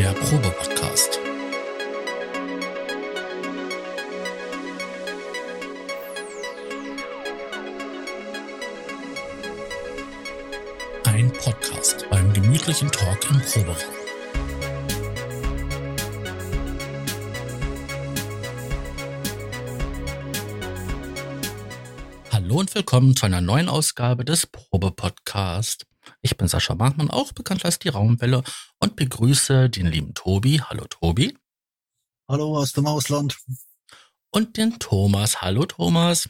der 0.00 0.14
Probe-Podcast. 0.14 1.18
Ein 11.04 11.30
Podcast 11.32 12.06
beim 12.08 12.32
gemütlichen 12.32 12.90
Talk 12.90 13.18
im 13.28 13.42
Proberaum. 13.42 13.76
Hallo 22.32 22.60
und 22.60 22.74
willkommen 22.74 23.14
zu 23.14 23.26
einer 23.26 23.42
neuen 23.42 23.68
Ausgabe 23.68 24.24
des 24.24 24.46
Probe-Podcast. 24.46 25.89
Ich 26.22 26.36
bin 26.36 26.48
Sascha 26.48 26.74
Bachmann, 26.74 27.10
auch 27.10 27.32
bekannt 27.32 27.64
als 27.64 27.78
die 27.78 27.88
Raumwelle 27.88 28.42
und 28.78 28.94
begrüße 28.94 29.70
den 29.70 29.86
lieben 29.86 30.12
Tobi. 30.12 30.60
Hallo 30.60 30.84
Tobi. 30.84 31.36
Hallo 32.28 32.58
aus 32.58 32.72
dem 32.72 32.86
Ausland. 32.86 33.38
Und 34.30 34.58
den 34.58 34.78
Thomas. 34.78 35.40
Hallo 35.40 35.64
Thomas. 35.64 36.28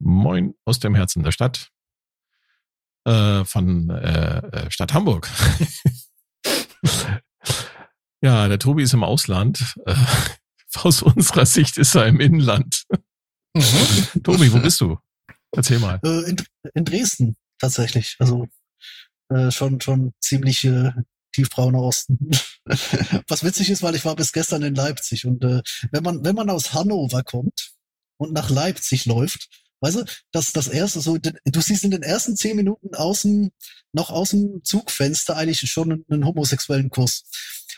Moin 0.00 0.54
aus 0.64 0.80
dem 0.80 0.96
Herzen 0.96 1.22
der 1.22 1.30
Stadt. 1.30 1.70
Äh, 3.04 3.44
von 3.44 3.88
äh, 3.90 4.38
äh 4.38 4.70
Stadt 4.70 4.92
Hamburg. 4.92 5.28
ja, 8.20 8.48
der 8.48 8.58
Tobi 8.58 8.82
ist 8.82 8.94
im 8.94 9.04
Ausland. 9.04 9.76
Äh, 9.86 9.94
aus 10.74 11.02
unserer 11.02 11.46
Sicht 11.46 11.78
ist 11.78 11.94
er 11.94 12.06
im 12.06 12.18
Inland. 12.18 12.82
Mhm. 13.54 14.22
Tobi, 14.24 14.52
wo 14.52 14.58
bist 14.58 14.80
du? 14.80 14.98
Erzähl 15.52 15.78
mal. 15.78 16.00
Äh, 16.04 16.30
in, 16.30 16.36
in 16.74 16.84
Dresden 16.84 17.36
tatsächlich. 17.58 18.16
Also 18.18 18.48
äh, 19.30 19.50
schon 19.50 19.80
schon 19.80 20.12
ziemlich 20.20 20.64
äh, 20.64 20.90
tiefbrauner 21.32 21.82
Osten. 21.82 22.30
Was 23.28 23.44
witzig 23.44 23.70
ist, 23.70 23.82
weil 23.82 23.94
ich 23.94 24.04
war 24.04 24.16
bis 24.16 24.32
gestern 24.32 24.62
in 24.62 24.74
Leipzig 24.74 25.26
und 25.26 25.44
äh, 25.44 25.62
wenn 25.90 26.02
man 26.02 26.24
wenn 26.24 26.34
man 26.34 26.50
aus 26.50 26.72
Hannover 26.72 27.22
kommt 27.22 27.72
und 28.16 28.32
nach 28.32 28.50
Leipzig 28.50 29.06
läuft, 29.06 29.48
weißt 29.80 29.96
du, 29.96 30.04
das 30.32 30.52
das 30.52 30.68
erste 30.68 31.00
so 31.00 31.16
du 31.18 31.60
siehst 31.60 31.84
in 31.84 31.90
den 31.90 32.02
ersten 32.02 32.36
zehn 32.36 32.56
Minuten 32.56 32.94
außen 32.94 33.50
noch 33.92 34.10
aus 34.10 34.30
dem 34.30 34.62
Zugfenster 34.64 35.36
eigentlich 35.36 35.60
schon 35.70 36.04
einen, 36.08 36.24
homosexuellen 36.24 36.90
Kuss. 36.90 37.24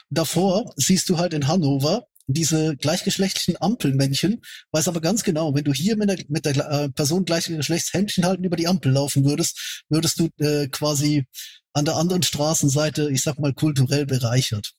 Davor 0.09 0.73
siehst 0.77 1.09
du 1.09 1.19
halt 1.19 1.35
in 1.35 1.47
Hannover 1.47 2.07
diese 2.33 2.77
gleichgeschlechtlichen 2.77 3.61
Ampelmännchen, 3.61 4.43
weiß 4.73 4.89
aber 4.89 5.01
ganz 5.01 5.23
genau, 5.23 5.55
wenn 5.55 5.65
du 5.65 5.73
hier 5.73 5.97
mit 5.97 6.09
der, 6.09 6.19
mit 6.29 6.45
der 6.45 6.57
äh, 6.57 6.89
Person 6.91 7.25
gleichen 7.25 7.57
Geschlechts 7.57 7.93
Händchen 7.93 8.25
halten 8.25 8.45
über 8.45 8.57
die 8.57 8.69
Ampel 8.69 8.93
laufen 8.93 9.25
würdest, 9.25 9.85
würdest 9.89 10.21
du 10.21 10.29
äh, 10.39 10.69
quasi 10.69 11.27
an 11.73 11.85
der 11.85 11.97
anderen 11.97 12.23
Straßenseite, 12.23 13.11
ich 13.11 13.23
sag 13.23 13.39
mal, 13.39 13.53
kulturell 13.55 14.07
bereichert. 14.07 14.73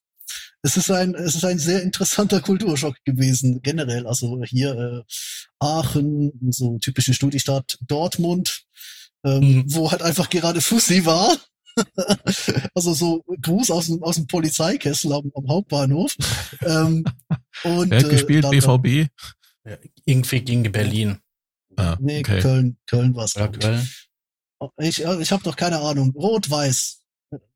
Es 0.61 0.77
ist 0.77 0.91
ein, 0.91 1.15
es 1.15 1.35
ist 1.35 1.45
ein 1.45 1.59
sehr 1.59 1.81
interessanter 1.81 2.41
Kulturschock 2.41 2.95
gewesen, 3.05 3.61
generell. 3.61 4.07
Also 4.07 4.41
hier 4.43 4.75
äh, 4.75 5.01
Aachen, 5.59 6.31
so 6.51 6.77
typische 6.79 7.13
Studiestadt 7.13 7.77
Dortmund, 7.81 8.63
ähm, 9.23 9.39
mhm. 9.39 9.73
wo 9.73 9.91
halt 9.91 10.01
einfach 10.01 10.29
gerade 10.29 10.61
Fussi 10.61 11.05
war. 11.05 11.37
also 12.75 12.93
so 12.93 13.23
Gruß 13.41 13.71
aus 13.71 13.87
dem, 13.87 14.03
aus 14.03 14.15
dem 14.15 14.27
Polizeikessel 14.27 15.13
am, 15.13 15.31
am 15.35 15.47
Hauptbahnhof. 15.47 16.15
ähm, 16.61 17.03
und, 17.63 17.91
Wer 17.91 17.99
hat 17.99 18.05
äh, 18.07 18.09
gespielt? 18.09 18.43
Dann, 18.43 18.51
BVB? 18.51 19.09
Ja, 19.65 19.77
irgendwie 20.05 20.41
gegen 20.41 20.71
Berlin. 20.71 21.19
Ah, 21.77 21.97
nee, 21.99 22.19
okay. 22.19 22.41
Köln, 22.41 22.77
Köln 22.87 23.15
war's. 23.15 23.35
Ja, 23.35 23.47
Köln. 23.47 23.87
Ich, 24.77 25.01
ich 25.01 25.31
habe 25.31 25.43
doch 25.43 25.55
keine 25.55 25.79
Ahnung. 25.79 26.11
Rot-Weiß. 26.15 27.01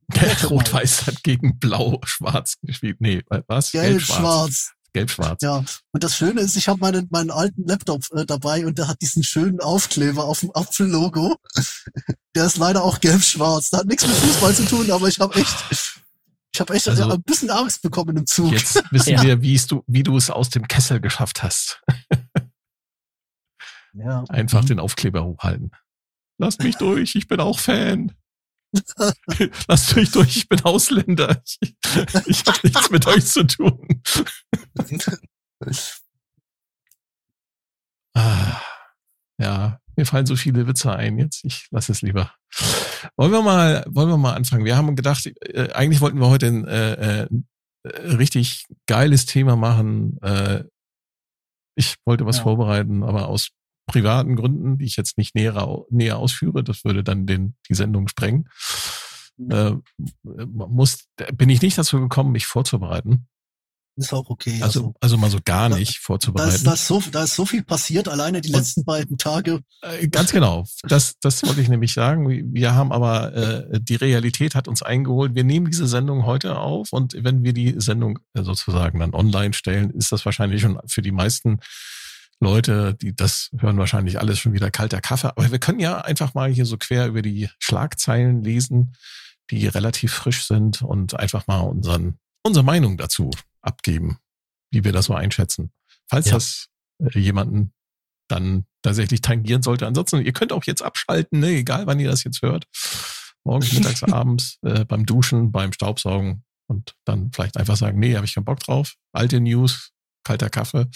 Rot-Weiß 0.49 1.07
hat 1.07 1.23
gegen 1.23 1.59
Blau-Schwarz 1.59 2.57
gespielt. 2.61 2.97
Nee, 2.99 3.23
was? 3.47 3.71
Gelb-Schwarz. 3.71 4.74
Gelb-Schwarz. 4.95 5.41
Ja, 5.41 5.63
und 5.91 6.03
das 6.03 6.15
Schöne 6.15 6.39
ist, 6.39 6.55
ich 6.55 6.69
habe 6.69 6.79
meinen, 6.79 7.07
meinen 7.11 7.29
alten 7.29 7.67
Laptop 7.67 8.05
äh, 8.13 8.25
dabei 8.25 8.65
und 8.65 8.77
der 8.77 8.87
hat 8.87 9.01
diesen 9.01 9.23
schönen 9.23 9.59
Aufkleber 9.59 10.23
auf 10.23 10.39
dem 10.39 10.51
Apfel-Logo. 10.53 11.35
Der 12.35 12.45
ist 12.45 12.57
leider 12.57 12.83
auch 12.83 12.99
gelb-schwarz. 12.99 13.69
Da 13.69 13.79
hat 13.79 13.85
nichts 13.85 14.05
mit 14.05 14.15
Fußball 14.15 14.53
zu 14.53 14.65
tun, 14.65 14.91
aber 14.91 15.07
ich 15.07 15.19
habe 15.19 15.35
echt, 15.35 15.55
ich 16.53 16.59
habe 16.59 16.73
echt 16.73 16.87
also, 16.87 17.09
ein 17.09 17.23
bisschen 17.23 17.49
Angst 17.49 17.81
bekommen 17.81 18.17
im 18.17 18.25
Zug. 18.25 18.51
Jetzt 18.51 18.83
wissen 18.91 19.13
ja. 19.13 19.23
wir, 19.23 19.41
wie 19.41 19.57
du, 19.57 19.83
wie 19.87 20.03
du 20.03 20.17
es 20.17 20.29
aus 20.29 20.49
dem 20.49 20.67
Kessel 20.67 20.99
geschafft 20.99 21.43
hast. 21.43 21.81
ja. 23.93 24.23
Einfach 24.29 24.63
mhm. 24.63 24.67
den 24.67 24.79
Aufkleber 24.79 25.23
hochhalten. 25.23 25.71
Lasst 26.37 26.61
mich 26.61 26.75
durch, 26.75 27.15
ich 27.15 27.27
bin 27.27 27.39
auch 27.39 27.59
Fan. 27.59 28.13
Lasst 29.67 29.95
mich 29.95 30.11
durch, 30.11 30.37
ich 30.37 30.49
bin 30.49 30.61
Ausländer. 30.61 31.41
Ich, 31.45 31.59
ich 32.25 32.45
habe 32.45 32.59
nichts 32.63 32.89
mit 32.89 33.07
euch 33.07 33.25
zu 33.25 33.45
tun. 33.45 34.01
ah, 38.15 38.61
ja, 39.37 39.79
mir 39.95 40.05
fallen 40.05 40.25
so 40.25 40.35
viele 40.35 40.67
Witze 40.67 40.93
ein 40.93 41.17
jetzt. 41.17 41.43
Ich 41.43 41.67
lasse 41.71 41.91
es 41.91 42.01
lieber. 42.01 42.33
Wollen 43.17 43.31
wir 43.31 43.41
mal, 43.41 43.85
wollen 43.87 44.09
wir 44.09 44.17
mal 44.17 44.33
anfangen? 44.33 44.65
Wir 44.65 44.77
haben 44.77 44.95
gedacht, 44.95 45.25
äh, 45.25 45.71
eigentlich 45.71 46.01
wollten 46.01 46.19
wir 46.19 46.29
heute 46.29 46.47
ein 46.47 46.65
äh, 46.65 47.23
äh, 47.23 47.27
richtig 47.83 48.65
geiles 48.87 49.25
Thema 49.25 49.55
machen. 49.55 50.17
Äh, 50.21 50.63
ich 51.75 51.95
wollte 52.05 52.25
was 52.25 52.37
ja. 52.37 52.43
vorbereiten, 52.43 53.03
aber 53.03 53.27
aus 53.27 53.49
privaten 53.85 54.35
Gründen, 54.35 54.77
die 54.77 54.85
ich 54.85 54.97
jetzt 54.97 55.17
nicht 55.17 55.35
näher, 55.35 55.83
näher 55.89 56.17
ausführe, 56.17 56.63
das 56.63 56.83
würde 56.83 57.03
dann 57.03 57.25
den, 57.25 57.55
die 57.69 57.75
Sendung 57.75 58.07
sprengen, 58.07 58.49
mhm. 59.37 59.51
äh, 59.51 60.45
muss, 60.45 61.05
bin 61.33 61.49
ich 61.49 61.61
nicht 61.61 61.77
dazu 61.77 61.99
gekommen, 61.99 62.31
mich 62.31 62.45
vorzubereiten. 62.45 63.27
Ist 63.97 64.13
auch 64.13 64.29
okay. 64.29 64.61
Also, 64.61 64.79
also, 64.79 64.93
also 64.99 65.17
mal 65.17 65.29
so 65.29 65.39
gar 65.43 65.69
nicht 65.69 65.99
da, 65.99 66.01
vorzubereiten. 66.01 66.49
Da 66.49 66.55
ist, 66.55 66.67
da, 66.67 66.73
ist 66.73 66.87
so, 66.87 67.01
da 67.11 67.23
ist 67.23 67.35
so 67.35 67.45
viel 67.45 67.63
passiert, 67.63 68.09
alleine 68.09 68.41
die 68.41 68.49
Und, 68.49 68.57
letzten 68.57 68.83
beiden 68.83 69.17
Tage. 69.17 69.61
Äh, 69.81 70.09
ganz 70.09 70.33
genau. 70.33 70.65
Das, 70.83 71.17
das 71.21 71.43
wollte 71.43 71.61
ich 71.61 71.69
nämlich 71.69 71.93
sagen. 71.93 72.53
Wir 72.53 72.75
haben 72.75 72.91
aber, 72.91 73.33
äh, 73.33 73.79
die 73.81 73.95
Realität 73.95 74.53
hat 74.53 74.67
uns 74.67 74.83
eingeholt. 74.83 75.33
Wir 75.33 75.45
nehmen 75.45 75.67
diese 75.67 75.87
Sendung 75.87 76.25
heute 76.25 76.57
auf 76.57 76.91
und 76.91 77.15
wenn 77.17 77.43
wir 77.45 77.53
die 77.53 77.75
Sendung 77.77 78.19
sozusagen 78.33 78.99
dann 78.99 79.13
online 79.13 79.53
stellen, 79.53 79.91
ist 79.91 80.11
das 80.11 80.25
wahrscheinlich 80.25 80.61
schon 80.61 80.77
für 80.87 81.01
die 81.01 81.13
meisten 81.13 81.59
Leute, 82.39 82.93
die 82.95 83.15
das 83.15 83.49
hören 83.57 83.77
wahrscheinlich 83.77 84.19
alles 84.19 84.39
schon 84.39 84.53
wieder 84.53 84.71
kalter 84.71 85.01
Kaffee. 85.01 85.29
Aber 85.29 85.51
wir 85.51 85.59
können 85.59 85.79
ja 85.79 86.01
einfach 86.01 86.33
mal 86.33 86.49
hier 86.49 86.65
so 86.65 86.77
quer 86.77 87.07
über 87.07 87.21
die 87.21 87.49
Schlagzeilen 87.59 88.43
lesen, 88.43 88.95
die 89.51 89.67
relativ 89.67 90.13
frisch 90.13 90.45
sind 90.45 90.81
und 90.81 91.17
einfach 91.17 91.47
mal 91.47 91.61
unseren, 91.61 92.19
unsere 92.43 92.65
Meinung 92.65 92.97
dazu 92.97 93.31
abgeben, 93.61 94.19
wie 94.71 94.83
wir 94.83 94.91
das 94.91 95.05
so 95.05 95.13
einschätzen. 95.13 95.71
Falls 96.07 96.27
ja. 96.27 96.33
das 96.33 96.67
äh, 96.99 97.19
jemanden 97.19 97.71
dann 98.27 98.65
tatsächlich 98.81 99.21
tangieren 99.21 99.61
sollte. 99.61 99.87
Ansonsten, 99.87 100.21
ihr 100.21 100.33
könnt 100.33 100.51
auch 100.51 100.63
jetzt 100.63 100.81
abschalten, 100.81 101.39
ne? 101.39 101.49
egal 101.49 101.87
wann 101.87 101.99
ihr 101.99 102.09
das 102.09 102.23
jetzt 102.23 102.41
hört. 102.41 102.65
Morgens, 103.43 103.73
mittags, 103.73 104.03
abends, 104.11 104.57
äh, 104.63 104.85
beim 104.85 105.05
Duschen, 105.05 105.51
beim 105.51 105.73
Staubsaugen 105.73 106.43
und 106.67 106.95
dann 107.05 107.31
vielleicht 107.31 107.57
einfach 107.57 107.77
sagen, 107.77 107.99
nee, 107.99 108.15
habe 108.15 108.25
ich 108.25 108.33
keinen 108.33 108.45
Bock 108.45 108.59
drauf. 108.59 108.95
Alte 109.11 109.39
News, 109.39 109.91
kalter 110.25 110.49
Kaffee. 110.49 110.87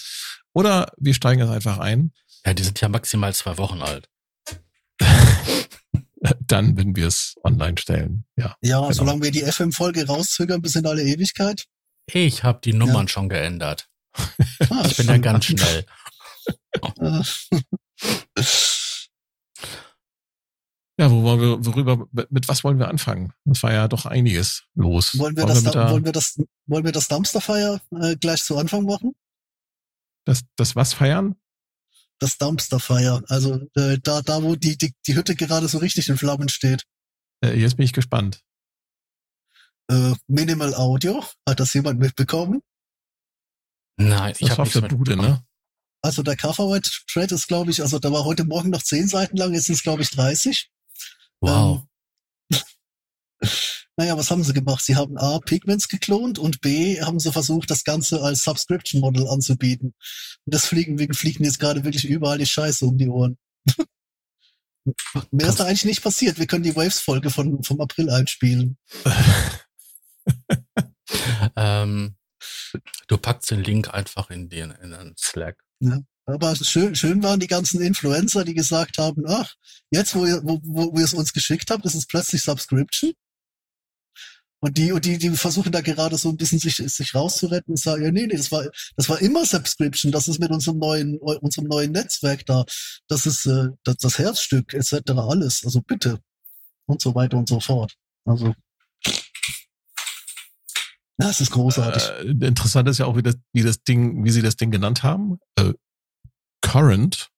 Oder 0.54 0.92
wir 0.98 1.14
steigen 1.14 1.42
es 1.42 1.50
einfach 1.50 1.78
ein. 1.78 2.12
Ja, 2.46 2.54
die 2.54 2.64
sind 2.64 2.82
ja 2.82 2.90
maximal 2.90 3.34
zwei 3.34 3.58
Wochen 3.58 3.82
alt. 3.82 4.10
Dann, 6.46 6.76
wenn 6.76 6.96
wir 6.96 7.08
es 7.08 7.36
online 7.44 7.78
stellen. 7.78 8.26
Ja, 8.36 8.58
ja 8.62 8.82
genau. 8.82 8.92
solange 8.92 9.24
wir 9.24 9.32
die 9.32 9.44
FM-Folge 9.44 10.06
rauszögern 10.08 10.62
bis 10.62 10.76
in 10.76 10.86
alle 10.86 11.04
Ewigkeit. 11.04 11.66
Ich 12.12 12.44
habe 12.44 12.60
die 12.64 12.74
Nummern 12.74 13.06
ja. 13.06 13.08
schon 13.08 13.30
geändert. 13.30 13.88
Ah, 14.70 14.84
ich 14.86 14.98
bin 14.98 15.08
ja 15.08 15.18
ganz 15.18 15.46
schnell. 15.46 15.86
Ja, 21.00 21.10
wo 21.10 21.24
wollen 21.24 21.40
wir, 21.40 21.66
worüber, 21.66 22.08
mit 22.30 22.50
was 22.50 22.66
wollen 22.66 22.78
wir 22.78 22.90
anfangen? 22.90 23.32
Es 23.50 23.64
war 23.64 23.72
ja 23.72 23.88
doch 23.88 24.06
einiges 24.06 24.66
los. 24.74 25.18
Wollen 25.18 25.38
wir, 25.38 25.44
wollen 25.44 25.64
das, 25.64 25.74
wir, 25.74 25.90
wollen 25.92 26.04
wir 26.04 26.12
das, 26.12 26.42
wollen 26.66 26.84
wir 26.84 26.92
das 26.92 27.08
Dumpsterfire 27.08 27.80
äh, 28.02 28.18
gleich 28.18 28.44
zu 28.44 28.58
Anfang 28.58 28.84
machen? 28.84 29.16
Das, 30.30 30.44
das 30.58 30.76
was 30.76 30.94
feiern? 30.94 31.36
Das 32.20 32.38
Dumpsterfire. 32.38 33.24
Also 33.30 33.68
äh, 33.74 33.98
da, 33.98 34.22
da, 34.22 34.44
wo 34.44 34.56
die, 34.56 34.78
die, 34.78 34.94
die 35.08 35.16
Hütte 35.16 35.36
gerade 35.36 35.68
so 35.68 35.80
richtig 35.80 36.08
in 36.08 36.20
Flammen 36.20 36.50
steht. 36.50 36.84
Äh, 37.44 37.60
jetzt 37.60 37.78
bin 37.78 37.86
ich 37.86 37.94
gespannt. 37.94 38.44
Äh, 39.90 40.14
Minimal 40.28 40.76
Audio, 40.76 41.26
hat 41.48 41.60
das 41.60 41.74
jemand 41.74 42.00
mitbekommen? 42.00 42.62
Nein, 43.98 44.36
ich 44.38 44.52
habe 44.52 44.62
auf 44.62 44.72
der 44.72 44.82
Bude, 44.82 45.18
ne? 45.18 45.44
Also 46.04 46.22
der 46.22 46.38
Coverwhite 46.38 46.92
Thread 47.08 47.32
ist, 47.32 47.48
glaube 47.48 47.72
ich, 47.72 47.82
also 47.82 47.98
da 47.98 48.12
war 48.12 48.24
heute 48.24 48.46
Morgen 48.46 48.70
noch 48.70 48.84
zehn 48.84 49.08
Seiten 49.08 49.36
lang, 49.36 49.56
jetzt 49.56 49.66
sind 49.66 49.76
es, 49.76 49.84
glaube 49.84 50.04
ich, 50.04 50.12
30. 50.12 50.70
Wow. 51.42 51.88
Ähm, 52.52 52.60
naja, 54.00 54.18
was 54.18 54.32
haben 54.32 54.46
sie 54.46 54.54
gemacht? 54.54 54.82
Sie 54.82 54.96
haben 54.96 55.18
A, 55.18 55.40
Pigments 55.40 55.90
geklont 55.90 56.40
und 56.40 56.62
B, 56.62 57.02
haben 57.02 57.20
sie 57.20 57.34
versucht, 57.34 57.70
das 57.70 57.84
Ganze 57.84 58.22
als 58.22 58.46
Subscription 58.46 59.02
Model 59.02 59.28
anzubieten. 59.28 59.94
Und 60.46 60.54
das 60.54 60.68
fliegen, 60.68 61.14
fliegen 61.14 61.44
jetzt 61.44 61.60
gerade 61.60 61.84
wirklich 61.84 62.06
überall 62.06 62.38
die 62.38 62.46
Scheiße 62.46 62.86
um 62.86 62.98
die 62.98 63.10
Ohren. 63.10 63.38
Mehr 64.86 64.94
Krass. 65.38 65.50
ist 65.50 65.60
da 65.60 65.66
eigentlich 65.66 65.84
nicht 65.84 66.02
passiert. 66.02 66.40
Wir 66.40 66.48
können 66.48 66.64
die 66.64 66.78
Waves-Folge 66.78 67.30
von, 67.30 67.62
vom 67.62 67.82
April 67.82 68.10
einspielen. 68.10 68.78
Ähm, 71.56 72.16
du 73.08 73.18
packst 73.18 73.50
den 73.50 73.64
Link 73.64 73.92
einfach 73.92 74.30
in 74.30 74.48
den, 74.48 74.70
in 74.70 74.92
den 74.92 75.16
Slack. 75.18 75.58
Ja. 75.80 76.00
Aber 76.28 76.56
schön, 76.56 76.96
schön 76.96 77.24
waren 77.24 77.40
die 77.40 77.48
ganzen 77.48 77.82
Influencer, 77.82 78.46
die 78.46 78.54
gesagt 78.54 79.00
haben, 79.00 79.24
ach, 79.28 79.56
jetzt, 79.90 80.14
wo 80.16 80.26
ihr, 80.26 80.42
wo, 80.44 80.62
wo, 80.64 80.94
wo 80.94 81.00
ihr 81.00 81.06
es 81.06 81.16
uns 81.16 81.34
geschickt 81.34 81.72
habt, 81.72 81.84
ist 81.86 81.96
es 81.96 82.06
plötzlich 82.06 82.44
Subscription. 82.44 83.14
Und 84.62 84.78
die, 84.78 84.92
und 84.92 85.06
die, 85.06 85.18
die 85.18 85.30
versuchen 85.30 85.72
da 85.72 85.80
gerade 85.80 86.18
so 86.18 86.30
ein 86.30 86.38
bisschen 86.38 86.60
sich, 86.60 86.76
sich 86.76 87.16
rauszuretten 87.16 87.72
und 87.72 87.80
sagen, 87.80 88.04
ja, 88.04 88.12
nee, 88.12 88.28
nee, 88.28 88.36
das 88.36 88.52
war, 88.52 88.66
das 88.98 89.08
war 89.08 89.22
immer 89.22 89.46
Subscription, 89.46 90.12
das 90.12 90.28
ist 90.28 90.40
mit 90.40 90.52
unserem 90.52 90.80
neuen, 90.80 91.18
unserem 91.18 91.68
neuen 91.68 91.94
Netzwerk 91.94 92.46
da, 92.46 92.66
das 93.08 93.26
ist 93.26 93.46
äh, 93.46 93.70
das, 93.84 93.96
das 93.98 94.20
Herzstück, 94.20 94.74
etc. 94.74 95.12
alles. 95.16 95.64
Also 95.64 95.82
bitte. 95.82 96.20
Und 96.88 97.02
so 97.02 97.16
weiter 97.16 97.38
und 97.38 97.48
so 97.48 97.60
fort. 97.60 97.94
Also. 98.26 98.54
Das 101.18 101.40
ist 101.40 101.52
großartig. 101.52 102.04
Äh, 102.04 102.48
interessant 102.48 102.90
ist 102.90 102.98
ja 102.98 103.06
auch, 103.06 103.16
wie 103.16 103.24
das, 103.24 103.36
wie 103.54 103.64
das 103.64 103.84
Ding, 103.84 104.26
wie 104.26 104.32
sie 104.32 104.42
das 104.42 104.56
Ding 104.58 104.72
genannt 104.72 105.04
haben. 105.04 105.38
Äh, 105.56 105.74
Current. 106.62 107.30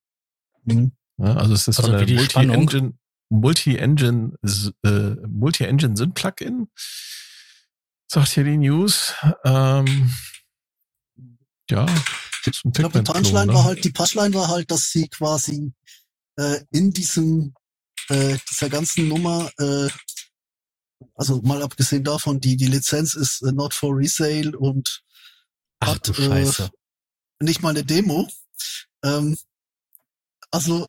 Mhm. 0.63 0.94
Ja, 1.17 1.35
also 1.35 1.53
es 1.53 1.67
ist 1.67 1.79
also 1.79 1.91
so 1.91 1.97
eine 1.97 2.12
Multi-Engine, 2.12 2.94
Multi-Engine, 3.31 4.33
äh, 4.83 5.16
Multi-Engine 5.28 5.95
Syn-Plugin. 5.95 6.68
Sagt 8.07 8.30
hier 8.30 8.44
die 8.44 8.57
News. 8.57 9.13
Ähm, 9.45 10.13
ja, 11.69 11.86
ich 12.45 12.62
glaube, 12.74 13.00
die 13.00 13.12
Punchline 13.12 13.48
ne? 13.48 13.54
war 13.54 13.63
halt, 13.63 13.83
die 13.86 13.92
Punchline 13.92 14.33
war 14.33 14.50
halt, 14.50 14.69
dass 14.69 14.92
sie 14.92 15.07
quasi 15.07 15.72
äh, 16.36 16.60
in 16.72 16.92
diesem 16.92 17.54
äh, 18.10 18.38
dieser 18.50 18.69
ganzen 18.69 19.07
Nummer, 19.07 19.50
äh, 19.57 19.88
also 21.16 21.42
mal 21.42 21.63
abgesehen 21.63 22.04
davon, 22.04 22.42
die 22.42 22.57
die 22.57 22.68
Lizenz 22.68 23.13
ist 23.13 23.42
äh, 23.44 23.54
not 23.54 23.74
for 23.74 23.95
resale 23.95 24.57
und 24.57 25.04
Ach 25.80 25.95
hat, 25.95 26.07
du 26.10 26.13
Scheiße. 26.13 26.66
Äh, 26.66 27.45
nicht 27.45 27.62
mal 27.62 27.69
eine 27.69 27.86
Demo. 27.86 28.27
Ähm, 29.04 29.38
also 30.51 30.86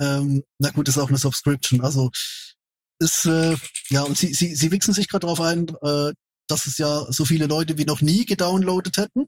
ähm, 0.00 0.42
na 0.58 0.70
gut, 0.70 0.88
ist 0.88 0.98
auch 0.98 1.08
eine 1.08 1.18
Subscription. 1.18 1.80
Also 1.80 2.10
ist 2.98 3.26
äh, 3.26 3.56
ja 3.90 4.02
und 4.02 4.16
sie 4.16 4.32
sie 4.34 4.54
sie 4.54 4.70
wichsen 4.70 4.94
sich 4.94 5.08
gerade 5.08 5.26
darauf 5.26 5.40
ein, 5.40 5.68
äh, 5.82 6.12
dass 6.48 6.66
es 6.66 6.78
ja 6.78 7.10
so 7.10 7.24
viele 7.24 7.46
Leute 7.46 7.78
wie 7.78 7.84
noch 7.84 8.00
nie 8.00 8.24
gedownloadet 8.24 8.96
hätten. 8.96 9.26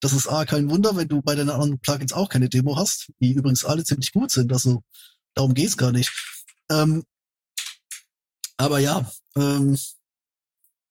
Das 0.00 0.12
ist 0.12 0.28
A 0.28 0.44
kein 0.44 0.70
Wunder, 0.70 0.96
wenn 0.96 1.08
du 1.08 1.22
bei 1.22 1.34
den 1.34 1.48
anderen 1.48 1.80
Plugins 1.80 2.12
auch 2.12 2.28
keine 2.28 2.48
Demo 2.48 2.76
hast, 2.76 3.10
die 3.20 3.32
übrigens 3.32 3.64
alle 3.64 3.84
ziemlich 3.84 4.12
gut 4.12 4.30
sind. 4.30 4.52
Also 4.52 4.82
darum 5.34 5.54
geht's 5.54 5.76
gar 5.76 5.92
nicht. 5.92 6.12
Ähm, 6.70 7.04
aber 8.58 8.78
ja, 8.78 9.10
ähm, 9.36 9.78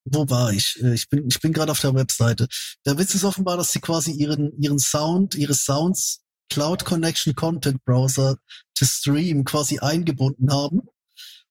wo 0.06 0.30
war 0.30 0.52
ich? 0.54 0.80
Äh, 0.82 0.94
ich 0.94 1.10
bin, 1.10 1.28
ich 1.28 1.40
bin 1.40 1.54
gerade 1.54 1.72
auf 1.72 1.80
der 1.80 1.94
Webseite. 1.94 2.48
Der 2.86 2.98
Witz 2.98 3.16
ist 3.16 3.24
offenbar, 3.24 3.58
dass 3.58 3.72
sie 3.72 3.80
quasi 3.80 4.12
ihren, 4.12 4.52
ihren 4.62 4.80
Sound, 4.80 5.36
ihre 5.36 5.54
Sounds 5.54 6.22
Cloud 6.50 6.86
Connection 6.86 7.36
Content 7.36 7.84
Browser 7.86 8.38
to 8.76 8.86
Stream 8.86 9.44
quasi 9.44 9.80
eingebunden 9.80 10.52
haben 10.52 10.82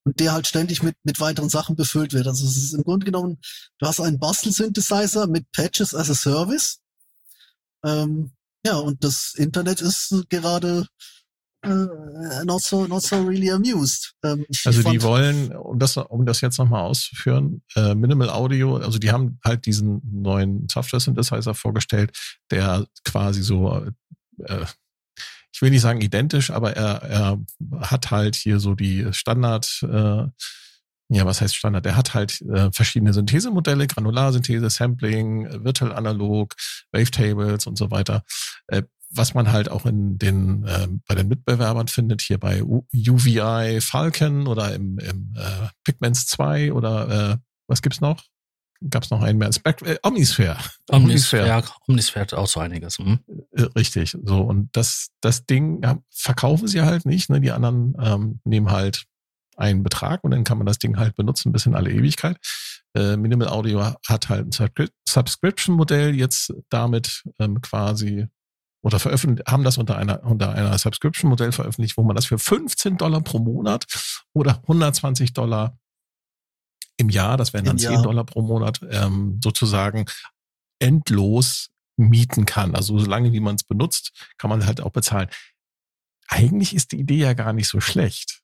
und 0.04 0.20
der 0.20 0.32
halt 0.32 0.46
ständig 0.46 0.82
mit, 0.82 0.96
mit 1.04 1.20
weiteren 1.20 1.48
Sachen 1.48 1.76
befüllt 1.76 2.12
wird. 2.12 2.26
Also 2.26 2.46
es 2.46 2.56
ist 2.56 2.74
im 2.74 2.84
Grunde 2.84 3.06
genommen, 3.06 3.38
du 3.78 3.86
hast 3.86 4.00
einen 4.00 4.18
Bastel-Synthesizer 4.18 5.26
mit 5.26 5.50
Patches 5.52 5.94
as 5.94 6.10
a 6.10 6.14
Service. 6.14 6.80
Ähm, 7.84 8.32
ja, 8.66 8.76
und 8.76 9.02
das 9.04 9.34
Internet 9.36 9.80
ist 9.80 10.24
gerade 10.30 10.86
äh, 11.64 12.44
not 12.44 12.62
so 12.62 12.86
not 12.86 13.02
so 13.02 13.22
really 13.22 13.50
amused. 13.50 14.14
Ähm, 14.22 14.44
also 14.64 14.90
die 14.90 15.02
wollen, 15.02 15.54
um 15.54 15.78
das 15.78 15.96
um 15.96 16.26
das 16.26 16.40
jetzt 16.40 16.58
nochmal 16.58 16.82
auszuführen, 16.82 17.62
äh, 17.74 17.94
Minimal 17.94 18.30
Audio, 18.30 18.76
also 18.76 18.98
die 18.98 19.10
haben 19.10 19.38
halt 19.44 19.66
diesen 19.66 20.02
neuen 20.04 20.66
Software 20.70 21.00
Synthesizer 21.00 21.54
vorgestellt, 21.54 22.16
der 22.50 22.86
quasi 23.04 23.42
so 23.42 23.86
äh, 24.38 24.66
ich 25.54 25.62
will 25.62 25.70
nicht 25.70 25.82
sagen 25.82 26.00
identisch, 26.00 26.50
aber 26.50 26.76
er, 26.76 27.02
er 27.02 27.38
hat 27.88 28.10
halt 28.10 28.34
hier 28.34 28.58
so 28.58 28.74
die 28.74 29.06
Standard, 29.12 29.84
äh, 29.84 30.26
ja, 31.10 31.26
was 31.26 31.40
heißt 31.40 31.54
Standard? 31.54 31.86
Er 31.86 31.96
hat 31.96 32.12
halt 32.12 32.42
äh, 32.42 32.72
verschiedene 32.72 33.12
Synthesemodelle, 33.12 33.86
Granularsynthese, 33.86 34.68
Sampling, 34.68 35.64
Virtual 35.64 35.92
Analog, 35.92 36.56
Wavetables 36.90 37.68
und 37.68 37.78
so 37.78 37.92
weiter. 37.92 38.24
Äh, 38.66 38.82
was 39.10 39.34
man 39.34 39.52
halt 39.52 39.70
auch 39.70 39.86
in 39.86 40.18
den 40.18 40.64
äh, 40.64 40.88
bei 41.06 41.14
den 41.14 41.28
Mitbewerbern 41.28 41.86
findet, 41.86 42.20
hier 42.20 42.38
bei 42.38 42.64
UVI 42.64 43.80
Falcon 43.80 44.48
oder 44.48 44.74
im, 44.74 44.98
im 44.98 45.34
äh, 45.36 45.68
Pigments 45.84 46.26
2 46.26 46.72
oder 46.72 47.32
äh, 47.32 47.36
was 47.68 47.80
gibt's 47.80 48.00
noch? 48.00 48.24
Gab 48.90 49.04
es 49.04 49.10
noch 49.10 49.22
einen 49.22 49.38
mehr. 49.38 49.52
Spect 49.52 49.82
äh, 49.82 49.98
Omnisphere. 50.02 50.56
Omnisphere. 50.90 51.46
Ja, 51.46 51.62
Omnisphere 51.88 52.22
hat 52.22 52.34
auch 52.34 52.48
so 52.48 52.60
einiges. 52.60 52.98
Hm? 52.98 53.20
Richtig. 53.76 54.16
So, 54.22 54.40
und 54.40 54.68
das, 54.72 55.10
das 55.20 55.46
Ding 55.46 55.82
ja, 55.82 55.98
verkaufen 56.10 56.68
sie 56.68 56.82
halt 56.82 57.06
nicht. 57.06 57.30
Ne? 57.30 57.40
Die 57.40 57.50
anderen 57.50 57.96
ähm, 58.00 58.40
nehmen 58.44 58.70
halt 58.70 59.04
einen 59.56 59.82
Betrag 59.82 60.24
und 60.24 60.32
dann 60.32 60.44
kann 60.44 60.58
man 60.58 60.66
das 60.66 60.78
Ding 60.78 60.96
halt 60.96 61.16
benutzen 61.16 61.52
bis 61.52 61.66
in 61.66 61.74
alle 61.74 61.90
Ewigkeit. 61.90 62.36
Äh, 62.94 63.16
Minimal 63.16 63.48
Audio 63.48 63.94
hat 64.06 64.28
halt 64.28 64.60
ein 64.60 64.88
Subscription-Modell 65.08 66.14
jetzt 66.14 66.52
damit 66.70 67.24
ähm, 67.38 67.60
quasi 67.60 68.26
oder 68.82 68.98
veröffentlicht, 68.98 69.50
haben 69.50 69.64
das 69.64 69.78
unter 69.78 69.96
einer, 69.96 70.22
unter 70.24 70.52
einer 70.52 70.76
Subscription-Modell 70.76 71.52
veröffentlicht, 71.52 71.96
wo 71.96 72.02
man 72.02 72.16
das 72.16 72.26
für 72.26 72.38
15 72.38 72.98
Dollar 72.98 73.22
pro 73.22 73.38
Monat 73.38 73.86
oder 74.34 74.58
120 74.62 75.32
Dollar 75.32 75.78
im 76.96 77.08
Jahr, 77.08 77.36
das 77.36 77.52
wären 77.52 77.64
dann 77.64 77.76
Im 77.76 77.82
10 77.82 78.02
Dollar 78.02 78.24
pro 78.24 78.42
Monat, 78.42 78.80
ähm, 78.90 79.40
sozusagen 79.42 80.06
endlos 80.78 81.70
mieten 81.96 82.46
kann. 82.46 82.74
Also 82.74 82.98
solange 82.98 83.32
wie 83.32 83.40
man 83.40 83.56
es 83.56 83.64
benutzt, 83.64 84.12
kann 84.38 84.50
man 84.50 84.66
halt 84.66 84.80
auch 84.80 84.90
bezahlen. 84.90 85.28
Eigentlich 86.28 86.74
ist 86.74 86.92
die 86.92 86.98
Idee 87.00 87.18
ja 87.18 87.32
gar 87.34 87.52
nicht 87.52 87.68
so 87.68 87.80
schlecht. 87.80 88.40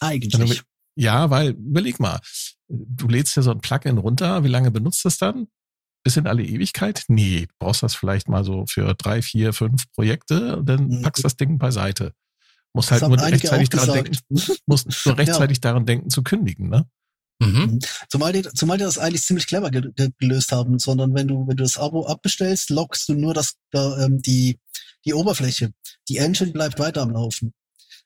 Eigentlich. 0.00 0.62
Ja, 0.96 1.30
weil, 1.30 1.50
überleg 1.50 1.98
mal, 1.98 2.20
du 2.68 3.08
lädst 3.08 3.36
dir 3.36 3.42
so 3.42 3.50
ein 3.50 3.60
Plugin 3.60 3.98
runter, 3.98 4.44
wie 4.44 4.48
lange 4.48 4.70
benutzt 4.70 5.04
es 5.06 5.18
dann? 5.18 5.48
Bis 6.04 6.16
in 6.16 6.26
alle 6.26 6.44
Ewigkeit? 6.44 7.04
Nee, 7.08 7.46
du 7.46 7.54
brauchst 7.58 7.82
das 7.82 7.94
vielleicht 7.94 8.28
mal 8.28 8.44
so 8.44 8.64
für 8.68 8.94
drei, 8.94 9.22
vier, 9.22 9.52
fünf 9.52 9.90
Projekte 9.92 10.58
und 10.58 10.68
dann 10.68 10.88
mhm. 10.88 11.02
packst 11.02 11.24
das 11.24 11.36
Ding 11.36 11.58
beiseite. 11.58 12.12
Musst 12.74 12.90
halt 12.90 13.02
nur 13.02 13.20
rechtzeitig 13.20 13.70
daran 13.70 13.94
denken, 13.94 14.18
musst 14.66 15.06
nur 15.06 15.18
rechtzeitig 15.18 15.58
ja. 15.58 15.60
daran 15.62 15.86
denken 15.86 16.10
zu 16.10 16.22
kündigen, 16.22 16.68
ne? 16.68 16.86
Mhm. 17.44 17.60
mhm. 17.60 17.78
Zumal, 18.08 18.32
die, 18.32 18.42
zumal 18.42 18.78
die 18.78 18.84
das 18.84 18.98
eigentlich 18.98 19.22
ziemlich 19.22 19.46
clever 19.46 19.70
ge 19.70 20.10
gelöst 20.18 20.52
haben, 20.52 20.78
sondern 20.78 21.14
wenn 21.14 21.28
du, 21.28 21.46
wenn 21.46 21.56
du 21.56 21.62
das 21.62 21.78
Abo 21.78 22.06
abbestellst, 22.06 22.70
lockst 22.70 23.08
du 23.08 23.14
nur 23.14 23.34
das, 23.34 23.54
da, 23.70 24.04
ähm, 24.04 24.20
die, 24.22 24.58
die 25.04 25.14
Oberfläche. 25.14 25.72
Die 26.08 26.18
Engine 26.18 26.52
bleibt 26.52 26.78
weiter 26.78 27.02
am 27.02 27.10
Laufen. 27.10 27.52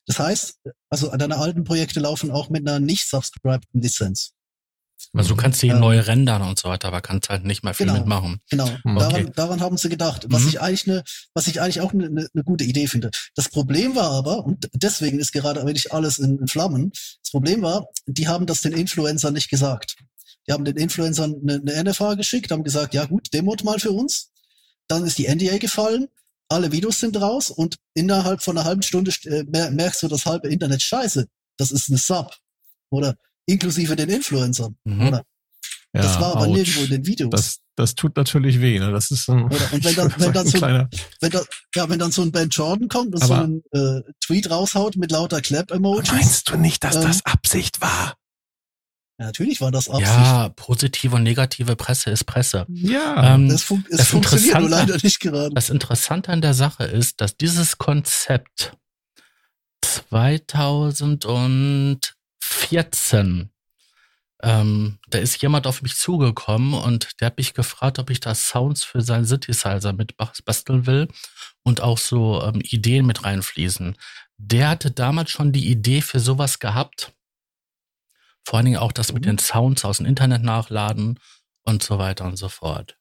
Das 0.06 0.18
heißt, 0.18 0.58
also 0.88 1.14
deine 1.16 1.36
alten 1.36 1.64
Projekte 1.64 2.00
laufen 2.00 2.30
auch 2.30 2.48
mit 2.48 2.66
einer 2.66 2.80
nicht 2.80 3.08
subscribeden 3.08 3.80
Lizenz. 3.80 4.32
Also 5.14 5.30
du 5.30 5.36
kannst 5.36 5.62
die 5.62 5.68
ähm, 5.68 5.80
neu 5.80 6.00
rendern 6.00 6.42
und 6.42 6.58
so 6.58 6.68
weiter, 6.68 6.88
aber 6.88 7.00
kannst 7.00 7.28
halt 7.28 7.44
nicht 7.44 7.64
mehr 7.64 7.74
viel 7.74 7.86
genau, 7.86 7.98
mitmachen. 7.98 8.40
Genau, 8.50 8.64
okay. 8.64 8.98
daran, 8.98 9.32
daran 9.34 9.60
haben 9.60 9.76
sie 9.76 9.88
gedacht, 9.88 10.26
was 10.28 10.42
mhm. 10.42 10.48
ich 10.48 10.60
eigentlich 10.60 10.88
eine, 10.88 11.04
was 11.34 11.46
ich 11.46 11.60
eigentlich 11.60 11.80
auch 11.80 11.92
eine, 11.92 12.06
eine 12.06 12.44
gute 12.44 12.64
Idee 12.64 12.86
finde. 12.86 13.10
Das 13.34 13.48
Problem 13.48 13.96
war 13.96 14.10
aber, 14.10 14.44
und 14.44 14.68
deswegen 14.74 15.18
ist 15.18 15.32
gerade 15.32 15.64
wirklich 15.64 15.92
alles 15.92 16.18
in, 16.18 16.38
in 16.38 16.48
Flammen, 16.48 16.90
das 16.90 17.30
Problem 17.30 17.62
war, 17.62 17.86
die 18.06 18.28
haben 18.28 18.46
das 18.46 18.60
den 18.60 18.72
Influencern 18.72 19.34
nicht 19.34 19.50
gesagt. 19.50 19.96
Die 20.46 20.52
haben 20.52 20.64
den 20.64 20.76
Influencern 20.76 21.36
eine, 21.42 21.60
eine 21.60 21.90
NFA 21.90 22.14
geschickt, 22.14 22.50
haben 22.50 22.64
gesagt, 22.64 22.94
ja 22.94 23.04
gut, 23.04 23.32
demot 23.32 23.64
mal 23.64 23.78
für 23.78 23.92
uns. 23.92 24.30
Dann 24.88 25.04
ist 25.04 25.18
die 25.18 25.28
NDA 25.28 25.58
gefallen, 25.58 26.08
alle 26.48 26.72
Videos 26.72 27.00
sind 27.00 27.20
raus 27.20 27.50
und 27.50 27.76
innerhalb 27.94 28.42
von 28.42 28.56
einer 28.56 28.64
halben 28.66 28.82
Stunde 28.82 29.12
äh, 29.24 29.44
merkst 29.44 30.02
du 30.02 30.08
das 30.08 30.24
halbe 30.24 30.48
Internet 30.48 30.82
scheiße. 30.82 31.26
Das 31.58 31.70
ist 31.70 31.88
eine 31.88 31.98
Sub. 31.98 32.34
Oder 32.90 33.16
inklusive 33.48 33.96
den 33.96 34.08
Influencern, 34.08 34.76
mhm. 34.84 35.08
oder? 35.08 35.24
Ja, 35.94 36.02
das 36.02 36.20
war 36.20 36.36
aber 36.36 36.46
ouch. 36.46 36.54
nirgendwo 36.54 36.80
in 36.82 36.90
den 36.90 37.06
Videos. 37.06 37.30
Das, 37.30 37.58
das 37.74 37.94
tut 37.94 38.16
natürlich 38.16 38.60
weh, 38.60 38.78
ne? 38.78 38.92
Das 38.92 39.10
ist 39.10 39.28
ein, 39.28 39.44
oder, 39.44 39.72
und 39.72 39.84
wenn 39.84 39.94
dann, 39.96 40.14
wenn 40.18 40.32
dann 40.32 40.46
so, 40.46 40.58
kleiner... 40.58 40.88
wenn 41.20 41.30
da, 41.30 41.42
ja, 41.74 41.88
wenn 41.88 41.98
dann 41.98 42.12
so 42.12 42.22
ein 42.22 42.30
Ben 42.30 42.50
Jordan 42.50 42.88
kommt 42.88 43.14
und 43.14 43.22
aber, 43.22 43.26
so 43.26 43.34
einen 43.34 43.62
äh, 43.72 44.02
Tweet 44.20 44.50
raushaut 44.50 44.96
mit 44.96 45.10
lauter 45.10 45.40
Clap-Emojis. 45.40 46.12
Meinst 46.12 46.50
du 46.50 46.56
nicht, 46.56 46.84
dass 46.84 46.96
ähm, 46.96 47.02
das 47.02 47.24
Absicht 47.24 47.80
war? 47.80 48.16
Ja, 49.18 49.26
natürlich 49.26 49.60
war 49.60 49.72
das 49.72 49.88
Absicht. 49.88 50.08
Ja, 50.08 50.50
positive 50.50 51.16
und 51.16 51.22
negative 51.24 51.74
Presse 51.74 52.10
ist 52.10 52.24
Presse. 52.24 52.66
Ja, 52.68 53.34
ähm, 53.34 53.48
das, 53.48 53.62
fun 53.62 53.84
das 53.90 54.08
funktioniert 54.08 54.60
nur 54.60 54.68
leider 54.68 54.96
nicht 55.02 55.18
gerade. 55.20 55.54
Das 55.54 55.70
Interessante 55.70 56.30
an 56.30 56.40
der 56.40 56.54
Sache 56.54 56.84
ist, 56.84 57.20
dass 57.20 57.36
dieses 57.36 57.78
Konzept 57.78 58.76
2000 59.80 61.24
und 61.24 62.17
14. 62.48 63.50
Ähm, 64.40 64.98
da 65.08 65.18
ist 65.18 65.42
jemand 65.42 65.66
auf 65.66 65.82
mich 65.82 65.96
zugekommen 65.96 66.74
und 66.74 67.20
der 67.20 67.26
hat 67.26 67.38
mich 67.38 67.54
gefragt, 67.54 67.98
ob 67.98 68.10
ich 68.10 68.20
da 68.20 68.34
Sounds 68.34 68.84
für 68.84 69.00
seinen 69.00 69.24
Synthesizer 69.24 69.92
mit 69.92 70.16
basteln 70.16 70.86
will 70.86 71.08
und 71.64 71.80
auch 71.80 71.98
so 71.98 72.42
ähm, 72.42 72.60
Ideen 72.62 73.04
mit 73.06 73.24
reinfließen. 73.24 73.96
Der 74.36 74.68
hatte 74.68 74.92
damals 74.92 75.30
schon 75.30 75.52
die 75.52 75.68
Idee 75.68 76.02
für 76.02 76.20
sowas 76.20 76.60
gehabt. 76.60 77.12
Vor 78.46 78.58
allen 78.58 78.66
Dingen 78.66 78.78
auch 78.78 78.92
das 78.92 79.12
mit 79.12 79.24
mhm. 79.24 79.30
den 79.30 79.38
Sounds 79.38 79.84
aus 79.84 79.96
dem 79.96 80.06
Internet 80.06 80.42
nachladen 80.42 81.18
und 81.64 81.82
so 81.82 81.98
weiter 81.98 82.24
und 82.24 82.36
so 82.36 82.48
fort. 82.48 82.96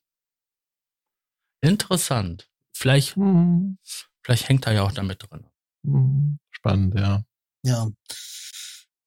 Interessant. 1.61 2.49
Vielleicht, 2.73 3.15
Hm, 3.15 3.77
vielleicht 4.23 4.49
hängt 4.49 4.65
er 4.67 4.73
ja 4.73 4.83
auch 4.83 4.91
damit 4.91 5.23
drin. 5.29 5.45
hm, 5.83 6.39
Spannend, 6.49 6.95
ja. 6.95 7.23
Ja. 7.63 7.87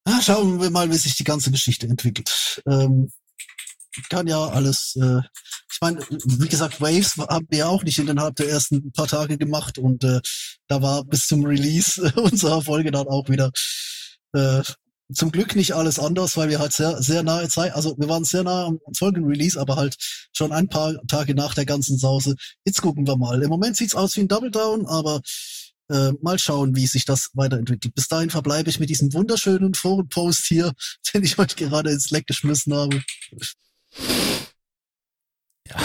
Ah, 0.05 0.21
schauen 0.21 0.59
wir 0.61 0.69
mal, 0.71 0.89
wie 0.89 0.97
sich 0.97 1.15
die 1.15 1.23
ganze 1.23 1.51
Geschichte 1.51 1.87
entwickelt. 1.87 2.61
Ähm, 2.67 3.11
kann 4.09 4.27
ja 4.27 4.47
alles, 4.47 4.95
äh, 5.01 5.19
ich 5.71 5.77
meine, 5.81 5.99
wie 6.09 6.47
gesagt, 6.47 6.81
Waves 6.81 7.17
haben 7.17 7.47
wir 7.49 7.69
auch 7.69 7.83
nicht 7.83 7.99
innerhalb 7.99 8.35
der 8.35 8.49
ersten 8.49 8.91
paar 8.93 9.07
Tage 9.07 9.37
gemacht 9.37 9.77
und 9.77 10.03
äh, 10.03 10.21
da 10.67 10.81
war 10.81 11.03
bis 11.03 11.27
zum 11.27 11.45
Release 11.45 12.01
unserer 12.15 12.61
Folge 12.61 12.91
dann 12.91 13.07
auch 13.07 13.29
wieder 13.29 13.51
äh, 14.33 14.61
zum 15.13 15.31
Glück 15.31 15.55
nicht 15.55 15.73
alles 15.73 15.99
anders, 15.99 16.37
weil 16.37 16.49
wir 16.49 16.59
halt 16.59 16.73
sehr, 16.73 17.01
sehr 17.01 17.21
nahe 17.21 17.49
Zeit, 17.49 17.73
also 17.73 17.95
wir 17.97 18.07
waren 18.07 18.23
sehr 18.23 18.43
nah 18.43 18.67
am 18.67 18.79
Folgenrelease, 18.97 19.59
aber 19.59 19.75
halt 19.75 19.97
schon 20.33 20.53
ein 20.53 20.69
paar 20.69 20.95
Tage 21.07 21.35
nach 21.35 21.53
der 21.53 21.65
ganzen 21.65 21.97
Sause. 21.97 22.35
Jetzt 22.65 22.81
gucken 22.81 23.05
wir 23.05 23.17
mal. 23.17 23.41
Im 23.43 23.49
Moment 23.49 23.75
sieht's 23.75 23.95
aus 23.95 24.15
wie 24.15 24.21
ein 24.21 24.29
Double 24.29 24.51
Down, 24.51 24.85
aber 24.85 25.21
äh, 25.91 26.13
mal 26.21 26.39
schauen, 26.39 26.75
wie 26.75 26.87
sich 26.87 27.05
das 27.05 27.29
weiterentwickelt. 27.33 27.93
Bis 27.93 28.07
dahin 28.07 28.29
verbleibe 28.29 28.69
ich 28.69 28.79
mit 28.79 28.89
diesem 28.89 29.13
wunderschönen 29.13 29.73
Forenpost 29.73 30.45
hier, 30.45 30.73
den 31.13 31.23
ich 31.23 31.37
euch 31.39 31.55
gerade 31.55 31.91
ins 31.91 32.09
Leck 32.11 32.27
geschmissen 32.27 32.73
habe. 32.73 33.01
Ja. 35.67 35.77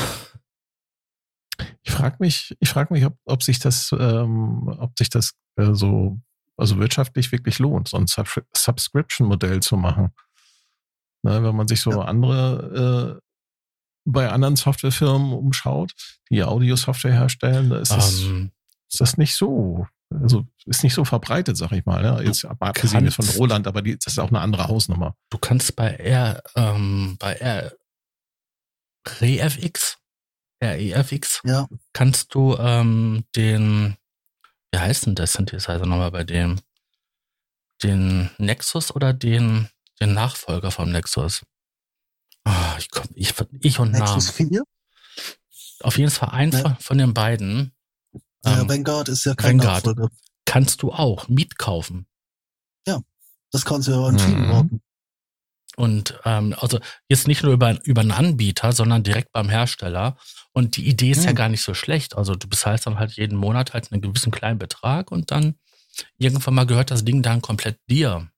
Ich 1.83 1.93
frage 1.93 2.17
mich, 2.21 2.55
ich 2.61 2.69
frage 2.69 2.93
mich, 2.93 3.05
ob, 3.05 3.17
ob 3.25 3.43
sich 3.43 3.59
das, 3.59 3.91
ähm, 3.99 4.69
ob 4.79 4.99
sich 4.99 5.09
das 5.09 5.33
äh, 5.57 5.73
so, 5.73 6.21
also 6.57 6.79
wirtschaftlich 6.79 7.33
wirklich 7.33 7.59
lohnt, 7.59 7.89
so 7.89 7.97
ein 7.97 8.07
Subscri 8.07 8.43
Subscription-Modell 8.55 9.61
zu 9.61 9.77
machen. 9.77 10.11
Ne, 11.23 11.43
wenn 11.43 11.57
man 11.57 11.69
sich 11.69 11.81
so 11.81 11.91
Ja. 11.93 12.03
andere 12.03 13.19
äh, 13.19 13.27
bei 14.09 14.29
anderen 14.31 14.55
Softwarefirmen 14.57 15.33
umschaut, 15.33 15.93
die 16.31 16.45
Audio-Software 16.45 17.13
herstellen, 17.13 17.71
da 17.71 17.79
ist, 17.79 17.91
das, 17.93 18.21
Ähm, 18.23 18.53
ist 18.91 19.01
das 19.01 19.17
nicht 19.17 19.35
so, 19.35 19.87
also 20.11 20.47
ist 20.67 20.83
nicht 20.85 20.95
so 20.95 21.05
verbreitet, 21.05 21.57
sag 21.57 21.73
ich 21.73 21.85
mal. 21.85 22.03
Ne? 22.03 22.23
Jetzt 22.25 22.45
abgesehen 22.45 23.05
jetzt 23.05 23.17
von 23.17 23.29
Roland, 23.31 23.67
aber 23.67 23.83
die, 23.83 23.99
das 23.99 24.13
ist 24.15 24.19
auch 24.19 24.29
eine 24.29 24.41
andere 24.41 24.69
Hausnummer. 24.69 25.17
du 25.31 25.39
kannst 25.39 25.75
bei 25.77 25.91
R, 25.95 26.43
ähm, 26.55 27.17
bei 27.19 27.35
R, 27.35 27.73
REFX, 29.21 29.99
REFX, 30.63 31.41
Ja, 31.45 31.69
kannst 31.93 32.35
du 32.35 32.57
ähm, 32.57 33.25
den, 33.37 33.97
wie 34.73 34.79
heißt 34.79 35.07
denn 35.07 35.15
der 35.15 35.27
Synthesizer 35.27 35.87
nochmal 35.87 36.11
bei 36.11 36.25
dem? 36.25 36.61
Den 37.83 38.31
Nexus 38.39 38.91
oder 38.95 39.13
den, 39.13 39.69
den 40.01 40.15
Nachfolger 40.15 40.71
vom 40.71 40.91
Nexus? 40.91 41.45
Ah, 42.45 42.77
ich, 42.79 42.91
komm, 42.91 43.07
ich, 43.15 43.35
ich 43.61 43.79
und 43.79 43.93
Nexus 43.93 44.39
Namen. 44.39 44.51
4. 44.51 44.63
Auf 45.81 45.99
jeden 45.99 46.11
Fall 46.11 46.31
ein 46.31 46.53
Ja. 46.53 46.59
von, 46.61 46.77
von 46.77 46.99
den 46.99 47.13
beiden 47.13 47.73
Ja, 48.47 48.61
ähm, 48.63 48.69
Vanguard 48.69 49.09
ist 49.09 49.25
ja 49.25 49.35
kein 49.35 49.59
Vanguard. 49.59 49.85
Nachfolger. 49.87 50.09
kannst 50.45 50.83
du 50.83 50.93
auch 50.93 51.29
Miet 51.29 51.59
kaufen. 51.59 52.07
Das 53.53 53.65
kannst 53.65 53.87
du 53.87 53.93
ja 53.93 54.05
an 54.05 54.19
vielen 54.19 54.45
Mhm. 54.47 54.51
Orten. 54.51 54.81
Und 55.77 56.21
ähm, 56.25 56.55
also 56.59 56.81
jetzt 57.09 57.29
nicht 57.29 57.45
nur 57.45 57.53
über, 57.53 57.79
über 57.85 58.01
einen 58.01 58.11
Anbieter, 58.11 58.73
sondern 58.73 59.05
direkt 59.05 59.31
beim 59.33 59.49
Hersteller. 59.49 60.17
Und 60.53 60.77
die 60.77 60.87
Idee 60.89 61.13
ist 61.13 61.23
ja 61.25 61.31
Hm. 61.31 61.37
gar 61.37 61.49
nicht 61.49 61.63
so 61.63 61.73
schlecht. 61.73 62.17
Also 62.17 62.35
du 62.35 62.49
bezahlst 62.49 62.87
dann 62.87 62.99
halt 62.99 63.13
jeden 63.13 63.37
Monat 63.39 63.73
halt 63.73 63.93
einen 63.93 64.03
gewissen 64.03 64.33
kleinen 64.33 64.59
Betrag 64.59 65.13
und 65.13 65.31
dann 65.31 65.55
irgendwann 66.19 66.55
mal 66.55 66.67
gehört 66.67 66.91
das 66.91 67.05
Ding 67.05 67.23
dann 67.23 67.41
komplett 67.41 67.79
dir. 67.89 68.29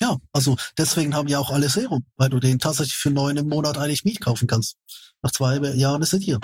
Ja, 0.00 0.16
also 0.32 0.56
deswegen 0.78 1.14
haben 1.14 1.28
ja 1.28 1.38
auch 1.40 1.50
alle 1.50 1.68
Serum, 1.68 2.06
weil 2.16 2.30
du 2.30 2.38
den 2.38 2.58
tatsächlich 2.60 2.96
für 2.96 3.10
neun 3.10 3.36
im 3.36 3.48
Monat 3.48 3.76
eigentlich 3.76 4.04
Miet 4.04 4.20
kaufen 4.20 4.46
kannst. 4.46 4.76
Nach 5.22 5.32
zwei 5.32 5.56
Jahren 5.74 6.00
ist 6.00 6.12
er 6.12 6.20
dir. 6.20 6.38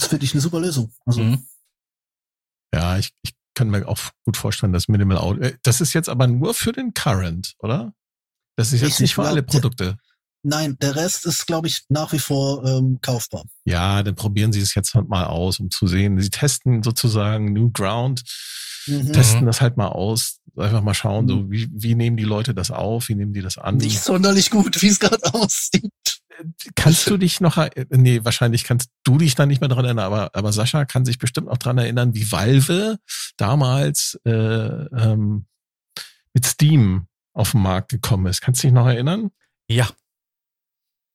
Das 0.00 0.08
finde 0.08 0.24
ich 0.24 0.32
eine 0.32 0.40
super 0.40 0.60
Lösung. 0.60 0.90
Also, 1.04 1.20
Mhm. 1.22 1.46
Ja, 2.72 2.98
ich, 2.98 3.12
ich 3.22 3.34
kann 3.54 3.68
mir 3.68 3.86
auch 3.86 3.98
gut 4.24 4.36
vorstellen, 4.36 4.72
dass 4.72 4.88
Minimal 4.88 5.18
Audio. 5.18 5.42
äh, 5.42 5.56
Das 5.62 5.80
ist 5.80 5.92
jetzt 5.92 6.08
aber 6.08 6.26
nur 6.26 6.54
für 6.54 6.72
den 6.72 6.94
Current, 6.94 7.54
oder? 7.58 7.92
Das 8.56 8.72
ist 8.72 8.80
jetzt 8.80 9.00
nicht 9.00 9.14
für 9.14 9.22
ja. 9.24 9.28
alle 9.28 9.42
Produkte. 9.42 9.98
nein, 10.42 10.76
der 10.80 10.96
Rest 10.96 11.26
ist, 11.26 11.46
glaube 11.46 11.66
ich, 11.66 11.84
nach 11.88 12.12
wie 12.12 12.18
vor 12.18 12.64
ähm, 12.64 12.98
kaufbar. 13.02 13.44
Ja, 13.64 14.02
dann 14.02 14.14
probieren 14.14 14.52
Sie 14.52 14.60
es 14.60 14.74
jetzt 14.74 14.94
halt 14.94 15.08
mal 15.08 15.24
aus, 15.26 15.60
um 15.60 15.70
zu 15.70 15.86
sehen. 15.86 16.18
Sie 16.20 16.30
testen 16.30 16.82
sozusagen 16.82 17.52
New 17.52 17.70
Ground, 17.70 18.22
Mhm. 18.86 19.12
testen 19.12 19.44
das 19.46 19.60
halt 19.60 19.76
mal 19.76 19.88
aus, 19.88 20.38
einfach 20.56 20.82
mal 20.82 20.94
schauen, 20.94 21.28
so 21.28 21.50
wie, 21.50 21.68
wie 21.72 21.94
nehmen 21.94 22.16
die 22.16 22.24
Leute 22.24 22.54
das 22.54 22.70
auf, 22.70 23.08
wie 23.08 23.14
nehmen 23.14 23.32
die 23.32 23.42
das 23.42 23.58
an. 23.58 23.76
Nicht 23.76 24.00
sonderlich 24.00 24.50
gut, 24.50 24.80
wie 24.82 24.88
es 24.88 24.98
gerade 25.00 25.32
aussieht. 25.34 25.90
Kannst 26.74 27.08
du 27.10 27.16
dich 27.18 27.40
noch, 27.40 27.58
er- 27.58 27.70
nee, 27.90 28.24
wahrscheinlich 28.24 28.64
kannst 28.64 28.88
du 29.04 29.18
dich 29.18 29.34
da 29.34 29.44
nicht 29.46 29.60
mehr 29.60 29.68
dran 29.68 29.84
erinnern, 29.84 30.06
aber, 30.06 30.30
aber 30.34 30.52
Sascha 30.52 30.84
kann 30.86 31.04
sich 31.04 31.18
bestimmt 31.18 31.48
noch 31.48 31.58
dran 31.58 31.76
erinnern, 31.78 32.14
wie 32.14 32.30
Valve 32.32 32.98
damals 33.36 34.18
äh, 34.24 34.30
ähm, 34.32 35.46
mit 36.32 36.46
Steam 36.46 37.06
auf 37.34 37.50
den 37.52 37.60
Markt 37.62 37.90
gekommen 37.90 38.26
ist. 38.26 38.40
Kannst 38.40 38.62
du 38.62 38.68
dich 38.68 38.74
noch 38.74 38.86
erinnern? 38.86 39.30
Ja. 39.68 39.88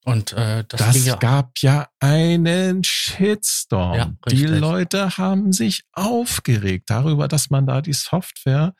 Und 0.05 0.33
äh, 0.33 0.63
das, 0.67 0.79
Das, 0.79 0.93
ging 0.93 1.05
ja, 1.05 1.15
gab 1.15 1.57
ja 1.61 1.87
einen 1.99 2.83
Shitstorm. 2.83 3.97
Ja, 3.97 4.13
die. 4.29 4.45
Leute 4.45 5.17
haben 5.17 5.51
sich 5.51 5.83
aufgeregt 5.93 6.91
darüber, 6.91 7.27
dass 7.27 7.49
man 7.49 7.65
da 7.65 7.81
die 7.81 7.93
Software 7.93 8.75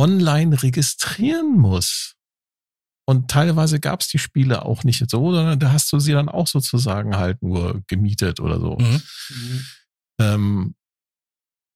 online 0.00 0.62
registrieren 0.62 1.58
muss. 1.58 2.14
Und 3.06 3.30
teilweise 3.30 3.80
gab 3.80 4.00
es 4.00 4.08
die 4.08 4.18
Spiele 4.18 4.64
auch 4.64 4.84
nicht 4.84 5.10
so, 5.10 5.32
sondern 5.32 5.58
da 5.58 5.72
hast 5.72 5.92
du 5.92 5.98
sie 5.98 6.12
dann 6.12 6.28
auch 6.28 6.46
sozusagen 6.46 7.16
halt 7.16 7.42
nur 7.42 7.82
gemietet 7.88 8.40
oder 8.40 8.60
so. 8.60 8.76
Mhm. 8.78 9.02
Ähm, 10.20 10.74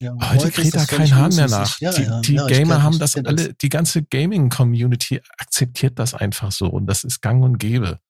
Ja, 0.00 0.16
heute 0.32 0.50
kriegt 0.50 0.74
da 0.74 0.84
kein 0.84 1.14
Hahn 1.14 1.34
mehr 1.34 1.48
nach. 1.48 1.80
Ja, 1.80 1.92
die 1.92 2.02
ja, 2.02 2.20
die 2.20 2.36
Gamer 2.36 2.82
haben 2.82 2.98
das 2.98 3.16
alle, 3.16 3.54
die 3.54 3.68
ganze 3.68 4.02
Gaming-Community 4.04 5.20
akzeptiert 5.38 5.98
das 5.98 6.14
einfach 6.14 6.52
so 6.52 6.66
und 6.66 6.86
das 6.86 7.04
ist 7.04 7.20
gang 7.20 7.42
und 7.42 7.58
gäbe. 7.58 8.00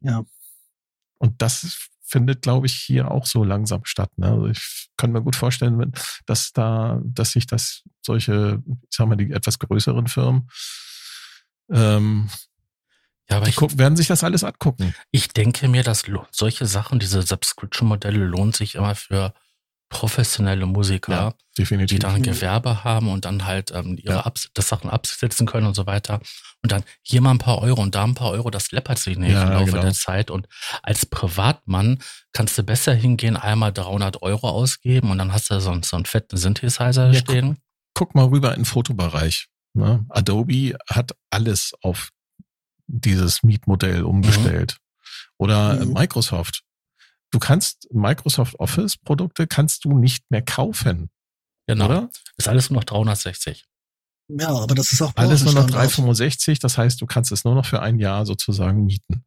Ja. 0.00 0.24
Und 1.18 1.42
das 1.42 1.88
findet, 2.08 2.42
glaube 2.42 2.66
ich, 2.66 2.74
hier 2.74 3.10
auch 3.10 3.26
so 3.26 3.44
langsam 3.44 3.84
statt. 3.84 4.10
Ne? 4.16 4.30
Also 4.30 4.46
ich 4.48 4.88
kann 4.96 5.12
mir 5.12 5.22
gut 5.22 5.36
vorstellen, 5.36 5.92
dass 6.26 6.52
da, 6.52 7.00
dass 7.04 7.32
sich 7.32 7.46
das 7.46 7.82
solche, 8.02 8.62
ich 8.66 8.96
sag 8.96 9.08
mal, 9.08 9.16
die 9.16 9.30
etwas 9.30 9.58
größeren 9.58 10.06
Firmen, 10.06 10.48
ähm, 11.70 12.30
ja, 13.30 13.36
aber 13.36 13.44
die 13.44 13.50
ich, 13.50 13.56
gucken, 13.56 13.78
werden 13.78 13.96
sich 13.96 14.06
das 14.06 14.24
alles 14.24 14.42
angucken. 14.42 14.94
ich 15.10 15.28
denke 15.28 15.68
mir, 15.68 15.82
dass 15.82 16.04
solche 16.30 16.66
Sachen, 16.66 16.98
diese 16.98 17.20
Subscription-Modelle 17.22 18.24
lohnt 18.24 18.56
sich 18.56 18.74
immer 18.74 18.94
für 18.94 19.34
professionelle 19.88 20.66
Musiker. 20.66 21.34
die 21.56 21.62
definitiv. 21.62 21.98
dann 21.98 22.18
Mhm. 22.18 22.22
Gewerbe 22.22 22.84
haben 22.84 23.08
und 23.08 23.24
dann 23.24 23.44
halt 23.44 23.72
ähm, 23.72 23.96
ihre 24.00 24.14
Ja. 24.14 24.26
Abs 24.26 24.48
das 24.54 24.68
Sachen 24.68 24.88
absetzen 24.90 25.44
können 25.46 25.66
und 25.66 25.74
so 25.74 25.86
weiter. 25.86 26.20
Und 26.62 26.70
dann 26.70 26.84
hier 27.02 27.20
mal 27.20 27.32
ein 27.32 27.38
paar 27.38 27.58
Euro 27.58 27.82
und 27.82 27.94
da 27.96 28.04
ein 28.04 28.14
paar 28.14 28.30
Euro, 28.30 28.50
das 28.50 28.70
läppert 28.70 28.98
sich 29.00 29.18
nicht 29.18 29.32
Ja, 29.32 29.42
im 29.44 29.50
Laufe 29.50 29.72
genau. 29.72 29.82
der 29.82 29.92
Zeit. 29.94 30.30
Und 30.30 30.46
als 30.82 31.04
Privatmann 31.06 31.98
kannst 32.32 32.56
du 32.58 32.62
besser 32.62 32.94
hingehen, 32.94 33.36
einmal 33.36 33.72
300 33.72 34.22
Euro 34.22 34.48
ausgeben 34.48 35.10
und 35.10 35.18
dann 35.18 35.32
hast 35.32 35.50
du 35.50 35.60
so, 35.60 35.70
einen- 35.70 35.82
so 35.82 35.96
einen 35.96 36.04
fetten 36.04 36.36
Synthesizer 36.36 37.10
Ja, 37.10 37.14
stehen. 37.20 37.58
Guck 37.94 38.14
mal 38.14 38.26
rüber 38.26 38.50
in 38.54 38.60
den 38.60 38.64
Fotobereich. 38.64 39.48
Ne? 39.74 40.04
Adobe 40.10 40.76
hat 40.88 41.12
alles 41.30 41.72
auf 41.82 42.10
dieses 42.86 43.42
Mietmodell 43.42 44.02
umgestellt. 44.04 44.76
Oder 45.38 45.80
äh, 45.80 45.84
Mhm. 45.84 45.92
Microsoft. 45.92 46.62
Du 47.30 47.38
kannst 47.38 47.88
Microsoft 47.92 48.58
Office 48.58 48.96
Produkte 48.96 49.46
kannst 49.46 49.84
du 49.84 49.96
nicht 49.98 50.24
mehr 50.30 50.42
kaufen, 50.42 51.10
Genau. 51.66 51.84
oder? 51.86 52.10
Ist 52.36 52.48
alles 52.48 52.70
nur 52.70 52.80
noch 52.80 52.84
360. 52.84 53.66
Ja, 54.30 54.48
aber 54.48 54.74
das 54.74 54.92
ist 54.92 55.00
auch 55.02 55.12
Alles 55.16 55.42
nur 55.42 55.52
noch 55.54 55.60
Branchenstandard. 55.66 55.88
365, 55.98 56.58
das 56.58 56.76
heißt, 56.78 57.00
du 57.00 57.06
kannst 57.06 57.32
es 57.32 57.44
nur 57.44 57.54
noch 57.54 57.64
für 57.66 57.80
ein 57.80 57.98
Jahr 57.98 58.26
sozusagen 58.26 58.84
mieten. 58.84 59.24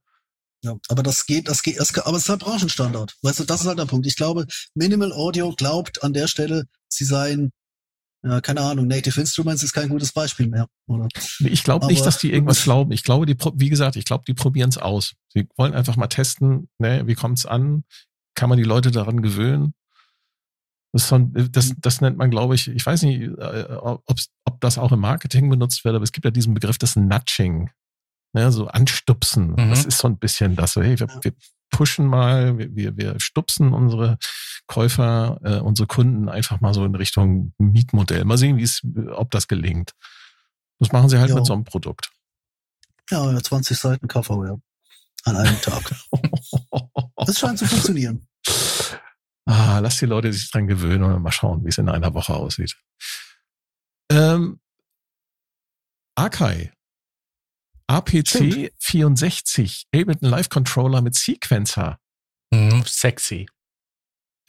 Ja, 0.63 0.75
aber 0.89 1.01
das 1.01 1.25
geht, 1.25 1.47
das 1.47 1.63
geht, 1.63 1.79
das, 1.79 1.97
aber 1.97 2.17
es 2.17 2.23
ist 2.23 2.29
halt 2.29 2.41
Branchenstandard. 2.41 3.15
Weißt 3.23 3.39
du, 3.39 3.43
das 3.45 3.61
ist 3.61 3.67
halt 3.67 3.79
der 3.79 3.85
Punkt. 3.85 4.05
Ich 4.05 4.15
glaube, 4.15 4.45
Minimal 4.75 5.11
Audio 5.11 5.53
glaubt 5.55 6.03
an 6.03 6.13
der 6.13 6.27
Stelle, 6.27 6.65
sie 6.87 7.05
seien, 7.05 7.51
ja, 8.23 8.39
keine 8.41 8.61
Ahnung, 8.61 8.87
Native 8.87 9.19
Instruments 9.19 9.63
ist 9.63 9.73
kein 9.73 9.89
gutes 9.89 10.11
Beispiel 10.13 10.47
mehr, 10.47 10.67
oder? 10.87 11.07
Nee, 11.39 11.49
Ich 11.49 11.63
glaube 11.63 11.87
nicht, 11.87 12.05
dass 12.05 12.19
die 12.19 12.31
irgendwas 12.31 12.63
glauben. 12.63 12.91
Ich 12.91 13.03
glaube, 13.03 13.25
die, 13.25 13.35
wie 13.55 13.69
gesagt, 13.69 13.95
ich 13.95 14.05
glaube, 14.05 14.23
die 14.27 14.33
probieren 14.33 14.69
es 14.69 14.77
aus. 14.77 15.13
Sie 15.29 15.47
wollen 15.57 15.73
einfach 15.73 15.95
mal 15.95 16.07
testen, 16.07 16.69
ne, 16.77 17.07
wie 17.07 17.15
kommt's 17.15 17.45
an? 17.45 17.83
Kann 18.35 18.49
man 18.49 18.57
die 18.57 18.63
Leute 18.63 18.91
daran 18.91 19.21
gewöhnen? 19.21 19.73
Das, 20.93 21.07
so 21.07 21.15
ein, 21.15 21.49
das, 21.51 21.73
das 21.77 22.01
nennt 22.01 22.17
man, 22.17 22.29
glaube 22.29 22.53
ich, 22.53 22.67
ich 22.67 22.85
weiß 22.85 23.03
nicht, 23.03 23.21
äh, 23.21 23.77
ob's, 24.05 24.27
ob 24.45 24.59
das 24.61 24.77
auch 24.77 24.91
im 24.91 24.99
Marketing 24.99 25.49
benutzt 25.49 25.83
wird, 25.85 25.95
aber 25.95 26.03
es 26.03 26.11
gibt 26.11 26.25
ja 26.25 26.31
diesen 26.31 26.53
Begriff 26.53 26.77
des 26.77 26.95
Nudging. 26.95 27.69
Ne, 28.33 28.51
so 28.51 28.67
anstupsen. 28.67 29.51
Mhm. 29.51 29.69
Das 29.69 29.83
ist 29.85 29.97
so 29.97 30.07
ein 30.07 30.17
bisschen 30.17 30.55
das. 30.55 30.73
So, 30.73 30.81
hey, 30.81 30.99
wir, 30.99 31.07
Ja. 31.07 31.19
wir 31.21 31.33
pushen 31.71 32.05
mal, 32.05 32.57
wir, 32.57 32.95
wir, 32.97 33.19
stupsen 33.19 33.73
unsere 33.73 34.19
Käufer, 34.67 35.39
äh, 35.43 35.59
unsere 35.59 35.87
Kunden 35.87 36.29
einfach 36.29 36.61
mal 36.61 36.73
so 36.73 36.85
in 36.85 36.93
Richtung 36.95 37.53
Mietmodell. 37.57 38.25
Mal 38.25 38.37
sehen, 38.37 38.57
wie 38.57 38.63
es, 38.63 38.81
ob 39.09 39.31
das 39.31 39.47
gelingt. 39.47 39.93
Das 40.79 40.91
machen 40.91 41.09
sie 41.09 41.19
halt 41.19 41.29
Ja. 41.29 41.35
mit 41.35 41.45
so 41.45 41.53
einem 41.53 41.63
Produkt. 41.63 42.11
Ja, 43.09 43.31
ja, 43.31 43.41
20 43.41 43.77
Seiten 43.77 44.07
ja. 44.07 44.57
an 45.23 45.35
einem 45.35 45.61
Tag. 45.61 45.95
Das 47.23 47.37
scheint 47.37 47.59
zu 47.59 47.67
funktionieren. 47.67 48.27
Ah, 49.45 49.77
lass 49.77 49.99
die 49.99 50.07
Leute 50.07 50.33
sich 50.33 50.49
dran 50.49 50.65
gewöhnen 50.65 51.03
und 51.03 51.21
mal 51.21 51.31
schauen, 51.31 51.63
wie 51.63 51.69
es 51.69 51.77
in 51.77 51.87
einer 51.87 52.15
Woche 52.15 52.33
aussieht. 52.33 52.75
Ähm, 54.11 54.59
Akai. 56.15 56.71
APC 57.87 58.27
Stimmt. 58.27 58.71
64, 58.79 59.85
Ableton 59.93 60.29
Live 60.29 60.49
Controller 60.49 61.01
mit 61.01 61.15
Sequencer. 61.15 61.97
Mhm, 62.51 62.83
sexy. 62.85 63.47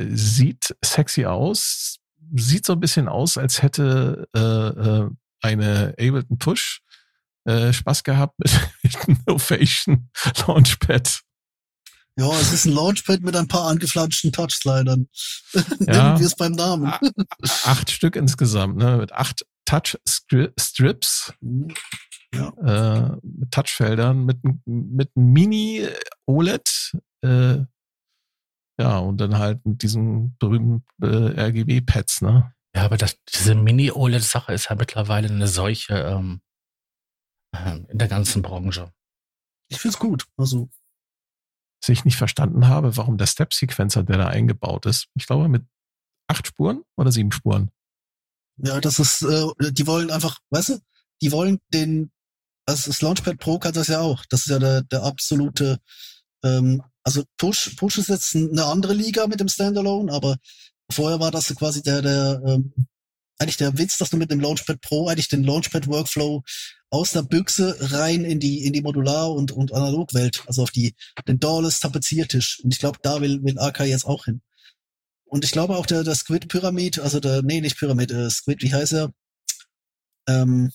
Sieht 0.00 0.74
sexy 0.84 1.24
aus. 1.26 1.98
Sieht 2.34 2.66
so 2.66 2.72
ein 2.74 2.80
bisschen 2.80 3.08
aus, 3.08 3.36
als 3.36 3.62
hätte 3.62 4.26
äh, 4.34 4.38
äh, 4.40 5.10
eine 5.42 5.88
Ableton 5.98 6.38
Push 6.38 6.80
äh, 7.44 7.72
Spaß 7.72 8.04
gehabt 8.04 8.34
mit, 8.38 8.50
mit 9.06 9.26
Novation 9.26 10.08
Launchpad. 10.46 11.20
Ja, 12.18 12.30
es 12.40 12.52
ist 12.52 12.66
ein 12.66 12.72
Launchpad 12.72 13.20
mit 13.22 13.34
ein 13.36 13.48
paar 13.48 13.68
angeflanschten 13.68 14.32
Touchslidern. 14.32 15.08
Ja. 15.52 15.62
Nennen 16.04 16.18
wir 16.20 16.26
es 16.26 16.36
beim 16.36 16.52
Namen. 16.52 16.86
A- 16.86 17.00
Acht 17.64 17.90
Stück 17.90 18.16
insgesamt, 18.16 18.76
ne? 18.76 18.98
Mit 18.98 19.12
acht 19.12 19.44
Touch-Strips, 19.64 21.32
äh, 22.32 23.16
mit 23.22 23.50
Touchfeldern, 23.50 24.24
mit, 24.24 24.38
mit 24.64 25.10
einem 25.16 25.32
Mini-OLED, 25.32 26.92
äh, 27.22 27.58
ja, 28.80 28.98
und 28.98 29.18
dann 29.18 29.38
halt 29.38 29.64
mit 29.66 29.82
diesen 29.82 30.36
berühmten 30.38 30.84
äh, 31.02 31.40
RGB-Pads, 31.40 32.22
ne? 32.22 32.54
Ja, 32.74 32.84
aber 32.84 32.96
das, 32.96 33.18
diese 33.28 33.54
Mini-OLED-Sache 33.54 34.52
ist 34.54 34.70
ja 34.70 34.76
mittlerweile 34.76 35.28
eine 35.28 35.46
solche 35.46 35.94
ähm, 35.94 36.40
ähm, 37.54 37.86
in 37.90 37.98
der 37.98 38.08
ganzen 38.08 38.42
Branche. 38.42 38.92
Ich 39.68 39.78
find's 39.78 39.98
gut. 39.98 40.26
Also, 40.36 40.70
Was 41.82 41.90
ich 41.90 42.04
nicht 42.04 42.16
verstanden 42.16 42.68
habe, 42.68 42.96
warum 42.96 43.18
der 43.18 43.26
Step-Sequencer, 43.26 44.04
der 44.04 44.18
da 44.18 44.28
eingebaut 44.28 44.86
ist, 44.86 45.08
ich 45.14 45.26
glaube 45.26 45.48
mit 45.48 45.64
acht 46.28 46.46
Spuren 46.46 46.82
oder 46.96 47.12
sieben 47.12 47.32
Spuren. 47.32 47.70
ja, 48.56 48.80
das 48.80 48.98
ist, 48.98 49.22
äh, 49.22 49.72
die 49.72 49.86
wollen 49.86 50.10
einfach, 50.10 50.40
weißt 50.50 50.70
du, 50.70 50.78
die 51.20 51.30
wollen 51.30 51.60
den, 51.72 52.10
also 52.66 52.90
das 52.90 53.02
Launchpad 53.02 53.38
Pro 53.38 53.58
kann 53.58 53.72
das 53.72 53.88
ja 53.88 54.00
auch. 54.00 54.24
Das 54.30 54.40
ist 54.40 54.50
ja 54.50 54.58
der, 54.58 54.82
der 54.82 55.02
absolute, 55.02 55.78
ähm, 56.44 56.82
also 57.02 57.24
Push, 57.36 57.76
Push 57.76 57.98
ist 57.98 58.08
jetzt 58.08 58.34
eine 58.34 58.64
andere 58.64 58.94
Liga 58.94 59.26
mit 59.26 59.40
dem 59.40 59.48
Standalone, 59.48 60.12
aber 60.12 60.36
vorher 60.90 61.20
war 61.20 61.30
das 61.30 61.54
quasi 61.54 61.82
der, 61.82 62.02
der, 62.02 62.42
ähm, 62.46 62.72
eigentlich 63.38 63.56
der 63.56 63.76
Witz, 63.78 63.98
dass 63.98 64.10
du 64.10 64.16
mit 64.16 64.30
dem 64.30 64.40
Launchpad 64.40 64.80
Pro 64.80 65.08
eigentlich 65.08 65.28
den 65.28 65.42
Launchpad 65.42 65.88
Workflow 65.88 66.42
aus 66.90 67.12
der 67.12 67.22
Büchse 67.22 67.76
rein 67.80 68.24
in 68.24 68.38
die, 68.38 68.64
in 68.64 68.72
die 68.72 68.82
Modular- 68.82 69.32
und, 69.32 69.50
und 69.50 69.72
Analogwelt, 69.72 70.44
also 70.46 70.62
auf 70.62 70.70
die, 70.70 70.94
den 71.26 71.40
Doorless 71.40 71.80
Tapeziertisch. 71.80 72.60
Und 72.62 72.72
ich 72.72 72.78
glaube, 72.78 72.98
da 73.02 73.20
will, 73.20 73.42
will 73.42 73.58
AK 73.58 73.80
jetzt 73.80 74.04
auch 74.04 74.26
hin. 74.26 74.42
Und 75.24 75.44
ich 75.44 75.50
glaube 75.50 75.76
auch 75.76 75.86
der, 75.86 76.04
der 76.04 76.14
Squid 76.14 76.48
Pyramid, 76.48 76.98
also 76.98 77.18
der, 77.18 77.42
nee, 77.42 77.62
nicht 77.62 77.78
Pyramid, 77.78 78.10
äh, 78.10 78.28
Squid, 78.28 78.62
wie 78.62 78.74
heißt 78.74 78.92
er? 78.92 79.12
Ähm, 80.28 80.70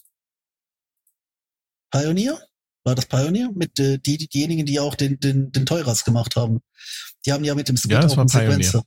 Pioneer? 1.91 2.39
War 2.83 2.95
das 2.95 3.05
Pioneer? 3.05 3.51
Mit 3.53 3.79
äh, 3.79 3.97
die, 3.99 4.17
die, 4.17 4.27
diejenigen, 4.27 4.65
die 4.65 4.79
auch 4.79 4.95
den, 4.95 5.19
den, 5.19 5.51
den 5.51 5.65
Teuras 5.65 6.03
gemacht 6.05 6.35
haben. 6.35 6.61
Die 7.25 7.33
haben 7.33 7.43
ja 7.43 7.55
mit 7.55 7.67
dem 7.67 7.77
Squid 7.77 7.91
Ja, 7.91 8.05
auch 8.07 8.17
einen. 8.17 8.29
Sequencer. 8.29 8.83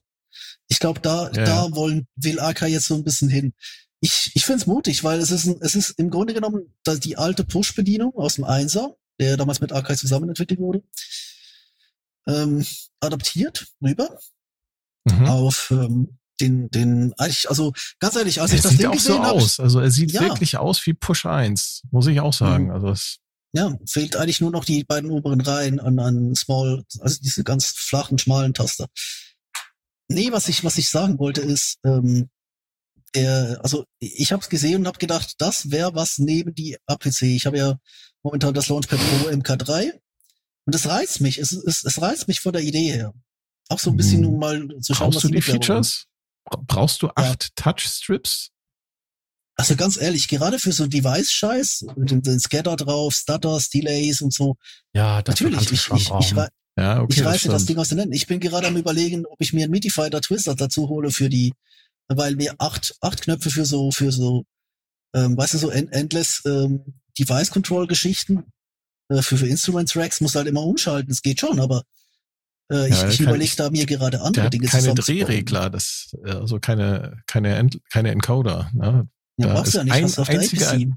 Ich 0.69 0.79
glaube, 0.79 1.01
da, 1.01 1.31
Ja, 1.33 1.45
da 1.45 1.73
wollen, 1.75 2.07
will 2.17 2.41
AK 2.41 2.63
jetzt 2.69 2.87
so 2.87 2.95
ein 2.95 3.05
bisschen 3.05 3.29
hin. 3.29 3.53
Ich, 4.01 4.31
ich 4.35 4.47
finde 4.47 4.61
es 4.63 4.67
mutig, 4.67 5.05
weil 5.05 5.19
es 5.19 5.31
ist, 5.31 5.47
ein, 5.47 5.59
es 5.61 5.75
ist 5.75 5.91
im 5.99 6.11
Grunde 6.11 6.33
genommen 6.33 6.75
da 6.85 6.95
die 6.95 7.19
alte 7.19 7.45
Push-Bedienung 7.45 8.15
aus 8.15 8.37
dem 8.37 8.45
Einser, 8.45 8.97
der 9.19 9.37
damals 9.37 9.61
mit 9.61 9.73
AK 9.73 9.99
zusammen 9.99 10.29
entwickelt 10.31 10.61
wurde, 10.61 10.83
ähm, 12.27 12.65
adaptiert 13.01 13.67
rüber 13.83 14.19
Mhm. 15.07 15.25
auf 15.27 15.71
ähm, 15.71 16.19
den, 16.41 16.71
den, 16.71 17.13
also 17.17 17.73
ganz 17.99 18.17
ehrlich, 18.17 18.41
als 18.41 18.51
Er 18.53 18.57
ich 18.57 18.63
das 18.63 18.73
sieht 18.73 18.81
Ding 18.81 18.89
auch 18.89 18.95
so 18.95 18.99
gesehen 19.13 19.23
habe, 19.23 19.33
aus. 19.41 19.61
Also 19.61 19.81
er 19.81 19.91
sieht 19.91 20.13
Ja. 20.13 20.23
wirklich 20.23 20.57
aus 20.57 20.85
wie 20.87 20.95
Push 20.95 21.27
1, 21.27 21.83
muss 21.91 22.07
ich 22.07 22.21
auch 22.21 22.33
sagen. 22.33 22.65
Mhm. 22.67 22.71
Also 22.73 22.89
es, 22.91 23.19
ja, 23.53 23.77
fehlt 23.87 24.17
eigentlich 24.17 24.41
nur 24.41 24.51
noch 24.51 24.65
die 24.65 24.85
beiden 24.85 25.11
oberen 25.11 25.41
Reihen 25.41 25.81
an, 25.81 25.99
an 25.99 26.35
Small, 26.35 26.85
also 27.01 27.19
diese 27.23 27.43
ganz 27.45 27.67
flachen, 27.67 28.19
schmalen 28.19 28.55
Taster. 28.55 28.87
Nee, 30.09 30.33
was 30.33 30.49
ich, 30.49 30.65
was 30.65 30.79
ich 30.79 30.89
sagen 30.89 31.19
wollte 31.19 31.41
ist, 31.41 31.79
ähm, 31.85 32.29
er, 33.13 33.59
also 33.63 33.85
ich 33.99 34.33
habe 34.33 34.43
es 34.43 34.49
gesehen 34.49 34.81
und 34.83 34.87
habe 34.87 34.99
gedacht, 34.99 35.35
das 35.39 35.71
wäre 35.71 35.95
was 35.95 36.19
neben 36.19 36.55
die 36.55 36.77
APC. 36.87 37.23
Ich 37.23 37.47
habe 37.47 37.59
ja 37.59 37.79
momentan 38.23 38.55
das 38.55 38.69
Launchpad 38.69 38.99
Pro 38.99 39.29
MK3 39.31 39.93
und 40.67 40.75
es 40.75 40.87
reizt 40.87 41.21
mich. 41.21 41.39
Es, 41.39 41.51
es, 41.53 41.85
es 41.85 42.01
reizt 42.01 42.29
mich 42.29 42.41
von 42.41 42.53
der 42.53 42.63
Idee 42.63 42.93
her. 42.93 43.13
Auch 43.69 43.79
so 43.81 43.91
ein 43.91 43.97
bisschen, 43.97 44.23
Hm. 44.25 44.29
um 44.35 44.39
mal 44.39 44.69
zu 44.81 44.95
schauen, 44.95 45.11
brauchst 45.11 45.17
was 45.17 45.23
du 45.23 45.29
die 45.29 45.35
wollen. 45.47 45.61
Features? 45.63 46.07
Bra- 46.45 46.63
Brauchst 46.67 47.03
du 47.03 47.11
acht 47.15 47.55
Touch-Strips? 47.57 48.51
Also 49.57 49.77
ganz 49.77 50.01
ehrlich, 50.01 50.29
gerade 50.29 50.59
für 50.59 50.73
so 50.73 50.87
Device-Scheiß, 50.87 51.85
mit 51.97 52.11
den, 52.11 52.23
den 52.23 52.41
Scatter 52.41 52.77
drauf, 52.77 53.15
Stutters, 53.15 53.69
Delays 53.69 54.23
und 54.23 54.33
so, 54.33 54.57
Ja, 54.95 55.21
das 55.23 55.35
natürlich, 55.39 55.71
ich, 55.71 55.89
ich, 55.91 56.11
ich, 56.21 56.35
Ja, 56.79 57.03
okay. 57.03 57.13
ich 57.13 57.25
reiße 57.25 57.49
das 57.49 57.63
stimmt. 57.63 57.69
Ding 57.69 57.79
aus 57.79 57.89
den 57.91 57.99
Händen. 57.99 58.15
Ich 58.15 58.27
bin 58.27 58.41
gerade 58.41 58.69
am 58.69 58.77
überlegen, 58.77 59.27
ob 59.27 59.41
ich 59.43 59.53
mir 59.53 59.65
einen 59.65 59.73
MIDI-Fighter 59.73 60.23
Twister 60.23 60.55
dazu 60.55 60.89
hole 60.89 61.11
für 61.11 61.29
die, 61.29 61.53
weil 62.09 62.37
mir 62.37 62.55
acht, 62.59 62.95
acht 63.03 63.21
Knöpfe 63.21 63.51
für 63.51 63.67
so, 63.67 63.91
für 63.91 64.13
so, 64.13 64.45
ähm, 65.15 65.37
weißt 65.37 65.55
du, 65.55 65.59
so 65.59 65.69
end, 65.71 65.93
endless 65.93 66.43
ähm, 66.47 66.95
Device-Control-Geschichten, 67.19 68.45
äh, 69.11 69.21
für, 69.21 69.37
für 69.37 69.47
Instrument-Tracks 69.47 70.23
muss 70.23 70.37
halt 70.37 70.47
immer 70.47 70.63
umschalten. 70.63 71.11
Es 71.13 71.21
geht 71.21 71.41
schon, 71.41 71.61
aber 71.61 71.83
äh, 72.71 72.89
ich, 72.89 73.01
Ja, 73.03 73.09
ich 73.09 73.21
überlege 73.21 73.57
da 73.57 73.71
mir 73.71 73.87
gerade 73.87 74.17
Der 74.19 74.25
andere 74.27 74.45
hat 74.47 74.53
Dinge 74.53 74.67
keine 74.67 74.83
zusammenzubauen. 74.83 75.27
Drehregler, 75.27 75.71
das, 75.71 76.17
äh, 76.25 76.31
also 76.33 76.59
keine, 76.61 77.23
keine, 77.27 77.55
Ent, 77.57 77.81
keine 77.91 78.11
Encoder. 78.11 78.71
Ne? 78.73 79.09
Ja, 79.37 79.47
Da 79.47 79.55
brauchst 79.55 79.69
ist 79.69 79.75
du 79.75 79.79
ja 79.79 79.85
nicht, 79.85 79.93
ein 79.95 80.05
hast 80.05 80.17
du 80.19 80.23
auf 80.23 80.29
der 80.29 80.41
einziger- 80.41 80.71
APC. 80.71 80.89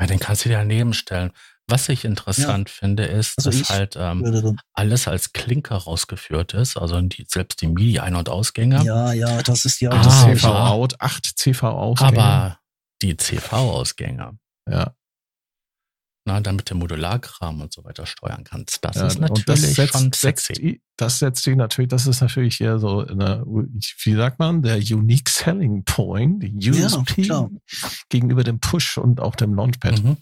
Ja, 0.00 0.06
den 0.06 0.18
kannst 0.18 0.44
du 0.44 0.48
dir 0.48 0.56
daneben 0.58 0.94
stellen. 0.94 1.30
Was 1.68 1.88
ich 1.88 2.04
interessant 2.04 2.68
finde, 2.70 3.04
ist, 3.04 3.34
Also 3.38 3.50
dass 3.56 3.70
halt 3.70 3.94
ähm, 3.96 4.58
alles 4.72 5.06
als 5.06 5.32
Klinker 5.32 5.76
rausgeführt 5.76 6.54
ist, 6.54 6.76
also 6.76 7.00
die, 7.02 7.24
selbst 7.28 7.60
die 7.62 7.68
MIDI-Ein- 7.68 8.16
und 8.16 8.28
Ausgänge. 8.28 8.82
Ja, 8.84 9.12
ja, 9.12 9.42
das 9.42 9.64
ist 9.64 9.80
ja 9.80 9.90
Ah, 9.90 10.02
Das 10.02 10.22
CV-Out, 10.24 11.00
acht 11.00 11.24
CV-Ausgänge. 11.38 12.18
aber 12.18 12.58
die 13.00 13.16
CV-Ausgänge, 13.16 14.38
ja, 14.68 14.92
na, 16.24 16.40
damit 16.40 16.70
du 16.70 16.74
Modularkram 16.76 17.60
und 17.60 17.72
so 17.72 17.84
weiter 17.84 18.06
steuern 18.06 18.44
kannst, 18.44 18.78
das 18.84 18.96
ja, 18.96 19.06
ist 19.08 19.16
und 19.16 19.22
das 19.22 19.30
natürlich 19.46 19.74
setzt, 19.74 19.92
schon 19.92 20.12
setzt, 20.12 20.46
sexy. 20.46 20.80
das 20.96 21.18
setzt 21.18 21.44
die 21.46 21.56
natürlich, 21.56 21.88
das 21.88 22.06
ist 22.06 22.20
natürlich 22.20 22.56
hier 22.56 22.78
so, 22.78 23.00
eine, 23.06 23.44
wie 23.46 24.14
sagt 24.14 24.38
man, 24.38 24.62
der 24.62 24.76
Unique 24.76 25.28
Selling 25.28 25.84
Point, 25.84 26.44
USP 26.44 27.22
klar. 27.22 27.50
gegenüber 28.08 28.44
dem 28.44 28.60
Push 28.60 28.98
und 28.98 29.20
auch 29.20 29.34
dem 29.34 29.54
Launchpad. 29.54 30.02
Mhm. 30.02 30.16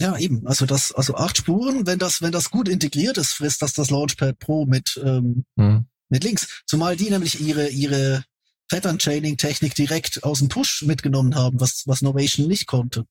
Ja, 0.00 0.16
eben. 0.16 0.46
Also 0.46 0.64
das, 0.66 0.92
also 0.92 1.16
acht 1.16 1.38
Spuren, 1.38 1.86
wenn 1.86 1.98
das, 1.98 2.22
wenn 2.22 2.30
das 2.30 2.50
gut 2.50 2.68
integriert 2.68 3.16
ist, 3.18 3.32
frisst 3.32 3.62
das 3.62 3.72
das 3.72 3.90
Launchpad 3.90 4.38
Pro 4.38 4.64
mit, 4.66 5.00
ähm, 5.04 5.44
Mhm. 5.56 5.86
mit 6.08 6.22
links. 6.22 6.62
Zumal 6.66 6.96
die 6.96 7.10
nämlich 7.10 7.40
ihre, 7.40 7.68
ihre 7.68 8.24
Pattern 8.68 8.98
Chaining 8.98 9.36
Technik 9.38 9.74
direkt 9.74 10.22
aus 10.22 10.38
dem 10.40 10.48
Push 10.48 10.82
mitgenommen 10.82 11.34
haben, 11.34 11.58
was, 11.60 11.82
was 11.86 12.02
Novation 12.02 12.46
nicht 12.46 12.66
konnte. 12.66 13.06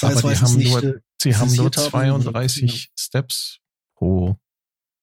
Das 0.00 0.16
Aber 0.16 0.30
heißt, 0.30 0.42
haben 0.42 0.54
nicht, 0.56 0.70
nur- 0.70 0.82
äh, 0.84 1.00
Sie 1.22 1.36
haben 1.36 1.54
nur 1.54 1.70
Präzisiert 1.70 1.94
haben, 1.94 2.22
32 2.22 2.90
Steps 2.98 3.58
pro 3.96 4.38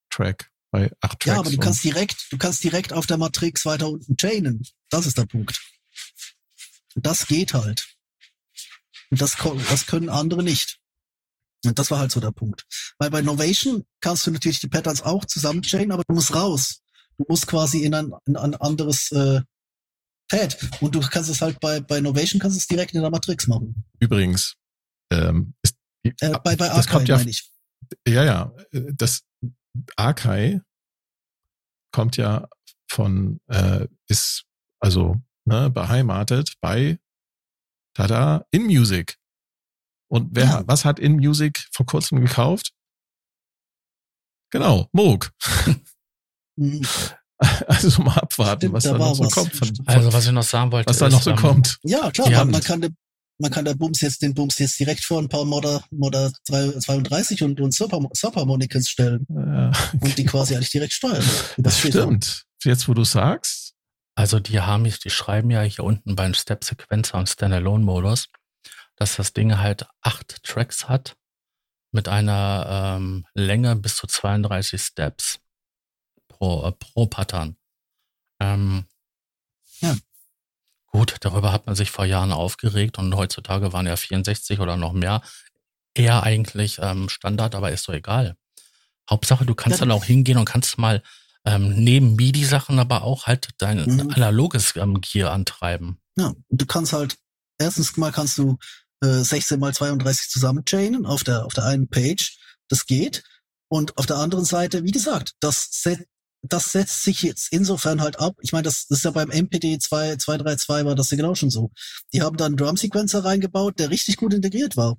Track 0.09 0.51
bei 0.71 0.91
acht 1.01 1.19
Tracks. 1.19 1.25
ja, 1.25 1.39
aber 1.39 1.49
du 1.49 1.57
kannst 1.57 1.83
direkt, 1.83 2.27
du 2.31 2.37
kannst 2.37 2.63
direkt 2.63 2.93
auf 2.93 3.05
der 3.05 3.17
Matrix 3.17 3.65
weiter 3.65 3.89
unten 3.89 4.15
chainen. 4.17 4.63
Das 4.89 5.05
ist 5.05 5.17
der 5.17 5.25
Punkt. 5.25 5.59
Und 6.95 7.05
das 7.05 7.27
geht 7.27 7.53
halt. 7.53 7.87
Und 9.09 9.21
das, 9.21 9.37
das 9.69 9.85
können 9.87 10.09
andere 10.09 10.43
nicht. 10.43 10.79
Und 11.65 11.77
das 11.77 11.91
war 11.91 11.99
halt 11.99 12.11
so 12.11 12.19
der 12.19 12.31
Punkt. 12.31 12.65
Weil 12.97 13.09
bei 13.09 13.21
Novation 13.21 13.85
kannst 13.99 14.25
du 14.25 14.31
natürlich 14.31 14.59
die 14.59 14.67
Patterns 14.67 15.01
auch 15.01 15.25
zusammen 15.25 15.61
chainen, 15.61 15.91
aber 15.91 16.03
du 16.07 16.13
musst 16.13 16.33
raus. 16.33 16.81
Du 17.17 17.25
musst 17.27 17.45
quasi 17.47 17.83
in 17.83 17.93
ein, 17.93 18.11
in 18.25 18.35
ein 18.35 18.55
anderes 18.55 19.11
äh, 19.11 19.41
Pad. 20.29 20.57
Und 20.79 20.95
du 20.95 21.01
kannst 21.01 21.29
es 21.29 21.41
halt 21.41 21.59
bei, 21.59 21.81
bei 21.81 21.99
Novation 21.99 22.39
kannst 22.39 22.57
du 22.57 22.59
es 22.59 22.67
direkt 22.67 22.95
in 22.95 23.01
der 23.01 23.11
Matrix 23.11 23.47
machen. 23.47 23.85
Übrigens, 23.99 24.55
ähm, 25.11 25.53
ist, 25.61 25.75
Äh, 26.03 26.13
bei 26.43 26.55
bei 26.55 26.55
das 26.55 26.69
Archive 26.71 26.91
kommt 26.91 27.07
ja, 27.09 27.17
meine 27.17 27.29
ich. 27.29 27.51
ja, 28.07 28.23
ja, 28.23 28.53
das 28.71 29.23
Arkai 29.95 30.61
kommt 31.93 32.17
ja 32.17 32.47
von, 32.89 33.39
äh, 33.47 33.87
ist 34.07 34.45
also 34.81 35.15
ne, 35.45 35.69
beheimatet 35.69 36.53
bei 36.61 36.99
Tada 37.95 38.45
in 38.51 38.63
Music. 38.65 39.17
Und 40.09 40.29
wer, 40.35 40.45
Ja. 40.45 40.63
was 40.67 40.83
hat 40.85 40.99
in 40.99 41.13
Music 41.17 41.67
vor 41.71 41.85
kurzem 41.85 42.19
gekauft? 42.21 42.73
Genau, 44.51 44.89
Moog. 44.91 45.31
Also 47.67 48.03
mal 48.03 48.17
abwarten, 48.19 48.59
Stimmt, 48.67 48.73
was 48.75 48.83
da 48.83 48.91
da 48.91 48.97
noch 48.99 49.15
so 49.15 49.23
was. 49.25 49.33
kommt. 49.33 49.55
Von, 49.55 49.73
Also 49.87 50.13
was 50.13 50.25
ich 50.27 50.31
noch 50.31 50.43
sagen 50.43 50.71
wollte, 50.71 50.87
was 50.89 50.99
da 50.99 51.07
ist, 51.07 51.13
noch 51.13 51.23
so 51.23 51.31
ähm, 51.31 51.37
kommt. 51.37 51.79
Ja, 51.81 52.11
klar, 52.11 52.29
man, 52.29 52.51
man 52.51 52.61
kann, 52.61 52.95
man 53.41 53.51
kann 53.51 53.65
da 53.65 53.73
Bums 53.73 54.01
jetzt 54.01 54.21
den 54.21 54.33
Bums 54.33 54.59
jetzt 54.59 54.79
direkt 54.79 55.03
vor 55.03 55.19
ein 55.19 55.27
paar 55.27 55.45
Modder, 55.45 55.83
Modder 55.89 56.31
32 56.43 57.43
und, 57.43 57.59
und 57.59 57.73
Subharmonicons 57.73 58.87
stellen. 58.87 59.25
Ja. 59.29 59.71
Und 59.99 60.17
die 60.17 60.25
quasi 60.25 60.55
eigentlich 60.55 60.69
direkt 60.69 60.93
steuern. 60.93 61.23
Das 61.57 61.79
stimmt. 61.79 62.45
Jetzt, 62.63 62.87
wo 62.87 62.93
du 62.93 63.03
sagst. 63.03 63.73
Also 64.15 64.39
die 64.39 64.59
haben, 64.59 64.83
die 64.83 65.09
schreiben 65.09 65.49
ja 65.49 65.61
hier 65.61 65.83
unten 65.83 66.15
beim 66.15 66.33
Step-Sequencer 66.33 67.17
und 67.17 67.29
Standalone-Modus, 67.29 68.27
dass 68.95 69.15
das 69.15 69.33
Ding 69.33 69.57
halt 69.57 69.87
acht 70.01 70.43
Tracks 70.43 70.87
hat 70.87 71.15
mit 71.91 72.07
einer 72.07 72.97
ähm, 72.97 73.25
Länge 73.33 73.75
bis 73.75 73.95
zu 73.95 74.07
32 74.07 74.81
Steps 74.81 75.39
pro, 76.27 76.67
äh, 76.67 76.71
pro 76.73 77.07
Pattern. 77.07 77.57
Ähm, 78.39 78.85
ja. 79.79 79.95
Gut, 80.91 81.15
darüber 81.21 81.51
hat 81.51 81.67
man 81.67 81.75
sich 81.75 81.89
vor 81.89 82.05
Jahren 82.05 82.31
aufgeregt 82.31 82.97
und 82.97 83.15
heutzutage 83.15 83.71
waren 83.71 83.87
ja 83.87 83.95
64 83.95 84.59
oder 84.59 84.75
noch 84.77 84.93
mehr 84.93 85.21
eher 85.93 86.23
eigentlich 86.23 86.79
ähm, 86.81 87.09
Standard, 87.09 87.55
aber 87.55 87.71
ist 87.71 87.87
doch 87.87 87.93
egal. 87.93 88.35
Hauptsache, 89.09 89.45
du 89.45 89.55
kannst 89.55 89.79
ja, 89.79 89.85
dann 89.85 89.95
auch 89.95 90.05
hingehen 90.05 90.37
und 90.37 90.45
kannst 90.45 90.77
mal 90.77 91.01
ähm, 91.45 91.83
neben 91.83 92.15
MIDI-Sachen 92.15 92.79
aber 92.79 93.03
auch 93.03 93.27
halt 93.27 93.49
dein 93.57 93.83
mhm. 93.85 94.11
analoges 94.11 94.75
ähm, 94.75 95.01
Gear 95.01 95.31
antreiben. 95.31 95.99
Ja, 96.17 96.33
du 96.49 96.65
kannst 96.65 96.93
halt, 96.93 97.17
erstens 97.57 97.97
mal 97.97 98.11
kannst 98.11 98.37
du 98.37 98.57
äh, 99.01 99.21
16 99.21 99.59
mal 99.59 99.73
32 99.73 100.29
zusammenchainen 100.29 101.05
auf 101.05 101.23
der, 101.23 101.45
auf 101.45 101.53
der 101.53 101.65
einen 101.65 101.89
Page. 101.89 102.37
Das 102.69 102.85
geht. 102.85 103.23
Und 103.69 103.97
auf 103.97 104.05
der 104.05 104.17
anderen 104.17 104.45
Seite, 104.45 104.83
wie 104.83 104.91
gesagt, 104.91 105.33
das 105.39 105.69
Set 105.71 106.05
das 106.43 106.71
setzt 106.71 107.03
sich 107.03 107.21
jetzt 107.21 107.49
insofern 107.51 108.01
halt 108.01 108.19
ab. 108.19 108.35
Ich 108.41 108.51
meine, 108.51 108.63
das, 108.63 108.87
das 108.87 108.99
ist 108.99 109.05
ja 109.05 109.11
beim 109.11 109.29
MPD 109.29 109.77
2, 109.77 110.17
232 110.17 110.85
war 110.85 110.95
das 110.95 111.11
ja 111.11 111.17
genau 111.17 111.35
schon 111.35 111.49
so. 111.51 111.71
Die 112.13 112.21
haben 112.21 112.37
da 112.37 112.45
einen 112.45 112.57
Drum-Sequencer 112.57 113.23
reingebaut, 113.23 113.79
der 113.79 113.89
richtig 113.89 114.17
gut 114.17 114.33
integriert 114.33 114.75
war. 114.75 114.97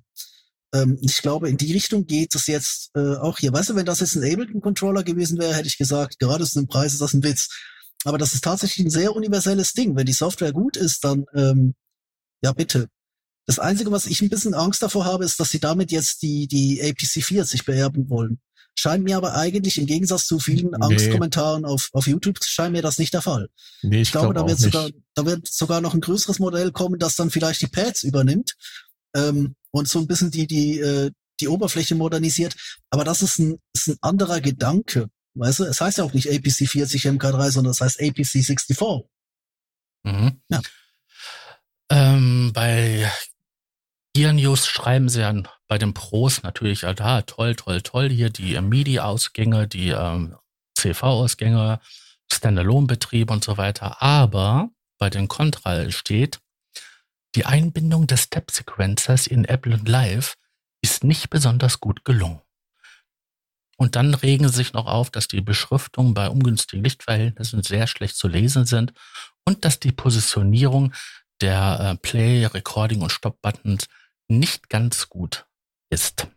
Ähm, 0.73 0.97
ich 1.01 1.21
glaube, 1.21 1.49
in 1.49 1.57
die 1.57 1.73
Richtung 1.73 2.05
geht 2.05 2.33
es 2.35 2.47
jetzt 2.47 2.91
äh, 2.95 3.15
auch 3.17 3.39
hier. 3.39 3.51
Weißt 3.51 3.69
du, 3.69 3.75
wenn 3.75 3.85
das 3.85 3.99
jetzt 3.99 4.15
ein 4.15 4.23
Ableton-Controller 4.23 5.03
gewesen 5.03 5.37
wäre, 5.37 5.53
hätte 5.53 5.67
ich 5.67 5.77
gesagt, 5.77 6.19
gerade 6.19 6.45
zu 6.45 6.59
dem 6.59 6.67
Preis 6.67 6.93
ist 6.93 7.01
das 7.01 7.13
ein 7.13 7.23
Witz. 7.23 7.49
Aber 8.05 8.17
das 8.17 8.33
ist 8.33 8.43
tatsächlich 8.43 8.85
ein 8.85 8.91
sehr 8.91 9.15
universelles 9.15 9.73
Ding. 9.73 9.95
Wenn 9.95 10.05
die 10.05 10.13
Software 10.13 10.53
gut 10.53 10.77
ist, 10.77 11.03
dann 11.03 11.25
ähm, 11.35 11.75
ja 12.41 12.53
bitte. 12.53 12.87
Das 13.45 13.59
Einzige, 13.59 13.91
was 13.91 14.05
ich 14.05 14.21
ein 14.21 14.29
bisschen 14.29 14.53
Angst 14.53 14.81
davor 14.81 15.05
habe, 15.05 15.25
ist, 15.25 15.39
dass 15.39 15.49
sie 15.49 15.59
damit 15.59 15.91
jetzt 15.91 16.21
die, 16.21 16.47
die 16.47 16.81
APC 16.81 17.23
40 17.23 17.65
beerben 17.65 18.09
wollen. 18.09 18.39
Scheint 18.75 19.03
mir 19.03 19.17
aber 19.17 19.35
eigentlich 19.35 19.77
im 19.77 19.85
Gegensatz 19.85 20.25
zu 20.25 20.39
vielen 20.39 20.71
nee. 20.71 20.77
Angstkommentaren 20.79 21.65
auf, 21.65 21.89
auf 21.93 22.07
YouTube, 22.07 22.43
scheint 22.43 22.73
mir 22.73 22.81
das 22.81 22.97
nicht 22.97 23.13
der 23.13 23.21
Fall. 23.21 23.49
Nee, 23.81 23.97
ich, 23.97 24.09
ich 24.09 24.11
glaube, 24.11 24.33
glaub 24.33 24.47
da 24.47 24.49
wird 24.49 24.59
sogar, 24.59 24.89
da 25.13 25.25
wird 25.25 25.47
sogar 25.47 25.81
noch 25.81 25.93
ein 25.93 26.01
größeres 26.01 26.39
Modell 26.39 26.71
kommen, 26.71 26.99
das 26.99 27.15
dann 27.15 27.29
vielleicht 27.29 27.61
die 27.61 27.67
Pads 27.67 28.03
übernimmt 28.03 28.55
ähm, 29.15 29.55
und 29.71 29.87
so 29.87 29.99
ein 29.99 30.07
bisschen 30.07 30.31
die, 30.31 30.47
die, 30.47 30.79
äh, 30.79 31.11
die 31.39 31.47
Oberfläche 31.47 31.95
modernisiert. 31.95 32.55
Aber 32.89 33.03
das 33.03 33.21
ist 33.21 33.39
ein, 33.39 33.59
ist 33.73 33.87
ein 33.87 33.97
anderer 34.01 34.41
Gedanke. 34.41 35.09
Weißt 35.35 35.59
du, 35.59 35.63
es 35.63 35.81
heißt 35.81 35.97
ja 35.97 36.03
auch 36.03 36.13
nicht 36.13 36.29
APC 36.29 36.67
40 36.67 37.07
MK3, 37.07 37.51
sondern 37.51 37.71
es 37.71 37.81
heißt 37.81 37.99
APC 37.99 38.25
64. 38.25 38.77
Mhm. 40.03 40.41
Ja. 40.49 40.61
Ähm, 41.89 42.51
bei 42.53 43.11
Gear 44.13 44.33
News 44.33 44.67
schreiben 44.67 45.09
sie 45.09 45.19
dann 45.19 45.47
bei 45.73 45.79
den 45.79 45.95
Pros 45.95 46.43
natürlich, 46.43 46.85
ah, 46.85 47.23
toll, 47.23 47.55
toll, 47.55 47.81
toll, 47.81 48.07
hier 48.07 48.29
die 48.29 48.61
MIDI-Ausgänge, 48.61 49.67
die 49.67 49.89
ähm, 49.89 50.35
CV-Ausgänge, 50.77 51.79
Standalone-Betrieb 52.31 53.31
und 53.31 53.43
so 53.43 53.57
weiter. 53.57 53.99
Aber 53.99 54.69
bei 54.99 55.09
den 55.09 55.27
Contral 55.27 55.91
steht, 55.91 56.39
die 57.33 57.47
Einbindung 57.47 58.05
des 58.05 58.21
Step-Sequencers 58.21 59.25
in 59.25 59.49
Ableton 59.49 59.87
Live 59.87 60.35
ist 60.83 61.03
nicht 61.03 61.31
besonders 61.31 61.79
gut 61.79 62.05
gelungen. 62.05 62.41
Und 63.75 63.95
dann 63.95 64.13
regen 64.13 64.47
sie 64.49 64.57
sich 64.57 64.73
noch 64.73 64.85
auf, 64.85 65.09
dass 65.09 65.27
die 65.27 65.41
Beschriftungen 65.41 66.13
bei 66.13 66.29
ungünstigen 66.29 66.83
Lichtverhältnissen 66.83 67.63
sehr 67.63 67.87
schlecht 67.87 68.15
zu 68.15 68.27
lesen 68.27 68.67
sind 68.67 68.93
und 69.43 69.65
dass 69.65 69.79
die 69.79 69.91
Positionierung 69.91 70.93
der 71.41 71.79
äh, 71.79 71.97
Play, 71.97 72.45
Recording 72.45 73.01
und 73.01 73.11
Stop-Buttons 73.11 73.87
nicht 74.27 74.69
ganz 74.69 75.09
gut 75.09 75.47
ist. 75.93 76.27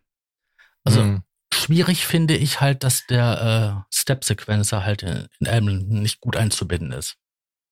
Also 0.85 1.03
mhm. 1.03 1.23
schwierig 1.53 2.07
finde 2.07 2.37
ich 2.37 2.61
halt, 2.61 2.85
dass 2.85 3.07
der 3.07 3.85
äh, 3.91 3.95
Step-Sequencer 3.95 4.85
halt 4.85 5.03
in, 5.03 5.29
in 5.41 5.49
Ableton 5.49 6.03
nicht 6.03 6.21
gut 6.21 6.37
einzubinden 6.37 6.93
ist. 6.93 7.17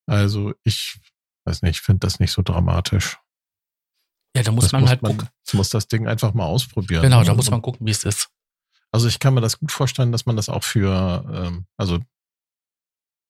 Also 0.06 0.54
ich 0.64 0.98
weiß 1.44 1.62
nicht, 1.62 1.76
ich 1.76 1.80
finde 1.82 2.00
das 2.00 2.20
nicht 2.20 2.32
so 2.32 2.42
dramatisch. 2.42 3.18
Ja, 4.36 4.42
da 4.42 4.50
muss 4.50 4.64
das 4.64 4.72
man 4.72 4.82
muss 4.82 4.90
halt 4.90 5.02
man, 5.02 5.12
gucken. 5.12 5.28
Muss 5.52 5.68
das 5.68 5.86
Ding 5.86 6.08
einfach 6.08 6.34
mal 6.34 6.46
ausprobieren. 6.46 7.02
Genau, 7.02 7.22
da 7.22 7.34
muss 7.34 7.50
man 7.50 7.62
gucken, 7.62 7.86
wie 7.86 7.92
es 7.92 8.02
ist. 8.02 8.30
Also 8.90 9.06
ich 9.08 9.18
kann 9.20 9.34
mir 9.34 9.40
das 9.40 9.58
gut 9.58 9.70
vorstellen, 9.70 10.12
dass 10.12 10.26
man 10.26 10.36
das 10.36 10.48
auch 10.48 10.64
für, 10.64 11.24
ähm, 11.32 11.66
also 11.76 12.00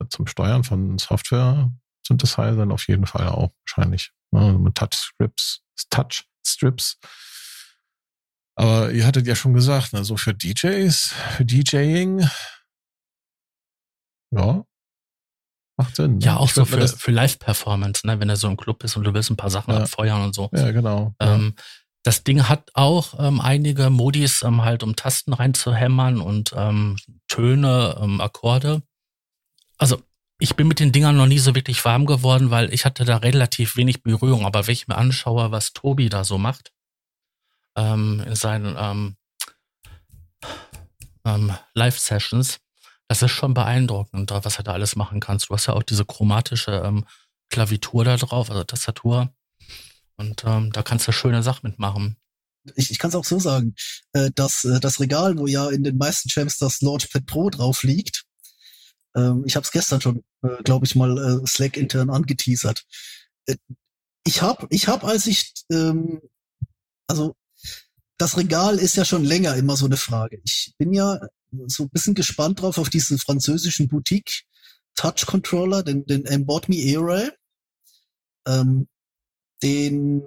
zum 0.08 0.26
Steuern 0.26 0.64
von 0.64 0.98
Software 0.98 1.70
Synthesizern 2.06 2.72
auf 2.72 2.86
jeden 2.88 3.06
Fall 3.06 3.28
auch 3.28 3.50
wahrscheinlich. 3.66 4.12
Ne, 4.30 4.58
mit 4.58 4.74
Touch 4.74 4.94
Strips, 4.94 5.62
Touch 5.90 6.24
Strips. 6.46 6.98
Aber 8.56 8.92
ihr 8.92 9.06
hattet 9.06 9.26
ja 9.26 9.34
schon 9.34 9.54
gesagt, 9.54 9.92
ne, 9.92 10.04
so 10.04 10.16
für 10.16 10.34
DJs, 10.34 11.14
für 11.36 11.44
DJing, 11.44 12.28
ja, 14.30 14.64
Macht 15.76 15.96
Sinn. 15.96 16.18
Ne? 16.18 16.24
Ja, 16.24 16.36
auch 16.36 16.46
ich 16.46 16.54
so 16.54 16.64
für, 16.64 16.86
für 16.86 17.10
Live-Performance, 17.10 18.06
ne? 18.06 18.20
wenn 18.20 18.28
er 18.28 18.36
so 18.36 18.48
im 18.48 18.56
Club 18.56 18.84
ist 18.84 18.96
und 18.96 19.04
du 19.04 19.12
willst 19.12 19.30
ein 19.30 19.36
paar 19.36 19.50
Sachen 19.50 19.74
ja. 19.74 19.80
abfeuern 19.80 20.22
und 20.22 20.34
so. 20.34 20.48
Ja, 20.52 20.70
genau. 20.70 21.14
Ähm. 21.20 21.54
Das 22.06 22.22
Ding 22.22 22.50
hat 22.50 22.70
auch 22.74 23.18
ähm, 23.18 23.40
einige 23.40 23.88
Modis 23.88 24.42
ähm, 24.42 24.62
halt, 24.62 24.82
um 24.82 24.94
Tasten 24.94 25.32
reinzuhämmern 25.32 26.20
und 26.20 26.52
ähm, 26.54 26.96
Töne, 27.28 27.98
ähm, 27.98 28.20
Akkorde. 28.20 28.82
Also 29.78 30.02
ich 30.38 30.54
bin 30.54 30.68
mit 30.68 30.80
den 30.80 30.92
Dingern 30.92 31.16
noch 31.16 31.26
nie 31.26 31.38
so 31.38 31.54
wirklich 31.54 31.82
warm 31.86 32.04
geworden, 32.04 32.50
weil 32.50 32.74
ich 32.74 32.84
hatte 32.84 33.06
da 33.06 33.16
relativ 33.16 33.76
wenig 33.76 34.02
Berührung. 34.02 34.44
Aber 34.44 34.66
wenn 34.66 34.74
ich 34.74 34.86
mir 34.86 34.98
anschaue, 34.98 35.50
was 35.50 35.72
Tobi 35.72 36.10
da 36.10 36.24
so 36.24 36.36
macht 36.36 36.73
ähm, 37.76 38.22
in 38.26 38.34
seinen 38.34 38.76
ähm, 38.78 39.16
ähm, 41.24 41.52
Live-Sessions, 41.74 42.60
das 43.08 43.22
ist 43.22 43.30
schon 43.30 43.54
beeindruckend, 43.54 44.30
was 44.30 44.58
er 44.58 44.64
da 44.64 44.72
alles 44.72 44.96
machen 44.96 45.20
kannst. 45.20 45.48
Du 45.48 45.54
hast 45.54 45.66
ja 45.66 45.74
auch 45.74 45.82
diese 45.82 46.04
chromatische 46.04 46.82
ähm, 46.84 47.06
Klavitur 47.50 48.04
da 48.04 48.16
drauf, 48.16 48.50
also 48.50 48.64
Tastatur. 48.64 49.32
Und 50.16 50.44
ähm, 50.44 50.72
da 50.72 50.82
kannst 50.82 51.06
du 51.08 51.12
schöne 51.12 51.42
Sachen 51.42 51.68
mitmachen. 51.68 52.16
Ich, 52.76 52.90
ich 52.90 52.98
kann 52.98 53.10
es 53.10 53.14
auch 53.14 53.24
so 53.24 53.38
sagen, 53.38 53.74
äh, 54.12 54.30
dass 54.34 54.64
äh, 54.64 54.80
das 54.80 55.00
Regal, 55.00 55.36
wo 55.38 55.46
ja 55.46 55.68
in 55.68 55.84
den 55.84 55.98
meisten 55.98 56.28
Champs 56.28 56.58
das 56.58 56.80
Launchpad 56.80 57.26
Pro 57.26 57.50
drauf 57.50 57.82
liegt, 57.82 58.24
ähm, 59.16 59.44
ich 59.46 59.56
habe 59.56 59.64
es 59.64 59.72
gestern 59.72 60.00
schon, 60.00 60.24
äh, 60.42 60.62
glaube 60.62 60.86
ich, 60.86 60.94
mal 60.94 61.16
äh, 61.18 61.46
Slack 61.46 61.76
intern 61.76 62.10
angeteasert. 62.10 62.84
Äh, 63.46 63.56
ich 64.26 64.42
habe, 64.42 64.66
ich 64.70 64.88
hab, 64.88 65.04
als 65.04 65.26
ich, 65.26 65.52
ähm, 65.70 66.20
also 67.06 67.36
das 68.18 68.36
Regal 68.36 68.78
ist 68.78 68.96
ja 68.96 69.04
schon 69.04 69.24
länger 69.24 69.56
immer 69.56 69.76
so 69.76 69.86
eine 69.86 69.96
Frage. 69.96 70.40
Ich 70.44 70.74
bin 70.78 70.92
ja 70.92 71.20
so 71.66 71.84
ein 71.84 71.90
bisschen 71.90 72.14
gespannt 72.14 72.60
drauf 72.60 72.78
auf 72.78 72.88
diesen 72.88 73.18
französischen 73.18 73.88
Boutique 73.88 74.44
Touch 74.96 75.26
Controller, 75.26 75.82
den, 75.82 76.06
den 76.06 76.24
Embot 76.24 76.68
Me 76.68 76.76
Array. 76.96 77.30
Ähm, 78.46 78.88
den 79.62 80.22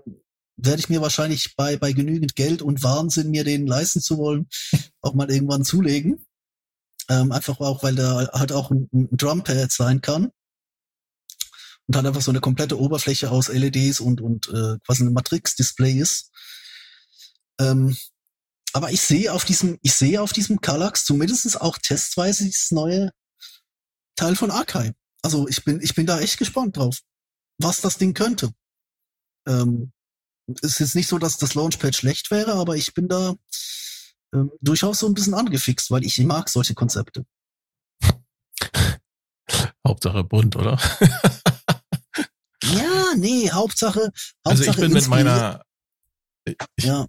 werde 0.58 0.80
ich 0.80 0.89
mir 0.89 1.02
wahrscheinlich 1.02 1.56
bei, 1.56 1.78
bei 1.78 1.93
genügend 1.93 2.36
Geld 2.36 2.62
und 2.62 2.84
Wahnsinn, 2.84 3.30
mir 3.30 3.43
den 3.43 3.67
leisten 3.67 4.02
zu 4.02 4.17
wollen, 4.17 4.47
auch 5.02 5.13
mal 5.13 5.32
irgendwann 5.32 5.63
zulegen. 5.63 6.26
Ähm, 7.10 7.32
einfach 7.32 7.60
auch, 7.60 7.84
weil 7.84 7.95
der 7.95 8.30
halt 8.34 8.52
auch 8.52 8.71
ein, 8.71 8.89
ein 8.91 9.15
Drumpad 9.15 9.71
sein 9.71 10.02
kann. 10.02 10.32
Und 11.86 11.95
halt 11.95 12.06
einfach 12.06 12.21
so 12.21 12.32
eine 12.32 12.41
komplette 12.41 12.78
Oberfläche 12.78 13.32
aus 13.32 13.47
LEDs 13.47 14.02
und, 14.02 14.19
und 14.19 14.50
äh, 14.50 14.78
quasi 14.86 15.06
ein 15.06 15.13
Matrix-Display 15.13 15.93
ist. 15.93 16.32
Ähm, 17.60 17.96
aber 18.74 18.91
ich 18.91 19.02
sehe 19.02 19.34
auf 19.34 19.46
diesem, 19.46 19.80
ich 19.82 19.93
sehe 19.93 20.22
auf 20.22 20.34
diesem 20.34 20.62
Kallax 20.62 21.06
zumindest 21.06 21.60
auch 21.60 21.78
testweise 21.78 22.43
dieses 22.43 22.72
neue 22.72 23.12
Teil 24.15 24.36
von 24.36 24.52
Archive. 24.52 24.93
Also 25.24 25.48
ich 25.48 25.63
bin, 25.63 25.82
ich 25.82 25.96
bin 25.96 26.06
da 26.06 26.20
echt 26.20 26.38
gespannt 26.38 26.78
drauf, 26.78 27.00
was 27.58 27.82
das 27.82 27.98
Ding 27.98 28.13
könnte. 28.13 28.54
Ähm, 29.48 29.91
es 30.62 30.74
ist 30.74 30.80
jetzt 30.80 30.96
nicht 30.96 31.08
so, 31.08 31.17
dass 31.17 31.38
das 31.38 31.56
Launchpad 31.56 31.96
schlecht 31.96 32.30
wäre, 32.30 32.54
aber 32.54 32.76
ich 32.76 32.93
bin 32.93 33.08
da 33.08 33.36
ähm, 34.34 34.52
durchaus 34.62 35.00
so 35.00 35.08
ein 35.08 35.13
bisschen 35.13 35.34
angefixt, 35.34 35.89
weil 35.89 36.06
ich 36.06 36.20
mag 36.20 36.50
solche 36.50 36.76
Konzepte. 36.76 37.26
Hauptsache 39.88 40.24
bunt, 40.24 40.56
oder? 40.56 40.80
ja, 42.63 43.13
nee, 43.15 43.50
Hauptsache. 43.50 44.02
Hauptsache 44.02 44.12
also 44.46 44.63
ich 44.70 44.76
bin 44.78 44.93
mit 44.93 45.08
meiner, 45.08 45.63
ich, 46.46 46.56
ja 46.82 47.08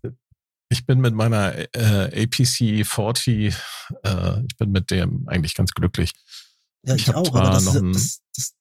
bin 0.89 1.01
mit 1.01 1.15
meiner 1.15 1.55
äh, 1.77 2.25
APC 2.25 2.85
40, 2.85 3.55
äh, 4.03 4.41
ich 4.49 4.57
bin 4.57 4.73
mit 4.73 4.91
dem 4.91 5.29
eigentlich 5.29 5.55
ganz 5.55 5.73
glücklich. 5.73 6.13
Ja, 6.83 6.95
ich, 6.95 7.09
ich 7.09 7.15
auch, 7.15 7.35
aber 7.35 7.51
das, 7.51 7.67
ist, 7.67 7.75
das, 7.75 8.21
das, 8.35 8.55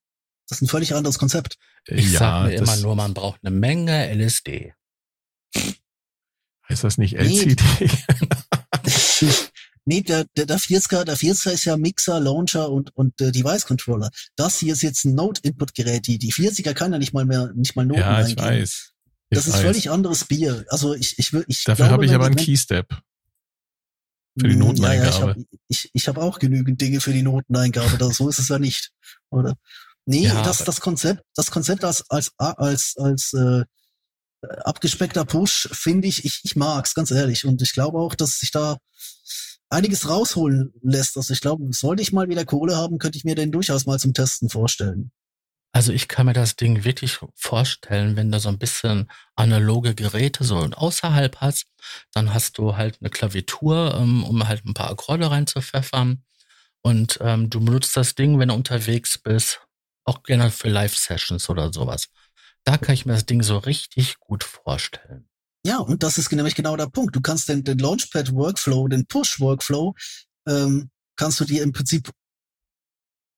das, 0.49 0.57
ist 0.57 0.61
ein 0.61 0.67
völlig 0.67 0.93
anderes 0.93 1.17
Konzept. 1.17 1.57
Ich 1.85 2.11
ja, 2.11 2.19
sag 2.19 2.47
mir 2.47 2.55
immer 2.55 2.75
nur, 2.77 2.95
man 2.95 3.13
braucht 3.13 3.39
eine 3.43 3.55
Menge 3.55 4.13
LSD. 4.13 4.73
Heißt 6.69 6.83
das 6.83 6.97
nicht 6.97 7.15
LCD? 7.15 7.63
Nee, 8.83 9.31
nee 9.85 10.01
der, 10.01 10.25
der, 10.35 10.47
der 10.47 10.59
40er, 10.59 11.05
der 11.05 11.15
40er 11.15 11.51
ist 11.51 11.63
ja 11.63 11.77
Mixer, 11.77 12.19
Launcher 12.19 12.69
und, 12.69 12.93
und 12.93 13.21
äh, 13.21 13.31
Device 13.31 13.65
Controller. 13.65 14.09
Das 14.35 14.59
hier 14.59 14.73
ist 14.73 14.81
jetzt 14.81 15.05
ein 15.05 15.15
Node-Input-Gerät. 15.15 16.07
Die, 16.07 16.17
die 16.17 16.33
40er 16.33 16.73
kann 16.73 16.91
ja 16.91 16.99
nicht 16.99 17.13
mal 17.13 17.23
mehr, 17.23 17.53
nicht 17.55 17.77
mal 17.77 17.85
Noten 17.85 18.01
ja, 18.01 18.19
ich 18.19 18.37
eingeben. 18.37 18.41
weiß. 18.41 18.96
Ich 19.29 19.37
Das 19.37 19.47
ist 19.47 19.53
weiß. 19.55 19.61
völlig 19.61 19.89
anderes 19.91 20.25
Bier. 20.25 20.65
Also 20.69 20.93
ich, 20.93 21.19
ich, 21.19 21.33
will- 21.33 21.45
ich 21.47 21.63
Dafür 21.65 21.89
habe 21.89 22.05
ich 22.05 22.13
aber 22.13 22.25
einen 22.27 22.35
Keystep. 22.35 22.87
für 24.39 24.47
die 24.47 24.53
Hm, 24.53 24.59
Noteneingabe. 24.59 25.35
Ja, 25.37 25.43
ja, 25.69 25.89
ich 25.93 26.07
habe 26.07 26.21
hab 26.21 26.27
auch 26.27 26.39
genügend 26.39 26.79
Dinge 26.79 27.01
für 27.01 27.11
die 27.13 27.23
Noteneingabe. 27.23 27.97
Das, 27.97 28.17
so 28.17 28.29
ist 28.29 28.39
es 28.39 28.47
ja 28.47 28.59
nicht, 28.59 28.91
oder? 29.29 29.55
Nee, 30.05 30.25
Ja, 30.27 30.41
das, 30.43 30.59
das 30.63 30.79
Konzept, 30.79 31.23
das 31.35 31.51
Konzept 31.51 31.83
als, 31.83 32.09
als, 32.09 32.31
als, 32.37 32.95
als 32.97 33.33
äh, 33.33 33.65
abgespeckter 34.63 35.25
Push 35.25 35.67
finde 35.73 36.07
ich, 36.07 36.23
ich, 36.23 36.39
ich 36.43 36.55
mag's, 36.55 36.93
ganz 36.93 37.11
ehrlich. 37.11 37.45
Und 37.45 37.61
ich 37.61 37.73
glaube 37.73 37.99
auch, 37.99 38.15
dass 38.15 38.39
sich 38.39 38.51
da 38.51 38.77
einiges 39.69 40.07
rausholen 40.07 40.71
lässt. 40.81 41.17
Also 41.17 41.33
ich 41.33 41.41
glaube, 41.41 41.65
sollte 41.71 42.01
ich 42.01 42.13
mal 42.13 42.29
wieder 42.29 42.45
Kohle 42.45 42.77
haben, 42.77 42.99
könnte 42.99 43.17
ich 43.17 43.25
mir 43.25 43.35
den 43.35 43.51
durchaus 43.51 43.85
mal 43.85 43.99
zum 43.99 44.13
Testen 44.13 44.49
vorstellen. 44.49 45.11
Also 45.71 45.91
ich 45.91 46.07
kann 46.07 46.25
mir 46.25 46.33
das 46.33 46.55
Ding 46.55 46.83
wirklich 46.83 47.19
vorstellen, 47.35 48.15
wenn 48.15 48.31
du 48.31 48.39
so 48.39 48.49
ein 48.49 48.57
bisschen 48.57 49.11
analoge 49.35 49.93
Geräte 49.93 50.43
so 50.43 50.57
und 50.57 50.77
außerhalb 50.77 51.37
hast, 51.37 51.67
dann 52.13 52.33
hast 52.33 52.57
du 52.57 52.77
halt 52.77 52.97
eine 52.99 53.09
Klaviatur, 53.09 53.95
ähm, 53.99 54.23
um 54.23 54.47
halt 54.47 54.65
ein 54.65 54.73
paar 54.73 54.89
Akkorde 54.89 55.29
reinzupfeffern. 55.29 56.23
Und 56.81 57.19
ähm, 57.21 57.49
du 57.49 57.59
benutzt 57.59 57.95
das 57.97 58.15
Ding, 58.15 58.39
wenn 58.39 58.47
du 58.47 58.55
unterwegs 58.55 59.17
bist, 59.17 59.61
auch 60.05 60.23
gerne 60.23 60.51
für 60.51 60.69
Live-Sessions 60.69 61.49
oder 61.49 61.71
sowas. 61.71 62.07
Da 62.63 62.77
kann 62.77 62.95
ich 62.95 63.05
mir 63.05 63.13
das 63.13 63.25
Ding 63.25 63.43
so 63.43 63.57
richtig 63.57 64.19
gut 64.19 64.43
vorstellen. 64.43 65.29
Ja, 65.65 65.79
und 65.79 66.01
das 66.01 66.17
ist 66.17 66.31
nämlich 66.31 66.55
genau 66.55 66.77
der 66.77 66.87
Punkt. 66.87 67.15
Du 67.15 67.21
kannst 67.21 67.49
den, 67.49 67.63
den 67.63 67.77
Launchpad-Workflow, 67.77 68.87
den 68.87 69.05
Push-Workflow, 69.05 69.95
ähm, 70.47 70.89
kannst 71.17 71.39
du 71.39 71.45
dir 71.45 71.61
im 71.61 71.73
Prinzip 71.73 72.09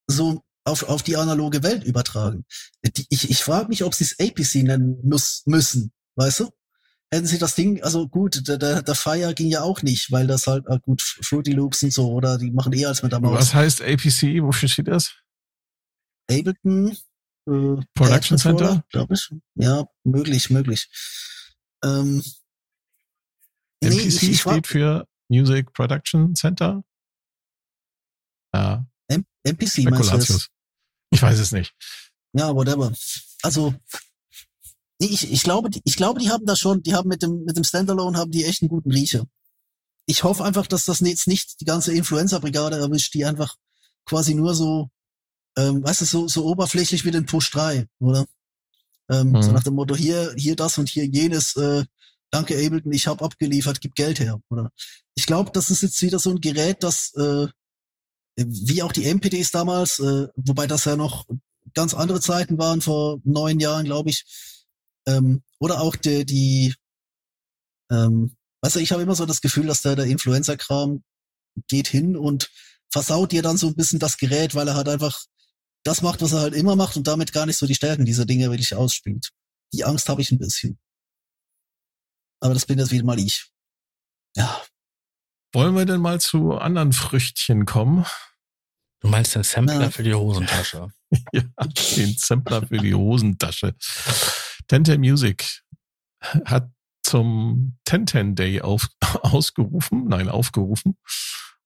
so 0.07 0.43
auf, 0.69 0.83
auf 0.83 1.03
die 1.03 1.17
analoge 1.17 1.63
Welt 1.63 1.83
übertragen. 1.83 2.45
Die, 2.83 3.05
ich 3.09 3.29
ich 3.29 3.43
frage 3.43 3.67
mich, 3.69 3.83
ob 3.83 3.93
sie 3.93 4.05
es 4.05 4.19
APC 4.19 4.63
nennen 4.63 4.99
muss, 5.03 5.43
müssen, 5.45 5.91
weißt 6.15 6.41
du? 6.41 6.49
Hätten 7.11 7.25
sie 7.25 7.39
das 7.39 7.55
Ding, 7.55 7.81
also 7.81 8.07
gut, 8.07 8.47
der, 8.47 8.57
der, 8.57 8.83
der 8.83 8.95
Fire 8.95 9.33
ging 9.33 9.47
ja 9.47 9.61
auch 9.61 9.81
nicht, 9.81 10.11
weil 10.11 10.27
das 10.27 10.45
halt, 10.45 10.65
äh, 10.67 10.79
gut, 10.79 11.01
Fruity 11.01 11.53
Loops 11.53 11.81
und 11.81 11.91
so, 11.91 12.11
oder 12.11 12.37
die 12.37 12.51
machen 12.51 12.71
eh 12.73 12.85
als 12.85 13.01
mit 13.01 13.11
der 13.11 13.19
Maus. 13.19 13.35
Was 13.35 13.53
heißt 13.53 13.81
APC? 13.81 14.43
Wofür 14.43 14.69
steht 14.69 14.87
das? 14.87 15.15
Ableton, 16.29 16.95
äh, 17.47 17.83
Production 17.95 18.37
Center? 18.37 18.83
glaube 18.89 19.15
ich. 19.15 19.29
Ja, 19.55 19.85
möglich, 20.03 20.51
möglich. 20.51 20.87
Ähm, 21.83 22.23
nee, 23.81 23.89
MPC 23.89 24.05
ich, 24.05 24.29
ich 24.29 24.41
frag, 24.43 24.53
steht 24.53 24.67
für 24.67 25.07
Music 25.29 25.73
Production 25.73 26.35
Center. 26.35 26.83
Ja, 28.53 28.85
M 29.07 29.25
MPC 29.43 29.89
meinst 29.89 30.11
du 30.11 30.17
das? 30.17 30.49
Ich 31.11 31.21
weiß 31.21 31.39
es 31.39 31.51
nicht. 31.51 31.73
Ja, 32.33 32.53
whatever. 32.55 32.93
Also, 33.41 33.73
ich, 34.99 35.31
ich 35.31 35.43
glaube, 35.43 35.69
die- 35.69 35.81
ich 35.85 35.95
glaube, 35.95 36.19
die 36.19 36.29
haben 36.29 36.45
da 36.45 36.55
schon, 36.55 36.83
die 36.83 36.93
haben 36.93 37.07
mit 37.07 37.21
dem, 37.23 37.43
mit 37.45 37.57
dem 37.57 37.63
Standalone 37.63 38.17
haben 38.17 38.31
die 38.31 38.45
echt 38.45 38.61
einen 38.61 38.69
guten 38.69 38.91
Riecher. 38.91 39.25
Ich 40.05 40.23
hoffe 40.23 40.43
einfach, 40.43 40.67
dass 40.67 40.85
das 40.85 40.99
jetzt 41.01 41.27
nicht 41.27 41.61
die 41.61 41.65
ganze 41.65 41.93
Influencer-Brigade 41.93 42.77
erwischt, 42.77 43.13
die 43.13 43.25
einfach 43.25 43.55
quasi 44.05 44.33
nur 44.35 44.55
so, 44.55 44.89
ähm, 45.57 45.83
weißt 45.83 46.01
du, 46.01 46.05
so, 46.05 46.27
so 46.27 46.45
oberflächlich 46.45 47.05
wie 47.05 47.11
den 47.11 47.25
Push 47.25 47.51
3, 47.51 47.87
oder? 47.99 48.25
Ähm, 49.09 49.41
So 49.41 49.49
Mhm. 49.49 49.55
nach 49.55 49.63
dem 49.63 49.75
Motto, 49.75 49.95
hier, 49.95 50.33
hier 50.37 50.55
das 50.55 50.77
und 50.77 50.89
hier 50.89 51.05
jenes, 51.05 51.55
äh, 51.55 51.85
danke 52.31 52.55
Ableton, 52.55 52.91
ich 52.91 53.07
habe 53.07 53.23
abgeliefert, 53.23 53.81
gib 53.81 53.95
Geld 53.95 54.19
her, 54.19 54.39
oder? 54.49 54.71
Ich 55.15 55.25
glaube, 55.25 55.51
das 55.51 55.69
ist 55.71 55.81
jetzt 55.81 56.01
wieder 56.01 56.19
so 56.19 56.29
ein 56.31 56.41
Gerät, 56.41 56.83
das, 56.83 57.13
äh, 57.15 57.47
wie 58.35 58.83
auch 58.83 58.91
die 58.91 59.05
MPDs 59.05 59.51
damals, 59.51 59.99
äh, 59.99 60.27
wobei 60.35 60.67
das 60.67 60.85
ja 60.85 60.95
noch 60.95 61.27
ganz 61.73 61.93
andere 61.93 62.21
Zeiten 62.21 62.57
waren, 62.57 62.81
vor 62.81 63.19
neun 63.23 63.59
Jahren, 63.59 63.85
glaube 63.85 64.09
ich. 64.09 64.25
Ähm, 65.07 65.43
oder 65.59 65.81
auch 65.81 65.95
die, 65.95 66.25
die 66.25 66.73
ähm, 67.91 68.35
weißt 68.61 68.75
du, 68.75 68.79
ich 68.79 68.91
habe 68.91 69.01
immer 69.01 69.15
so 69.15 69.25
das 69.25 69.41
Gefühl, 69.41 69.67
dass 69.67 69.81
der, 69.81 69.95
der 69.95 70.05
Influencer-Kram 70.05 71.03
geht 71.67 71.87
hin 71.87 72.15
und 72.15 72.49
versaut 72.91 73.31
dir 73.31 73.41
dann 73.41 73.57
so 73.57 73.67
ein 73.67 73.75
bisschen 73.75 73.99
das 73.99 74.17
Gerät, 74.17 74.55
weil 74.55 74.67
er 74.67 74.75
halt 74.75 74.89
einfach 74.89 75.25
das 75.83 76.01
macht, 76.01 76.21
was 76.21 76.33
er 76.33 76.41
halt 76.41 76.53
immer 76.53 76.75
macht 76.75 76.97
und 76.97 77.07
damit 77.07 77.31
gar 77.31 77.45
nicht 77.45 77.57
so 77.57 77.65
die 77.65 77.75
Stärken 77.75 78.05
dieser 78.05 78.25
Dinge 78.25 78.49
wirklich 78.49 78.75
ausspielt. 78.75 79.29
Die 79.73 79.85
Angst 79.85 80.09
habe 80.09 80.21
ich 80.21 80.31
ein 80.31 80.39
bisschen. 80.39 80.79
Aber 82.41 82.53
das 82.53 82.65
bin 82.65 82.79
jetzt 82.79 82.91
wieder 82.91 83.05
mal 83.05 83.19
ich. 83.19 83.49
Ja, 84.35 84.61
Wollen 85.53 85.75
wir 85.75 85.85
denn 85.85 86.01
mal 86.01 86.19
zu 86.21 86.53
anderen 86.53 86.93
Früchtchen 86.93 87.65
kommen? 87.65 88.05
Du 89.01 89.07
meinst 89.07 89.35
den 89.35 89.43
Sampler 89.43 89.81
Ja. 89.81 89.89
für 89.89 90.03
die 90.03 90.13
Hosentasche. 90.13 90.89
Ja, 91.33 91.41
den 91.97 92.13
Sampler 92.17 92.67
für 92.67 92.77
die 92.77 92.93
Hosentasche. 92.93 93.73
Tente 94.67 94.95
Music 94.99 95.63
hat 96.45 96.69
zum 97.01 97.79
Tenten 97.83 98.35
Day 98.35 98.61
auf, 98.61 98.89
ausgerufen, 99.23 100.05
nein, 100.07 100.29
aufgerufen 100.29 100.97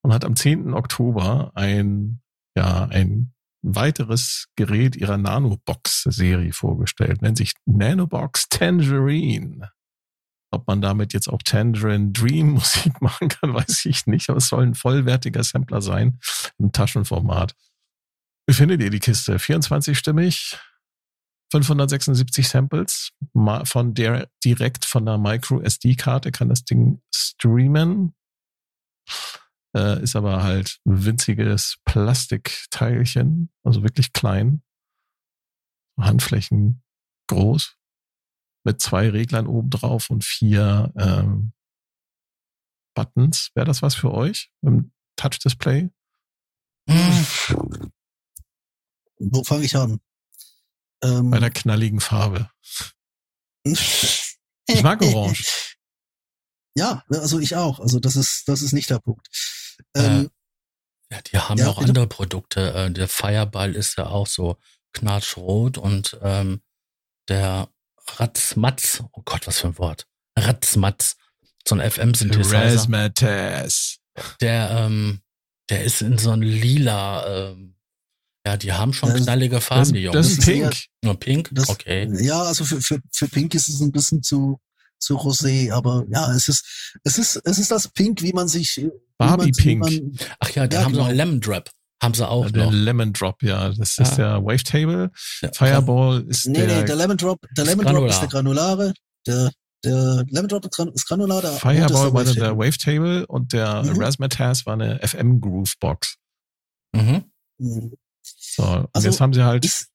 und 0.02 0.14
hat 0.14 0.24
am 0.24 0.38
10. 0.38 0.74
Oktober 0.74 1.52
ein, 1.56 2.22
ja, 2.56 2.86
ein 2.86 3.34
weiteres 3.62 4.48
Gerät 4.56 4.96
ihrer 4.96 5.18
Nanobox-Serie 5.18 6.54
vorgestellt, 6.54 7.22
nennt 7.22 7.38
sich 7.38 7.54
Nanobox 7.66 8.48
Tangerine. 8.48 9.72
Ob 10.54 10.68
man 10.68 10.82
damit 10.82 11.14
jetzt 11.14 11.28
auch 11.28 11.42
Tangerine 11.42 12.12
Dream 12.12 12.52
Musik 12.54 13.02
machen 13.02 13.30
kann, 13.30 13.54
weiß 13.54 13.86
ich 13.86 14.08
nicht, 14.08 14.30
aber 14.30 14.38
es 14.38 14.48
soll 14.48 14.64
ein 14.64 14.76
vollwertiger 14.76 15.44
Sampler 15.44 15.82
sein 15.82 16.20
im 16.60 16.72
Taschenformat. 16.72 17.56
Wie 18.48 18.54
findet 18.54 18.82
ihr 18.82 18.90
die 18.90 19.00
Kiste? 19.00 19.38
24-stimmig, 19.38 20.58
576 21.52 22.48
Samples, 22.48 23.12
von 23.64 23.94
der 23.94 24.30
direkt 24.44 24.86
von 24.86 25.06
der 25.06 25.18
Micro 25.18 25.62
SD-Karte 25.62 26.32
kann 26.32 26.50
das 26.50 26.66
Ding 26.66 27.02
streamen. 27.14 28.14
Äh, 29.76 30.04
ist 30.04 30.16
aber 30.16 30.44
halt 30.44 30.80
ein 30.86 31.06
winziges 31.06 31.78
Plastikteilchen, 31.86 33.50
also 33.64 33.82
wirklich 33.82 34.14
klein. 34.14 34.62
Handflächen 36.00 36.84
groß. 37.28 37.78
Mit 38.64 38.80
zwei 38.82 39.10
Reglern 39.10 39.48
oben 39.48 39.70
drauf 39.70 40.10
und 40.10 40.24
vier 40.24 40.92
ähm, 40.98 41.52
Buttons. 42.96 43.50
Wäre 43.56 43.66
das 43.66 43.82
was 43.82 43.96
für 43.96 44.14
euch 44.14 44.52
im 44.62 44.92
Touch-Display? 45.18 45.90
Hm, 46.90 47.26
wo 49.20 49.44
fange 49.44 49.66
ich 49.66 49.76
an? 49.76 50.00
Ähm, 51.04 51.32
Bei 51.32 51.40
der 51.40 51.52
knalligen 51.52 52.00
Farbe. 52.00 52.50
Ich 53.64 54.84
mag 54.84 55.02
Orange. 55.02 55.46
Ja, 56.76 57.04
also 57.10 57.38
ich 57.40 57.56
auch. 57.56 57.80
Also 57.80 58.00
das 58.00 58.16
ist, 58.16 58.48
das 58.48 58.64
ist 58.64 58.74
nicht 58.74 58.90
der 58.90 58.98
Punkt. 58.98 59.28
Ähm, 59.96 60.32
ja, 61.12 61.22
die 61.22 61.38
haben 61.38 61.60
Ja, 61.60 61.66
ja 61.66 61.70
auch 61.72 61.78
bitte. 61.78 61.90
andere 61.90 62.08
Produkte. 62.08 62.74
Äh, 62.74 62.92
Der 62.92 63.08
Fireball 63.08 63.76
ist 63.76 63.96
ja 64.00 64.08
auch 64.08 64.26
so 64.26 64.58
knatschrot 64.94 65.78
und 65.78 66.18
ähm, 66.24 66.64
der 67.30 67.70
Ratzmatz, 68.18 69.04
oh 69.14 69.22
Gott, 69.26 69.48
was 69.48 69.60
für 69.60 69.68
ein 69.68 69.78
Wort. 69.78 70.06
Ratzmatz, 70.38 71.16
so 71.68 71.76
ein 71.76 71.82
FM-Synthesizer. 71.92 72.64
Razzmatazz. 72.74 73.98
Der, 74.42 74.70
ähm, 74.72 75.22
der 75.70 75.84
ist 75.84 76.02
in 76.02 76.18
so 76.18 76.32
ein 76.32 76.42
lila, 76.42 77.50
ähm, 77.52 77.76
ja, 78.46 78.58
die 78.58 78.74
haben 78.74 78.94
schon 78.94 79.10
Das- 79.10 79.24
knallige 79.24 79.56
Das, 79.56 79.66
Farben, 79.66 79.94
die 79.94 80.04
das 80.04 80.14
Jungs. 80.14 80.28
ist 80.28 80.38
ist 80.40 80.46
pink. 80.46 80.76
Nur 81.04 81.20
pink? 81.20 81.50
Das, 81.54 81.70
okay. 81.70 82.08
Ja, 82.24 82.42
also 82.44 82.66
für, 82.66 82.82
für, 82.82 83.00
für 83.12 83.28
Pink 83.28 83.54
ist 83.56 83.70
es 83.70 83.80
ein 83.82 83.92
bisschen 83.92 84.22
zu, 84.22 84.60
zu 85.00 85.16
rosé, 85.18 85.72
aber 85.72 86.06
ja, 86.10 86.32
es 86.34 86.50
ist, 86.50 86.98
es 87.04 87.18
ist, 87.18 87.38
es 87.46 87.58
ist 87.58 87.72
das 87.72 87.88
Pink, 87.88 88.22
wie 88.22 88.34
man 88.34 88.48
sich, 88.50 88.76
wie 88.78 88.92
Barbie 89.18 89.44
man, 89.46 89.52
Pink. 89.54 89.90
Wie 89.90 90.02
man, 90.02 90.20
Ach 90.40 90.50
ja, 90.52 90.68
da 90.68 90.78
Ja, 90.80 90.84
haben 90.84 90.94
sie 90.94 90.98
genau. 91.00 91.10
auch 91.10 91.14
Lemon 91.14 91.40
Drop. 91.42 91.70
Haben 92.02 92.14
sie 92.14 92.28
auch 92.28 92.50
der 92.52 92.66
noch. 92.66 92.72
Lemon 92.74 93.14
Drop, 93.14 93.42
ja. 93.44 93.70
Das 93.70 93.98
ist 93.98 94.18
Ja. 94.18 94.38
der 94.40 94.44
Wavetable. 94.46 95.12
Ja, 95.42 95.52
Fireball 95.54 96.22
ist 96.28 96.48
nee, 96.48 96.66
der, 96.66 96.80
nee, 96.82 96.86
der 96.86 96.96
Lemon 96.96 97.18
Drop, 97.18 97.40
der 97.56 97.64
ist 97.64 97.70
Lemon 97.70 97.86
Drop 97.94 98.10
ist 98.10 98.20
der 98.20 98.28
granulare, 98.28 98.94
der, 99.26 99.52
der 99.86 100.26
Lemon 100.30 100.48
Drop 100.50 100.66
ist 100.66 100.72
gran- 100.76 100.92
ist 100.94 101.06
granular, 101.08 101.42
der 101.42 101.52
Fireball 101.54 101.88
der 102.04 102.14
war 102.14 102.24
der 102.24 102.58
Wavetable. 102.58 103.26
Und 103.28 103.54
der 103.54 103.84
Mhm. 103.84 104.02
Razzmatazz 104.02 104.66
war 104.66 104.74
eine 104.74 105.00
FM 105.02 105.40
Groove 105.40 105.74
Box. 105.80 106.16
Mhm. 106.94 107.24
Mhm. 107.60 107.94
So, 108.22 108.64
und 108.64 108.88
Also, 108.94 109.08
jetzt 109.08 109.22
haben 109.22 109.34
sie 109.34 109.44
halt, 109.44 109.64
Ich, 109.66 109.86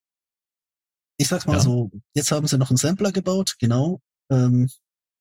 ich 1.19 1.29
sag's 1.29 1.47
mal 1.47 1.55
Ja. 1.55 1.61
so, 1.61 1.91
jetzt 2.15 2.31
haben 2.31 2.47
sie 2.47 2.59
noch 2.59 2.71
einen 2.71 2.77
Sampler 2.77 3.13
gebaut, 3.13 3.57
genau. 3.59 4.01
Ähm, 4.31 4.69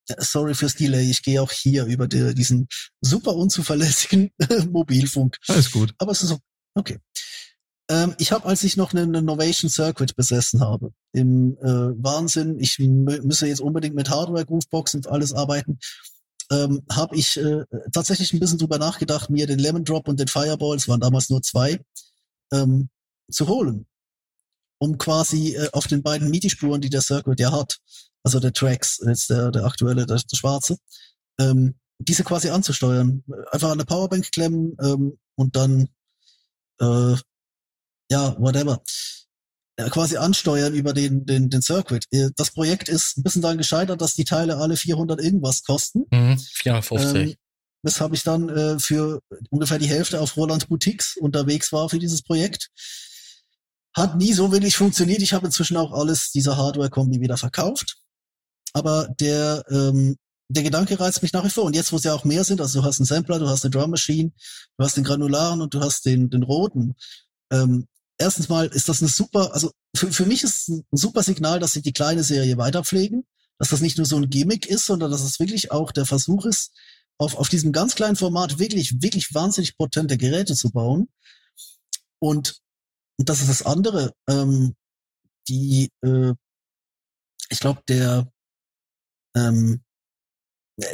ja, 0.09 0.15
sorry 0.19 0.53
fürs 0.53 0.75
Delay, 0.75 1.09
ich 1.09 1.21
gehe 1.21 1.41
auch 1.41 1.51
hier 1.51 1.85
über 1.85 2.07
die, 2.07 2.33
diesen 2.33 2.67
super 3.01 3.35
unzuverlässigen 3.35 4.31
Mobilfunk. 4.71 5.37
alles 5.47 5.71
gut. 5.71 5.93
Aber 5.97 6.11
es 6.11 6.21
ist 6.21 6.29
so, 6.29 6.37
okay. 6.77 6.99
Ähm, 7.89 8.15
ich 8.17 8.31
habe, 8.31 8.45
als 8.45 8.63
ich 8.63 8.75
noch 8.75 8.93
einen 8.93 9.13
Innovation 9.13 9.69
Circuit 9.69 10.15
besessen 10.15 10.61
habe, 10.61 10.91
im 11.13 11.57
äh, 11.61 12.03
Wahnsinn, 12.03 12.59
ich 12.59 12.75
mü- 12.75 13.21
müsse 13.21 13.47
jetzt 13.47 13.61
unbedingt 13.61 13.95
mit 13.95 14.09
Hardware, 14.09 14.45
Groovebox 14.45 14.95
und 14.95 15.07
alles 15.07 15.33
arbeiten, 15.33 15.79
ähm, 16.51 16.83
habe 16.91 17.15
ich 17.15 17.37
äh, 17.37 17.63
tatsächlich 17.93 18.33
ein 18.33 18.39
bisschen 18.39 18.57
drüber 18.57 18.77
nachgedacht, 18.77 19.29
mir 19.29 19.47
den 19.47 19.59
Lemon 19.59 19.85
Drop 19.85 20.07
und 20.07 20.19
den 20.19 20.27
Fireball, 20.27 20.75
es 20.75 20.87
waren 20.87 20.99
damals 20.99 21.29
nur 21.29 21.41
zwei, 21.41 21.79
ähm, 22.51 22.89
zu 23.31 23.47
holen. 23.47 23.85
Um 24.79 24.97
quasi 24.97 25.55
äh, 25.55 25.69
auf 25.71 25.87
den 25.87 26.03
beiden 26.03 26.29
MIDI-Spuren, 26.29 26.81
die 26.81 26.89
der 26.89 27.01
Circuit 27.01 27.39
ja 27.39 27.51
hat, 27.51 27.79
also 28.23 28.39
der 28.39 28.53
Tracks, 28.53 29.01
jetzt 29.05 29.29
der, 29.29 29.51
der 29.51 29.65
aktuelle, 29.65 30.05
der, 30.05 30.17
der 30.17 30.37
schwarze, 30.37 30.77
ähm, 31.39 31.75
diese 31.99 32.23
quasi 32.23 32.49
anzusteuern. 32.49 33.23
Einfach 33.51 33.71
an 33.71 33.77
der 33.79 33.85
Powerbank 33.85 34.31
klemmen 34.31 34.75
ähm, 34.81 35.17
und 35.35 35.55
dann 35.55 35.87
äh, 36.79 37.15
ja, 38.11 38.35
whatever. 38.39 38.81
Ja, 39.79 39.89
quasi 39.89 40.17
ansteuern 40.17 40.73
über 40.73 40.93
den, 40.93 41.25
den, 41.25 41.49
den 41.49 41.61
Circuit. 41.61 42.05
Äh, 42.11 42.29
das 42.35 42.51
Projekt 42.51 42.89
ist 42.89 43.17
ein 43.17 43.23
bisschen 43.23 43.41
daran 43.41 43.57
gescheitert, 43.57 44.01
dass 44.01 44.15
die 44.15 44.25
Teile 44.25 44.57
alle 44.57 44.75
400 44.75 45.21
irgendwas 45.21 45.63
kosten. 45.63 46.05
Mhm, 46.11 46.39
450. 46.39 47.15
Ähm, 47.15 47.35
weshalb 47.83 48.13
ich 48.13 48.23
dann 48.23 48.49
äh, 48.49 48.79
für 48.79 49.21
ungefähr 49.49 49.77
die 49.77 49.87
Hälfte 49.87 50.19
auf 50.19 50.35
Roland 50.35 50.67
Boutiques 50.67 51.15
unterwegs 51.17 51.71
war 51.71 51.89
für 51.89 51.99
dieses 51.99 52.23
Projekt. 52.23 52.69
Hat 53.95 54.17
nie 54.17 54.33
so 54.33 54.51
wenig 54.51 54.75
funktioniert. 54.75 55.21
Ich 55.21 55.33
habe 55.33 55.45
inzwischen 55.45 55.77
auch 55.77 55.91
alles 55.91 56.31
dieser 56.31 56.57
Hardware-Kombi 56.57 57.19
wieder 57.19 57.37
verkauft. 57.37 57.97
Aber 58.73 59.07
der, 59.19 59.63
ähm, 59.69 60.17
der 60.49 60.63
Gedanke 60.63 60.99
reizt 60.99 61.21
mich 61.21 61.33
nach 61.33 61.43
wie 61.43 61.49
vor. 61.49 61.65
Und 61.65 61.75
jetzt, 61.75 61.91
wo 61.91 61.97
es 61.97 62.03
ja 62.03 62.13
auch 62.13 62.23
mehr 62.23 62.43
sind, 62.43 62.61
also 62.61 62.81
du 62.81 62.85
hast 62.85 62.99
einen 62.99 63.05
Sampler, 63.05 63.39
du 63.39 63.47
hast 63.47 63.65
eine 63.65 63.71
Drum 63.71 63.91
Machine, 63.91 64.31
du 64.77 64.83
hast 64.83 64.95
den 64.95 65.03
granularen 65.03 65.61
und 65.61 65.73
du 65.73 65.81
hast 65.81 66.05
den, 66.05 66.29
den 66.29 66.43
roten. 66.43 66.95
Ähm, 67.51 67.87
erstens 68.17 68.49
mal 68.49 68.67
ist 68.67 68.89
das 68.89 69.01
eine 69.01 69.09
super, 69.09 69.53
also 69.53 69.71
für, 69.95 70.11
für 70.11 70.25
mich 70.25 70.43
ist 70.43 70.61
es 70.61 70.67
ein 70.69 70.85
super 70.91 71.23
Signal, 71.23 71.59
dass 71.59 71.73
sie 71.73 71.81
die 71.81 71.93
kleine 71.93 72.23
Serie 72.23 72.57
weiterpflegen, 72.57 73.25
dass 73.59 73.69
das 73.69 73.81
nicht 73.81 73.97
nur 73.97 74.05
so 74.05 74.17
ein 74.17 74.29
Gimmick 74.29 74.65
ist, 74.67 74.85
sondern 74.85 75.11
dass 75.11 75.21
es 75.21 75.39
wirklich 75.39 75.71
auch 75.71 75.91
der 75.91 76.05
Versuch 76.05 76.45
ist, 76.45 76.71
auf, 77.17 77.35
auf 77.35 77.49
diesem 77.49 77.71
ganz 77.71 77.95
kleinen 77.95 78.15
Format 78.15 78.59
wirklich, 78.59 79.01
wirklich 79.01 79.33
wahnsinnig 79.33 79.75
potente 79.77 80.17
Geräte 80.17 80.55
zu 80.55 80.71
bauen. 80.71 81.09
Und, 82.19 82.59
und 83.17 83.29
das 83.29 83.41
ist 83.41 83.49
das 83.49 83.65
andere. 83.65 84.13
Ähm, 84.29 84.75
die, 85.47 85.89
äh, 86.03 86.33
ich 87.49 87.59
glaube, 87.59 87.81
der, 87.87 88.31
ähm, 89.35 89.83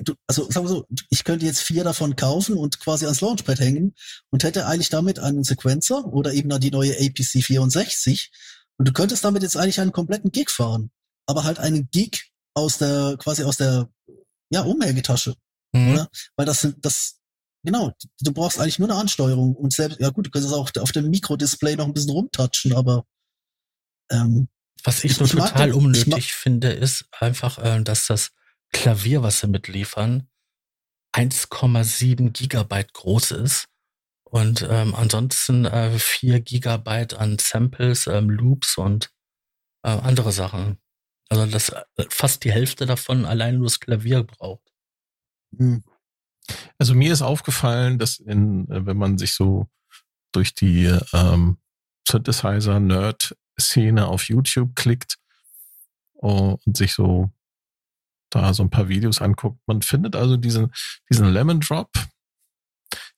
du, 0.04 0.13
also 0.28 0.50
sagen 0.50 0.65
wir 0.65 0.69
so, 0.69 0.88
ich 1.10 1.24
könnte 1.24 1.46
jetzt 1.46 1.62
vier 1.62 1.84
davon 1.84 2.15
kaufen 2.15 2.56
und 2.56 2.80
quasi 2.80 3.06
ans 3.06 3.22
Launchpad 3.22 3.60
hängen 3.60 3.96
und 4.30 4.43
hätte 4.43 4.65
eigentlich 4.65 4.89
damit 4.89 5.19
einen 5.19 5.43
Sequencer 5.43 6.06
oder 6.06 6.34
eben 6.34 6.50
dann 6.50 6.62
die 6.62 6.72
neue 6.72 6.93
APC 6.93 7.43
64 7.43 8.32
und 8.78 8.88
du 8.88 8.93
könntest 8.93 9.24
damit 9.24 9.43
jetzt 9.43 9.58
eigentlich 9.58 9.80
einen 9.80 9.91
kompletten 9.91 10.32
Gig 10.32 10.50
fahren, 10.50 10.91
aber 11.26 11.43
halt 11.43 11.60
einen 11.60 11.89
Gig 11.91 12.32
aus 12.54 12.78
der 12.78 13.17
quasi 13.19 13.43
aus 13.43 13.58
der 13.58 13.89
ja 14.50 14.62
Umhängetasche, 14.62 15.36
mhm. 15.74 15.93
oder? 15.93 16.10
Weil 16.38 16.46
das 16.46 16.62
sind 16.62 16.86
das 16.86 17.19
genau, 17.63 17.91
du 18.22 18.32
brauchst 18.32 18.60
eigentlich 18.60 18.80
nur 18.80 18.89
eine 18.89 19.00
Ansteuerung 19.00 19.56
und 19.56 19.74
selbst 19.74 20.00
ja 20.00 20.10
gut, 20.10 20.28
du 20.28 20.32
könntest 20.32 20.54
auch 20.54 20.72
auf 20.80 20.91
dem 20.91 21.10
Mikrodisplay 21.10 21.76
noch 21.76 21.86
ein 21.86 21.93
bisschen 21.93 22.12
rumtatschen, 22.12 22.74
aber 22.74 23.06
ähm, 24.12 24.48
was 24.84 25.04
ich, 25.04 25.12
ich 25.12 25.17
so 25.17 25.26
total 25.26 25.74
unnötig 25.74 26.34
finde, 26.34 26.72
ist 26.72 27.06
einfach, 27.19 27.58
äh, 27.58 27.82
dass 27.84 28.08
das 28.08 28.32
Klavier, 28.74 29.24
was 29.24 29.40
sie 29.40 29.48
mitliefern, 29.48 30.28
1,7 31.16 32.32
Gigabyte 32.32 32.94
groß 32.94 33.32
ist 33.32 33.70
und 34.24 34.68
ähm, 34.70 34.94
ansonsten 34.96 35.66
äh, 35.66 35.98
4 35.98 36.42
Gigabyte 36.42 37.14
an 37.14 37.38
Samples, 37.40 38.08
ähm, 38.08 38.30
Loops 38.30 38.78
und 38.78 39.14
äh, 39.84 39.90
andere 39.90 40.32
Sachen. 40.32 40.80
Also 41.30 41.46
das 41.46 41.70
äh, 41.70 41.84
fast 42.10 42.44
die 42.44 42.52
Hälfte 42.52 42.86
davon 42.86 43.26
allein 43.26 43.56
nur 43.56 43.68
das 43.68 43.80
Klavier 43.80 44.24
braucht. 44.24 44.72
Hm. 45.58 45.84
Also 46.78 46.94
mir 46.96 47.14
ist 47.14 47.22
aufgefallen, 47.22 48.00
dass 48.00 48.20
in, 48.20 48.70
äh, 48.70 48.86
wenn 48.86 48.98
man 48.98 49.18
sich 49.18 49.34
so 49.34 49.68
durch 50.32 50.56
die 50.56 50.86
ähm, 51.14 51.58
Synthesizer-Nerd-Szene 52.10 54.08
auf 54.08 54.28
YouTube 54.28 54.76
klickt 54.76 55.18
uh, 56.22 56.58
und 56.66 56.76
sich 56.76 56.94
so 56.94 57.32
da 58.36 58.54
so 58.54 58.63
ein 58.63 58.69
paar 58.69 58.89
Videos 58.89 59.22
anguckt. 59.22 59.60
Man 59.67 59.82
findet 59.82 60.15
also 60.15 60.38
diesen, 60.38 60.72
diesen 61.10 61.32
Lemon 61.32 61.60
Drop, 61.60 61.89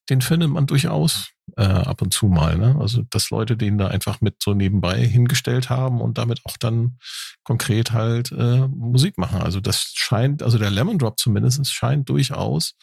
den 0.09 0.21
findet 0.21 0.49
man 0.49 0.67
durchaus 0.67 1.31
äh, 1.57 1.63
ab 1.63 2.01
und 2.01 2.13
zu 2.13 2.27
mal. 2.27 2.57
Ne? 2.57 2.75
Also, 2.79 3.03
dass 3.09 3.29
Leute 3.29 3.57
den 3.57 3.77
da 3.77 3.87
einfach 3.87 4.21
mit 4.21 4.41
so 4.41 4.53
nebenbei 4.53 5.05
hingestellt 5.05 5.69
haben 5.69 6.01
und 6.01 6.17
damit 6.17 6.41
auch 6.45 6.57
dann 6.57 6.97
konkret 7.43 7.91
halt 7.91 8.31
äh, 8.31 8.67
Musik 8.67 9.17
machen. 9.17 9.41
Also, 9.41 9.59
das 9.59 9.91
scheint, 9.95 10.43
also 10.43 10.57
der 10.57 10.69
Lemon 10.69 10.99
Drop 10.99 11.19
zumindest 11.19 11.73
scheint 11.73 12.09
durchaus, 12.09 12.75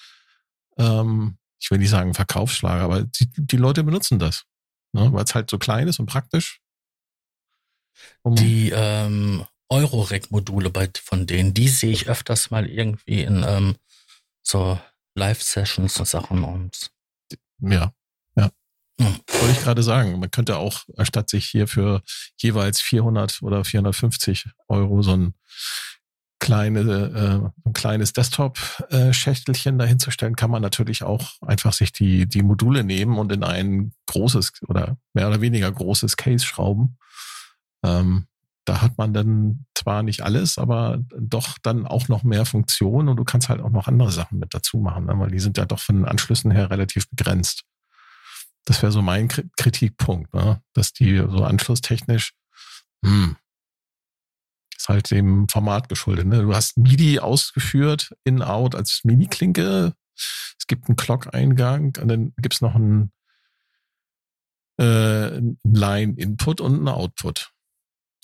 ähm, 0.78 1.38
ich 1.60 1.70
will 1.70 1.78
nicht 1.78 1.90
sagen 1.90 2.14
Verkaufsschlager, 2.14 2.82
aber 2.82 3.02
die, 3.04 3.28
die 3.36 3.56
Leute 3.56 3.84
benutzen 3.84 4.18
das. 4.18 4.44
Ne? 4.92 5.12
Weil 5.12 5.24
es 5.24 5.34
halt 5.34 5.48
so 5.48 5.58
klein 5.58 5.88
ist 5.88 6.00
und 6.00 6.06
praktisch. 6.06 6.60
Um 8.22 8.34
die 8.34 8.72
ähm, 8.74 9.44
Eurorec-Module 9.72 10.70
bei 10.70 10.90
von 11.02 11.26
denen, 11.26 11.54
die 11.54 11.68
sehe 11.68 11.92
ich 11.92 12.08
öfters 12.08 12.50
mal 12.50 12.66
irgendwie 12.66 13.22
in 13.22 13.42
ähm, 13.46 13.76
so 14.42 14.78
Live-Sessions 15.14 15.98
und 15.98 16.06
Sachen 16.06 16.44
und 16.44 16.90
ja, 17.60 17.92
ja. 18.36 18.50
Hm. 19.00 19.20
Wollte 19.26 19.52
ich 19.52 19.62
gerade 19.62 19.82
sagen, 19.82 20.18
man 20.18 20.30
könnte 20.30 20.58
auch, 20.58 20.84
anstatt 20.96 21.30
sich 21.30 21.46
hier 21.46 21.68
für 21.68 22.02
jeweils 22.36 22.80
400 22.82 23.42
oder 23.42 23.64
450 23.64 24.50
Euro 24.68 25.02
so 25.02 25.16
ein 25.16 25.34
kleine, 26.38 26.80
äh, 27.64 27.68
ein 27.68 27.72
kleines 27.72 28.12
Desktop-Schächtelchen 28.12 29.78
dahinzustellen, 29.78 30.36
kann 30.36 30.50
man 30.50 30.60
natürlich 30.60 31.02
auch 31.02 31.40
einfach 31.40 31.72
sich 31.72 31.92
die, 31.92 32.26
die 32.26 32.42
Module 32.42 32.84
nehmen 32.84 33.16
und 33.16 33.32
in 33.32 33.44
ein 33.44 33.94
großes 34.06 34.52
oder 34.66 34.98
mehr 35.14 35.28
oder 35.28 35.40
weniger 35.40 35.70
großes 35.70 36.16
Case 36.16 36.44
schrauben. 36.44 36.98
Ähm, 37.84 38.26
da 38.64 38.80
hat 38.80 38.96
man 38.96 39.12
dann 39.12 39.66
zwar 39.74 40.02
nicht 40.02 40.22
alles, 40.22 40.58
aber 40.58 41.02
doch 41.18 41.58
dann 41.58 41.86
auch 41.86 42.08
noch 42.08 42.22
mehr 42.22 42.46
Funktionen 42.46 43.08
und 43.08 43.16
du 43.16 43.24
kannst 43.24 43.48
halt 43.48 43.60
auch 43.60 43.70
noch 43.70 43.88
andere 43.88 44.12
Sachen 44.12 44.38
mit 44.38 44.54
dazu 44.54 44.78
machen, 44.78 45.06
ne? 45.06 45.18
weil 45.18 45.30
die 45.30 45.40
sind 45.40 45.58
ja 45.58 45.64
doch 45.64 45.80
von 45.80 45.96
den 45.96 46.04
Anschlüssen 46.04 46.50
her 46.50 46.70
relativ 46.70 47.08
begrenzt. 47.10 47.64
Das 48.64 48.80
wäre 48.82 48.92
so 48.92 49.02
mein 49.02 49.28
Kritikpunkt, 49.28 50.32
ne? 50.34 50.62
dass 50.74 50.92
die 50.92 51.16
so 51.16 51.44
anschlusstechnisch, 51.44 52.34
hm, 53.04 53.36
ist 54.76 54.88
halt 54.88 55.10
dem 55.10 55.48
Format 55.48 55.88
geschuldet. 55.88 56.26
Ne? 56.26 56.42
Du 56.42 56.54
hast 56.54 56.78
MIDI 56.78 57.18
ausgeführt, 57.18 58.14
in-out 58.24 58.74
als 58.74 59.00
MIDI-Klinke. 59.04 59.94
Es 60.16 60.66
gibt 60.66 60.88
einen 60.88 60.96
Clock-Eingang 60.96 61.96
und 62.00 62.08
dann 62.08 62.32
gibt's 62.36 62.60
noch 62.60 62.76
einen 62.76 63.12
äh, 64.80 65.40
Line-Input 65.64 66.60
und 66.60 66.74
einen 66.74 66.88
Output. 66.88 67.51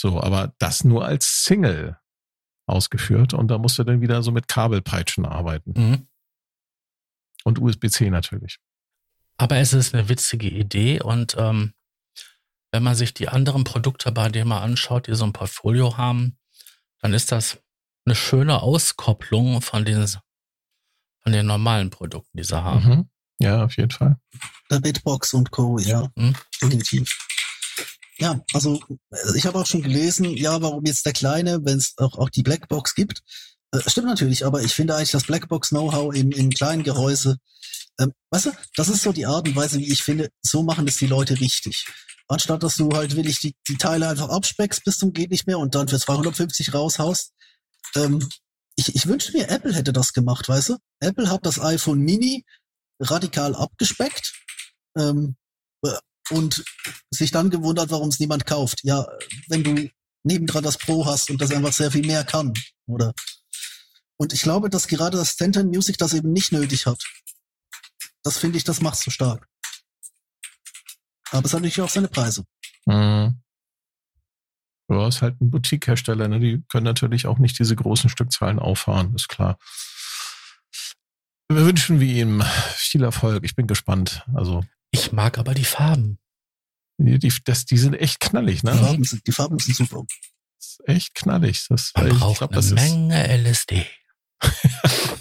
So, 0.00 0.20
aber 0.22 0.54
das 0.58 0.84
nur 0.84 1.04
als 1.04 1.44
Single 1.44 1.98
ausgeführt 2.66 3.34
und 3.34 3.48
da 3.48 3.58
musst 3.58 3.78
du 3.78 3.84
dann 3.84 4.00
wieder 4.00 4.22
so 4.22 4.30
mit 4.30 4.46
Kabelpeitschen 4.46 5.24
arbeiten. 5.24 5.72
Mhm. 5.76 6.08
Und 7.44 7.60
USB-C 7.60 8.10
natürlich. 8.10 8.58
Aber 9.38 9.56
es 9.56 9.72
ist 9.72 9.94
eine 9.94 10.08
witzige 10.08 10.48
Idee 10.48 11.00
und 11.00 11.36
ähm, 11.38 11.72
wenn 12.70 12.82
man 12.82 12.94
sich 12.94 13.14
die 13.14 13.28
anderen 13.28 13.64
Produkte 13.64 14.12
bei 14.12 14.28
denen 14.28 14.48
mal 14.48 14.62
anschaut, 14.62 15.06
die 15.06 15.14
so 15.14 15.24
ein 15.24 15.32
Portfolio 15.32 15.96
haben, 15.96 16.36
dann 17.00 17.14
ist 17.14 17.32
das 17.32 17.58
eine 18.04 18.14
schöne 18.14 18.62
Auskopplung 18.62 19.62
von 19.62 19.84
den, 19.84 20.06
von 20.06 21.32
den 21.32 21.46
normalen 21.46 21.90
Produkten, 21.90 22.36
die 22.36 22.44
sie 22.44 22.62
haben. 22.62 22.88
Mhm. 22.88 23.10
Ja, 23.40 23.64
auf 23.64 23.76
jeden 23.76 23.90
Fall. 23.90 24.18
Der 24.70 24.80
Bitbox 24.80 25.32
und 25.34 25.50
Co., 25.50 25.78
ja, 25.78 26.08
mhm. 26.16 26.34
definitiv. 26.60 27.27
Ja, 28.18 28.40
also 28.52 28.80
äh, 29.10 29.36
ich 29.36 29.46
habe 29.46 29.58
auch 29.58 29.66
schon 29.66 29.82
gelesen, 29.82 30.24
ja, 30.36 30.60
warum 30.60 30.84
jetzt 30.84 31.06
der 31.06 31.12
Kleine, 31.12 31.60
wenn 31.64 31.78
es 31.78 31.94
auch, 31.98 32.18
auch 32.18 32.30
die 32.30 32.42
Blackbox 32.42 32.94
gibt. 32.94 33.22
Äh, 33.72 33.80
stimmt 33.86 34.08
natürlich, 34.08 34.44
aber 34.44 34.62
ich 34.62 34.74
finde 34.74 34.96
eigentlich 34.96 35.12
das 35.12 35.24
Blackbox-Know-how 35.24 36.14
im, 36.14 36.32
im 36.32 36.50
kleinen 36.50 36.82
Gehäuse, 36.82 37.36
ähm, 38.00 38.12
weißt 38.30 38.46
du, 38.46 38.52
das 38.76 38.88
ist 38.88 39.02
so 39.02 39.12
die 39.12 39.26
Art 39.26 39.48
und 39.48 39.56
Weise, 39.56 39.78
wie 39.78 39.90
ich 39.90 40.02
finde, 40.02 40.30
so 40.42 40.62
machen 40.62 40.86
das 40.86 40.96
die 40.96 41.06
Leute 41.06 41.38
richtig. 41.40 41.86
Anstatt 42.28 42.62
dass 42.62 42.76
du 42.76 42.90
halt 42.90 43.16
wirklich 43.16 43.40
die, 43.40 43.54
die 43.68 43.76
Teile 43.76 44.08
einfach 44.08 44.28
abspeckst 44.28 44.84
bis 44.84 44.98
zum 44.98 45.12
geht 45.12 45.30
nicht 45.30 45.46
mehr 45.46 45.58
und 45.58 45.74
dann 45.74 45.88
für 45.88 45.98
250 45.98 46.74
raushaust. 46.74 47.32
Ähm, 47.96 48.26
ich, 48.76 48.94
ich 48.94 49.06
wünschte 49.06 49.32
mir, 49.32 49.48
Apple 49.48 49.74
hätte 49.74 49.92
das 49.92 50.12
gemacht, 50.12 50.48
weißt 50.48 50.70
du? 50.70 50.76
Apple 51.00 51.30
hat 51.30 51.46
das 51.46 51.60
iPhone 51.60 52.00
Mini 52.00 52.44
radikal 53.00 53.54
abgespeckt. 53.54 54.34
Ähm, 54.96 55.36
und 56.30 56.64
sich 57.10 57.30
dann 57.30 57.50
gewundert, 57.50 57.90
warum 57.90 58.08
es 58.08 58.18
niemand 58.18 58.46
kauft. 58.46 58.80
Ja, 58.84 59.06
wenn 59.48 59.64
du 59.64 59.90
nebendran 60.24 60.64
das 60.64 60.78
Pro 60.78 61.06
hast 61.06 61.30
und 61.30 61.40
das 61.40 61.50
einfach 61.50 61.72
sehr 61.72 61.90
viel 61.90 62.06
mehr 62.06 62.24
kann, 62.24 62.52
oder? 62.86 63.12
Und 64.16 64.32
ich 64.32 64.42
glaube, 64.42 64.68
dass 64.68 64.88
gerade 64.88 65.16
das 65.16 65.30
Stanton 65.30 65.68
Music 65.68 65.96
das 65.98 66.12
eben 66.12 66.32
nicht 66.32 66.52
nötig 66.52 66.86
hat. 66.86 67.02
Das 68.22 68.38
finde 68.38 68.58
ich, 68.58 68.64
das 68.64 68.80
macht 68.80 68.98
so 68.98 69.10
stark. 69.10 69.46
Aber 71.30 71.46
es 71.46 71.52
hat 71.52 71.60
natürlich 71.60 71.80
auch 71.80 71.88
seine 71.88 72.08
Preise. 72.08 72.44
Mhm. 72.86 73.40
Ja, 74.90 75.06
ist 75.06 75.22
halt 75.22 75.40
ein 75.40 75.50
Boutique-Hersteller, 75.50 76.28
ne? 76.28 76.40
Die 76.40 76.62
können 76.68 76.84
natürlich 76.84 77.26
auch 77.26 77.38
nicht 77.38 77.58
diese 77.58 77.76
großen 77.76 78.08
Stückzahlen 78.08 78.58
auffahren, 78.58 79.14
ist 79.14 79.28
klar. 79.28 79.58
Wir 81.50 81.64
wünschen 81.64 82.00
wir 82.00 82.08
ihm 82.08 82.42
viel 82.74 83.04
Erfolg. 83.04 83.44
Ich 83.44 83.54
bin 83.54 83.66
gespannt. 83.66 84.24
Also 84.34 84.64
Ich 84.90 85.12
mag 85.12 85.38
aber 85.38 85.54
die 85.54 85.64
Farben. 85.64 86.18
die, 86.98 87.18
die, 87.18 87.32
das, 87.44 87.64
die 87.64 87.78
sind 87.78 87.94
echt 87.94 88.20
knallig, 88.20 88.62
ne? 88.62 88.72
Die 88.72 88.78
Farben 88.78 89.04
sind, 89.04 89.26
die 89.26 89.32
Farben 89.32 89.58
sind 89.58 89.76
super. 89.76 90.04
Das 90.58 90.66
ist 90.66 90.88
echt 90.88 91.14
knallig. 91.14 91.66
Das, 91.68 91.92
Man 91.94 92.08
ich 92.08 92.18
braucht 92.18 92.38
glaub, 92.38 92.50
eine 92.50 92.56
das 92.56 92.66
ist, 92.66 92.74
Menge 92.74 93.36
LSD. 93.36 93.86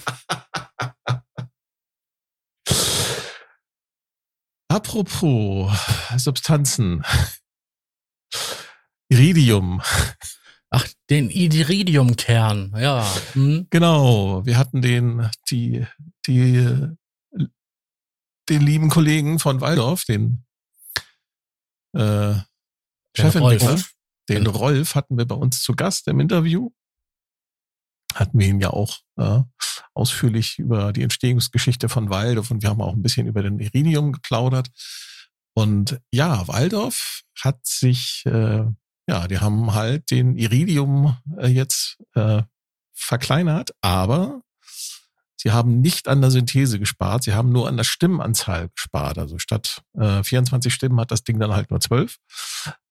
Apropos 4.70 5.72
Substanzen. 6.18 7.04
Iridium. 9.10 9.82
Ach, 10.70 10.86
den 11.10 11.30
Iridiumkern, 11.30 12.76
ja. 12.78 13.10
Hm? 13.34 13.68
Genau. 13.70 14.46
Wir 14.46 14.58
hatten 14.58 14.82
den, 14.82 15.30
die, 15.50 15.86
die, 16.26 16.90
den 18.50 18.62
lieben 18.62 18.90
Kollegen 18.90 19.40
von 19.40 19.62
Waldorf, 19.62 20.06
den 20.06 20.46
äh, 21.94 22.36
Chefentwickler, 23.16 23.70
Rolf. 23.70 23.94
den. 24.30 24.48
Rolf 24.48 24.96
hatten 24.96 25.18
wir 25.18 25.26
bei 25.26 25.36
uns 25.36 25.62
zu 25.62 25.74
Gast 25.74 26.08
im 26.08 26.20
Interview. 26.20 26.70
Hatten 28.14 28.40
wir 28.40 28.48
ihn 28.48 28.62
ja 28.62 28.70
auch 28.70 29.00
äh, 29.18 29.42
ausführlich 29.94 30.60
über 30.60 30.94
die 30.94 31.04
Entstehungsgeschichte 31.04 31.90
von 31.90 32.10
Waldorf 32.10 32.52
und 32.52 32.62
wir 32.62 32.70
haben 32.70 32.82
auch 32.82 32.94
ein 32.94 33.04
bisschen 33.04 33.28
über 33.28 33.44
den 33.44 33.60
Iridium 33.60 34.14
geplaudert. 34.14 34.70
Und 35.54 36.00
ja, 36.12 36.48
Waldorf 36.48 37.22
hat 37.42 37.66
sich, 37.66 38.24
äh, 38.26 38.64
ja, 39.10 39.28
die 39.28 39.40
haben 39.40 39.74
halt 39.74 40.12
den 40.12 40.36
Iridium 40.36 41.18
äh, 41.38 41.48
jetzt 41.48 41.98
äh, 42.14 42.44
verkleinert, 42.94 43.72
aber 43.82 44.42
sie 45.48 45.54
haben 45.54 45.80
nicht 45.80 46.10
an 46.10 46.20
der 46.20 46.30
Synthese 46.30 46.78
gespart, 46.78 47.24
sie 47.24 47.34
haben 47.34 47.54
nur 47.54 47.70
an 47.70 47.78
der 47.78 47.86
Stimmenanzahl 47.86 48.68
gespart. 48.76 49.18
Also 49.18 49.38
statt 49.38 49.82
äh, 49.98 50.22
24 50.22 50.74
Stimmen 50.74 51.00
hat 51.00 51.10
das 51.10 51.24
Ding 51.24 51.40
dann 51.40 51.54
halt 51.54 51.72
nur 51.72 51.80
12 51.80 52.18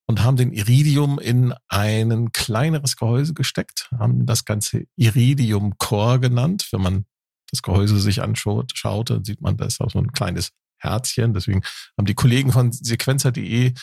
und 0.06 0.22
haben 0.22 0.38
den 0.38 0.52
Iridium 0.52 1.18
in 1.18 1.52
ein 1.68 2.32
kleineres 2.32 2.96
Gehäuse 2.96 3.34
gesteckt, 3.34 3.90
haben 3.98 4.24
das 4.24 4.46
Ganze 4.46 4.86
Iridium 4.96 5.76
Core 5.76 6.18
genannt. 6.18 6.68
Wenn 6.70 6.80
man 6.80 7.04
das 7.50 7.60
Gehäuse 7.60 8.00
sich 8.00 8.22
anschaut, 8.22 8.72
schaut, 8.74 9.10
dann 9.10 9.22
sieht 9.22 9.42
man, 9.42 9.58
da 9.58 9.66
ist 9.66 9.82
auch 9.82 9.90
so 9.90 9.98
ein 9.98 10.12
kleines 10.12 10.52
Herzchen. 10.78 11.34
Deswegen 11.34 11.60
haben 11.98 12.06
die 12.06 12.14
Kollegen 12.14 12.52
von 12.52 12.72
sequencer.de 12.72 13.74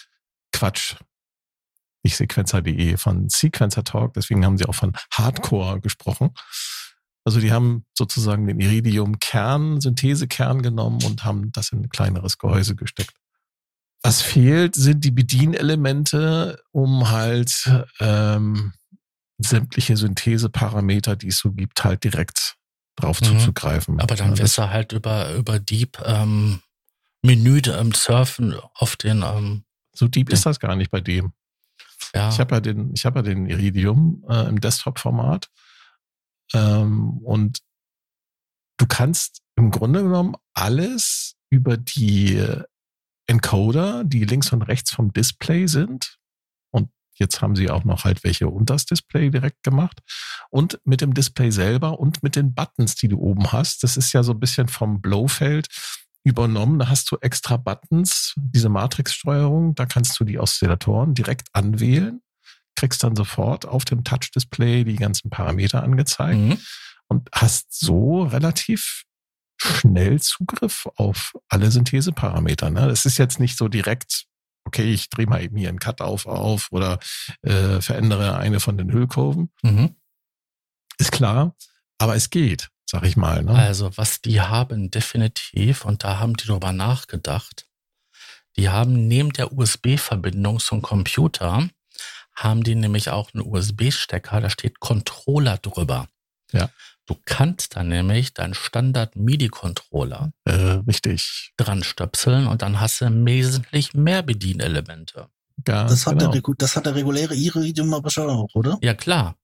Quatsch. 0.52 0.96
Nicht 2.02 2.18
sequencer.de, 2.18 2.98
von 2.98 3.30
Sequencer 3.30 3.84
Talk. 3.84 4.16
Deswegen 4.16 4.44
haben 4.44 4.58
sie 4.58 4.66
auch 4.66 4.76
von 4.76 4.94
Hardcore 5.12 5.80
gesprochen. 5.80 6.32
Also 7.26 7.40
die 7.40 7.52
haben 7.54 7.86
sozusagen 7.98 8.48
den 8.48 8.60
Iridium-Kern, 8.60 9.80
Synthesekern 9.82 10.62
genommen 10.62 11.04
und 11.06 11.24
haben 11.24 11.52
das 11.54 11.72
in 11.72 11.82
ein 11.84 11.90
kleineres 11.90 12.38
Gehäuse 12.38 12.76
gesteckt. 12.76 13.14
Was 14.02 14.22
fehlt, 14.22 14.76
sind 14.76 15.06
die 15.06 15.12
Bedienelemente, 15.12 16.62
um 16.72 17.10
halt 17.10 17.72
ähm, 18.02 18.74
sämtliche 19.38 19.96
Syntheseparameter, 19.96 21.16
die 21.16 21.30
es 21.30 21.38
so 21.40 21.52
gibt, 21.54 21.84
halt 21.84 22.04
direkt 22.04 22.56
drauf 22.98 23.22
Mhm. 23.22 23.26
zuzugreifen. 23.26 24.00
Aber 24.02 24.16
dann 24.16 24.32
Ja, 24.36 24.40
wirst 24.40 24.58
du 24.58 24.70
halt 24.70 24.92
über, 24.92 25.34
über 25.34 25.60
Deep 25.60 25.98
ähm, 26.06 26.60
Menü 27.22 27.62
ähm, 27.68 27.94
surfen 27.94 28.56
auf 28.76 28.98
den, 28.98 29.24
ähm, 29.24 29.64
so 29.96 30.08
deep 30.10 30.30
ist 30.32 30.46
das 30.46 30.60
gar 30.60 30.76
nicht 30.76 30.92
bei 30.92 31.00
dem. 31.00 31.32
ja. 32.14 32.28
Ich 32.30 32.40
habe 32.40 32.56
ja 32.56 32.60
den, 32.62 32.92
ich 32.94 33.06
habe 33.06 33.20
ja 33.20 33.24
den 33.24 33.46
Iridium 33.46 34.24
äh, 34.28 34.48
im 34.50 34.60
Desktop-Format 34.60 35.50
ähm, 36.54 37.18
und 37.20 37.60
du 38.78 38.86
kannst 38.88 39.42
im 39.56 39.72
Grunde 39.72 40.04
genommen 40.04 40.36
alles 40.54 41.36
über 41.50 41.78
die 41.78 42.44
Encoder, 43.28 44.04
die 44.04 44.26
links 44.26 44.52
und 44.52 44.64
rechts 44.64 44.92
vom 44.92 45.14
Display 45.14 45.68
sind. 45.68 46.18
Und 46.72 46.90
jetzt 47.16 47.42
haben 47.42 47.56
sie 47.56 47.70
auch 47.70 47.84
noch 47.84 48.04
halt 48.04 48.24
welche 48.24 48.48
unter 48.48 48.74
das 48.74 48.86
Display 48.86 49.30
direkt 49.30 49.64
gemacht. 49.64 50.00
Und 50.50 50.80
mit 50.84 51.02
dem 51.02 51.14
Display 51.14 51.52
selber 51.52 52.00
und 52.00 52.24
mit 52.24 52.36
den 52.36 52.54
Buttons, 52.54 52.96
die 52.96 53.08
du 53.08 53.20
oben 53.20 53.52
hast. 53.52 53.84
Das 53.84 53.98
ist 53.98 54.14
ja 54.14 54.24
so 54.24 54.34
ein 54.34 54.40
bisschen 54.40 54.68
vom 54.68 55.02
Blowfeld 55.02 55.68
übernommen. 56.24 56.80
Da 56.80 56.90
hast 56.90 57.12
du 57.12 57.18
extra 57.22 57.58
Buttons, 57.58 58.34
diese 58.38 58.70
Matrix-Steuerung. 58.70 59.76
Da 59.76 59.86
kannst 59.86 60.20
du 60.20 60.24
die 60.24 60.40
Oszillatoren 60.40 61.14
direkt 61.14 61.48
anwählen. 61.54 62.22
Kriegst 62.76 63.04
dann 63.04 63.16
sofort 63.16 63.66
auf 63.66 63.86
dem 63.86 64.04
Touch-Display 64.04 64.84
die 64.84 64.96
ganzen 64.96 65.30
Parameter 65.30 65.84
angezeigt 65.84 66.38
Mhm. 66.40 66.58
und 67.08 67.30
hast 67.34 67.78
so 67.80 68.24
relativ 68.24 69.04
schnell 69.58 70.20
Zugriff 70.22 70.88
auf 70.96 71.34
alle 71.48 71.72
Syntheseparameter. 71.72 72.70
Ne? 72.70 72.88
Das 72.88 73.06
ist 73.06 73.18
jetzt 73.18 73.40
nicht 73.40 73.58
so 73.58 73.68
direkt, 73.70 74.26
okay, 74.66 74.92
ich 74.92 75.10
drehe 75.10 75.28
mal 75.28 75.42
eben 75.42 75.56
hier 75.56 75.70
einen 75.70 75.80
Cut 75.80 76.02
auf 76.02 76.26
auf 76.26 76.68
oder 76.72 77.00
äh, 77.44 77.80
verändere 77.80 78.36
eine 78.38 78.60
von 78.60 78.78
den 78.78 78.92
Hüllkurven. 78.92 79.52
Mhm. 79.62 79.96
Ist 80.98 81.12
klar, 81.12 81.56
aber 81.98 82.16
es 82.16 82.30
geht, 82.30 82.70
sag 82.86 83.04
ich 83.06 83.16
mal. 83.16 83.44
Ne? 83.44 83.52
Also, 83.54 83.96
was 83.96 84.22
die 84.22 84.42
haben 84.42 84.92
definitiv, 84.92 85.86
und 85.86 86.04
da 86.04 86.20
haben 86.20 86.36
die 86.36 86.46
drüber 86.46 86.72
nachgedacht, 86.74 87.68
die 88.58 88.70
haben 88.70 89.08
neben 89.08 89.32
der 89.34 89.52
USB-Verbindung 89.54 90.60
zum 90.60 90.82
Computer, 90.82 91.68
haben 92.36 92.64
die 92.64 92.76
nämlich 92.76 93.10
auch 93.10 93.34
einen 93.34 93.44
USB-Stecker, 93.46 94.42
da 94.42 94.50
steht 94.50 94.80
Controller 94.80 95.58
drüber. 95.58 96.08
Ja. 96.52 96.70
Du 97.06 97.16
kannst 97.26 97.76
dann 97.76 97.90
nämlich 97.90 98.34
deinen 98.34 98.54
Standard-MIDI-Controller 98.54 100.32
Äh, 100.46 100.52
richtig. 100.88 101.52
dran 101.58 101.84
stöpseln 101.84 102.48
und 102.48 102.62
dann 102.62 102.80
hast 102.80 103.02
du 103.02 103.26
wesentlich 103.26 103.94
mehr 103.94 104.24
Bedienelemente. 104.24 105.28
Ganz 105.64 105.92
Das 105.92 106.08
hat, 106.08 106.20
genau. 106.20 106.32
der, 106.32 106.42
das 106.58 106.76
hat 106.76 106.86
der 106.86 106.96
reguläre 106.96 107.36
Iridium 107.36 107.94
aber 107.94 108.10
schon 108.10 108.30
auch, 108.30 108.50
oder? 108.56 108.78
Ja, 108.82 108.94
klar. 108.94 109.36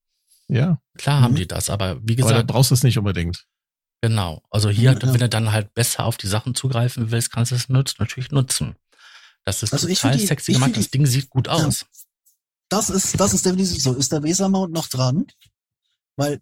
Ja, 0.48 0.80
Klar 0.98 1.22
haben 1.22 1.34
Mhm. 1.34 1.38
die 1.38 1.48
das, 1.48 1.70
aber 1.70 1.98
wie 2.02 2.14
aber 2.14 2.24
da 2.24 2.28
gesagt, 2.36 2.48
brauchst 2.48 2.72
du 2.72 2.76
es 2.76 2.84
nicht 2.84 2.98
unbedingt. 2.98 3.46
genau. 4.02 4.42
Also 4.50 4.70
hier, 4.70 4.92
Ja, 4.94 4.98
ja. 5.00 5.14
wenn 5.14 5.20
du 5.20 5.30
dann 5.30 5.52
halt 5.52 5.74
besser 5.76 6.06
auf 6.06 6.18
die 6.18 6.28
Sachen 6.28 6.56
zugreifen 6.56 7.12
willst, 7.12 7.32
kannst 7.32 7.52
du 7.52 7.56
es 7.56 7.70
nutz, 7.70 8.00
natürlich 8.00 8.32
nutzen. 8.32 8.76
Das 9.46 9.62
ist 9.64 9.74
Also 9.74 9.88
total 9.88 10.18
die- 10.18 10.26
sexy 10.26 10.52
ich 10.52 10.58
gemacht. 10.58 10.72
die- 10.76 10.80
Das 10.80 10.90
Ding 10.92 11.06
sieht 11.06 11.30
gut 11.30 11.48
aus. 11.48 11.86
Das 12.70 12.90
ist, 12.90 13.20
das 13.20 13.34
ist 13.34 13.46
definitiv 13.46 13.82
so. 13.82 13.94
Ist 13.96 14.12
der 14.12 14.24
Weser-Mount 14.24 14.72
noch 14.72 14.88
dran? 14.88 15.26
Weil, 16.16 16.40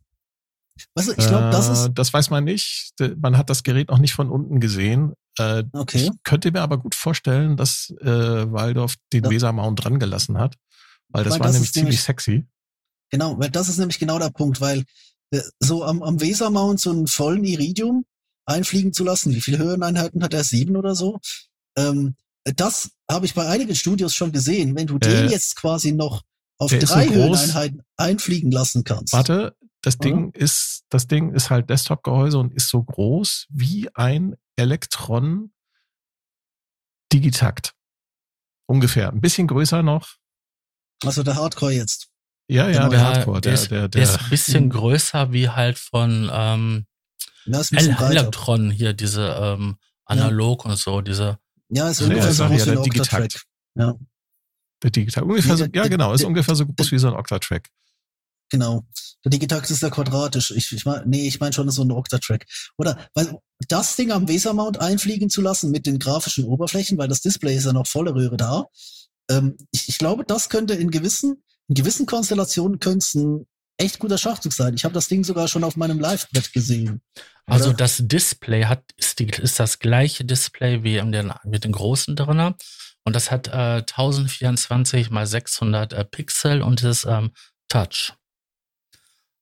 weißt 0.96 1.08
du, 1.10 1.12
ich 1.14 1.28
glaube, 1.28 1.50
das 1.52 1.70
äh, 1.70 1.72
ist, 1.74 1.90
das 1.94 2.14
weiß 2.14 2.30
man 2.30 2.44
nicht. 2.44 2.94
Man 3.18 3.38
hat 3.38 3.50
das 3.50 3.64
Gerät 3.64 3.90
noch 3.90 4.00
nicht 4.00 4.14
von 4.14 4.30
unten 4.30 4.60
gesehen. 4.60 5.14
Äh, 5.40 5.64
okay. 5.72 6.10
Ich 6.12 6.24
könnte 6.24 6.52
mir 6.52 6.62
aber 6.62 6.78
gut 6.80 6.96
vorstellen, 6.96 7.56
dass 7.58 7.94
äh, 8.02 8.06
Waldorf 8.52 8.96
den 9.14 9.24
Ja. 9.24 9.30
Wesermount 9.30 9.84
dran 9.84 10.00
gelassen 10.00 10.38
hat, 10.38 10.56
weil 11.10 11.24
das 11.24 11.34
Weil 11.34 11.40
war 11.40 11.48
das 11.48 11.54
nämlich 11.56 11.74
ziemlich 11.74 11.86
nämlich- 11.96 12.02
sexy. 12.04 12.46
Genau, 13.10 13.40
weil 13.40 13.50
das 13.50 13.70
ist 13.70 13.78
nämlich 13.78 14.00
genau 14.00 14.20
der 14.20 14.32
Punkt, 14.32 14.60
weil 14.60 14.84
äh, 15.32 15.42
so 15.62 15.86
am, 15.86 16.04
am 16.04 16.20
Weser-Mount 16.20 16.80
so 16.82 16.90
einen 16.92 17.08
vollen 17.08 17.46
Iridium 17.46 18.06
einfliegen 18.46 18.92
zu 18.92 19.06
lassen, 19.06 19.34
wie 19.34 19.42
viele 19.42 19.60
Höheneinheiten 19.60 20.22
hat 20.24 20.34
er? 20.34 20.44
Sieben 20.44 20.76
oder 20.76 20.94
so? 20.96 21.20
Ähm, 21.78 22.16
das 22.56 22.92
habe 23.10 23.26
ich 23.26 23.34
bei 23.34 23.48
einigen 23.48 23.76
Studios 23.76 24.14
schon 24.14 24.32
gesehen. 24.32 24.76
Wenn 24.76 24.88
du 24.88 24.98
den 25.00 25.28
Äh, 25.28 25.32
jetzt 25.32 25.56
quasi 25.56 25.92
noch 25.92 26.24
auf 26.58 26.72
der 26.72 26.82
so 26.86 26.94
drei 26.96 27.06
groß. 27.08 27.16
Höheneinheiten 27.16 27.82
einfliegen 27.98 28.52
lassen 28.52 28.84
kannst. 28.84 29.14
Warte, 29.14 29.56
das 29.82 29.96
Oder? 30.00 30.04
Ding 30.10 30.32
ist, 30.32 30.84
das 30.90 31.08
Ding 31.08 31.34
ist 31.34 31.50
halt 31.50 31.70
Desktop-Gehäuse 31.70 32.40
und 32.40 32.54
ist 32.54 32.70
so 32.70 32.82
groß 32.84 33.48
wie 33.50 33.90
ein 33.96 34.36
Elektron 34.56 35.52
Digitakt. 37.14 37.74
Ungefähr. 38.68 39.10
Ein 39.12 39.22
bisschen 39.22 39.48
größer 39.48 39.82
noch. 39.84 40.16
Also 41.06 41.24
der 41.24 41.36
Hardcore 41.36 41.72
jetzt. 41.74 42.10
Ja, 42.50 42.68
ja, 42.68 42.80
Genau, 42.80 42.90
der 42.90 43.00
ja, 43.00 43.06
Hardcore, 43.06 43.42
der, 43.42 43.54
ist, 43.54 43.72
der, 43.72 43.88
der 43.88 44.04
ist 44.04 44.16
der, 44.16 44.22
ein 44.24 44.30
bisschen 44.30 44.66
Mhm. 44.66 44.70
größer 44.72 45.32
wie 45.32 45.50
halt 45.50 45.78
von 45.78 46.30
ähm, 46.34 46.86
Ja, 47.46 47.60
ist 47.60 47.72
ein 47.72 47.76
bisschen 47.78 47.92
El 47.92 47.98
breiter. 47.98 48.12
Electron 48.22 48.72
hier, 48.72 48.94
diese 48.94 49.28
ähm, 49.40 49.78
Analog 50.06 50.66
und 50.66 50.78
so, 50.78 51.02
diese. 51.02 51.40
Ja, 51.70 51.90
ist 51.90 52.02
ungefähr 52.02 52.32
so 52.34 52.46
groß 52.48 52.60
ja 52.60 52.66
wie 52.68 52.72
ein. 52.72 52.78
Octatrack. 52.80 53.42
Ja, 53.76 53.96
der 54.84 54.92
Digitakt. 54.92 55.26
Ungefähr 55.28 55.58
so, 55.58 55.64
ja, 55.66 55.70
der- 55.70 55.90
genau, 55.90 56.14
ist 56.14 56.22
der- 56.22 56.28
ungefähr 56.28 56.56
so 56.56 56.66
groß 56.66 56.92
wie 56.92 56.98
so 57.00 57.08
ein 57.08 57.14
Octatrack. 57.14 57.68
genau. 58.50 58.86
Der 59.26 59.32
Digitakt 59.32 59.70
ist 59.72 59.82
ja 59.82 59.90
quadratisch. 59.90 60.52
Ich, 60.52 60.72
ich 60.72 60.86
mein, 60.86 61.02
nee, 61.10 61.28
ich 61.28 61.40
meine 61.40 61.52
schon 61.52 61.70
so 61.72 61.82
ein 61.82 61.92
Octatrack. 61.92 62.46
Oder, 62.78 62.98
weil 63.14 63.38
das 63.68 63.96
Ding 63.98 64.12
am 64.12 64.28
Weser-Mount 64.30 64.80
einfliegen 64.80 65.30
zu 65.30 65.42
lassen 65.42 65.72
mit 65.72 65.86
den 65.86 66.00
grafischen 66.00 66.46
Oberflächen, 66.46 66.98
weil 66.98 67.08
das 67.10 67.22
Display 67.22 67.58
ist 67.58 67.66
ja 67.66 67.74
noch 67.74 67.88
volle 67.88 68.14
Röhre 68.16 68.38
da. 68.38 68.66
Ähm, 69.30 69.58
ich, 69.72 69.90
ich 69.90 69.98
glaube, 69.98 70.24
das 70.26 70.48
könnte 70.50 70.76
in 70.76 70.92
gewissen, 70.92 71.44
in 71.68 71.76
gewissen 71.76 72.06
Konstellationen 72.06 72.80
könnte 72.80 73.00
es 73.00 73.16
ein 73.16 73.48
echt 73.78 74.00
guter 74.00 74.18
Schachzug 74.18 74.54
sein. 74.54 74.74
Ich 74.76 74.84
habe 74.84 74.94
das 74.94 75.08
Ding 75.08 75.24
sogar 75.24 75.48
schon 75.48 75.64
auf 75.64 75.76
meinem 75.76 76.00
Live-Brett 76.00 76.52
gesehen. 76.54 77.02
Also 77.46 77.70
Oder? 77.70 77.78
das 77.78 78.02
Display 78.02 78.66
hat 78.66 78.84
ist, 78.98 79.20
die, 79.20 79.28
ist 79.28 79.60
das 79.60 79.80
gleiche 79.80 80.26
Display 80.26 80.84
wie 80.84 80.98
in 80.98 81.12
den, 81.12 81.32
mit 81.46 81.64
den 81.64 81.72
großen 81.72 82.16
drinne 82.16 82.56
und 83.08 83.16
das 83.16 83.32
hat 83.32 83.48
äh, 83.48 83.84
1024 83.86 85.12
mal 85.12 85.26
600 85.26 85.94
äh, 85.94 86.04
Pixel 86.04 86.62
und 86.62 86.84
ist 86.84 87.06
ähm, 87.06 87.32
Touch. 87.70 88.14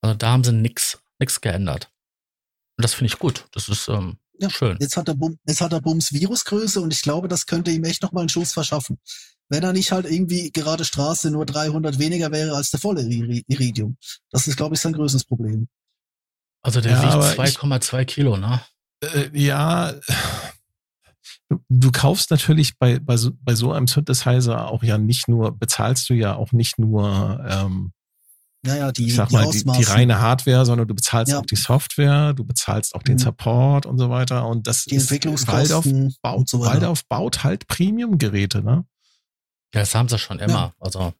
Also 0.00 0.14
da 0.14 0.30
haben 0.30 0.44
sie 0.44 0.52
nix 0.52 1.00
geändert. 1.40 1.90
Und 2.76 2.84
das 2.84 2.94
finde 2.94 3.12
ich 3.12 3.18
gut. 3.18 3.46
Das 3.50 3.68
ist 3.68 3.88
ähm, 3.88 4.18
ja, 4.38 4.50
schön. 4.50 4.76
Jetzt 4.80 4.96
hat, 4.96 5.08
er 5.08 5.14
Bum, 5.14 5.38
jetzt 5.46 5.60
hat 5.60 5.72
er 5.72 5.80
Bums 5.80 6.12
Virusgröße 6.12 6.80
und 6.80 6.92
ich 6.92 7.02
glaube, 7.02 7.28
das 7.28 7.46
könnte 7.46 7.70
ihm 7.70 7.84
echt 7.84 8.02
nochmal 8.02 8.22
einen 8.22 8.28
Schuss 8.28 8.52
verschaffen. 8.52 8.98
Wenn 9.48 9.62
er 9.62 9.72
nicht 9.72 9.92
halt 9.92 10.06
irgendwie 10.06 10.50
gerade 10.50 10.84
Straße 10.84 11.30
nur 11.30 11.46
300 11.46 11.98
weniger 11.98 12.32
wäre 12.32 12.56
als 12.56 12.70
der 12.70 12.80
volle 12.80 13.02
Iridium. 13.02 13.96
Das 14.30 14.46
ist, 14.48 14.56
glaube 14.56 14.74
ich, 14.74 14.80
sein 14.80 14.92
größtes 14.92 15.24
Problem. 15.24 15.68
Also 16.62 16.80
der 16.80 16.92
ja, 16.92 17.02
wiegt 17.02 17.38
2,2 17.38 18.04
Kilo, 18.06 18.36
ne? 18.36 18.60
Äh, 19.00 19.30
ja, 19.32 19.94
du, 21.48 21.62
du, 21.68 21.92
kaufst 21.92 22.30
natürlich 22.30 22.76
bei, 22.78 22.98
bei, 22.98 23.16
so, 23.16 23.30
bei 23.40 23.54
so 23.54 23.72
einem 23.72 23.86
Synthesizer 23.86 24.68
auch 24.68 24.82
ja 24.82 24.98
nicht 24.98 25.28
nur, 25.28 25.56
bezahlst 25.56 26.08
du 26.08 26.14
ja 26.14 26.34
auch 26.34 26.52
nicht 26.52 26.78
nur 26.78 27.44
ähm, 27.48 27.92
naja, 28.66 28.92
die, 28.92 29.06
ich 29.06 29.14
sag 29.14 29.28
die 29.28 29.34
mal, 29.36 29.50
die, 29.50 29.64
die, 29.64 29.82
reine 29.84 30.20
Hardware, 30.20 30.66
sondern 30.66 30.88
du 30.88 30.94
bezahlst 30.94 31.32
ja. 31.32 31.38
auch 31.38 31.46
die 31.46 31.56
Software, 31.56 32.34
du 32.34 32.44
bezahlst 32.44 32.94
auch 32.94 33.02
den 33.02 33.14
mhm. 33.14 33.20
Support 33.20 33.86
und 33.86 33.98
so 33.98 34.10
weiter. 34.10 34.46
Und 34.46 34.66
das 34.66 34.84
die 34.84 34.96
ist 34.96 35.04
Entwicklungskosten 35.04 36.16
Waldorf, 36.22 36.38
und 36.38 36.48
so 36.48 36.60
weiter. 36.60 36.72
Waldorf 36.74 37.06
baut 37.08 37.44
halt 37.44 37.66
Premium-Geräte, 37.68 38.62
ne? 38.62 38.84
Ja, 39.74 39.80
das 39.80 39.94
haben 39.94 40.08
sie 40.08 40.18
schon 40.18 40.38
immer. 40.38 40.52
Ja. 40.52 40.74
Also. 40.78 41.12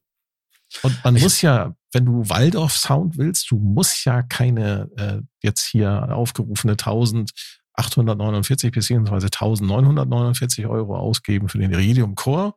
Und 0.83 1.03
man 1.03 1.13
muss 1.15 1.41
ja, 1.41 1.75
wenn 1.93 2.05
du 2.05 2.27
Waldorf 2.29 2.75
Sound 2.77 3.17
willst, 3.17 3.49
du 3.51 3.57
musst 3.57 4.03
ja 4.05 4.21
keine 4.21 4.89
äh, 4.97 5.21
jetzt 5.41 5.65
hier 5.65 6.09
aufgerufene 6.11 6.73
1849 6.73 8.71
beziehungsweise 8.71 9.27
1949 9.27 10.65
Euro 10.65 10.97
ausgeben 10.97 11.47
für 11.47 11.59
den 11.59 11.71
Iridium 11.71 12.15
Core 12.15 12.55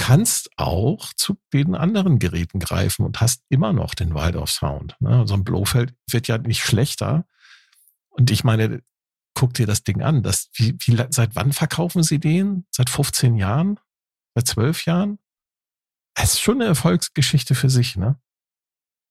kannst 0.00 0.48
auch 0.56 1.12
zu 1.12 1.36
den 1.52 1.74
anderen 1.74 2.18
Geräten 2.18 2.58
greifen 2.58 3.04
und 3.04 3.20
hast 3.20 3.44
immer 3.50 3.74
noch 3.74 3.94
den 3.94 4.14
Waldorf 4.14 4.50
Sound. 4.50 4.96
Ne? 4.98 5.26
So 5.26 5.34
ein 5.34 5.44
Blofeld 5.44 5.94
wird 6.10 6.26
ja 6.26 6.38
nicht 6.38 6.64
schlechter. 6.64 7.26
Und 8.08 8.30
ich 8.30 8.42
meine, 8.42 8.82
guck 9.34 9.52
dir 9.52 9.66
das 9.66 9.84
Ding 9.84 10.00
an. 10.00 10.22
Das, 10.22 10.48
wie, 10.54 10.74
wie, 10.80 10.96
seit 11.10 11.36
wann 11.36 11.52
verkaufen 11.52 12.02
sie 12.02 12.18
den? 12.18 12.64
Seit 12.70 12.88
15 12.88 13.36
Jahren? 13.36 13.78
Seit 14.34 14.46
12 14.46 14.86
Jahren? 14.86 15.18
Das 16.14 16.32
ist 16.32 16.40
schon 16.40 16.62
eine 16.62 16.64
Erfolgsgeschichte 16.64 17.54
für 17.54 17.68
sich, 17.68 17.96
ne? 17.96 18.18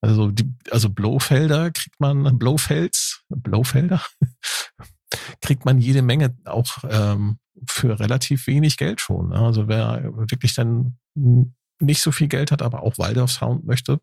Also, 0.02 0.32
die, 0.32 0.52
also 0.72 0.90
Blofelder 0.90 1.70
kriegt 1.70 2.00
man, 2.00 2.40
Blofelds, 2.40 3.24
Blofelder, 3.30 4.04
kriegt 5.42 5.66
man 5.66 5.78
jede 5.78 6.02
Menge 6.02 6.36
auch 6.46 6.84
ähm, 6.90 7.38
für 7.68 8.00
relativ 8.00 8.48
wenig 8.48 8.78
Geld 8.78 9.02
schon. 9.02 9.30
Ne? 9.30 9.40
Also 9.40 9.68
wer 9.68 10.04
wirklich 10.16 10.54
dann 10.54 10.98
nicht 11.80 12.02
so 12.02 12.12
viel 12.12 12.28
Geld 12.28 12.52
hat, 12.52 12.62
aber 12.62 12.84
auch 12.84 12.98
Waldorf 12.98 13.32
Sound 13.32 13.66
möchte, 13.66 14.02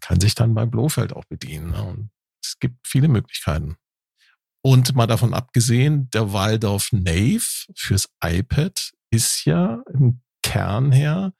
kann 0.00 0.20
sich 0.20 0.34
dann 0.34 0.54
bei 0.54 0.66
Blofeld 0.66 1.12
auch 1.12 1.24
bedienen. 1.26 1.70
Ne? 1.70 1.82
Und 1.82 2.10
es 2.42 2.58
gibt 2.58 2.86
viele 2.86 3.08
Möglichkeiten. 3.08 3.76
Und 4.62 4.94
mal 4.94 5.06
davon 5.06 5.32
abgesehen, 5.32 6.10
der 6.10 6.32
Waldorf 6.32 6.92
Nave 6.92 7.40
fürs 7.74 8.08
iPad 8.22 8.92
ist 9.10 9.44
ja 9.44 9.82
im 9.92 10.20
Kern 10.42 10.92
her, 10.92 11.32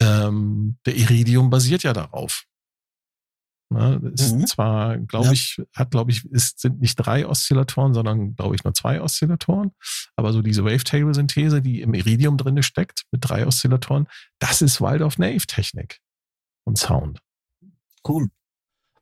ähm, 0.00 0.78
der 0.86 0.96
Iridium 0.96 1.50
basiert 1.50 1.82
ja 1.82 1.92
darauf. 1.92 2.44
Ne, 3.70 4.00
ist 4.14 4.34
mhm. 4.34 4.46
zwar, 4.46 4.96
glaube 4.96 5.26
ja. 5.26 5.32
ich, 5.32 5.60
hat, 5.74 5.90
glaube 5.90 6.10
ich, 6.10 6.24
ist, 6.24 6.60
sind 6.60 6.80
nicht 6.80 6.96
drei 6.96 7.26
Oszillatoren, 7.26 7.92
sondern, 7.92 8.34
glaube 8.34 8.54
ich, 8.54 8.64
nur 8.64 8.72
zwei 8.72 9.02
Oszillatoren. 9.02 9.72
Aber 10.16 10.32
so 10.32 10.40
diese 10.40 10.64
Wavetable-Synthese, 10.64 11.60
die 11.60 11.82
im 11.82 11.92
Iridium 11.92 12.38
drinne 12.38 12.62
steckt, 12.62 13.02
mit 13.10 13.28
drei 13.28 13.46
Oszillatoren, 13.46 14.08
das 14.38 14.62
ist 14.62 14.80
Waldorf-Nave-Technik 14.80 16.00
und 16.64 16.78
Sound. 16.78 17.20
Cool. 18.06 18.30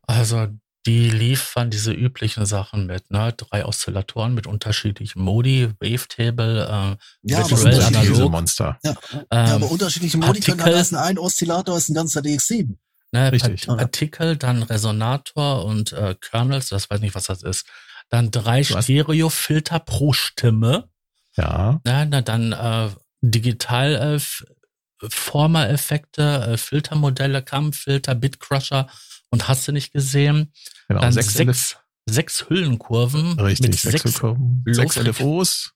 Also, 0.02 0.48
die 0.84 1.10
liefern 1.10 1.70
diese 1.70 1.92
üblichen 1.92 2.44
Sachen 2.46 2.86
mit, 2.86 3.10
ne? 3.10 3.34
Drei 3.36 3.64
Oszillatoren 3.64 4.34
mit 4.34 4.46
unterschiedlichen 4.46 5.20
Modi, 5.20 5.68
Wavetable, 5.80 6.64
äh, 6.64 6.96
ja, 7.22 7.38
virtuell 7.38 7.82
analog. 7.82 8.30
Monster. 8.30 8.78
Ja, 8.84 8.90
ähm, 9.12 9.26
ja, 9.30 9.54
aber 9.54 9.70
unterschiedliche 9.70 10.16
Modi 10.16 10.40
Partikel, 10.40 10.56
können 10.56 10.76
halt 10.76 10.94
ein 10.94 11.18
Oszillator 11.18 11.76
ist 11.76 11.88
ein 11.88 11.94
ganzer 11.94 12.20
DX7. 12.20 12.76
Ne, 13.12 13.32
Richtig. 13.32 13.66
Partikel, 13.66 14.36
dann 14.36 14.62
Resonator 14.62 15.64
und 15.64 15.92
äh, 15.92 16.16
Kernels, 16.20 16.68
das 16.70 16.90
weiß 16.90 17.00
nicht, 17.00 17.14
was 17.14 17.26
das 17.26 17.42
ist. 17.42 17.66
Dann 18.08 18.30
drei 18.30 18.62
Stereofilter 18.62 19.80
pro 19.80 20.12
Stimme. 20.12 20.88
Ja. 21.36 21.80
ja 21.86 22.04
na, 22.04 22.20
dann 22.20 22.52
äh, 22.52 22.90
digital 23.20 24.16
äh, 24.16 25.08
Former-Effekte, 25.08 26.22
äh, 26.22 26.56
Filtermodelle, 26.56 27.42
Kammfilter, 27.42 28.14
Bitcrusher 28.14 28.88
und 29.30 29.48
hast 29.48 29.66
du 29.68 29.72
nicht 29.72 29.92
gesehen. 29.92 30.52
Genau, 30.88 31.00
dann 31.00 31.12
sechs, 31.12 31.34
sechs, 31.34 31.76
sechs 32.06 32.48
Hüllenkurven 32.48 33.38
Richtig, 33.38 33.70
mit 33.70 33.78
sechs, 33.78 34.02
sechs, 34.02 34.22
sechs 34.66 34.96
LFOs. 34.96 35.72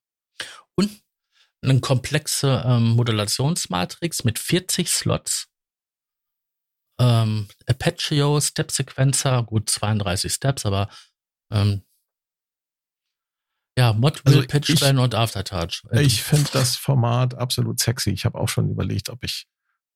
Und 0.77 0.91
eine 1.63 1.81
komplexe 1.81 2.63
ähm, 2.65 2.91
Modulationsmatrix 2.91 4.25
mit 4.25 4.39
40 4.39 4.89
Slots 4.89 5.50
ähm, 7.01 7.49
Apache 7.67 8.41
Step 8.41 8.71
Sequencer, 8.71 9.43
gut 9.43 9.71
32 9.71 10.33
Steps, 10.33 10.67
aber 10.67 10.89
ähm, 11.51 11.83
ja, 13.79 13.95
Mod 13.95 14.25
will, 14.27 14.37
also 14.37 14.47
Pitchbend 14.47 14.99
und 14.99 15.15
Aftertouch. 15.15 15.85
Ich 15.93 16.23
finde 16.23 16.51
das 16.53 16.77
Format 16.77 17.35
absolut 17.35 17.81
sexy. 17.81 18.11
Ich 18.11 18.27
habe 18.27 18.39
auch 18.39 18.49
schon 18.49 18.69
überlegt, 18.69 19.09
ob 19.09 19.25
ich 19.25 19.49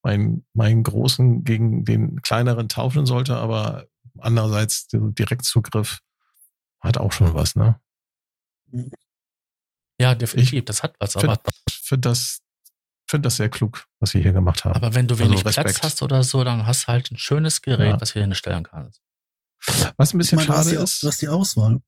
meinen, 0.03 0.47
meinen 0.55 0.83
großen 0.83 1.45
gegen 1.45 1.85
den 1.85 2.23
kleineren 2.23 2.69
tauschen 2.71 3.05
sollte, 3.05 3.37
aber 3.37 3.87
andererseits 4.19 4.87
der 4.87 5.01
Direktzugriff 5.01 6.01
hat 6.81 6.97
auch 6.97 7.13
schon 7.13 7.35
was, 7.35 7.57
ne? 7.57 7.79
Ja, 10.01 10.15
definitiv, 10.15 10.53
ich 10.55 10.65
das 10.65 10.83
hat 10.83 10.95
was, 10.99 11.17
aber. 11.17 11.39
Ich 11.69 11.81
finde 11.81 12.09
das 12.09 12.44
finde 13.15 13.29
das 13.29 13.37
sehr 13.37 13.49
klug, 13.49 13.87
was 14.01 14.11
sie 14.11 14.21
hier 14.21 14.33
gemacht 14.33 14.65
haben. 14.65 14.75
Aber 14.75 14.93
wenn 14.97 15.07
du 15.07 15.21
wenig 15.21 15.47
also 15.47 15.61
Platz 15.61 15.81
hast 15.85 16.03
oder 16.03 16.25
so, 16.25 16.43
dann 16.43 16.67
hast 16.67 16.85
du 16.85 16.89
halt 16.89 17.13
ein 17.13 17.17
schönes 17.17 17.63
Gerät, 17.63 17.93
ja. 17.93 18.01
was 18.01 18.13
du 18.13 18.21
hinstellen 18.21 18.65
kannst. 18.65 19.01
Was 19.97 20.13
ein 20.13 20.19
bisschen 20.19 20.37
meine, 20.37 20.49
schade 20.49 20.75
du 20.75 20.83
ist. 20.83 21.01
Hast 21.05 21.23
die 21.23 21.29
Auswahl. 21.29 21.81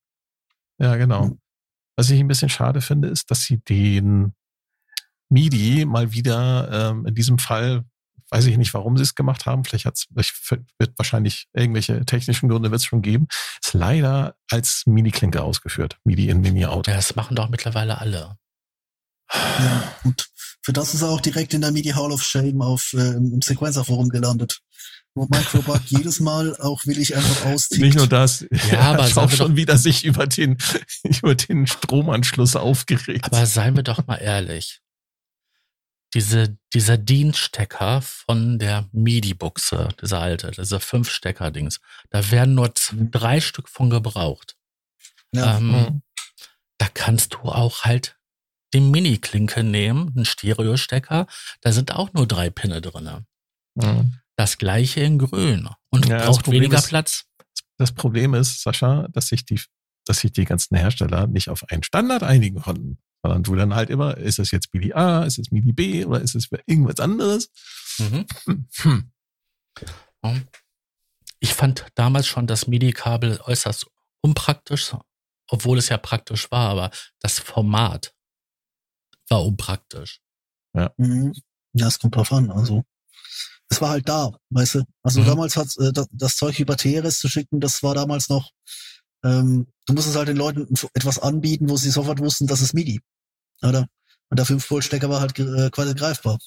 Ja, 0.78 0.94
genau. 0.94 1.36
Was 1.96 2.10
ich 2.10 2.20
ein 2.20 2.28
bisschen 2.28 2.48
schade 2.48 2.80
finde, 2.80 3.08
ist, 3.08 3.28
dass 3.32 3.42
sie 3.42 3.58
den 3.58 4.34
MIDI 5.28 5.84
mal 5.84 6.12
wieder 6.12 6.90
ähm, 6.90 7.06
in 7.06 7.16
diesem 7.16 7.40
Fall, 7.40 7.82
weiß 8.30 8.46
ich 8.46 8.56
nicht, 8.56 8.72
warum 8.72 8.96
sie 8.96 9.02
es 9.02 9.16
gemacht 9.16 9.46
haben, 9.46 9.64
vielleicht 9.64 9.86
hat's, 9.86 10.06
wird 10.14 10.92
wahrscheinlich 10.96 11.48
irgendwelche 11.54 12.04
technischen 12.04 12.48
Gründe 12.48 12.70
wird 12.70 12.82
es 12.82 12.84
schon 12.84 13.02
geben, 13.02 13.26
ist 13.60 13.74
leider 13.74 14.36
als 14.48 14.84
MIDI-Klinke 14.86 15.42
ausgeführt. 15.42 15.98
MIDI 16.04 16.28
in 16.28 16.40
MIDI-Out. 16.40 16.86
Ja, 16.86 16.94
das 16.94 17.16
machen 17.16 17.34
doch 17.34 17.48
mittlerweile 17.48 17.98
alle. 17.98 18.38
Ja, 19.32 19.94
und 20.04 20.28
für 20.62 20.72
das 20.72 20.94
ist 20.94 21.02
er 21.02 21.10
auch 21.10 21.20
direkt 21.20 21.54
in 21.54 21.60
der 21.60 21.70
MIDI 21.70 21.90
Hall 21.90 22.10
of 22.10 22.24
Shame 22.24 22.60
auf 22.60 22.92
äh, 22.92 22.98
im 22.98 23.40
Sequencer-Forum 23.40 24.08
gelandet. 24.08 24.60
Wo 25.14 25.26
Microbug 25.30 25.80
jedes 25.86 26.20
Mal 26.20 26.56
auch 26.56 26.84
willig 26.86 27.16
einfach 27.16 27.46
austickt. 27.46 27.80
Nicht 27.80 27.96
nur 27.96 28.08
das, 28.08 28.44
ja, 28.70 28.80
aber 28.80 29.04
hat 29.08 29.16
auch 29.16 29.30
schon 29.30 29.56
wieder 29.56 29.78
sich 29.78 30.04
über 30.04 30.26
den, 30.26 30.58
über 31.04 31.34
den 31.34 31.66
Stromanschluss 31.66 32.56
aufgeregt. 32.56 33.24
Aber 33.24 33.46
seien 33.46 33.76
wir 33.76 33.82
doch 33.82 34.06
mal 34.06 34.16
ehrlich. 34.16 34.80
Diese, 36.14 36.56
dieser 36.72 36.98
DIN-Stecker 36.98 38.02
von 38.02 38.58
der 38.58 38.88
MIDI-Buchse, 38.92 39.88
dieser 40.00 40.20
alte, 40.20 40.50
dieser 40.50 40.80
Fünf-Stecker-Dings, 40.80 41.80
da 42.10 42.30
werden 42.30 42.54
nur 42.54 42.72
mhm. 42.90 43.10
drei 43.10 43.40
Stück 43.40 43.68
von 43.68 43.88
gebraucht. 43.88 44.56
Ja. 45.32 45.58
Ähm, 45.58 45.70
mhm. 45.70 46.02
Da 46.78 46.88
kannst 46.92 47.34
du 47.34 47.38
auch 47.38 47.84
halt 47.84 48.15
die 48.76 48.80
Mini-Klinke 48.80 49.64
nehmen, 49.64 50.12
einen 50.14 50.24
Stereostecker, 50.24 51.26
da 51.62 51.72
sind 51.72 51.92
auch 51.92 52.12
nur 52.12 52.26
drei 52.26 52.50
Pinne 52.50 52.80
drinne. 52.80 53.24
Mhm. 53.74 54.14
Das 54.36 54.58
gleiche 54.58 55.00
in 55.00 55.18
grün 55.18 55.68
und 55.90 56.06
ja, 56.06 56.24
braucht 56.24 56.50
weniger 56.50 56.78
ist, 56.78 56.88
Platz. 56.88 57.24
Das 57.78 57.92
Problem 57.92 58.34
ist, 58.34 58.62
Sascha, 58.62 59.08
dass 59.08 59.28
sich 59.28 59.46
die, 59.46 59.60
dass 60.04 60.18
sich 60.20 60.32
die 60.32 60.44
ganzen 60.44 60.76
Hersteller 60.76 61.26
nicht 61.26 61.48
auf 61.48 61.64
einen 61.70 61.82
Standard 61.82 62.22
einigen 62.22 62.60
konnten. 62.60 62.98
Sondern 63.22 63.42
du 63.42 63.56
dann 63.56 63.74
halt 63.74 63.90
immer, 63.90 64.16
ist 64.18 64.38
es 64.38 64.50
jetzt 64.50 64.72
MIDI 64.74 64.92
A, 64.92 65.24
ist 65.24 65.38
es 65.38 65.50
MIDI 65.50 65.72
B 65.72 66.04
oder 66.04 66.20
ist 66.20 66.34
es 66.34 66.48
irgendwas 66.66 67.00
anderes? 67.00 67.50
Mhm. 67.98 68.26
Hm. 68.82 69.10
Ich 71.40 71.54
fand 71.54 71.86
damals 71.94 72.26
schon 72.26 72.46
das 72.46 72.66
MIDI-Kabel 72.66 73.40
äußerst 73.42 73.86
unpraktisch, 74.22 74.94
obwohl 75.48 75.78
es 75.78 75.88
ja 75.88 75.98
praktisch 75.98 76.50
war, 76.50 76.70
aber 76.70 76.90
das 77.20 77.38
Format 77.38 78.15
war 79.28 79.44
unpraktisch. 79.44 80.20
Ja. 80.74 80.92
Mhm. 80.96 81.32
Ja, 81.72 81.88
es 81.88 81.98
kommt 81.98 82.16
drauf 82.16 82.32
an. 82.32 82.50
Also, 82.50 82.84
es 83.68 83.80
war 83.80 83.90
halt 83.90 84.08
da, 84.08 84.32
weißt 84.50 84.76
du. 84.76 84.84
Also 85.02 85.20
mhm. 85.20 85.26
damals 85.26 85.56
hat 85.56 85.68
äh, 85.78 85.92
das, 85.92 86.06
das, 86.12 86.36
Zeug 86.36 86.58
über 86.58 86.76
TRS 86.76 87.18
zu 87.18 87.28
schicken, 87.28 87.60
das 87.60 87.82
war 87.82 87.94
damals 87.94 88.28
noch, 88.28 88.50
ähm, 89.24 89.66
du 89.86 89.94
musstest 89.94 90.16
halt 90.16 90.28
den 90.28 90.36
Leuten 90.36 90.68
etwas 90.94 91.18
anbieten, 91.18 91.68
wo 91.68 91.76
sie 91.76 91.90
sofort 91.90 92.20
wussten, 92.20 92.46
das 92.46 92.60
ist 92.60 92.74
MIDI. 92.74 93.00
Oder? 93.62 93.86
Und 94.28 94.38
der 94.38 94.46
5-Volt-Stecker 94.46 95.08
war 95.08 95.20
halt 95.20 95.38
äh, 95.38 95.70
quasi 95.70 95.94
greifbar. 95.94 96.38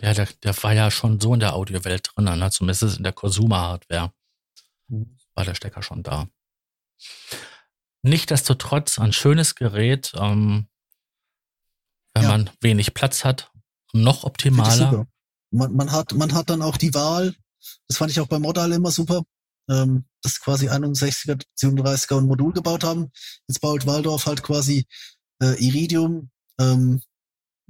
Ja, 0.00 0.12
der, 0.14 0.28
der 0.42 0.62
war 0.62 0.72
ja 0.72 0.90
schon 0.90 1.20
so 1.20 1.34
in 1.34 1.40
der 1.40 1.54
Audiowelt 1.54 2.10
drin, 2.14 2.24
ne? 2.24 2.50
zumindest 2.50 2.96
in 2.96 3.04
der 3.04 3.12
Consumer-Hardware 3.12 4.12
mhm. 4.88 5.16
war 5.34 5.44
der 5.44 5.54
Stecker 5.54 5.82
schon 5.82 6.02
da. 6.02 6.28
Nichtsdestotrotz 8.02 8.98
ein 8.98 9.12
schönes 9.12 9.54
Gerät, 9.54 10.12
ähm, 10.16 10.68
wenn 12.14 12.22
Ja. 12.24 12.28
man 12.28 12.50
wenig 12.60 12.94
Platz 12.94 13.24
hat, 13.24 13.50
noch 13.92 14.24
optimaler. 14.24 15.06
Man, 15.50 15.74
man, 15.74 15.92
hat, 15.92 16.12
man 16.14 16.32
hat 16.34 16.50
dann 16.50 16.62
auch 16.62 16.76
die 16.76 16.94
Wahl, 16.94 17.34
das 17.88 17.98
fand 17.98 18.10
ich 18.10 18.20
auch 18.20 18.26
beim 18.26 18.42
Modal 18.42 18.72
immer 18.72 18.90
super, 18.90 19.22
ähm, 19.68 20.04
dass 20.22 20.40
quasi 20.40 20.68
61er, 20.68 21.40
37er 21.58 22.18
ein 22.18 22.26
Modul 22.26 22.52
gebaut 22.52 22.82
haben. 22.84 23.10
Jetzt 23.46 23.60
baut 23.60 23.86
Waldorf 23.86 24.26
halt 24.26 24.42
quasi 24.42 24.86
äh, 25.42 25.54
Iridium, 25.64 26.30
ähm, 26.58 27.02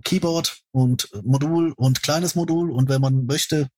Keyboard 0.02 0.60
und 0.72 1.08
Modul 1.24 1.72
und 1.76 2.02
kleines 2.02 2.34
Modul 2.34 2.70
und 2.70 2.88
wenn 2.88 3.00
man 3.00 3.26
möchte, 3.26 3.68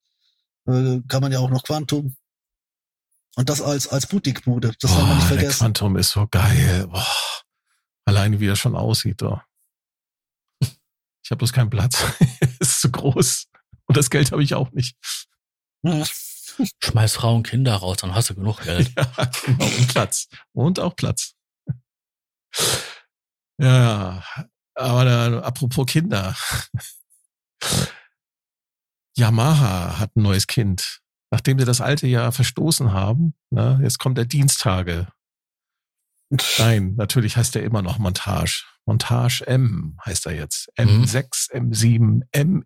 äh, 0.67 0.99
kann 1.07 1.21
man 1.21 1.31
ja 1.31 1.39
auch 1.39 1.49
noch 1.49 1.63
Quantum. 1.63 2.15
Und 3.35 3.49
das 3.49 3.61
als, 3.61 3.87
als 3.87 4.07
Boutique-Bude. 4.07 4.73
Das 4.81 4.91
soll 4.91 5.03
man 5.03 5.09
nicht 5.17 5.19
Boah, 5.19 5.29
der 5.29 5.37
vergessen. 5.39 5.59
Quantum 5.59 5.97
ist 5.97 6.09
so 6.09 6.27
geil. 6.27 6.87
Boah. 6.87 7.05
Alleine 8.05 8.39
wie 8.39 8.47
er 8.47 8.55
schon 8.55 8.75
aussieht. 8.75 9.21
Doch. 9.21 9.41
Ich 11.27 11.31
habe 11.31 11.39
bloß 11.39 11.51
keinen 11.51 11.69
Platz. 11.69 12.05
ist 12.61 12.79
zu 12.79 12.89
groß. 12.89 13.47
Und 13.87 13.97
das 13.97 14.09
Geld 14.09 14.31
habe 14.31 14.41
ich 14.41 14.53
auch 14.53 14.71
nicht. 14.71 14.95
Ja. 15.83 16.05
Schmeiß 16.81 17.15
Frauen 17.15 17.37
und 17.37 17.47
Kinder 17.47 17.75
raus, 17.75 17.97
dann 17.97 18.15
hast 18.15 18.29
du 18.29 18.35
genug 18.35 18.61
Geld. 18.61 18.93
Ja, 18.97 19.29
genau. 19.43 19.65
Und 19.65 19.87
Platz. 19.89 20.29
Und 20.53 20.79
auch 20.79 20.95
Platz. 20.95 21.33
Ja, 23.59 24.23
aber 24.73 25.03
da, 25.03 25.39
apropos 25.41 25.85
Kinder. 25.85 26.33
Yamaha 29.17 29.99
hat 29.99 30.15
ein 30.15 30.21
neues 30.21 30.47
Kind. 30.47 31.01
Nachdem 31.29 31.59
sie 31.59 31.65
das 31.65 31.81
alte 31.81 32.07
Jahr 32.07 32.31
verstoßen 32.31 32.93
haben, 32.93 33.33
ne, 33.49 33.81
jetzt 33.83 33.99
kommt 33.99 34.17
der 34.17 34.25
Dienstage. 34.25 35.07
Nein, 36.29 36.95
natürlich 36.97 37.37
heißt 37.37 37.55
er 37.55 37.63
immer 37.63 37.81
noch 37.81 37.99
Montage. 37.99 38.65
Montage 38.85 39.45
M 39.47 39.97
heißt 40.05 40.25
er 40.25 40.35
jetzt. 40.35 40.69
Mhm. 40.77 41.03
M6, 41.03 41.51
M7, 41.51 42.63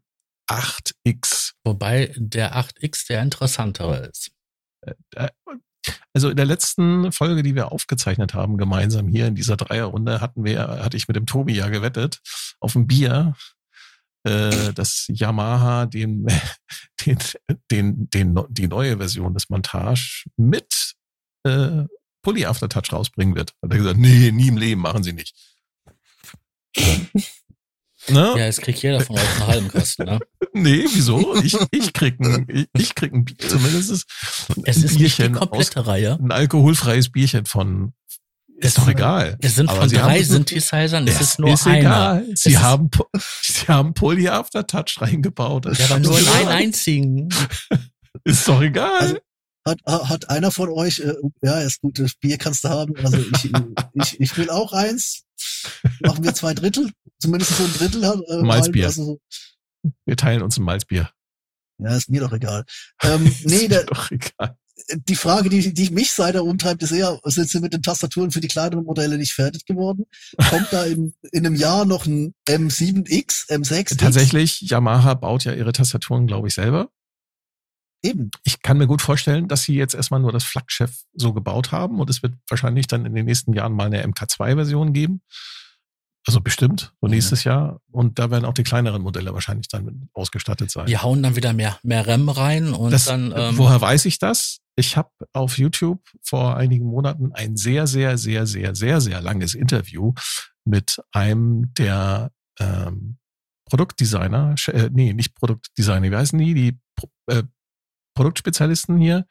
M8X. 0.49 1.53
Wobei 1.64 2.14
der 2.16 2.55
8X 2.55 3.07
der 3.07 3.22
interessantere 3.22 4.07
ist. 4.07 4.32
Äh, 5.16 5.30
Also 6.14 6.30
in 6.30 6.36
der 6.36 6.45
letzten 6.45 7.12
Folge, 7.12 7.41
die 7.41 7.55
wir 7.55 7.72
aufgezeichnet 7.72 8.34
haben, 8.34 8.57
gemeinsam 8.57 9.07
hier 9.07 9.28
in 9.28 9.36
dieser 9.36 9.57
Dreierrunde, 9.57 10.22
hatten 10.22 10.43
wir, 10.43 10.68
hatte 10.84 10.97
ich 10.97 11.07
mit 11.07 11.16
dem 11.16 11.26
Tobi 11.26 11.55
ja 11.55 11.70
gewettet 11.70 12.20
auf 12.59 12.76
ein 12.76 12.86
Bier, 12.86 13.36
äh, 14.24 14.74
dass 14.74 15.05
Yamaha 15.07 15.86
den, 15.88 16.28
den, 17.05 17.18
den, 17.72 18.09
den, 18.09 18.39
die 18.49 18.68
neue 18.68 18.97
Version 18.97 19.34
des 19.34 19.49
Montage 19.49 20.26
mit 20.38 20.93
äh, 21.43 21.86
Pulli 22.22 22.46
Aftertouch 22.46 22.92
rausbringen 22.94 23.36
wird. 23.36 23.54
Hat 23.62 23.72
er 23.72 23.78
gesagt, 23.78 23.98
nee, 24.00 24.32
nie 24.32 24.48
im 24.50 24.58
Leben 24.58 24.82
machen 24.82 25.04
sie 25.04 25.14
nicht. 25.14 25.36
ne? 26.78 27.14
Ja, 28.08 28.38
jetzt 28.38 28.62
kriegt 28.62 28.82
jeder 28.82 29.02
von 29.02 29.18
euch 29.18 29.30
einen 29.36 29.48
halben 29.48 29.68
Kasten, 29.70 30.04
ne? 30.06 30.20
Nee, 30.54 30.84
wieso? 30.94 31.36
Ich, 31.42 31.56
ich 31.72 31.94
krieg 31.94 32.20
ein, 32.20 32.46
ich, 32.50 32.68
ich 32.78 32.94
krieg 32.96 33.14
ein 33.14 33.24
Bier, 33.24 33.38
zumindest 33.38 34.06
ein 34.50 34.64
Es 34.66 34.78
ist 34.78 34.84
nicht 34.84 34.94
die 34.96 34.98
Bierchen 34.98 35.38
aus, 35.38 35.40
komplette 35.50 35.88
Reihe. 35.88 36.20
ein 36.22 36.32
alkoholfreies 36.32 37.10
Bierchen 37.10 37.46
von, 37.46 37.94
ist 38.58 38.78
doch 38.78 38.88
egal. 38.90 39.38
Es 39.42 39.56
sind 39.56 39.72
von 39.72 39.88
drei 39.90 40.18
haben- 40.20 40.24
Synthesizern, 40.26 41.08
es 41.08 41.22
ist 41.22 41.40
nur 41.40 41.54
ist 41.54 41.66
einer. 41.66 41.78
egal. 41.80 42.26
Sie 42.26 42.32
Es 42.34 42.46
ist- 42.48 42.60
haben, 42.62 42.90
sie 43.42 43.68
haben 43.70 43.94
Poly 43.94 44.28
Aftertouch 44.28 44.98
reingebaut. 45.00 45.68
Das 45.68 45.78
Ja, 45.80 45.86
aber 45.86 45.98
ist 46.02 46.06
nur 46.08 46.20
in 46.20 46.28
einen 46.28 46.48
einzigen. 46.50 47.30
Ist 48.26 48.46
doch 48.48 48.62
egal. 48.62 49.00
Also- 49.00 49.18
Hat, 49.66 49.80
hat 49.86 50.30
einer 50.30 50.49
von 50.51 50.70
euch, 50.70 50.99
äh, 50.99 51.14
ja, 51.43 51.59
ist 51.62 51.82
gut, 51.82 51.99
das 51.99 52.16
Bier 52.16 52.38
kannst 52.38 52.64
du 52.64 52.70
haben. 52.70 52.95
Also 52.97 53.18
ich, 53.18 53.51
ich, 53.93 54.20
ich 54.20 54.38
will 54.38 54.49
auch 54.49 54.74
eins. 54.74 55.24
Machen 56.01 56.24
wir 56.24 56.34
zwei 56.34 56.53
Drittel. 56.53 56.89
Zumindest 57.20 57.55
so 57.57 57.64
ein 57.64 57.74
Drittel. 57.74 58.05
hat, 58.07 58.20
Äh, 58.28 58.41
Malzbier. 58.41 58.88
Also, 58.88 59.03
so- 59.84 59.91
Wir 60.05 60.18
teilen 60.18 60.41
uns 60.41 60.57
ein 60.57 60.64
Malzbier. 60.64 61.09
ja, 61.80 61.95
ist 61.95 62.09
mir 62.09 62.22
doch 62.22 62.34
egal. 62.34 62.66
Ähm, 63.03 63.32
nee, 63.43 63.68
der, 63.68 63.84
doch 63.86 64.09
egal. 64.09 64.57
die 65.07 65.16
Frage, 65.16 65.49
die, 65.49 65.74
die 65.74 65.89
mich 65.91 66.12
seither 66.12 66.43
umtreibt, 66.43 66.82
ist 66.82 66.91
eher, 66.91 67.20
sind 67.26 67.47
sie 67.49 67.59
mit 67.59 67.74
den 67.74 67.84
Tastaturen 67.84 68.32
für 68.32 68.41
die 68.41 68.47
kleineren 68.47 68.84
Modelle 68.84 69.18
nicht 69.20 69.34
fertig 69.34 69.66
geworden? 69.66 70.05
Kommt 70.49 70.68
da 70.72 70.86
in, 70.86 71.14
in 71.32 71.45
einem 71.45 71.55
Jahr 71.55 71.86
noch 71.86 72.07
ein 72.07 72.34
M7X, 72.47 73.47
M6X? 73.49 73.97
Tatsächlich, 73.97 74.62
Yamaha 74.62 75.14
baut 75.14 75.43
ja 75.43 75.53
ihre 75.53 75.72
Tastaturen, 75.72 76.26
glaube 76.26 76.47
ich, 76.47 76.55
selber. 76.55 76.89
Eben. 78.04 78.32
Ich 78.43 78.62
kann 78.62 78.78
mir 78.78 78.88
gut 78.88 79.02
vorstellen, 79.02 79.47
dass 79.47 79.64
sie 79.64 79.76
jetzt 79.76 79.93
erstmal 79.93 80.20
nur 80.20 80.32
das 80.32 80.43
Flaggschiff 80.43 81.04
so 81.14 81.34
gebaut 81.34 81.72
haben 81.72 81.99
und 81.99 82.10
es 82.10 82.24
wird 82.24 82.34
wahrscheinlich 82.49 82.88
dann 82.88 83.06
in 83.06 83.14
den 83.14 83.26
nächsten 83.26 83.54
Jahren 83.54 83.74
mal 83.74 83.86
eine 83.86 84.04
MK2-Version 84.06 84.93
geben. 84.93 85.22
Also 86.28 86.39
bestimmt, 86.39 86.93
so 87.02 87.08
nächstes 87.08 87.43
Jahr. 87.45 87.82
Und 87.91 88.20
da 88.20 88.30
werden 88.30 88.45
auch 88.45 88.54
die 88.54 88.64
kleineren 88.64 89.02
Modelle 89.02 89.34
wahrscheinlich 89.34 89.68
dann 89.70 90.08
ausgestattet 90.14 90.70
sein. 90.70 90.86
Die 90.86 90.97
hauen 90.97 91.24
dann 91.24 91.36
wieder 91.36 91.52
mehr, 91.54 91.80
mehr 91.82 92.08
RAM 92.08 92.30
rein 92.30 92.74
und 92.74 92.91
Das, 92.91 93.06
dann, 93.06 93.34
ähm, 93.36 93.58
woher 93.58 93.82
weiß 93.82 94.06
ich 94.06 94.20
das? 94.20 94.60
Ich 94.76 94.97
habe 94.97 95.10
auf 95.34 95.58
YouTube 95.58 96.02
vor 96.22 96.58
einigen 96.58 96.86
Monaten 96.86 97.32
ein 97.34 97.58
sehr, 97.58 97.88
sehr, 97.88 98.20
sehr, 98.20 98.45
sehr, 98.45 98.76
sehr, 98.76 99.02
sehr 99.02 99.22
langes 99.22 99.56
Interview 99.56 100.14
mit 100.64 101.02
einem 101.12 101.74
der 101.74 102.32
ähm, 102.60 103.18
Produktdesigner, 103.66 104.56
äh, 104.68 104.89
nee, 104.91 105.14
nicht 105.14 105.34
Produktdesigner, 105.36 106.12
wie 106.12 106.16
heißen 106.16 106.38
die? 106.38 106.54
Die 106.54 106.80
äh, 107.28 107.43
Produktspezialisten 108.22 109.00
hier 109.00 109.26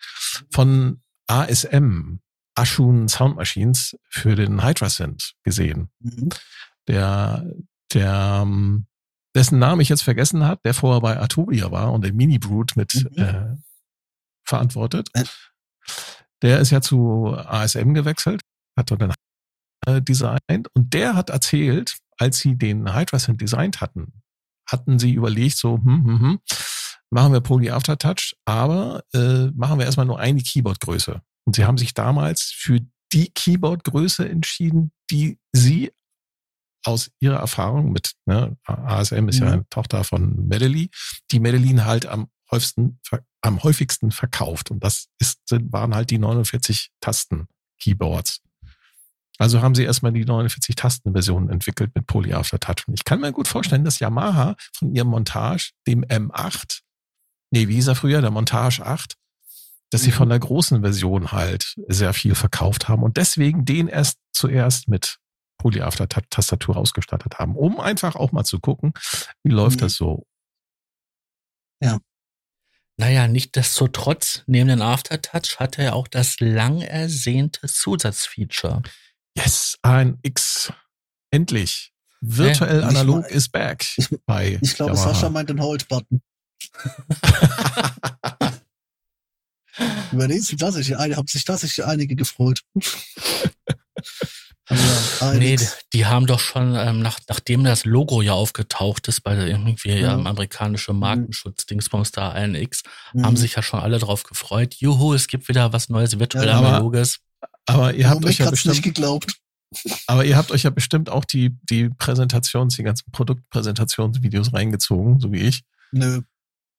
von 0.51 1.01
ASM, 1.29 2.19
Ashun 2.57 3.07
Sound 3.09 3.37
Machines, 3.37 3.97
für 4.09 4.35
den 4.35 4.65
Hydra 4.65 4.91
Synth 4.91 5.35
gesehen 5.45 5.91
Mhm. 6.01 6.31
der, 6.89 7.47
der, 7.95 8.41
ähm, 8.43 8.87
dessen 9.33 9.61
Namen 9.61 9.81
ich 9.81 9.89
jetzt 9.89 10.03
vergessen 10.03 10.45
hat, 10.45 10.65
der 10.65 10.75
vorher 10.75 11.01
bei 11.01 11.17
Arturia 11.21 11.71
war 11.71 11.93
und 11.93 12.05
den 12.05 12.17
Mini 12.17 12.41
Brute 12.41 12.75
mit 12.77 12.93
Mhm. 13.17 13.23
äh, 13.23 13.57
verantwortet. 14.45 15.09
Der 16.43 16.59
ist 16.59 16.71
ja 16.71 16.81
zu 16.81 17.29
ASM 17.37 17.95
gewechselt, 17.95 18.41
hat 18.77 18.91
dort 18.91 19.03
dann 19.03 19.15
äh, 19.87 20.03
designt 20.03 20.67
und 20.75 20.93
der 20.95 21.15
hat 21.15 21.31
erzählt, 21.31 21.97
als 22.19 22.39
sie 22.41 22.57
den 22.57 22.93
Hydra 22.93 23.21
Synth 23.21 23.41
designt 23.41 23.81
hatten, 23.81 24.23
hatten 24.67 24.99
sie 24.99 25.13
überlegt 25.15 25.57
so, 25.59 25.77
hm, 25.77 26.05
hm, 26.05 26.21
hm, 26.21 26.39
machen 27.11 27.33
wir 27.33 27.41
Poly 27.41 27.71
Aftertouch, 27.71 28.35
aber 28.45 29.03
äh, 29.13 29.47
machen 29.55 29.79
wir 29.79 29.87
erstmal 29.87 30.07
nur 30.07 30.19
eine 30.21 30.43
Keyboardgröße. 30.43 31.21
Und 31.45 31.57
sie 31.57 31.65
haben 31.65 31.79
sich 31.79 31.95
damals 31.95 32.43
für 32.43 32.81
die 33.13 33.31
Keyboardgröße 33.33 34.29
entschieden, 34.29 34.93
die 35.11 35.39
sie 35.53 35.93
aus 36.85 37.11
ihrer 37.21 37.39
Erfahrung 37.39 37.93
mit, 37.93 38.15
ne, 38.27 38.57
ASM 38.65 39.29
ist 39.29 39.41
ja 39.41 39.47
Mhm. 39.47 39.53
eine 39.53 39.69
Tochter 39.69 40.05
von 40.05 40.47
Medellin, 40.49 40.89
die 41.31 41.41
Medellin 41.41 41.85
halt 41.85 42.07
am 42.07 42.29
häufigsten, 42.51 42.99
am 43.43 43.63
häufigsten 43.63 44.11
verkauft. 44.13 44.71
Und 44.71 44.83
das 44.83 45.09
ist, 45.19 45.41
waren 45.51 45.95
halt 45.95 46.11
die 46.11 46.19
49 46.19 46.91
Tasten 47.01 47.49
Keyboards. 47.81 48.41
Also 49.39 49.63
haben 49.63 49.75
sie 49.75 49.85
erstmal 49.85 50.13
die 50.13 50.25
49 50.25 50.75
Tasten-Version 50.75 51.49
entwickelt 51.49 51.93
mit 51.95 52.07
Poly 52.07 52.35
Aftertouch. 52.35 52.87
Und 52.87 52.95
ich 52.95 53.05
kann 53.05 53.21
mir 53.21 53.33
gut 53.33 53.49
vorstellen, 53.49 53.85
dass 53.85 53.99
Yamaha 53.99 54.55
von 54.75 54.95
ihrem 54.95 55.09
Montage, 55.09 55.73
dem 55.87 56.05
M8, 56.05 56.81
nee, 57.51 57.69
wie 57.69 57.75
hieß 57.75 57.89
er 57.89 57.95
früher, 57.97 58.21
der 58.21 58.31
Montage 58.31 58.85
8, 58.85 59.17
dass 59.91 60.03
sie 60.03 60.11
Mhm. 60.11 60.15
von 60.15 60.29
der 60.29 60.39
großen 60.39 60.81
Version 60.83 61.33
halt 61.33 61.75
sehr 61.89 62.13
viel 62.15 62.35
verkauft 62.35 62.89
haben 62.89 63.03
und 63.03 63.17
deswegen 63.17 63.65
den 63.65 63.89
erst 63.89 64.19
zuerst 64.33 64.89
mit 64.89 65.19
Poly 65.59 65.83
Aftertouch 65.83 66.23
Tastatur 66.31 66.77
ausgestattet 66.77 67.39
haben, 67.39 67.55
um 67.57 67.81
einfach 67.81 68.15
auch 68.17 68.33
mal 68.33 68.45
zu 68.45 68.61
gucken, 68.61 68.93
wie 69.43 69.51
läuft 69.53 69.77
Mhm. 69.77 69.81
das 69.81 69.95
so. 69.95 70.27
naja, 72.97 73.29
nichtsdestotrotz, 73.29 74.43
neben 74.47 74.69
den 74.69 74.83
Aftertouch 74.83 75.59
hat 75.59 75.79
er 75.79 75.95
auch 75.97 76.07
das 76.07 76.39
lang 76.41 76.83
ersehnte 76.83 77.67
Zusatzfeature. 77.67 78.83
Yes, 79.35 79.79
ein 79.81 80.19
X. 80.23 80.71
Endlich. 81.31 81.93
Virtuell 82.21 82.81
ich 82.81 82.85
analog 82.85 83.23
mein- 83.23 83.31
is 83.31 83.49
back 83.49 83.87
ich- 83.97 84.09
bei 84.27 84.59
Ich 84.61 84.75
glaube, 84.75 84.93
Yamaha. 84.93 85.15
Sascha 85.15 85.31
meint 85.31 85.49
den 85.49 85.63
Hold-Button. 85.63 86.21
Über 90.13 90.29
den 90.29 90.43
ein- 90.97 91.17
haben 91.17 91.27
sich 91.29 91.45
tatsächlich 91.45 91.85
einige 91.87 92.17
gefreut. 92.17 92.61
Also, 94.73 94.85
ja, 95.27 95.33
Nee, 95.35 95.47
einiges. 95.55 95.79
die 95.93 96.07
haben 96.07 96.27
doch 96.27 96.39
schon, 96.39 96.77
ähm, 96.77 97.01
nach, 97.03 97.19
nachdem 97.29 97.65
das 97.65 97.85
Logo 97.85 98.23
ja 98.23 98.35
aufgetaucht 98.35 99.09
ist 99.09 99.23
bei 99.23 99.35
der 99.35 99.49
irgendwie 99.49 99.91
Ja. 99.91 100.15
ähm, 100.15 100.29
amerikanische 100.29 100.93
Markenschutz 100.93 101.67
Dingsbums 101.67 102.13
da 102.13 102.31
ANX, 102.31 102.85
Mhm. 103.13 103.27
haben 103.27 103.37
sich 103.37 103.57
ja 103.57 103.65
schon 103.65 103.81
alle 103.81 103.99
drauf 103.99 104.23
gefreut. 104.23 104.75
Juhu, 104.77 105.13
es 105.13 105.27
gibt 105.27 105.49
wieder 105.49 105.73
was 105.73 105.89
Neues, 105.89 106.21
virtuell 106.21 106.47
Ja, 106.47 106.59
aber- 106.59 106.69
analoges. 106.69 107.19
Aber 107.67 107.95
ihr 107.95 108.09
habt 108.09 108.25
euch 108.25 108.39
ja 108.39 108.47
hat's 108.47 108.65
nicht 108.65 108.77
bestimmt, 108.77 108.95
geglaubt. 108.95 109.35
aber 110.07 110.25
ihr 110.25 110.37
habt 110.37 110.53
euch 110.53 110.63
ja 110.63 110.71
bestimmt 110.71 111.11
auch 111.11 111.25
die, 111.25 111.59
die 111.69 111.89
Präsentations, 111.91 112.77
die 112.77 112.85
ganzen 112.85 113.11
Produktpräsentationsvideos 113.11 114.53
reingezogen, 114.53 115.19
so 115.19 115.33
wie 115.33 115.41
ich. 115.41 115.65
Nö. 115.91 116.23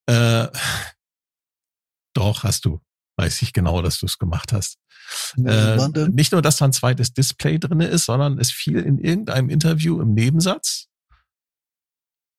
Äh, 0.07 0.47
doch, 2.15 2.43
hast 2.43 2.65
du. 2.65 2.81
weiß 3.17 3.41
ich 3.41 3.53
genau, 3.53 3.81
dass 3.81 3.99
du 3.99 4.05
es 4.05 4.17
gemacht 4.17 4.51
hast. 4.53 4.77
Äh, 5.37 5.77
nicht 6.09 6.31
nur, 6.31 6.41
dass 6.41 6.57
da 6.57 6.65
ein 6.65 6.73
zweites 6.73 7.13
Display 7.13 7.59
drinne 7.59 7.85
ist, 7.87 8.05
sondern 8.05 8.39
es 8.39 8.51
fiel 8.51 8.79
in 8.79 8.97
irgendeinem 8.97 9.49
Interview 9.49 10.01
im 10.01 10.13
Nebensatz. 10.13 10.87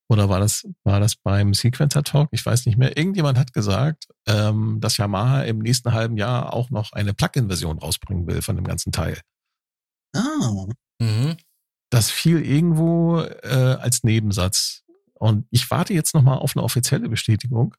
Oder 0.09 0.29
war 0.29 0.39
das, 0.39 0.67
war 0.83 0.99
das 0.99 1.15
beim 1.15 1.53
Sequencer 1.53 2.03
Talk? 2.03 2.29
Ich 2.31 2.45
weiß 2.45 2.65
nicht 2.65 2.77
mehr. 2.77 2.97
Irgendjemand 2.97 3.37
hat 3.37 3.53
gesagt, 3.53 4.07
ähm, 4.27 4.79
dass 4.79 4.97
Yamaha 4.97 5.43
im 5.43 5.59
nächsten 5.59 5.93
halben 5.93 6.17
Jahr 6.17 6.53
auch 6.53 6.69
noch 6.69 6.91
eine 6.91 7.13
Plug-in-Version 7.13 7.79
rausbringen 7.79 8.27
will 8.27 8.41
von 8.41 8.55
dem 8.55 8.65
ganzen 8.65 8.91
Teil. 8.91 9.19
ah, 10.15 10.67
Mhm. 10.99 11.37
Das 11.89 12.09
fiel 12.11 12.43
irgendwo 12.43 13.21
äh, 13.21 13.77
als 13.79 14.03
Nebensatz. 14.03 14.82
Und 15.23 15.47
ich 15.51 15.69
warte 15.71 15.93
jetzt 15.93 16.13
nochmal 16.13 16.37
auf 16.39 16.55
eine 16.55 16.63
offizielle 16.63 17.07
Bestätigung. 17.07 17.75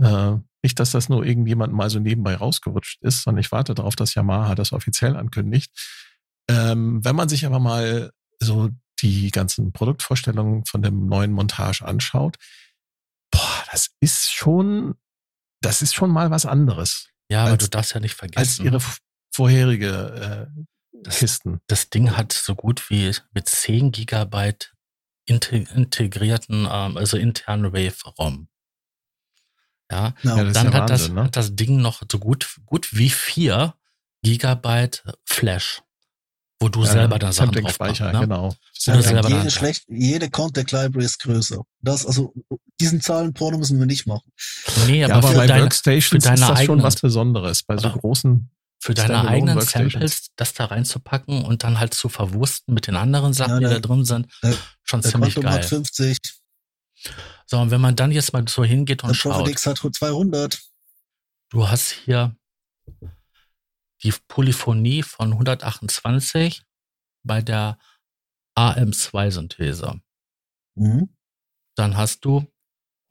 Äh, 0.00 0.36
nicht, 0.62 0.78
dass 0.80 0.90
das 0.90 1.08
nur 1.10 1.24
irgendjemand 1.24 1.72
mal 1.74 1.90
so 1.90 1.98
nebenbei 1.98 2.34
rausgerutscht 2.34 3.02
ist, 3.02 3.22
sondern 3.22 3.40
ich 3.40 3.52
warte 3.52 3.74
darauf, 3.74 3.94
dass 3.94 4.14
Yamaha 4.14 4.54
das 4.54 4.72
offiziell 4.72 5.16
ankündigt. 5.16 5.70
Ähm, 6.48 7.04
wenn 7.04 7.14
man 7.16 7.28
sich 7.28 7.44
aber 7.44 7.58
mal 7.58 8.10
so 8.40 8.70
die 9.00 9.30
ganzen 9.30 9.72
Produktvorstellungen 9.72 10.64
von 10.64 10.80
dem 10.82 11.06
neuen 11.06 11.32
Montage 11.32 11.84
anschaut, 11.84 12.36
boah, 13.30 13.64
das 13.70 13.90
ist 14.00 14.32
schon, 14.32 14.94
das 15.60 15.82
ist 15.82 15.94
schon 15.94 16.10
mal 16.10 16.30
was 16.30 16.46
anderes 16.46 17.08
Ja, 17.30 17.42
aber 17.42 17.50
Als- 17.52 17.64
du 17.64 17.70
darfst 17.70 17.92
ja 17.94 18.00
nicht 18.00 18.12
als 18.12 18.18
vergessen. 18.18 18.64
ihre 18.64 18.76
f- 18.76 18.98
vorherige 19.34 20.48
äh, 20.56 20.62
Das- 21.02 21.18
Kisten. 21.18 21.60
das 21.66 21.90
Ding 21.90 22.16
hat 22.16 22.32
so 22.32 22.54
gut 22.54 22.88
wie 22.88 23.12
mit 23.34 23.48
10 23.48 23.92
Gigabyte 23.92 24.72
integrierten, 25.26 26.68
ähm, 26.70 26.96
also 26.96 27.16
internen 27.16 27.72
Wave-ROM. 27.72 28.48
Ja, 29.90 30.14
ja, 30.22 30.36
Ja, 30.36 30.36
das 30.38 30.46
ist 30.48 30.56
dann 30.56 30.66
ja 30.66 30.72
hat, 30.74 30.90
das, 30.90 31.00
Wahnsinn, 31.02 31.14
ne? 31.14 31.24
hat 31.24 31.36
das 31.36 31.54
Ding 31.56 31.80
noch 31.80 32.02
so 32.10 32.18
gut, 32.18 32.56
gut 32.66 32.88
wie 32.92 33.10
4 33.10 33.74
Gigabyte 34.22 35.04
Flash, 35.24 35.82
wo 36.60 36.68
du 36.68 36.84
selber 36.84 37.18
da 37.20 37.30
Sachen 37.32 37.52
drauf 37.52 37.62
machst. 37.62 37.76
Sampling-Speicher, 37.78 38.12
Ne? 38.12 38.20
genau. 38.20 38.54
Da- 38.86 39.28
jede 39.28 39.50
schlecht, 39.50 39.84
jede 39.88 40.30
Contact 40.30 40.72
Library 40.72 41.04
ist 41.04 41.18
größer. 41.20 41.62
Das, 41.82 42.04
also, 42.06 42.34
diesen 42.80 43.00
Zahlenporno 43.00 43.58
müssen 43.58 43.78
wir 43.78 43.86
nicht 43.86 44.06
machen. 44.06 44.30
Nee, 44.86 45.00
Ja, 45.00 45.06
aber, 45.06 45.16
aber 45.16 45.28
für, 45.28 45.34
bei 45.36 45.46
deine, 45.46 45.62
Workstations 45.64 46.06
für 46.06 46.18
deine 46.18 46.34
ist 46.34 46.40
das 46.40 46.48
schon 46.48 46.56
eigenen- 46.58 46.82
was 46.82 46.96
Besonderes. 47.00 47.62
Bei 47.62 47.76
so 47.76 47.88
Aber 47.88 47.98
großen, 48.00 48.50
für 48.78 48.94
deine 48.94 49.26
eigenen. 49.26 49.60
Samples 49.60 50.28
das 50.36 50.52
da 50.54 50.66
reinzupacken 50.66 51.44
und 51.44 51.62
dann 51.64 51.78
halt 51.80 51.94
zu 51.94 52.08
verwursten 52.08 52.74
mit 52.74 52.86
den 52.86 52.96
anderen 52.96 53.32
Sachen, 53.32 53.54
Ja, 53.54 53.58
die 53.58 53.64
der- 53.66 53.80
da 53.80 53.88
drin 53.88 54.04
sind, 54.04 54.28
der- 54.42 54.56
schon 54.84 55.02
ziemlich 55.02 55.34
Quantum 55.34 55.50
hat 55.52 55.60
geil. 55.62 55.68
50, 55.68 56.18
So, 57.46 57.58
und 57.60 57.70
wenn 57.70 57.80
man 57.80 57.94
dann 57.96 58.10
jetzt 58.12 58.32
mal 58.32 58.46
so 58.48 58.64
hingeht 58.64 59.02
und 59.04 59.10
Prophet 59.18 59.20
schaut, 59.20 59.48
X 59.48 59.66
hat 59.66 59.78
200. 59.78 60.60
du 61.50 61.68
hast 61.68 61.90
hier 61.92 62.36
die 64.02 64.12
Polyphonie 64.28 65.02
von 65.02 65.32
128 65.34 66.62
bei 67.24 67.40
der 67.42 67.78
AM2-Synthese. 68.58 70.00
Mhm. 70.74 71.14
Dann 71.76 71.96
hast 71.96 72.24
du 72.24 72.46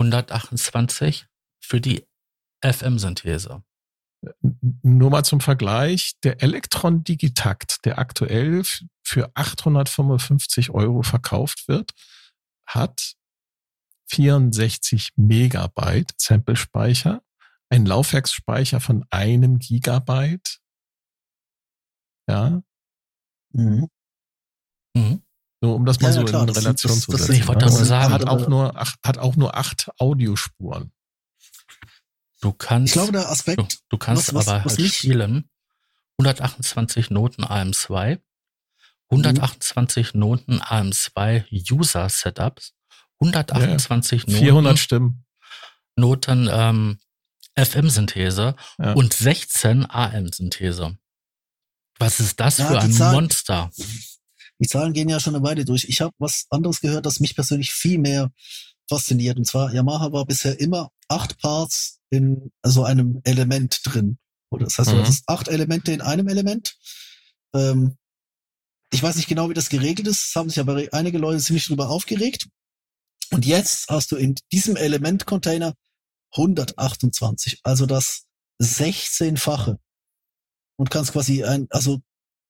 128 0.01 1.28
für 1.61 1.80
die 1.82 2.07
FM-Synthese. 2.63 3.63
Nur 4.82 5.09
mal 5.11 5.24
zum 5.24 5.41
Vergleich, 5.41 6.13
der 6.24 6.41
Elektron 6.41 7.03
Digitakt, 7.03 7.86
der 7.86 7.99
aktuell 7.99 8.63
für 9.03 9.32
855 9.36 10.72
Euro 10.72 11.03
verkauft 11.03 11.68
wird, 11.68 11.91
hat 12.68 13.13
64 14.07 15.09
Megabyte 15.16 16.13
Samplespeicher, 16.18 17.22
ein 17.70 17.86
Laufwerksspeicher 17.86 18.80
von 18.80 19.05
einem 19.09 19.59
Gigabyte. 19.59 20.59
Ja, 22.30 22.61
Mhm. 23.53 23.88
Mhm. 24.95 25.22
nur 25.61 25.76
um 25.76 25.86
das 25.86 25.99
mal 25.99 26.07
Ja, 26.09 26.13
so 26.13 26.20
ja, 26.22 26.26
klar, 26.26 26.41
in 26.41 26.47
das 26.47 26.57
Relation 26.57 26.91
das- 26.93 27.01
zu 27.01 27.11
das 27.11 27.22
setzen. 27.22 27.34
sind- 27.34 27.41
Ich 27.41 27.47
wollte 27.47 27.66
Und 27.66 27.72
sagen, 27.72 28.13
hat 28.13 28.28
auch 28.28 28.47
nur, 28.47 28.76
ach, 28.76 28.95
hat 29.03 29.18
auch 29.18 29.36
nur 29.36 29.55
acht 29.55 29.89
Audiospuren. 29.99 30.91
Du 32.41 32.51
kannst, 32.53 32.88
Ich 32.88 32.93
glaube, 32.93 33.11
der 33.13 33.23
du, 33.23 33.29
Aspekt, 33.29 33.79
du 33.89 33.97
kannst 33.97 34.27
was- 34.33 34.36
was- 34.36 34.47
aber 34.47 34.65
was 34.65 34.77
halt 34.77 34.93
spielen 34.93 35.49
128 36.19 37.09
Noten 37.09 37.43
AM2, 37.43 38.19
128 39.09 40.13
Noten 40.13 40.61
AM2 40.61 41.45
User 41.71 42.09
Setups, 42.09 42.73
128 43.19 44.27
Noten 44.27 44.39
400 44.39 44.79
Stimmen. 44.79 45.25
Noten 45.95 46.49
ähm, 46.51 46.99
FM-Synthese 47.57 48.55
Ja. 48.79 48.93
und 48.93 49.13
16 49.13 49.86
AM-Synthese. 49.89 50.97
Was 51.99 52.19
ist 52.19 52.39
das 52.39 52.57
Ja, 52.57 52.67
für 52.67 52.79
ein 52.81 52.91
Zahlen- 52.91 53.13
Monster? 53.15 53.71
die 54.59 54.67
Zahlen 54.67 54.91
gehen 54.93 55.07
ja 55.09 55.19
schon 55.19 55.36
eine 55.36 55.43
Weile 55.45 55.63
durch. 55.63 55.86
Ich 55.86 56.01
habe 56.01 56.13
was 56.17 56.45
anderes 56.49 56.81
gehört, 56.81 57.05
das 57.05 57.19
mich 57.21 57.36
persönlich 57.36 57.71
viel 57.71 57.97
mehr 57.97 58.31
fasziniert. 58.89 59.38
Und 59.38 59.45
zwar, 59.45 59.73
Yamaha 59.73 60.11
war 60.11 60.25
bisher 60.25 60.59
immer 60.59 60.91
acht 61.07 61.38
Parts 61.39 61.95
in 62.12 62.51
so 62.64 62.84
einem 62.84 63.22
Element 63.24 63.82
drin. 63.84 64.18
Oder 64.51 64.66
das 64.66 64.78
heißt, 64.78 64.91
du 64.91 64.95
Mhm. 64.95 64.99
hattest 65.01 65.24
acht 65.28 65.47
Elemente 65.47 65.91
in 65.91 66.01
einem 66.01 66.28
Element. 66.28 66.76
Ähm, 67.53 67.97
ich 68.91 69.01
weiß 69.01 69.16
nicht 69.16 69.28
genau, 69.28 69.49
wie 69.49 69.53
das 69.53 69.70
geregelt 69.70 70.08
ist. 70.08 70.30
Es 70.30 70.36
haben 70.36 70.49
sich 70.49 70.60
aber 70.60 70.82
einige 70.91 71.18
Leute 71.18 71.41
ziemlich 71.43 71.66
drüber 71.68 71.89
aufgeregt. 71.89 72.47
Und 73.32 73.45
jetzt 73.45 73.89
hast 73.89 74.12
du 74.12 74.16
in 74.16 74.36
diesem 74.51 74.76
Element-Container 74.76 75.74
128, 76.36 77.60
also 77.64 77.86
das 77.86 78.26
16-fache. 78.62 79.78
Und 80.78 80.89
kannst 80.91 81.14
quasi 81.14 81.43
ein, 81.43 81.68
also 81.72 82.01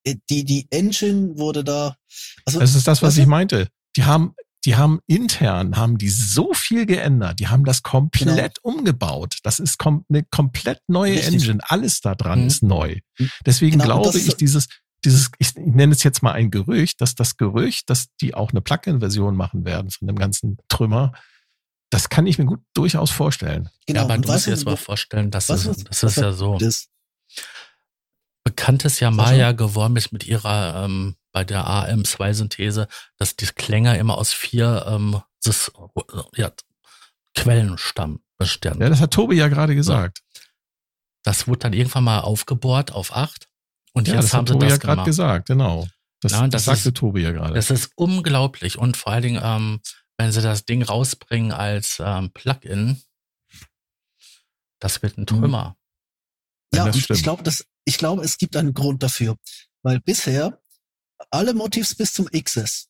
äh, 0.03 0.16
die, 0.30 0.43
die 0.43 0.68
Engine 0.72 1.38
wurde 1.38 1.64
da, 1.64 1.95
also 2.45 2.60
Das 2.60 2.76
ist 2.76 2.88
das, 2.88 3.01
was 3.01 3.10
weißt 3.10 3.18
ich 3.20 3.24
du? 3.26 3.30
meinte. 3.30 3.70
Die 3.95 4.03
haben, 4.03 4.36
die 4.66 4.76
haben 4.76 4.99
intern, 5.07 5.78
haben 5.78 5.97
die 5.97 6.09
so 6.09 6.53
viel 6.53 6.86
geändert. 6.86 7.39
Die 7.39 7.47
haben 7.47 7.63
das 7.66 7.84
komplett 7.84 8.57
umgebaut. 8.63 9.38
Das 9.43 9.59
ist 9.59 9.78
kom 9.78 10.05
eine 10.09 10.24
komplett 10.24 10.80
neue 10.88 11.11
Genau. 11.13 11.22
Richtig. 11.26 11.43
Engine. 11.47 11.59
Alles 11.70 12.01
da 12.01 12.16
dran 12.16 12.41
Mhm. 12.41 12.47
ist 12.47 12.63
neu. 12.63 12.99
Deswegen 13.45 13.80
Genau, 13.80 14.01
glaube 14.01 14.18
ich, 14.18 14.36
dieses, 14.38 14.68
dieses, 15.05 15.30
ich 15.38 15.53
nenne 15.55 15.93
es 15.93 16.01
jetzt 16.03 16.24
mal 16.24 16.32
ein 16.34 16.49
Gerücht, 16.49 16.99
dass 17.01 17.13
das 17.16 17.38
Gerücht, 17.38 17.89
dass 17.91 18.07
die 18.22 18.34
auch 18.34 18.51
eine 18.51 18.61
Plugin-Version 18.61 19.36
machen 19.36 19.66
werden 19.66 19.91
von 19.91 20.07
dem 20.07 20.18
ganzen 20.18 20.57
Trümmer, 20.68 21.13
das 21.91 22.09
kann 22.09 22.26
ich 22.26 22.39
mir 22.39 22.45
gut 22.45 22.61
durchaus 22.74 23.11
vorstellen. 23.11 23.70
genau. 23.86 23.99
ja, 23.99 24.03
aber 24.05 24.16
und 24.16 24.26
du 24.26 24.32
musst 24.32 24.47
dir 24.47 24.51
jetzt 24.51 24.66
mal 24.66 24.76
vorstellen, 24.78 25.30
das 25.30 25.47
weißt 25.49 25.66
du, 25.68 25.72
ist, 25.72 25.78
was- 25.78 25.84
das 25.86 26.03
was 26.03 26.18
ist 26.18 26.24
ja 26.24 26.32
so. 26.34 26.57
das, 26.57 26.88
Bekanntes 28.46 29.00
ja 29.02 29.12
Maya 29.12 29.52
geworden 29.52 29.96
ist 29.98 30.14
mit 30.14 30.26
ihrer, 30.26 30.86
ähm, 30.86 31.16
bei 31.34 31.43
der 31.43 31.66
AM2-Synthese, 31.68 32.88
dass 33.18 33.36
die 33.36 33.48
Klänge 33.48 33.98
immer 33.98 34.18
aus 34.18 34.32
vier 34.32 34.86
ähm, 34.88 35.22
das, 35.43 35.72
ja, 36.36 36.52
Quellen 37.36 37.78
stammen, 37.78 38.24
bestehen. 38.38 38.80
Ja, 38.80 38.88
das 38.88 39.02
hat 39.02 39.12
Tobi 39.12 39.36
ja 39.36 39.48
gerade 39.50 39.76
gesagt. 39.76 40.22
Das 41.24 41.48
wurde 41.48 41.60
dann 41.60 41.74
irgendwann 41.74 42.04
mal 42.06 42.20
aufgebohrt 42.22 42.93
auf 42.93 43.16
acht. 43.16 43.50
Und 43.93 44.08
Ja, 44.08 44.14
jetzt 44.16 44.26
das 44.26 44.34
haben 44.34 44.41
hat 44.41 44.48
sie 44.48 44.54
Tobi 44.54 44.66
das 44.68 44.74
ja 44.74 44.78
gerade 44.78 45.04
gesagt, 45.04 45.48
genau. 45.48 45.88
Das, 46.22 46.32
Ja, 46.32 46.41
das, 46.43 46.50
das 46.52 46.66
sagte 46.66 46.89
ist- 46.89 46.98
Tobi 46.98 47.22
ja 47.24 47.32
gerade. 47.32 47.54
Das 47.56 47.70
ist 47.72 47.91
unglaublich. 47.96 48.78
Und 48.78 48.96
vor 48.96 49.12
allen 49.12 49.24
Dingen, 49.24 49.41
ähm, 49.43 49.82
wenn 50.18 50.32
sie 50.32 50.41
das 50.41 50.66
Ding 50.66 50.84
rausbringen 50.84 51.52
als 51.52 51.98
ähm, 52.00 52.32
Plugin, 52.32 53.02
das 54.80 55.02
wird 55.02 55.18
ein 55.18 55.26
Trümmer. 55.26 55.76
Ja, 56.76 56.86
und 56.86 56.95
stimmt. 56.95 57.17
ich 57.17 57.23
glaube, 57.23 57.43
das, 57.43 57.65
ich 57.86 57.97
glaube, 57.97 58.23
es 58.23 58.38
gibt 58.38 58.55
einen 58.55 58.73
Grund 58.73 59.03
dafür. 59.03 59.36
Weil 59.84 59.99
bisher 59.99 60.59
alle 61.32 61.53
Motivs 61.53 61.95
bis 61.95 62.13
zum 62.13 62.26
XS 62.28 62.88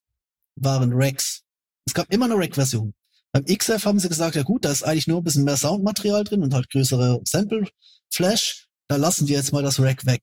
waren 0.56 0.92
Racks. 0.94 1.42
Es 1.86 1.94
gab 1.94 2.12
immer 2.12 2.26
eine 2.26 2.36
Rack-Version. 2.36 2.94
Beim 3.32 3.46
XF 3.46 3.86
haben 3.86 4.00
sie 4.00 4.08
gesagt, 4.10 4.36
ja 4.36 4.44
gut, 4.44 4.64
da 4.66 4.72
ist 4.72 4.84
eigentlich 4.84 5.08
nur 5.08 5.20
ein 5.20 5.24
bisschen 5.24 5.44
mehr 5.44 5.58
Soundmaterial 5.58 6.24
drin 6.24 6.42
und 6.42 6.54
halt 6.54 6.70
größere 6.70 7.20
Sample-Flash. 7.26 8.68
Da 8.88 8.96
lassen 8.96 9.28
wir 9.28 9.36
jetzt 9.36 9.52
mal 9.52 9.64
das 9.64 9.80
Rack 9.80 10.06
weg. 10.06 10.22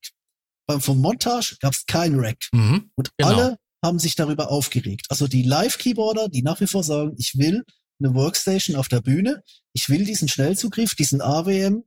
Beim 0.67 0.81
vom 0.81 1.01
Montage 1.01 1.57
gab 1.61 1.75
es 1.75 1.85
kein 1.87 2.19
Rack. 2.19 2.39
Mhm. 2.53 2.91
Und 2.95 3.11
Genau. 3.17 3.29
alle 3.31 3.59
haben 3.85 3.99
sich 3.99 4.15
darüber 4.15 4.51
aufgeregt. 4.51 5.07
Also 5.11 5.27
die 5.27 5.43
Live-Keyboarder, 5.43 6.29
die 6.29 6.43
nach 6.43 6.61
wie 6.61 6.67
vor 6.69 6.85
sagen, 6.85 7.15
ich 7.19 7.37
will 7.37 7.65
eine 8.01 8.15
Workstation 8.15 8.77
auf 8.77 8.89
der 8.89 9.01
Bühne, 9.01 9.43
ich 9.73 9.89
will 9.89 10.05
diesen 10.05 10.29
Schnellzugriff, 10.29 10.95
diesen 10.95 11.21
AWM, 11.21 11.85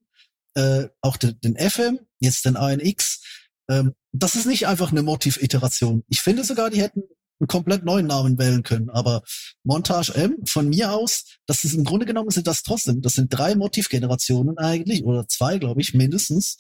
äh, 0.56 0.88
auch 1.02 1.18
den, 1.18 1.40
den 1.42 1.58
FM, 1.58 2.00
jetzt 2.20 2.46
den 2.46 2.56
ANX. 2.58 3.22
Ähm, 3.70 3.94
das 4.12 4.36
ist 4.36 4.46
nicht 4.46 4.68
einfach 4.68 4.92
eine 4.92 5.04
Motiv-Iteration. 5.04 6.04
Ich 6.08 6.22
finde 6.22 6.44
sogar, 6.44 6.70
die 6.70 6.82
hätten 6.82 7.04
einen 7.40 7.48
komplett 7.48 7.84
neuen 7.84 8.08
Namen 8.08 8.38
wählen 8.38 8.64
können. 8.64 8.90
Aber 8.90 9.22
Montage 9.64 10.14
M, 10.16 10.38
von 10.46 10.70
mir 10.70 10.94
aus, 10.94 11.26
das 11.48 11.64
ist 11.64 11.74
im 11.74 11.84
Grunde 11.84 12.06
genommen 12.06 12.30
sind 12.30 12.48
das 12.48 12.64
trotzdem, 12.64 13.02
das 13.02 13.14
sind 13.14 13.30
drei 13.30 13.56
Motivgenerationen 13.56 14.58
eigentlich, 14.58 15.04
oder 15.04 15.28
zwei, 15.28 15.58
glaube 15.58 15.82
ich, 15.82 15.94
mindestens, 15.94 16.58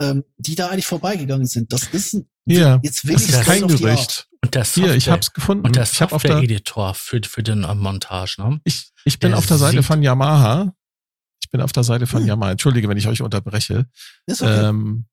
ähm, 0.00 0.24
die 0.36 0.54
da 0.54 0.68
eigentlich 0.68 0.86
vorbeigegangen 0.86 1.46
sind. 1.46 1.72
Das 1.72 1.84
ist 1.84 2.14
ein, 2.14 2.28
Ja, 2.46 2.80
jetzt 2.82 3.06
will 3.06 3.14
das 3.14 3.22
ich 3.22 3.28
ist 3.28 3.38
das 3.38 3.46
kein. 3.46 3.68
Gerücht. 3.68 4.28
Und 4.42 4.54
der 4.54 4.64
Hier, 4.64 4.94
ich 4.94 5.08
hab's 5.08 5.32
gefunden. 5.32 5.66
Und 5.66 5.76
der 5.76 5.82
ich 5.82 6.00
hab 6.00 6.12
auf 6.12 6.22
der, 6.22 6.32
Software-Editor 6.32 6.94
für, 6.94 7.20
für 7.24 7.42
den 7.42 7.64
äh, 7.64 7.74
Montage, 7.74 8.36
ne? 8.38 8.60
ich, 8.64 8.90
ich 9.04 9.18
bin 9.18 9.30
der 9.30 9.38
auf 9.38 9.46
der 9.46 9.58
Seite 9.58 9.82
von 9.82 10.02
Yamaha. 10.02 10.74
Ich 11.48 11.50
bin 11.50 11.62
auf 11.62 11.72
der 11.72 11.82
Seite 11.82 12.06
von 12.06 12.20
Hm. 12.20 12.28
Yamaha. 12.28 12.50
Entschuldige, 12.50 12.90
wenn 12.90 12.98
ich 12.98 13.08
euch 13.08 13.22
unterbreche. 13.22 13.86
Ist 14.26 14.42
okay. 14.42 14.68
Ähm, 14.68 15.06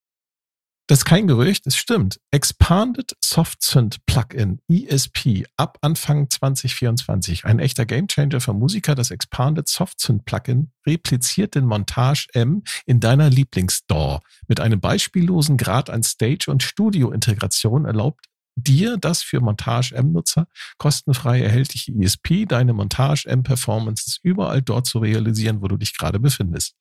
das 0.87 0.99
ist 0.99 1.05
kein 1.05 1.27
Gerücht, 1.27 1.65
es 1.65 1.77
stimmt. 1.77 2.19
Expanded 2.31 3.13
Soft 3.23 3.63
Synth 3.63 4.05
Plugin 4.05 4.59
ESP 4.67 5.45
ab 5.55 5.77
Anfang 5.79 6.29
2024. 6.29 7.45
Ein 7.45 7.59
echter 7.59 7.85
Gamechanger 7.85 8.41
für 8.41 8.51
Musiker. 8.53 8.95
Das 8.95 9.11
Expanded 9.11 9.69
Soft 9.69 10.01
Synth 10.01 10.25
Plugin 10.25 10.73
repliziert 10.85 11.55
den 11.55 11.65
Montage 11.65 12.27
M 12.33 12.63
in 12.85 12.99
deiner 12.99 13.29
Lieblingsstore. 13.29 14.19
Mit 14.49 14.59
einem 14.59 14.81
beispiellosen 14.81 15.55
Grad 15.55 15.89
an 15.89 16.03
Stage- 16.03 16.51
und 16.51 16.63
Studio-Integration 16.63 17.85
erlaubt 17.85 18.25
dir 18.55 18.97
das 18.97 19.21
für 19.21 19.41
Montage 19.41 19.93
M-Nutzer 19.95 20.47
kostenfrei 20.77 21.41
erhältliche 21.41 21.91
ESP, 21.93 22.45
deine 22.47 22.73
Montage 22.73 23.27
M-Performances 23.27 24.19
überall 24.23 24.61
dort 24.61 24.87
zu 24.87 24.99
realisieren, 24.99 25.61
wo 25.61 25.67
du 25.67 25.77
dich 25.77 25.97
gerade 25.97 26.19
befindest. 26.19 26.75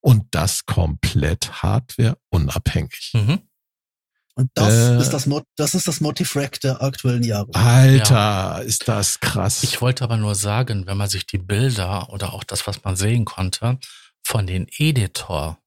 Und 0.00 0.26
das 0.30 0.64
komplett 0.64 1.62
hardwareunabhängig. 1.62 3.12
Mhm. 3.14 3.40
Und 4.34 4.50
das 4.54 4.72
äh, 4.72 4.98
ist 4.98 5.10
das 5.10 5.26
Mod, 5.26 5.44
das 5.56 5.74
ist 5.74 5.86
das 5.86 6.00
Motivrack 6.00 6.60
der 6.60 6.80
aktuellen 6.80 7.22
Jahre. 7.22 7.48
Alter, 7.52 8.62
ist 8.64 8.88
das 8.88 9.20
krass. 9.20 9.62
Ich 9.62 9.82
wollte 9.82 10.02
aber 10.04 10.16
nur 10.16 10.34
sagen, 10.34 10.86
wenn 10.86 10.96
man 10.96 11.10
sich 11.10 11.26
die 11.26 11.38
Bilder 11.38 12.08
oder 12.10 12.32
auch 12.32 12.44
das, 12.44 12.66
was 12.66 12.82
man 12.82 12.96
sehen 12.96 13.26
konnte, 13.26 13.78
von 14.22 14.46
den 14.46 14.66
Editor 14.78 15.59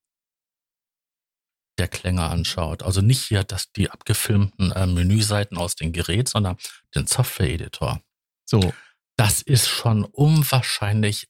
der 1.78 1.88
Klänge 1.88 2.24
anschaut, 2.24 2.84
also 2.84 3.02
nicht 3.02 3.24
hier 3.24 3.44
das, 3.44 3.72
die 3.72 3.90
abgefilmten 3.90 4.72
äh, 4.72 4.86
Menüseiten 4.86 5.58
aus 5.58 5.76
dem 5.76 5.92
Gerät, 5.92 6.30
sondern 6.30 6.58
den 6.96 7.08
Software-Editor. 7.08 8.02
so, 8.46 8.74
Das 9.18 9.42
ist 9.42 9.68
schon 9.68 10.06
unwahrscheinlich 10.06 11.28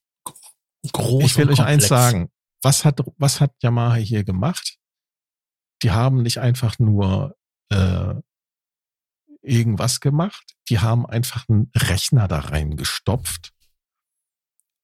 groß. 0.92 1.24
ich 1.24 1.38
will 1.38 1.50
euch 1.50 1.62
eins 1.62 1.88
sagen. 1.88 2.30
Was 2.62 2.86
hat, 2.86 3.02
was 3.18 3.42
hat 3.42 3.52
Yamaha 3.62 3.96
hier 3.96 4.24
gemacht? 4.24 4.78
Die 5.82 5.92
haben 5.92 6.22
nicht 6.22 6.40
einfach 6.40 6.80
nur 6.80 7.36
äh, 7.70 8.16
irgendwas 9.42 10.00
gemacht. 10.00 10.56
Die 10.70 10.80
haben 10.80 11.06
einfach 11.06 11.48
einen 11.50 11.70
Rechner 11.76 12.28
da 12.28 12.40
reingestopft, 12.40 13.52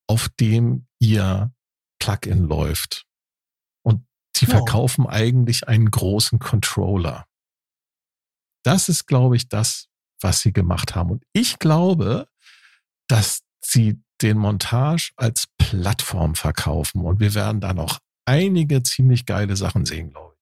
auf 0.08 0.30
dem 0.40 0.88
ihr 1.00 1.54
Plugin 2.00 2.48
läuft. 2.48 3.06
Sie 4.40 4.46
Ja. 4.46 4.52
verkaufen 4.58 5.06
eigentlich 5.08 5.68
einen 5.68 5.92
großen 5.92 6.40
Controller. 6.40 7.26
Das 8.64 8.90
ist, 8.90 9.06
glaube 9.08 9.36
ich, 9.36 9.48
das, 9.50 9.88
was 10.22 10.42
sie 10.42 10.54
gemacht 10.54 10.96
haben. 10.96 11.12
Und 11.12 11.24
ich 11.34 11.60
glaube, 11.60 12.28
dass 13.08 13.42
sie 13.64 14.02
den 14.22 14.38
Montage 14.38 15.12
als 15.16 15.48
Plattform 15.58 16.36
verkaufen. 16.36 17.02
Und 17.06 17.20
wir 17.20 17.34
werden 17.36 17.62
da 17.62 17.74
noch 17.74 18.00
einige 18.26 18.84
ziemlich 18.84 19.26
geile 19.26 19.56
Sachen 19.56 19.86
sehen, 19.86 20.12
glaube 20.12 20.34
ich. 20.36 20.40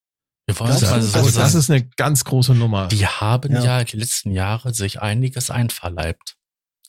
Wir 0.56 0.60
wollen 0.60 0.72
Das- 0.72 0.84
Also, 0.92 1.30
so 1.30 1.40
das 1.40 1.56
ist 1.56 1.70
eine 1.70 1.86
ganz 1.90 2.24
große 2.24 2.56
Nummer. 2.56 2.88
Die 2.88 3.06
haben 3.06 3.54
Ja. 3.54 3.64
ja. 3.64 3.84
die 3.84 3.98
letzten 3.98 4.32
Jahre 4.32 4.74
sich 4.74 5.02
einiges 5.02 5.50
einverleibt. 5.50 6.36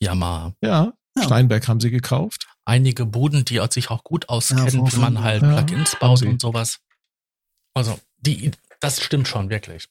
Yamaha. 0.00 0.54
Ja, 0.62 0.92
Ja. 1.16 1.22
Steinberg 1.24 1.66
haben 1.68 1.80
sie 1.80 1.90
gekauft. 1.90 2.46
Einige 2.64 3.04
Buden, 3.04 3.44
die 3.44 3.60
sich 3.70 3.90
auch 3.90 4.04
gut 4.04 4.28
auskennen, 4.28 4.70
von- 4.70 4.92
wie 4.92 4.96
man 4.96 5.22
halt 5.22 5.42
Ja, 5.42 5.62
Plugins 5.62 5.96
baut 5.98 6.22
und 6.22 6.40
sowas. 6.40 6.78
Also, 7.78 7.96
die, 8.18 8.50
das 8.80 9.00
stimmt 9.00 9.28
schon, 9.28 9.50
wirklich. 9.50 9.86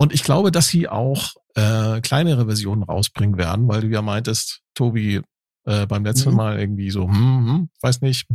Und 0.00 0.12
ich 0.12 0.24
glaube, 0.24 0.50
dass 0.50 0.66
sie 0.66 0.88
auch 0.88 1.34
äh, 1.54 2.00
kleinere 2.00 2.46
Versionen 2.46 2.82
rausbringen 2.82 3.38
werden, 3.38 3.68
weil 3.68 3.82
du 3.82 3.86
ja 3.86 4.02
meintest, 4.02 4.62
Tobi, 4.74 5.22
äh, 5.64 5.86
beim 5.86 6.04
letzten 6.04 6.30
Mhm. 6.30 6.36
Mal 6.36 6.58
irgendwie 6.58 6.90
so, 6.90 7.04
hm, 7.04 7.14
hm, 7.14 7.70
weiß 7.82 8.00
nicht, 8.00 8.26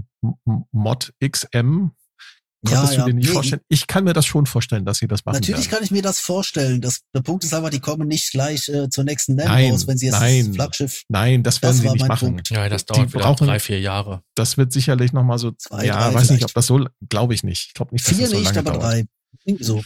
Mod 0.72 1.14
XM. 1.22 1.92
Ja, 2.66 2.78
Konntest 2.78 2.98
ja. 2.98 3.04
du 3.06 3.12
dir 3.12 3.16
nicht 3.18 3.30
vorstellen? 3.30 3.62
Ich 3.68 3.88
kann 3.88 4.06
mir 4.06 4.14
das 4.14 4.26
schon 4.26 4.46
vorstellen, 4.46 4.86
dass 4.86 4.98
sie 5.00 5.08
das 5.08 5.26
machen 5.26 5.36
Natürlich 5.36 5.66
werden. 5.66 5.72
kann 5.76 5.84
ich 5.84 5.92
mir 5.92 6.02
das 6.02 6.20
vorstellen. 6.22 6.80
Das, 6.80 7.02
der 7.14 7.22
Punkt 7.22 7.44
ist 7.44 7.54
aber, 7.54 7.70
die 7.70 7.82
kommen 7.82 8.08
nicht 8.08 8.32
gleich 8.32 8.70
äh, 8.70 8.90
zur 8.90 9.04
nächsten 9.04 9.36
NEM 9.36 9.48
Nein, 9.48 9.72
raus, 9.72 9.86
wenn 9.88 9.98
sie 9.98 10.06
jetzt 10.06 10.20
nein. 10.20 10.46
das 10.48 10.56
Flaggschiff. 10.56 11.04
Nein, 11.10 11.44
das 11.44 11.62
werden 11.62 11.74
Das 11.76 11.82
sie 11.82 11.90
nicht 11.92 12.08
machen. 12.08 12.28
Punkt. 12.36 12.50
Ja, 12.52 12.70
das 12.70 12.86
Die 12.86 12.94
dauert 12.94 13.14
wieder 13.14 13.24
brauchen- 13.24 13.48
drei, 13.48 13.60
vier 13.60 13.80
Jahre. 13.82 14.22
Das 14.36 14.58
wird 14.58 14.72
sicherlich 14.72 15.12
noch 15.12 15.24
mal 15.24 15.38
so, 15.38 15.52
Zwei, 15.52 15.86
ja, 15.86 15.96
drei 16.10 16.14
weiß 16.14 16.22
nicht, 16.22 16.28
vielleicht. 16.40 16.44
ob 16.46 16.54
das 16.54 16.68
so, 16.68 16.86
glaube 17.10 17.34
ich 17.34 17.44
nicht. 17.44 17.68
Ich 17.68 17.74
glaube 17.74 17.94
nicht, 17.94 18.08
dass 18.08 18.14
Vier 18.16 18.22
das 18.24 18.32
so 18.32 18.38
nicht, 18.40 18.46
lange 18.56 18.60
aber 18.60 18.72
dauert. 18.80 18.84
drei. 18.84 19.06
Irgendwie 19.46 19.64
so. 19.66 19.84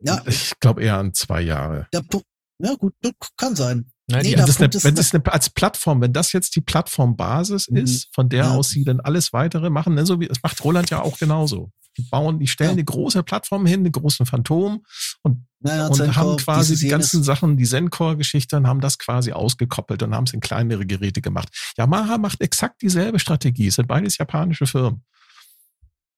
Ja, 0.00 0.22
Ich 0.26 0.52
glaube 0.60 0.82
eher 0.82 0.98
an 0.98 1.14
zwei 1.14 1.40
Jahre. 1.40 1.86
der 1.92 2.02
Punkt. 2.02 2.26
Ja, 2.62 2.74
gut, 2.74 2.94
das 3.00 3.12
kann 3.36 3.56
sein. 3.56 3.90
Ja, 4.10 4.18
Nee, 4.18 4.30
die, 4.30 4.34
das, 4.34 4.60
eine, 4.60 4.68
wenn 4.84 4.94
das 4.94 5.14
eine, 5.14 5.24
als 5.32 5.48
Plattform, 5.50 6.00
wenn 6.02 6.12
das 6.12 6.32
jetzt 6.32 6.54
die 6.56 6.60
Plattformbasis 6.60 7.70
Mhm. 7.70 7.76
ist, 7.78 8.08
von 8.14 8.28
der 8.28 8.44
Ja. 8.44 8.50
aus 8.54 8.68
sie 8.68 8.84
dann 8.84 9.00
alles 9.00 9.32
weitere 9.32 9.70
machen, 9.70 9.94
ne, 9.94 10.04
so 10.06 10.20
wie, 10.20 10.28
das 10.28 10.42
macht 10.42 10.62
Roland 10.62 10.90
ja 10.90 11.00
auch 11.02 11.18
genauso. 11.18 11.70
Die 11.96 12.02
bauen, 12.02 12.38
die 12.38 12.46
stellen 12.46 12.70
Ja. 12.70 12.72
eine 12.74 12.84
große 12.84 13.22
Plattform 13.22 13.66
hin, 13.66 13.80
einen 13.80 13.92
großen 13.92 14.26
Phantom 14.26 14.84
und, 15.22 15.46
Naja, 15.60 15.86
und 15.86 16.16
haben 16.16 16.36
quasi 16.36 16.74
die 16.74 16.86
jenes. 16.86 16.90
ganzen 16.90 17.22
Sachen, 17.22 17.56
die 17.56 17.64
Zencore-Geschichte 17.64 18.56
und 18.56 18.66
haben 18.66 18.80
das 18.80 18.98
quasi 18.98 19.32
ausgekoppelt 19.32 20.02
und 20.02 20.14
haben 20.14 20.24
es 20.24 20.32
in 20.32 20.40
kleinere 20.40 20.86
Geräte 20.86 21.20
gemacht. 21.22 21.48
Yamaha 21.76 22.18
macht 22.18 22.40
exakt 22.40 22.82
dieselbe 22.82 23.18
Strategie. 23.18 23.68
Es 23.68 23.76
sind 23.76 23.86
beides 23.88 24.18
japanische 24.18 24.66
Firmen. 24.66 25.02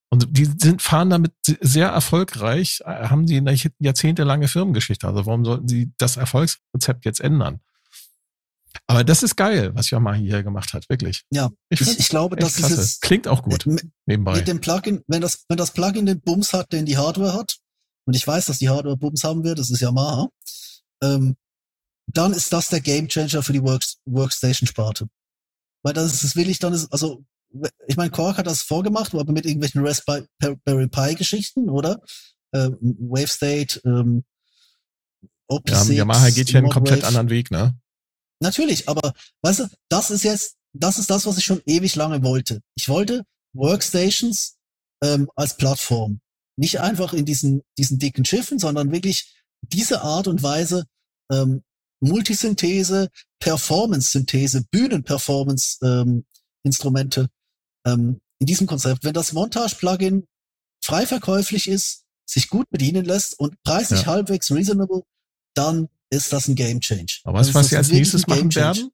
Und 0.09 0.29
die 0.31 0.45
sind, 0.45 0.83
fahren 0.83 1.11
damit 1.11 1.33
sehr 1.61 1.89
erfolgreich, 1.89 2.81
äh, 2.85 3.09
haben 3.09 3.27
die 3.27 3.37
eine 3.39 3.57
jahrzehntelange 3.81 4.49
Firmengeschichte. 4.49 5.07
Also 5.07 5.27
warum 5.27 5.45
sollten 5.45 5.69
sie 5.69 5.93
das 5.99 6.17
Erfolgsrezept 6.17 7.05
jetzt 7.05 7.21
ändern? 7.21 7.61
Aber 8.89 9.03
das 9.03 9.23
ist 9.25 9.37
geil, 9.37 9.73
was 9.75 9.91
Yamaha 9.91 10.17
hier 10.17 10.43
gemacht 10.45 10.73
hat, 10.73 10.89
wirklich. 10.89 11.25
Ja, 11.31 11.51
Ich, 11.71 11.81
Ich, 11.81 11.99
ich 11.99 12.09
glaube, 12.09 12.37
das 12.37 12.59
ist 12.59 12.71
jetzt 12.71 13.03
Klingt 13.03 13.27
auch 13.27 13.43
gut, 13.43 13.67
mit, 13.67 13.85
nebenbei. 14.07 14.37
mit 14.37 14.47
dem 14.47 14.61
Plugin, 14.61 15.03
wenn 15.09 15.21
das, 15.21 15.45
wenn 15.49 15.57
das 15.57 15.73
Plugin 15.73 16.07
den 16.07 16.21
Bums 16.21 16.53
hat, 16.53 16.73
den 16.73 16.87
die 16.87 16.97
Hardware 16.97 17.35
hat, 17.35 17.57
und 18.07 18.15
ich 18.15 18.25
weiß, 18.25 18.45
dass 18.45 18.59
die 18.59 18.69
Hardware 18.69 18.97
Bums 18.97 19.25
haben 19.25 19.43
wird, 19.43 19.59
das 19.59 19.71
ist 19.71 19.81
Yamaha, 19.81 20.29
ähm, 21.03 21.37
dann 22.07 22.33
ist 22.33 22.53
das 22.53 22.69
der 22.69 22.81
Gamechanger 22.81 23.43
für 23.43 23.53
die 23.53 23.63
Works, 23.63 23.97
Workstation-Sparte. 24.05 25.09
Weil 25.83 25.93
das 25.93 26.15
ist, 26.15 26.23
das 26.23 26.37
will 26.37 26.49
ich 26.49 26.61
dann, 26.61 26.73
ist, 26.73 26.93
also, 26.93 27.25
ich 27.89 27.97
meine, 27.97 28.11
Quark 28.11 28.39
hat 28.39 28.47
das 28.47 28.63
vorgemacht, 28.63 29.13
aber 29.15 29.33
mit 29.33 29.47
irgendwelchen 29.47 29.85
Raspberry 29.85 30.89
Pi-Geschichten, 30.89 31.69
oder? 31.69 32.01
Ähm, 32.55 32.77
WaveState, 32.81 33.81
ähm, 33.85 34.23
Ja, 35.23 35.29
Opposite, 35.49 35.95
Yamaha 35.95 36.31
geht 36.31 36.51
hier 36.51 36.59
einen 36.59 36.71
komplett 36.71 36.99
Modwave. 36.99 37.09
anderen 37.09 37.31
Weg, 37.31 37.51
ne? 37.51 37.77
Natürlich, 38.41 38.89
aber 38.89 39.13
weißt 39.43 39.61
du, 39.61 39.69
das 39.89 40.11
ist 40.11 40.25
jetzt, 40.25 40.57
das 40.73 40.99
ist 40.99 41.11
das, 41.11 41.27
was 41.27 41.39
ich 41.39 41.45
schon 41.45 41.63
ewig 41.67 41.95
lange 41.97 42.23
wollte. 42.23 42.61
Ich 42.75 42.89
wollte 42.89 43.25
Workstations 43.55 44.57
ähm, 45.03 45.31
als 45.35 45.57
Plattform. 45.57 46.21
Nicht 46.59 46.81
einfach 46.81 47.13
in 47.13 47.25
diesen, 47.25 47.63
diesen 47.79 47.99
dicken 47.99 48.25
Schiffen, 48.25 48.59
sondern 48.59 48.93
wirklich 48.93 49.43
diese 49.63 50.03
Art 50.03 50.27
und 50.27 50.43
Weise 50.43 50.85
ähm, 51.31 51.63
Multisynthese, 52.01 53.09
Performance-Synthese, 53.41 54.65
Bühnen-Performance 54.71 55.79
ähm, 55.83 56.27
Instrumente 56.63 57.29
ähm, 57.87 58.21
in 58.39 58.47
diesem 58.47 58.67
Konzept. 58.67 59.05
Wenn 59.05 59.15
das 59.15 59.33
Montage-Plugin 59.33 60.27
frei 60.83 61.07
verkäuflich 61.07 61.69
ist, 61.69 62.05
sich 62.29 62.49
gut 62.49 62.69
bedienen 62.71 63.05
lässt 63.05 63.39
und 63.39 63.55
preislich 63.63 64.03
Ja. 64.03 64.07
halbwegs 64.07 64.51
reasonable, 64.51 65.03
dann 65.55 65.89
ist 66.11 66.33
das 66.33 66.49
ein 66.49 66.55
Game 66.55 66.81
Change. 66.81 67.21
Aber 67.25 67.39
was, 67.41 67.49
ist 67.49 67.55
was 67.55 67.69
sie 67.69 67.77
als 67.77 67.91
nächstes 67.91 68.27
machen 68.27 68.55
werden, 68.55 68.91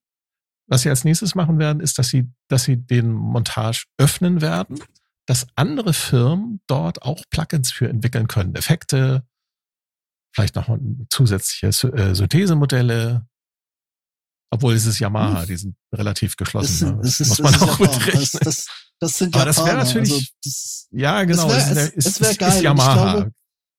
was 0.68 0.82
sie 0.82 0.88
als 0.88 1.04
nächstes 1.04 1.34
machen 1.34 1.58
werden, 1.58 1.80
ist, 1.80 1.98
dass 1.98 2.08
sie, 2.08 2.30
dass 2.48 2.64
sie 2.64 2.76
den 2.76 3.12
Montage 3.12 3.84
öffnen 3.98 4.40
werden, 4.40 4.82
dass 5.26 5.46
andere 5.54 5.92
Firmen 5.92 6.60
dort 6.66 7.02
auch 7.02 7.22
Plugins 7.30 7.70
für 7.70 7.88
entwickeln 7.88 8.26
können. 8.28 8.54
Effekte, 8.54 9.26
vielleicht 10.34 10.54
noch 10.56 10.74
zusätzliche 11.10 11.66
äh, 11.68 12.14
Synthesemodelle. 12.14 13.26
Obwohl 14.50 14.74
es 14.74 14.84
ist 14.84 14.98
Yamaha, 14.98 15.40
Hm. 15.42 15.46
die 15.46 15.56
sind 15.56 15.76
relativ 15.94 16.36
geschlossen. 16.36 16.68
Das, 16.68 16.78
sind, 16.78 16.96
ne? 16.96 17.02
das, 17.02 17.20
ist, 17.20 17.28
muss 17.28 17.36
das 17.38 17.44
man 17.44 17.54
ist 17.54 17.62
auch. 17.62 18.10
Das, 18.12 18.30
das, 18.32 18.66
das 19.00 19.18
sind 19.18 19.34
Aber 19.34 19.44
das 19.46 19.56
wär 19.58 19.64
Japaner. 19.66 19.84
natürlich- 19.84 20.12
also, 20.12 20.26
das, 20.44 20.88
ja, 20.90 21.24
genau. 21.24 21.50
es 21.50 21.70
es 22.06 22.20
wär 22.20 22.34
geil. 22.34 22.48
Ist 22.56 22.62
Yamaha. 22.62 23.12
glaube- 23.14 23.32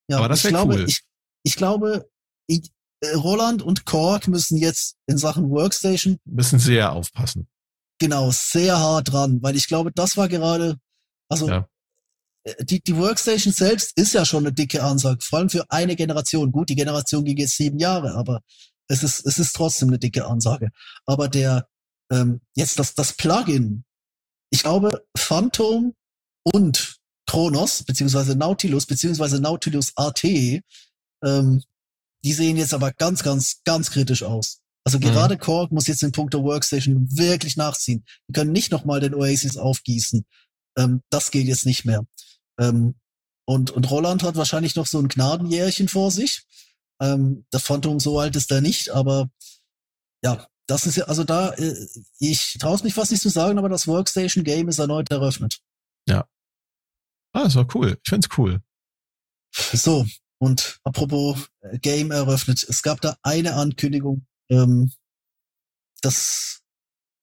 ja, 0.09 0.17
Aber 0.17 0.27
das 0.29 0.39
ich 0.39 0.43
wär 0.45 0.51
glaube, 0.51 0.73
cool. 0.75 0.85
Ich, 0.89 1.01
ich 1.43 1.55
glaube, 1.55 2.09
ich, 2.47 2.71
Roland 3.15 3.61
und 3.61 3.85
Korg 3.85 4.27
müssen 4.27 4.57
jetzt 4.57 4.95
in 5.07 5.17
Sachen 5.17 5.49
Workstation 5.49 6.17
müssen 6.25 6.59
sehr 6.59 6.91
aufpassen. 6.93 7.47
genau 7.99 8.31
sehr 8.31 8.77
hart 8.79 9.11
dran, 9.11 9.41
weil 9.41 9.55
ich 9.55 9.67
glaube, 9.67 9.91
das 9.93 10.17
war 10.17 10.27
gerade, 10.27 10.77
also 11.29 11.47
Ja. 11.47 11.67
äh, 12.43 12.63
die, 12.65 12.81
die 12.81 12.97
Workstation 12.97 13.53
selbst 13.53 13.91
ist 13.97 14.13
ja 14.13 14.25
schon 14.25 14.45
eine 14.45 14.53
dicke 14.53 14.83
Ansage, 14.83 15.19
vor 15.21 15.39
allem 15.39 15.49
für 15.49 15.65
eine 15.69 15.95
Generation. 15.95 16.51
Gut, 16.51 16.69
die 16.69 16.75
Generation 16.75 17.23
ging 17.25 17.37
jetzt 17.37 17.57
sieben 17.57 17.79
Jahre, 17.79 18.15
aber 18.15 18.41
es 18.89 19.03
ist, 19.03 19.25
es 19.25 19.37
ist 19.39 19.53
trotzdem 19.55 19.89
eine 19.89 19.99
dicke 19.99 20.25
Ansage. 20.25 20.69
Aber 21.05 21.27
der, 21.29 21.67
ähm, 22.11 22.41
jetzt 22.55 22.77
das, 22.79 22.93
das 22.95 23.13
Plugin, 23.13 23.85
ich 24.51 24.61
glaube, 24.63 25.03
Phantom 25.17 25.93
und 26.43 26.97
Kronos, 27.25 27.83
beziehungsweise 27.83 28.35
Nautilus, 28.35 28.85
beziehungsweise 28.85 29.39
Nautilus 29.39 29.93
AT, 29.95 30.23
ähm, 31.23 31.63
die 32.23 32.33
sehen 32.33 32.57
jetzt 32.57 32.73
aber 32.73 32.91
ganz, 32.91 33.23
ganz, 33.23 33.61
ganz 33.63 33.91
kritisch 33.91 34.23
aus. 34.23 34.61
Also 34.85 34.97
Mhm. 34.97 35.03
gerade 35.03 35.37
Korg 35.37 35.71
muss 35.71 35.87
jetzt 35.87 36.03
in 36.03 36.11
puncto 36.11 36.43
Workstation 36.43 37.07
wirklich 37.17 37.55
nachziehen. 37.57 38.03
Die 38.27 38.33
können 38.33 38.51
nicht 38.51 38.71
nochmal 38.71 38.99
den 38.99 39.13
Oasis 39.15 39.57
aufgießen. 39.57 40.25
Ähm, 40.77 41.01
das 41.09 41.31
geht 41.31 41.47
jetzt 41.47 41.65
nicht 41.65 41.85
mehr. 41.85 42.05
Ähm, 42.59 42.95
und, 43.45 43.71
und 43.71 43.89
Roland 43.89 44.23
hat 44.23 44.35
wahrscheinlich 44.35 44.75
noch 44.75 44.87
so 44.87 44.99
ein 44.99 45.07
Gnadenjährchen 45.07 45.87
vor 45.87 46.11
sich. 46.11 46.43
Ähm, 47.01 47.45
der 47.51 47.59
Phantom 47.59 47.99
so 47.99 48.19
alt 48.19 48.35
ist 48.35 48.51
er 48.51 48.61
nicht, 48.61 48.89
aber 48.89 49.29
ja, 50.23 50.47
das 50.67 50.85
ist 50.85 50.95
ja, 50.95 51.05
also 51.05 51.23
da, 51.23 51.51
äh, 51.53 51.75
ich 52.19 52.57
traue 52.59 52.81
mich 52.83 52.93
fast 52.93 53.11
nicht 53.11 53.21
zu 53.21 53.29
sagen, 53.29 53.57
aber 53.57 53.67
das 53.69 53.87
Workstation 53.87 54.43
Game 54.43 54.69
ist 54.69 54.79
erneut 54.79 55.11
eröffnet. 55.11 55.59
Ja. 56.07 56.25
Ah, 57.33 57.43
das 57.43 57.55
war 57.55 57.67
cool. 57.75 57.97
Ich 58.03 58.09
find's 58.09 58.29
cool. 58.37 58.61
So, 59.53 60.05
und 60.43 60.81
apropos 60.83 61.47
äh, 61.61 61.79
Game 61.79 62.11
eröffnet, 62.11 62.65
es 62.67 62.81
gab 62.81 62.99
da 62.99 63.15
eine 63.23 63.53
Ankündigung, 63.53 64.25
ähm, 64.49 64.91
das, 66.01 66.63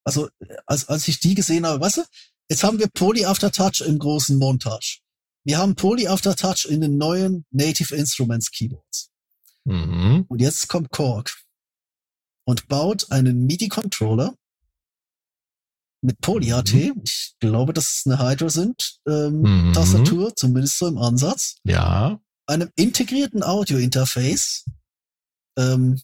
also 0.04 0.30
als, 0.64 0.88
als 0.88 1.06
ich 1.06 1.20
die 1.20 1.34
gesehen 1.34 1.66
habe, 1.66 1.82
weißt 1.82 1.98
du, 1.98 2.02
jetzt 2.48 2.64
haben 2.64 2.78
wir 2.78 2.88
Poly 2.88 3.26
Aftertouch 3.26 3.82
im 3.82 3.98
großen 3.98 4.38
Montage. 4.38 5.00
Wir 5.44 5.58
haben 5.58 5.74
Poly 5.74 6.08
Aftertouch 6.08 6.64
in 6.64 6.80
den 6.80 6.96
neuen 6.96 7.44
Native 7.50 7.94
Instruments 7.94 8.50
Keyboards. 8.50 9.10
Mhm. 9.66 10.24
Und 10.26 10.40
jetzt 10.40 10.68
kommt 10.68 10.90
Korg 10.90 11.36
und 12.46 12.68
baut 12.68 13.12
einen 13.12 13.44
MIDI-Controller 13.44 14.34
mit 16.00 16.18
Poly-AT. 16.22 16.72
Mhm. 16.72 17.02
Ich 17.04 17.34
glaube, 17.38 17.74
dass 17.74 17.98
es 17.98 18.02
eine 18.06 18.18
Hydra 18.18 18.48
sind, 18.48 18.98
ähm, 19.06 19.42
Mhm. 19.42 19.72
Tastatur, 19.74 20.34
zumindest 20.34 20.78
so 20.78 20.86
im 20.86 20.96
Ansatz. 20.96 21.58
Ja. 21.64 22.18
Einem 22.50 22.70
integrierten 22.74 23.44
Audio-Interface. 23.44 24.64
Ähm, 25.56 26.00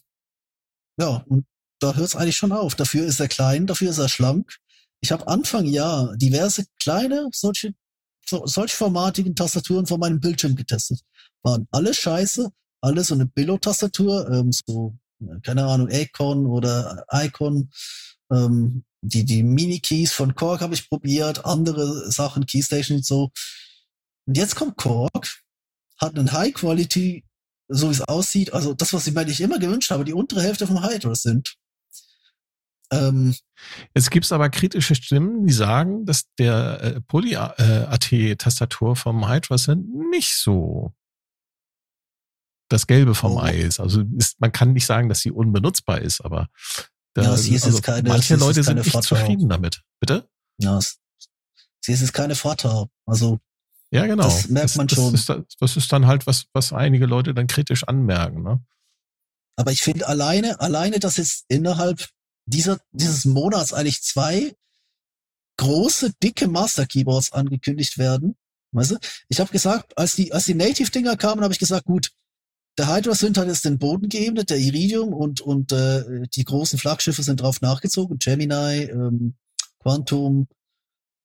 ja, 0.97 1.23
und 1.27 1.45
da 1.79 1.93
hört 1.93 2.07
es 2.07 2.15
eigentlich 2.15 2.37
schon 2.37 2.53
auf. 2.53 2.75
Dafür 2.75 3.05
ist 3.05 3.19
er 3.19 3.27
klein, 3.27 3.67
dafür 3.67 3.89
ist 3.89 3.97
er 3.97 4.07
schlank. 4.07 4.55
Ich 5.01 5.11
habe 5.11 5.27
Anfang 5.27 5.65
Jahr 5.65 6.15
diverse 6.15 6.65
kleine, 6.79 7.27
solche, 7.33 7.73
so, 8.25 8.45
solch 8.47 8.73
formatigen 8.73 9.35
Tastaturen 9.35 9.85
vor 9.85 9.97
meinem 9.97 10.21
Bildschirm 10.21 10.55
getestet. 10.55 11.01
Waren 11.43 11.67
alle 11.71 11.93
scheiße, 11.93 12.49
alle 12.81 13.03
so 13.03 13.13
eine 13.13 13.25
Billo-Tastatur, 13.25 14.29
ähm, 14.31 14.51
so, 14.51 14.97
äh, 15.19 15.39
keine 15.41 15.65
Ahnung, 15.65 15.89
Acorn 15.91 16.45
oder 16.45 17.05
Icon. 17.11 17.69
Ähm, 18.31 18.85
die, 19.01 19.25
die 19.25 19.43
Mini-Keys 19.43 20.13
von 20.13 20.33
Korg 20.33 20.61
habe 20.61 20.73
ich 20.73 20.89
probiert, 20.89 21.45
andere 21.45 22.09
Sachen, 22.09 22.45
Keystation 22.45 22.97
und 22.97 23.05
so. 23.05 23.31
Und 24.25 24.37
jetzt 24.37 24.55
kommt 24.55 24.77
Korg, 24.77 25.27
hat 25.99 26.17
einen 26.17 26.31
High 26.31 26.53
Quality, 26.53 27.25
so 27.69 27.87
wie 27.89 27.93
es 27.93 28.01
aussieht, 28.01 28.53
also 28.53 28.73
das, 28.73 28.93
was 28.93 29.07
ich 29.07 29.13
mir 29.13 29.21
eigentlich 29.21 29.41
immer 29.41 29.59
gewünscht 29.59 29.91
habe, 29.91 30.05
die 30.05 30.13
untere 30.13 30.41
Hälfte 30.41 30.67
vom 30.67 30.83
Hydra 30.83 31.15
sind. 31.15 31.55
Ähm, 32.91 33.35
Jetzt 33.93 34.11
gibt's 34.11 34.31
aber 34.31 34.49
kritische 34.49 34.95
Stimmen, 34.95 35.45
die 35.45 35.51
sagen, 35.53 36.05
dass 36.05 36.23
der 36.39 36.81
äh, 36.81 37.01
Poly-AT-Tastatur 37.01 38.95
vom 38.95 39.27
Hydra 39.27 39.57
sind 39.57 39.93
nicht 40.11 40.33
so 40.35 40.93
das 42.69 42.85
Gelbe 42.87 43.15
vom 43.15 43.33
Oh. 43.37 43.41
Ei 43.41 43.57
ist. 43.57 43.79
Also 43.79 44.03
ist, 44.17 44.39
man 44.39 44.51
kann 44.51 44.73
nicht 44.73 44.85
sagen, 44.85 45.09
dass 45.09 45.19
sie 45.21 45.31
unbenutzbar 45.31 46.01
ist, 46.01 46.21
aber 46.21 46.47
da, 47.13 47.23
Ja, 47.23 47.37
sie 47.37 47.55
ist 47.55 47.65
jetzt 47.65 47.81
keine- 47.83 48.07
manche 48.07 48.27
sie 48.27 48.33
ist 48.35 48.39
Leute 48.41 48.63
sind 48.63 48.77
nicht 48.77 49.03
zufrieden 49.03 49.49
damit. 49.49 49.81
Bitte? 49.99 50.29
ja, 50.59 50.77
es, 50.77 50.99
sie 51.81 51.93
ist 51.93 52.01
jetzt 52.01 52.13
keine 52.13 52.35
Vater. 52.35 52.89
Also, 53.05 53.39
Ja, 53.91 54.05
genau. 54.05 54.23
Das 54.23 54.49
merkt 54.49 54.75
man 54.75 54.87
das, 54.87 54.95
schon. 54.95 55.11
Das 55.13 55.29
ist, 55.29 55.55
das 55.59 55.77
ist 55.77 55.91
dann 55.91 56.07
halt 56.07 56.27
was, 56.27 56.45
was 56.53 56.73
einige 56.73 57.05
Leute 57.05 57.33
dann 57.33 57.47
kritisch 57.47 57.83
anmerken. 57.85 58.43
Ne? 58.43 58.61
aber 59.57 59.71
ich 59.71 59.81
finde 59.81 60.07
alleine, 60.07 60.61
alleine, 60.61 60.99
dass 60.99 61.17
jetzt 61.17 61.45
innerhalb 61.49 62.07
dieser, 62.45 62.79
dieses 62.91 63.25
Monats 63.25 63.73
eigentlich 63.73 64.03
zwei 64.03 64.55
große, 65.57 66.13
dicke 66.23 66.47
Master 66.47 66.85
Keyboards 66.85 67.33
angekündigt 67.33 67.97
werden. 67.97 68.37
Weißt 68.71 68.91
du? 68.91 68.97
Ich 69.27 69.39
habe 69.39 69.51
gesagt, 69.51 69.97
als 69.97 70.15
die, 70.15 70.31
als 70.31 70.45
die 70.45 70.53
Native-Dinger 70.53 71.17
kamen, 71.17 71.41
habe 71.41 71.53
ich 71.53 71.59
gesagt, 71.59 71.85
gut, 71.85 72.11
der 72.77 72.93
Hydra 72.93 73.15
Synth 73.15 73.39
hat 73.39 73.47
jetzt 73.47 73.65
den 73.65 73.79
Boden 73.79 74.07
geebnet, 74.07 74.51
der 74.51 74.59
Iridium 74.59 75.11
und, 75.11 75.41
und 75.41 75.71
äh, 75.71 76.27
die 76.35 76.43
großen 76.43 76.77
Flaggschiffe 76.77 77.23
sind 77.23 77.41
drauf 77.41 77.61
nachgezogen, 77.61 78.19
Gemini, 78.19 78.83
ähm, 78.83 79.35
Quantum. 79.79 80.47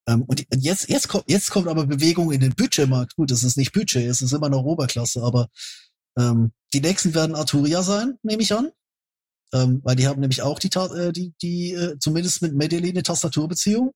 Ähm, 0.09 0.23
und 0.23 0.45
jetzt, 0.55 0.89
jetzt, 0.89 1.09
kommt, 1.09 1.25
jetzt 1.29 1.51
kommt 1.51 1.69
aber 1.69 1.87
Bewegung 1.87 2.33
in 2.33 2.41
den 2.41 2.55
Budgetmarkt. 2.55 3.17
Gut, 3.17 3.31
das 3.31 3.43
ist 3.43 3.57
nicht 3.57 3.73
Budget, 3.73 4.07
es 4.09 4.21
ist 4.21 4.33
immer 4.33 4.49
noch 4.49 4.65
Oberklasse, 4.65 5.23
aber 5.23 5.49
ähm, 6.19 6.53
die 6.73 6.81
nächsten 6.81 7.15
werden 7.15 7.37
Arturia 7.37 7.83
sein, 7.83 8.19
nehme 8.23 8.43
ich 8.43 8.55
an. 8.55 8.71
Ähm, 9.55 9.81
weil 9.85 9.97
die 9.97 10.07
haben 10.07 10.21
nämlich 10.21 10.43
auch 10.43 10.59
die, 10.59 10.69
äh, 10.69 11.13
die, 11.13 11.35
die 11.43 11.73
äh, 11.73 11.99
zumindest 11.99 12.43
mit 12.43 12.55
Medellin 12.55 12.93
eine 12.93 13.03
Tastaturbeziehung. 13.03 13.93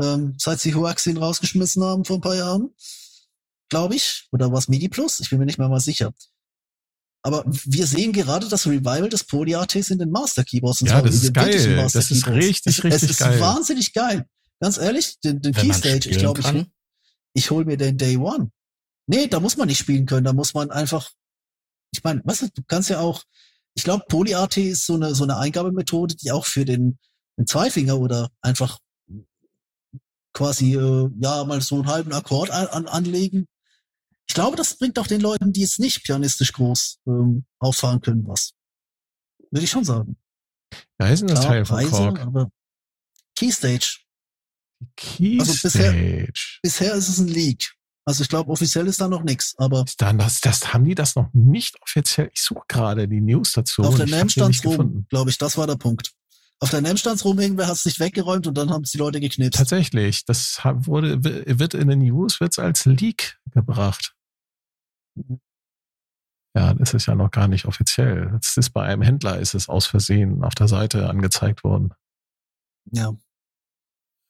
Ähm, 0.00 0.34
seit 0.38 0.60
sie 0.60 0.74
Huaxin 0.74 1.16
rausgeschmissen 1.16 1.82
haben 1.82 2.04
vor 2.04 2.18
ein 2.18 2.22
paar 2.22 2.36
Jahren. 2.36 2.70
Glaube 3.68 3.96
ich. 3.96 4.28
Oder 4.30 4.52
was 4.52 4.68
MIDI 4.68 4.88
Plus? 4.88 5.18
Ich 5.20 5.30
bin 5.30 5.40
mir 5.40 5.46
nicht 5.46 5.58
mehr 5.58 5.68
mal 5.68 5.80
sicher. 5.80 6.12
Aber 7.22 7.44
wir 7.46 7.86
sehen 7.86 8.12
gerade 8.12 8.48
das 8.48 8.66
Revival 8.66 9.08
des 9.08 9.24
Poly-ATs 9.24 9.90
in 9.90 9.98
den 9.98 10.10
Master 10.10 10.44
Keyboards. 10.44 10.82
und 10.82 10.88
Ja, 10.88 11.02
das 11.02 11.16
ist 11.16 11.34
geil. 11.34 11.52
Das 11.52 11.96
ist 12.10 12.24
Keyboards. 12.24 12.46
richtig, 12.46 12.78
es, 12.78 12.84
richtig 12.84 13.02
es 13.02 13.10
ist 13.10 13.18
geil. 13.18 13.40
wahnsinnig 13.40 13.92
geil. 13.92 14.26
Ganz 14.60 14.78
ehrlich, 14.78 15.18
den, 15.20 15.40
den 15.40 15.52
Keystage, 15.52 16.08
ich 16.08 16.18
glaube, 16.18 16.40
ich, 16.40 16.66
ich 17.34 17.50
hol 17.50 17.64
mir 17.64 17.76
den 17.76 17.96
Day 17.96 18.16
One. 18.16 18.50
Nee, 19.06 19.26
da 19.26 19.40
muss 19.40 19.56
man 19.56 19.68
nicht 19.68 19.78
spielen 19.78 20.06
können, 20.06 20.24
da 20.24 20.32
muss 20.32 20.54
man 20.54 20.70
einfach, 20.70 21.10
ich 21.92 22.02
meine, 22.04 22.20
weißt 22.24 22.42
du, 22.42 22.48
du 22.54 22.62
kannst 22.66 22.90
ja 22.90 23.00
auch, 23.00 23.22
ich 23.74 23.84
glaube, 23.84 24.04
Poly-AT 24.08 24.56
ist 24.56 24.86
so 24.86 24.94
eine, 24.94 25.14
so 25.14 25.24
eine 25.24 25.36
Eingabemethode, 25.38 26.16
die 26.16 26.32
auch 26.32 26.44
für 26.44 26.64
den, 26.64 26.98
den 27.38 27.46
Zweifinger 27.46 27.98
oder 27.98 28.30
einfach 28.42 28.80
quasi, 30.34 30.74
äh, 30.74 31.10
ja, 31.20 31.44
mal 31.44 31.60
so 31.60 31.76
einen 31.76 31.86
halben 31.86 32.12
Akkord 32.12 32.50
an, 32.50 32.66
an, 32.66 32.86
anlegen. 32.86 33.46
Ich 34.28 34.34
glaube, 34.34 34.56
das 34.56 34.76
bringt 34.76 34.98
auch 34.98 35.06
den 35.06 35.20
Leuten, 35.20 35.52
die 35.52 35.62
jetzt 35.62 35.78
nicht 35.78 36.04
pianistisch 36.04 36.52
groß 36.52 37.00
ähm, 37.06 37.44
auffahren 37.58 38.00
können, 38.00 38.26
was. 38.26 38.52
Würde 39.50 39.64
ich 39.64 39.70
schon 39.70 39.84
sagen. 39.84 40.16
Da 40.98 41.08
ist 41.08 41.22
ein 41.22 41.28
Teil 41.28 41.64
von 41.64 41.82
Korg. 41.90 42.20
aber 42.20 42.50
Keystage. 44.96 45.46
Keystage. 45.46 45.62
bisher- 45.62 46.32
Bisher 46.62 46.94
ist 46.94 47.08
es 47.08 47.18
ein 47.18 47.28
Leak. 47.28 47.74
Also 48.04 48.22
ich 48.22 48.28
glaube, 48.30 48.50
offiziell 48.50 48.86
ist 48.86 49.00
da 49.02 49.08
noch 49.08 49.22
nichts, 49.22 49.54
aber 49.58 49.84
dann 49.98 50.16
das, 50.16 50.40
das 50.40 50.72
haben 50.72 50.84
die 50.84 50.94
das 50.94 51.14
noch 51.14 51.28
nicht 51.34 51.76
offiziell. 51.82 52.30
Ich 52.32 52.40
suche 52.40 52.64
gerade 52.66 53.06
die 53.06 53.20
News 53.20 53.52
dazu. 53.52 53.82
auf 53.82 53.96
der 53.96 54.06
NAM 54.06 54.28
stand's 54.30 54.64
rum, 54.64 55.06
glaube 55.10 55.28
ich, 55.30 55.36
das 55.36 55.58
war 55.58 55.66
der 55.66 55.76
Punkt. 55.76 56.12
Auf 56.60 56.70
der 56.70 56.80
NAM 56.80 56.96
stand's 56.96 57.24
rum, 57.24 57.38
irgendwer 57.38 57.66
hat's 57.68 57.84
nicht 57.84 58.00
weggeräumt 58.00 58.46
und 58.46 58.56
dann 58.56 58.70
haben 58.70 58.82
es 58.82 58.92
die 58.92 58.98
Leute 58.98 59.20
geknipst. 59.20 59.58
Tatsächlich, 59.58 60.24
das 60.24 60.58
wurde, 60.64 61.22
wird 61.22 61.74
in 61.74 61.88
den 61.88 61.98
News 61.98 62.40
wird's 62.40 62.58
als 62.58 62.86
Leak 62.86 63.38
gebracht. 63.52 64.14
Ja, 66.56 66.72
das 66.74 66.94
ist 66.94 67.06
ja 67.06 67.14
noch 67.14 67.30
gar 67.30 67.46
nicht 67.46 67.66
offiziell. 67.66 68.30
Das 68.40 68.56
ist 68.56 68.70
bei 68.70 68.84
einem 68.84 69.02
Händler 69.02 69.38
ist 69.38 69.54
es 69.54 69.68
aus 69.68 69.86
Versehen 69.86 70.42
auf 70.42 70.54
der 70.54 70.66
Seite 70.68 71.08
angezeigt 71.08 71.62
worden. 71.62 71.92
Ja. 72.90 73.14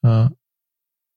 Ja. 0.02 0.30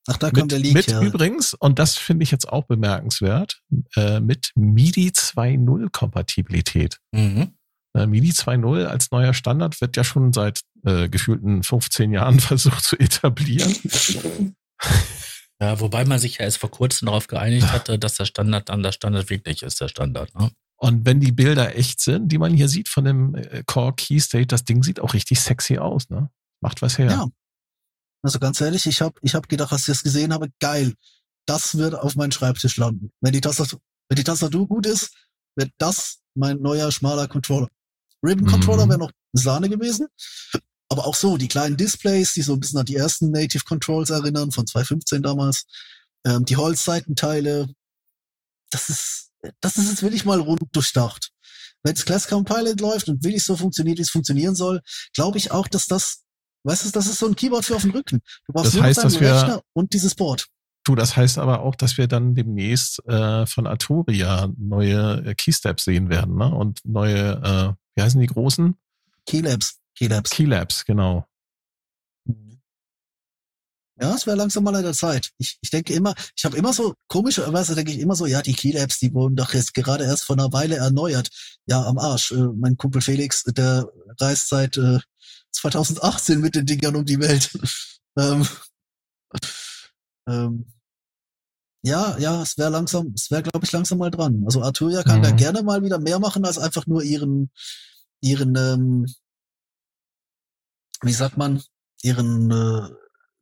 Ach, 0.08 0.18
da 0.18 0.32
kommt 0.32 0.43
Mit, 0.43 0.52
der 0.52 0.60
Leak 0.60 0.74
mit 0.74 0.88
her. 0.88 1.02
übrigens, 1.02 1.54
und 1.54 1.78
das 1.78 1.97
finde 1.97 2.24
ich 2.24 2.32
jetzt 2.32 2.49
auch 2.49 2.66
bemerkenswert, 2.66 3.62
äh, 3.95 4.20
mit 4.20 4.52
MIDI 4.56 5.10
2.0 5.10 5.89
Kompatibilität. 5.91 6.97
Mhm. 7.12 7.54
Äh, 7.93 8.08
MIDI 8.08 8.32
2.0 8.32 8.86
als 8.86 9.12
neuer 9.12 9.34
Standard 9.34 9.80
wird 9.80 9.97
ja 9.97 10.04
schon 10.04 10.34
seit 10.34 10.62
äh, 10.86 11.08
gefühlten 11.08 11.62
15 11.62 12.12
Jahren 12.12 12.39
versucht 12.41 12.84
zu 12.84 12.97
etablieren. 12.97 13.76
Ja, 15.62 15.80
wobei 15.80 16.06
man 16.06 16.18
sich 16.18 16.39
ja 16.39 16.45
erst 16.45 16.58
vor 16.58 16.72
kurzem 16.72 17.06
darauf 17.06 17.28
geeinigt 17.28 17.72
hatte, 17.72 17.99
dass 17.99 18.16
der 18.16 18.26
Standard 18.26 18.70
dann 18.70 18.82
der 18.82 18.93
Standard 18.93 19.30
wirklich 19.30 19.62
ist, 19.62 19.80
der 19.80 19.89
Standard. 19.89 20.34
Ne? 20.34 20.49
Und 20.78 21.06
wenn 21.06 21.20
die 21.20 21.32
Bilder 21.32 21.76
echt 21.78 21.99
sind, 21.99 22.32
die 22.32 22.39
man 22.39 22.56
hier 22.56 22.68
sieht 22.68 22.89
von 22.89 23.06
dem 23.06 23.36
äh, 23.36 23.62
Core 23.68 23.93
Key 23.95 24.20
State, 24.20 24.47
das 24.47 24.66
Ding 24.66 24.82
sieht 24.82 24.99
auch 24.99 25.14
richtig 25.14 25.39
sexy 25.39 25.78
aus, 25.78 26.10
ne? 26.10 26.32
Macht 26.62 26.82
was 26.82 26.97
her. 26.97 27.12
Ja. 27.12 27.28
Also 28.24 28.39
ganz 28.39 28.61
ehrlich, 28.61 28.86
ich 28.86 29.01
habe 29.01 29.19
ich 29.22 29.36
hab 29.36 29.49
gedacht, 29.49 29.72
als 29.72 29.82
ich 29.82 29.88
das 29.88 30.03
gesehen 30.03 30.34
habe, 30.34 30.49
geil, 30.59 30.93
das 31.45 31.78
wird 31.78 31.95
auf 31.95 32.15
meinen 32.15 32.32
Schreibtisch 32.32 32.78
landen. 32.78 33.11
Wenn 33.19 33.34
die 33.34 33.41
Tastatur, 33.41 33.80
wenn 34.09 34.15
die 34.15 34.24
Tastatur 34.24 34.67
gut 34.67 34.86
ist, 34.86 35.11
wird 35.55 35.72
das 35.78 36.19
mein 36.36 36.61
neuer 36.61 36.91
schmaler 36.91 37.28
Controller. 37.28 37.67
Ribbon 38.24 38.47
Controller 38.47 38.86
Mhm. 38.86 38.89
wäre 38.89 38.99
noch 38.99 39.11
Sahne 39.34 39.69
gewesen. 39.69 40.07
Aber 40.89 41.07
auch 41.07 41.15
so, 41.15 41.38
die 41.38 41.47
kleinen 41.47 41.78
Displays, 41.78 42.34
die 42.34 42.41
so 42.41 42.53
ein 42.53 42.59
bisschen 42.59 42.80
an 42.80 42.86
die 42.86 42.95
ersten 42.97 43.32
Native 43.32 43.63
Controls 43.63 44.09
erinnern, 44.09 44.51
von 44.51 44.67
2015 44.67 45.24
damals, 45.24 45.65
ähm, 46.26 46.45
die 46.45 46.57
Holzseitenteile, 46.57 47.69
das 48.69 48.89
ist, 48.89 49.32
das 49.61 49.78
ist 49.78 49.89
jetzt 49.89 50.03
wirklich 50.03 50.26
mal 50.26 50.39
rund 50.39 50.61
durchdacht. 50.74 51.32
Wenn 51.84 51.95
das 51.95 52.05
Class 52.05 52.28
Compilot 52.28 52.80
läuft 52.80 53.07
und 53.09 53.24
wirklich 53.24 53.43
so 53.43 53.55
funktioniert, 53.57 53.97
wie 53.97 54.03
es 54.03 54.11
funktionieren 54.11 54.53
soll, 54.53 54.82
glaube 55.13 55.38
ich 55.38 55.51
auch, 55.51 55.67
dass 55.67 55.88
das, 55.88 56.24
weißt 56.64 56.86
du, 56.86 56.91
das 56.91 57.07
ist 57.07 57.20
so 57.20 57.28
ein 57.28 57.36
Keyboard 57.36 57.66
für 57.66 57.76
auf 57.76 57.82
den 57.82 57.91
Rücken. 57.91 58.22
Du 58.47 58.53
brauchst 58.53 58.68
Das 58.68 58.74
nur 58.76 58.84
heißt, 58.84 59.03
dass 59.03 59.20
wir- 59.20 59.34
Rechner 59.34 59.62
und 59.74 59.93
dieses 59.93 60.16
Board. 60.16 60.47
Du, 60.84 60.95
das 60.95 61.16
heißt 61.16 61.38
aber 61.38 61.62
auch, 61.62 61.76
dass 61.76 61.97
wir 61.99 62.07
dann 62.07 62.34
demnächst 62.34 63.05
äh, 63.07 63.45
von 63.45 63.68
Arturia 63.68 64.49
neue 64.57 65.24
äh, 65.26 65.36
Keysteps 65.36 65.84
sehen 65.84 66.09
werden, 66.09 66.36
ne? 66.38 66.53
Und 66.55 66.80
neue, 66.84 67.34
äh, 67.43 67.74
wie 67.95 68.01
heißen 68.01 68.20
die 68.20 68.26
großen? 68.26 68.76
Keylabs. 69.28 69.78
Keylabs. 69.95 70.32
Keylabs, 70.32 70.84
genau. 70.86 71.28
Ja, 73.99 74.16
es 74.16 74.26
wäre 74.26 74.36
langsam 74.38 74.64
mal 74.64 74.76
an 74.76 74.82
der 74.84 74.93
Zeit. 74.93 75.30
Ich, 75.38 75.59
ich 75.62 75.70
denke 75.70 75.93
immer, 75.93 76.16
ich 76.36 76.43
habe 76.45 76.57
immer 76.57 76.74
so, 76.74 76.95
komischerweise 77.07 77.76
denke 77.76 77.91
ich 77.91 77.99
immer 77.99 78.16
so, 78.16 78.26
ja, 78.26 78.41
die 78.41 78.53
Key-Labs, 78.55 78.97
die 78.97 79.14
wurden 79.14 79.36
doch 79.36 79.53
jetzt 79.53 79.76
gerade 79.76 80.05
erst 80.05 80.24
vor 80.24 80.36
einer 80.36 80.51
Weile 80.51 80.78
erneuert. 80.78 81.30
Ja, 81.68 81.84
am 81.86 81.99
Arsch. 81.99 82.32
Äh, 82.32 82.47
mein 82.55 82.78
Kumpel 82.78 83.01
Felix, 83.01 83.43
der 83.43 83.88
reist 84.20 84.49
seit 84.49 84.78
äh, 84.78 84.97
2018 85.52 86.39
mit 86.39 86.56
den 86.56 86.66
Dingern 86.66 86.95
um 86.95 87.06
die 87.06 87.20
Welt. 87.20 87.52
ähm, 88.18 88.47
ähm, 90.28 90.66
ja, 91.84 92.18
ja, 92.20 92.41
es 92.41 92.58
wäre 92.58 92.70
langsam, 92.70 93.14
es 93.16 93.32
wäre, 93.32 93.41
glaube 93.43 93.66
ich, 93.66 93.72
langsam 93.72 93.97
mal 93.97 94.12
dran. 94.12 94.43
Also 94.45 94.62
Arturia 94.62 95.02
kann 95.04 95.20
mhm. 95.20 95.24
da 95.24 95.32
gerne 95.32 95.64
mal 95.64 95.84
wieder 95.84 95.99
mehr 95.99 96.20
machen, 96.20 96.45
als 96.45 96.60
einfach 96.60 96.86
nur 96.86 97.02
ihren, 97.02 97.49
ihren, 98.22 98.56
ähm, 98.56 99.06
wie 101.02 101.14
sagt 101.14 101.38
man, 101.38 101.62
ihren 102.04 102.52
äh, 102.52 102.89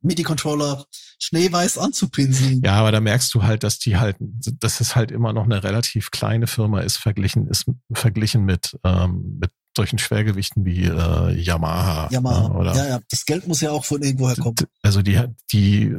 MIDI-Controller 0.02 0.86
schneeweiß 1.18 1.76
anzupinseln. 1.76 2.62
Ja, 2.64 2.76
aber 2.76 2.92
da 2.92 3.00
merkst 3.00 3.34
du 3.34 3.42
halt, 3.42 3.62
dass 3.62 3.78
die 3.78 3.98
halt, 3.98 4.16
dass 4.18 4.80
es 4.80 4.96
halt 4.96 5.10
immer 5.10 5.34
noch 5.34 5.44
eine 5.44 5.62
relativ 5.62 6.10
kleine 6.10 6.46
Firma 6.46 6.80
ist, 6.80 6.96
verglichen 6.96 7.46
ist, 7.48 7.66
verglichen 7.92 8.44
mit, 8.44 8.78
ähm, 8.84 9.38
mit 9.38 9.50
solchen 9.76 9.98
Schwergewichten 9.98 10.64
wie 10.64 10.84
äh, 10.84 11.32
Yamaha. 11.40 12.08
Yamaha. 12.10 12.48
Ne, 12.48 12.54
oder? 12.54 12.74
Ja, 12.74 12.88
ja, 12.88 13.00
das 13.08 13.24
Geld 13.24 13.46
muss 13.46 13.60
ja 13.60 13.70
auch 13.70 13.84
von 13.84 14.02
irgendwoher 14.02 14.36
kommen. 14.36 14.56
Also 14.82 15.02
die, 15.02 15.20
die, 15.52 15.96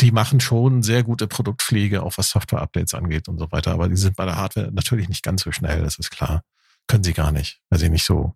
die 0.00 0.12
machen 0.12 0.40
schon 0.40 0.82
sehr 0.82 1.02
gute 1.02 1.26
Produktpflege, 1.26 2.02
auch 2.02 2.16
was 2.16 2.30
Software-Updates 2.30 2.94
angeht 2.94 3.28
und 3.28 3.38
so 3.38 3.50
weiter. 3.50 3.72
Aber 3.72 3.88
die 3.88 3.96
sind 3.96 4.16
bei 4.16 4.24
der 4.24 4.36
Hardware 4.36 4.70
natürlich 4.72 5.08
nicht 5.08 5.22
ganz 5.22 5.42
so 5.42 5.52
schnell, 5.52 5.82
das 5.82 5.98
ist 5.98 6.10
klar. 6.10 6.42
Können 6.86 7.02
sie 7.02 7.14
gar 7.14 7.32
nicht, 7.32 7.60
weil 7.70 7.80
sie 7.80 7.88
nicht 7.88 8.04
so 8.04 8.34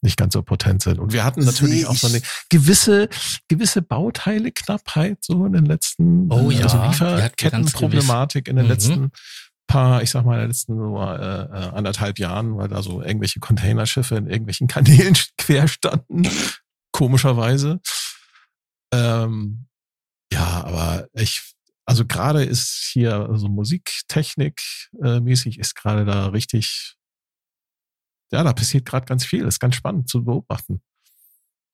nicht 0.00 0.16
ganz 0.16 0.34
so 0.34 0.42
potent 0.42 0.82
sind. 0.82 0.98
Und 0.98 1.12
wir 1.12 1.24
hatten 1.24 1.44
natürlich 1.44 1.86
auch 1.86 1.96
so 1.96 2.06
eine 2.06 2.22
gewisse, 2.50 3.08
gewisse 3.48 3.82
Bauteile-Knappheit 3.82 5.18
so 5.22 5.44
in 5.44 5.52
den 5.52 5.66
letzten, 5.66 6.32
oh, 6.32 6.50
ja. 6.50 6.62
also 6.62 6.82
Lieferkettenproblematik 6.84 8.48
in 8.48 8.56
den 8.56 8.66
mhm. 8.66 8.70
letzten 8.70 9.10
paar, 9.68 10.02
ich 10.02 10.10
sag 10.10 10.24
mal, 10.24 10.34
in 10.34 10.40
den 10.40 10.48
letzten 10.48 10.76
so, 10.76 11.00
äh, 11.00 11.42
äh, 11.42 11.70
anderthalb 11.70 12.18
Jahren, 12.18 12.56
weil 12.56 12.68
da 12.68 12.82
so 12.82 13.02
irgendwelche 13.02 13.38
Containerschiffe 13.38 14.16
in 14.16 14.26
irgendwelchen 14.26 14.66
Kanälen 14.68 15.16
quer 15.36 15.68
standen, 15.68 16.28
komischerweise. 16.90 17.80
Ähm, 18.92 19.66
ja, 20.32 20.64
aber 20.64 21.06
ich, 21.12 21.54
also 21.86 22.04
gerade 22.04 22.42
ist 22.42 22.90
hier, 22.92 23.14
also 23.14 23.48
Musiktechnik 23.48 24.60
äh, 25.00 25.20
mäßig 25.20 25.60
ist 25.60 25.76
gerade 25.76 26.04
da 26.04 26.26
richtig 26.26 26.98
ja, 28.32 28.42
da 28.44 28.52
passiert 28.52 28.84
gerade 28.84 29.06
ganz 29.06 29.24
viel. 29.24 29.46
Ist 29.46 29.60
ganz 29.60 29.74
spannend 29.74 30.08
zu 30.08 30.24
beobachten. 30.24 30.82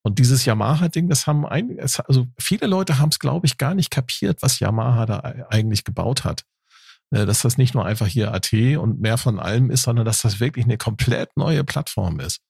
Und 0.03 0.19
dieses 0.19 0.45
Yamaha-Ding, 0.45 1.09
das 1.09 1.27
haben 1.27 1.47
ein, 1.47 1.81
also 1.81 2.27
viele 2.39 2.67
Leute 2.67 2.99
haben 2.99 3.09
es, 3.09 3.19
glaube 3.19 3.47
ich, 3.47 3.57
gar 3.57 3.75
nicht 3.75 3.91
kapiert, 3.91 4.43
was 4.43 4.61
Yamaha 4.61 5.07
da 5.07 5.21
eigentlich 5.49 5.83
gebaut 5.85 6.25
hat. 6.25 6.45
Äh, 7.11 7.27
dass 7.27 7.43
das 7.43 7.59
nicht 7.59 7.75
nur 7.75 7.85
einfach 7.85 8.07
hier 8.07 8.33
AT 8.33 8.53
und 8.53 9.01
mehr 9.01 9.19
von 9.19 9.39
allem 9.39 9.71
ist, 9.71 9.83
sondern 9.83 10.05
dass 10.05 10.23
das 10.23 10.41
wirklich 10.41 10.65
eine 10.65 10.79
komplett 10.79 11.37
neue 11.37 11.65
Plattform 11.65 12.21
ist. 12.21 12.41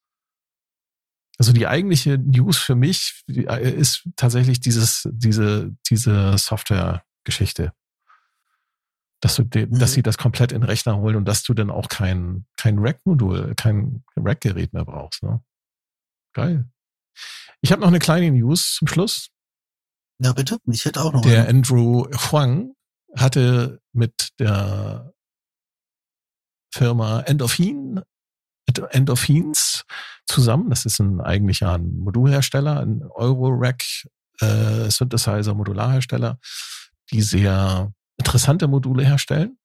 Also 1.38 1.52
die 1.52 1.66
eigentliche 1.66 2.16
News 2.18 2.58
für 2.58 2.76
mich 2.76 3.24
äh, 3.28 3.70
ist 3.70 4.08
tatsächlich 4.16 4.60
dieses, 4.60 5.08
diese, 5.12 5.72
diese 5.88 6.38
Software-Geschichte 6.38 7.72
dass, 9.24 9.36
du 9.36 9.44
de, 9.44 9.66
mhm. 9.66 9.78
dass 9.78 9.94
sie 9.94 10.02
das 10.02 10.18
komplett 10.18 10.52
in 10.52 10.60
den 10.60 10.68
Rechner 10.68 10.98
holen 10.98 11.16
und 11.16 11.24
dass 11.24 11.42
du 11.42 11.54
dann 11.54 11.70
auch 11.70 11.88
kein, 11.88 12.46
kein 12.56 12.78
Rack-Modul, 12.78 13.54
kein 13.56 14.04
Rack-Gerät 14.16 14.74
mehr 14.74 14.84
brauchst. 14.84 15.22
Ne? 15.22 15.42
Geil. 16.34 16.68
Ich 17.62 17.72
habe 17.72 17.80
noch 17.80 17.88
eine 17.88 18.00
kleine 18.00 18.30
News 18.30 18.74
zum 18.74 18.86
Schluss. 18.86 19.30
Ja, 20.18 20.32
bitte. 20.34 20.58
Ich 20.66 20.84
hätte 20.84 21.02
auch 21.02 21.12
noch. 21.12 21.22
Der 21.22 21.48
einen. 21.48 21.58
Andrew 21.58 22.06
Huang 22.12 22.74
hatte 23.16 23.80
mit 23.92 24.30
der 24.38 25.12
Firma 26.72 27.20
Endorphin, 27.20 28.02
Endorphins 28.90 29.84
zusammen, 30.26 30.70
das 30.70 30.84
ist 30.86 30.98
ein 30.98 31.20
eigentlich 31.20 31.64
ein 31.64 31.98
Modulhersteller, 31.98 32.80
ein 32.80 33.02
Eurorack 33.14 33.84
äh, 34.40 34.90
Synthesizer 34.90 35.54
Modularhersteller, 35.54 36.38
die 37.12 37.22
sehr 37.22 37.92
interessante 38.16 38.66
Module 38.66 39.04
herstellen. 39.04 39.58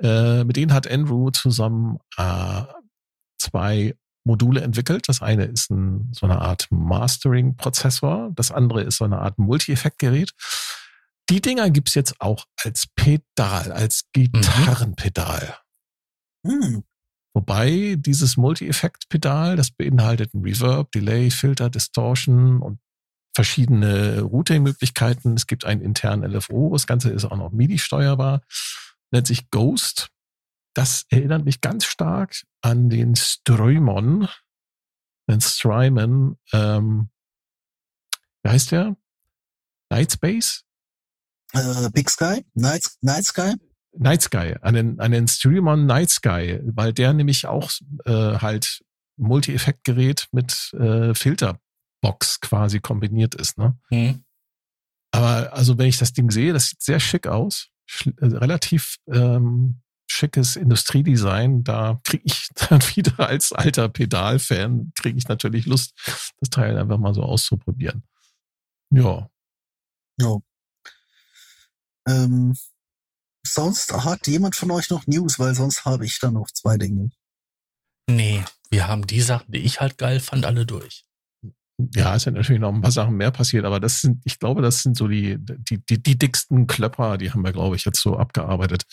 Äh, 0.00 0.44
mit 0.44 0.56
denen 0.56 0.72
hat 0.72 0.88
Andrew 0.90 1.30
zusammen 1.30 1.98
äh, 2.16 2.62
zwei 3.38 3.96
Module 4.24 4.60
entwickelt. 4.60 5.08
Das 5.08 5.22
eine 5.22 5.44
ist 5.44 5.70
ein, 5.70 6.12
so 6.12 6.26
eine 6.26 6.40
Art 6.40 6.66
Mastering-Prozessor, 6.70 8.32
das 8.34 8.50
andere 8.50 8.82
ist 8.82 8.98
so 8.98 9.04
eine 9.04 9.18
Art 9.20 9.38
Multi-Effekt-Gerät. 9.38 10.32
Die 11.28 11.40
Dinger 11.40 11.70
gibt's 11.70 11.94
jetzt 11.94 12.20
auch 12.20 12.46
als 12.62 12.86
Pedal, 12.94 13.72
als 13.72 14.04
Gitarrenpedal. 14.12 15.58
Mhm. 16.44 16.84
Wobei 17.34 17.96
dieses 17.98 18.36
Multi-Effekt-Pedal, 18.36 19.56
das 19.56 19.70
beinhaltet 19.70 20.32
ein 20.32 20.42
Reverb, 20.42 20.90
Delay, 20.92 21.30
Filter, 21.30 21.68
Distortion 21.68 22.62
und 22.62 22.80
verschiedene 23.34 24.22
Routing-Möglichkeiten. 24.22 25.34
Es 25.34 25.46
gibt 25.46 25.66
einen 25.66 25.82
internen 25.82 26.32
LFO. 26.32 26.70
Das 26.72 26.86
Ganze 26.86 27.10
ist 27.10 27.26
auch 27.26 27.36
noch 27.36 27.52
MIDI 27.52 27.78
steuerbar. 27.78 28.40
Nennt 29.10 29.26
sich 29.26 29.50
Ghost. 29.50 30.10
Das 30.74 31.04
erinnert 31.10 31.44
mich 31.44 31.60
ganz 31.60 31.84
stark 31.84 32.34
an 32.62 32.88
den 32.88 33.16
Strymon. 33.16 34.28
Den 35.28 35.40
Strymon. 35.40 36.38
Ähm, 36.52 37.10
wie 38.42 38.48
heißt 38.50 38.70
der? 38.70 38.96
Nightspace? 39.90 40.65
Uh, 41.56 41.88
Big 41.90 42.10
Sky? 42.10 42.44
Night, 42.54 42.84
Night 43.00 43.24
Sky? 43.24 43.54
Night 43.98 44.22
Sky, 44.22 44.54
an 44.60 44.74
den, 44.74 45.00
an 45.00 45.12
den 45.12 45.26
Strymon 45.26 45.86
Night 45.86 46.10
Sky, 46.10 46.60
weil 46.64 46.92
der 46.92 47.14
nämlich 47.14 47.46
auch 47.46 47.70
äh, 48.04 48.38
halt 48.38 48.84
Multi-Effekt-Gerät 49.16 50.28
mit 50.32 50.72
äh, 50.74 51.14
Filter 51.14 51.58
Box 52.02 52.40
quasi 52.40 52.80
kombiniert 52.80 53.34
ist. 53.34 53.56
Ne? 53.56 53.78
Mhm. 53.90 54.24
Aber 55.12 55.54
also 55.54 55.78
wenn 55.78 55.88
ich 55.88 55.98
das 55.98 56.12
Ding 56.12 56.30
sehe, 56.30 56.52
das 56.52 56.68
sieht 56.68 56.82
sehr 56.82 57.00
schick 57.00 57.26
aus. 57.26 57.68
Sch 57.86 58.08
äh, 58.20 58.26
relativ 58.26 58.96
ähm, 59.10 59.80
schickes 60.10 60.56
Industriedesign. 60.56 61.64
Da 61.64 62.00
kriege 62.04 62.24
ich 62.26 62.48
dann 62.68 62.80
wieder 62.94 63.20
als 63.28 63.52
alter 63.52 63.88
Pedalfan, 63.88 64.92
kriege 64.94 65.18
ich 65.18 65.28
natürlich 65.28 65.66
Lust, 65.66 65.94
das 66.38 66.50
Teil 66.50 66.76
einfach 66.76 66.98
mal 66.98 67.14
so 67.14 67.22
auszuprobieren. 67.22 68.02
Ja. 68.90 69.28
Ja. 70.20 70.36
Ähm, 72.06 72.56
sonst 73.46 73.92
hat 73.92 74.26
jemand 74.26 74.56
von 74.56 74.70
euch 74.70 74.90
noch 74.90 75.06
News, 75.06 75.38
weil 75.38 75.54
sonst 75.54 75.84
habe 75.84 76.06
ich 76.06 76.18
da 76.18 76.30
noch 76.30 76.50
zwei 76.50 76.76
Dinge. 76.76 77.10
Nee, 78.08 78.44
wir 78.70 78.86
haben 78.86 79.06
die 79.06 79.20
Sachen, 79.20 79.52
die 79.52 79.58
ich 79.58 79.80
halt 79.80 79.98
geil 79.98 80.20
fand, 80.20 80.44
alle 80.44 80.66
durch. 80.66 81.04
Ja, 81.94 82.16
es 82.16 82.22
sind 82.22 82.34
natürlich 82.34 82.60
noch 82.60 82.72
ein 82.72 82.80
paar 82.80 82.92
Sachen 82.92 83.16
mehr 83.16 83.30
passiert, 83.30 83.64
aber 83.64 83.80
das 83.80 84.00
sind, 84.00 84.22
ich 84.24 84.38
glaube, 84.38 84.62
das 84.62 84.82
sind 84.82 84.96
so 84.96 85.08
die, 85.08 85.36
die, 85.38 85.84
die, 85.84 86.02
die 86.02 86.16
dicksten 86.16 86.66
Klöpper, 86.66 87.18
die 87.18 87.30
haben 87.30 87.42
wir, 87.42 87.52
glaube 87.52 87.76
ich, 87.76 87.84
jetzt 87.84 88.00
so 88.00 88.16
abgearbeitet. 88.16 88.84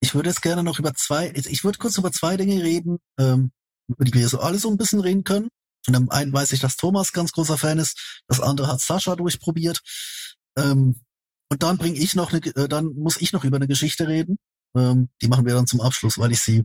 Ich 0.00 0.14
würde 0.14 0.28
jetzt 0.28 0.42
gerne 0.42 0.62
noch 0.62 0.78
über 0.78 0.92
zwei, 0.94 1.32
ich 1.34 1.64
würde 1.64 1.78
kurz 1.78 1.96
über 1.96 2.12
zwei 2.12 2.36
Dinge 2.36 2.62
reden, 2.62 2.98
ähm, 3.18 3.52
über 3.88 4.04
die 4.04 4.14
wir 4.14 4.28
so 4.28 4.40
alle 4.40 4.58
so 4.58 4.70
ein 4.70 4.76
bisschen 4.76 5.00
reden 5.00 5.24
können. 5.24 5.48
Von 5.84 5.94
dem 5.94 6.10
einen 6.10 6.32
weiß 6.32 6.52
ich, 6.52 6.60
dass 6.60 6.76
Thomas 6.76 7.12
ganz 7.12 7.32
großer 7.32 7.56
Fan 7.56 7.78
ist, 7.78 8.22
das 8.28 8.40
andere 8.40 8.68
hat 8.68 8.80
Sascha 8.80 9.16
durchprobiert. 9.16 9.80
Ähm, 10.58 11.00
und 11.50 11.62
dann 11.62 11.78
bringe 11.78 11.98
ich 11.98 12.14
noch 12.14 12.32
eine, 12.32 12.44
äh, 12.54 12.68
dann 12.68 12.86
muss 12.94 13.20
ich 13.20 13.32
noch 13.32 13.44
über 13.44 13.56
eine 13.56 13.68
Geschichte 13.68 14.08
reden. 14.08 14.38
Ähm, 14.76 15.08
die 15.20 15.28
machen 15.28 15.44
wir 15.44 15.54
dann 15.54 15.66
zum 15.66 15.80
Abschluss, 15.80 16.16
weil 16.18 16.30
ich 16.32 16.40
sie, 16.40 16.64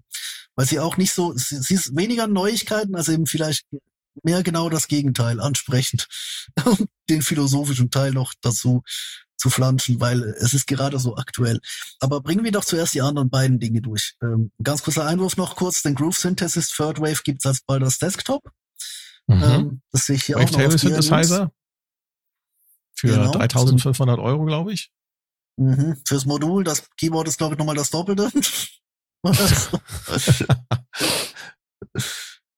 weil 0.55 0.67
sie 0.67 0.79
auch 0.79 0.97
nicht 0.97 1.11
so, 1.11 1.33
sie, 1.35 1.57
sie 1.57 1.73
ist 1.73 1.95
weniger 1.95 2.27
Neuigkeiten, 2.27 2.95
als 2.95 3.09
eben 3.09 3.25
vielleicht 3.25 3.65
mehr 4.23 4.43
genau 4.43 4.69
das 4.69 4.87
Gegenteil 4.87 5.39
ansprechend, 5.39 6.07
den 7.09 7.21
philosophischen 7.21 7.89
Teil 7.89 8.11
noch 8.11 8.33
dazu 8.41 8.83
zu 9.37 9.49
flanschen, 9.49 9.99
weil 9.99 10.23
es 10.39 10.53
ist 10.53 10.67
gerade 10.67 10.99
so 10.99 11.17
aktuell. 11.17 11.59
Aber 11.99 12.21
bringen 12.21 12.45
wir 12.45 12.51
doch 12.51 12.63
zuerst 12.63 12.93
die 12.93 13.01
anderen 13.01 13.29
beiden 13.29 13.59
Dinge 13.59 13.81
durch. 13.81 14.13
Ähm, 14.21 14.51
ganz 14.63 14.83
kurzer 14.83 15.05
Einwurf 15.05 15.35
noch 15.35 15.55
kurz, 15.55 15.81
den 15.81 15.95
Groove 15.95 16.17
Synthesis 16.17 16.69
Third 16.69 17.01
Wave 17.01 17.21
gibt's 17.23 17.45
als 17.45 17.61
bald 17.61 17.83
als 17.83 17.97
Desktop. 17.97 18.43
Mhm. 19.27 19.43
Ähm, 19.43 19.81
das 19.91 20.05
sehe 20.05 20.15
ich 20.15 20.23
hier 20.23 20.35
Wavetable 20.35 20.67
auch 20.67 20.71
noch 20.71 20.77
Synthesizer 20.79 21.51
für 22.95 23.07
genau. 23.07 23.31
3500 23.31 24.19
Euro, 24.19 24.45
glaube 24.45 24.73
ich. 24.73 24.91
Mhm. 25.57 25.97
Fürs 26.05 26.26
Modul, 26.26 26.63
das 26.63 26.89
Keyboard 26.97 27.27
ist, 27.27 27.38
glaube 27.38 27.55
ich, 27.55 27.59
nochmal 27.59 27.76
das 27.76 27.89
Doppelte. 27.89 28.31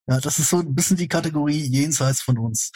Ja, 0.10 0.22
das 0.22 0.40
ist 0.40 0.50
so 0.50 0.60
ein 0.60 0.74
bisschen 0.74 0.98
die 0.98 1.10
Kategorie 1.10 1.60
jenseits 1.60 2.22
von 2.22 2.38
uns. 2.38 2.72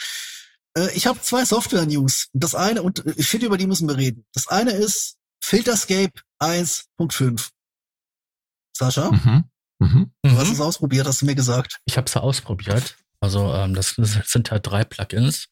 Äh, 0.76 0.90
ich 0.94 1.06
habe 1.06 1.20
zwei 1.20 1.44
Software-News. 1.44 2.28
Das 2.34 2.54
eine, 2.54 2.82
und 2.82 3.04
ich 3.16 3.26
finde, 3.26 3.46
über 3.46 3.56
die 3.56 3.66
müssen 3.66 3.88
wir 3.88 3.96
reden. 3.96 4.26
Das 4.34 4.48
eine 4.48 4.72
ist 4.72 5.16
Filterscape 5.40 6.12
1.5. 6.40 7.50
Sascha? 8.76 9.10
Mhm. 9.10 9.44
Mhm. 9.78 10.12
Du 10.22 10.36
hast 10.36 10.48
mhm. 10.48 10.54
es 10.54 10.60
ausprobiert, 10.60 11.06
hast 11.06 11.22
du 11.22 11.26
mir 11.26 11.34
gesagt. 11.34 11.80
Ich 11.86 11.96
habe 11.96 12.06
es 12.06 12.16
ausprobiert. 12.16 12.96
Also 13.20 13.52
ähm, 13.54 13.74
das, 13.74 13.94
das 13.96 14.12
sind 14.26 14.50
ja 14.50 14.58
drei 14.58 14.84
Plugins. 14.84 15.48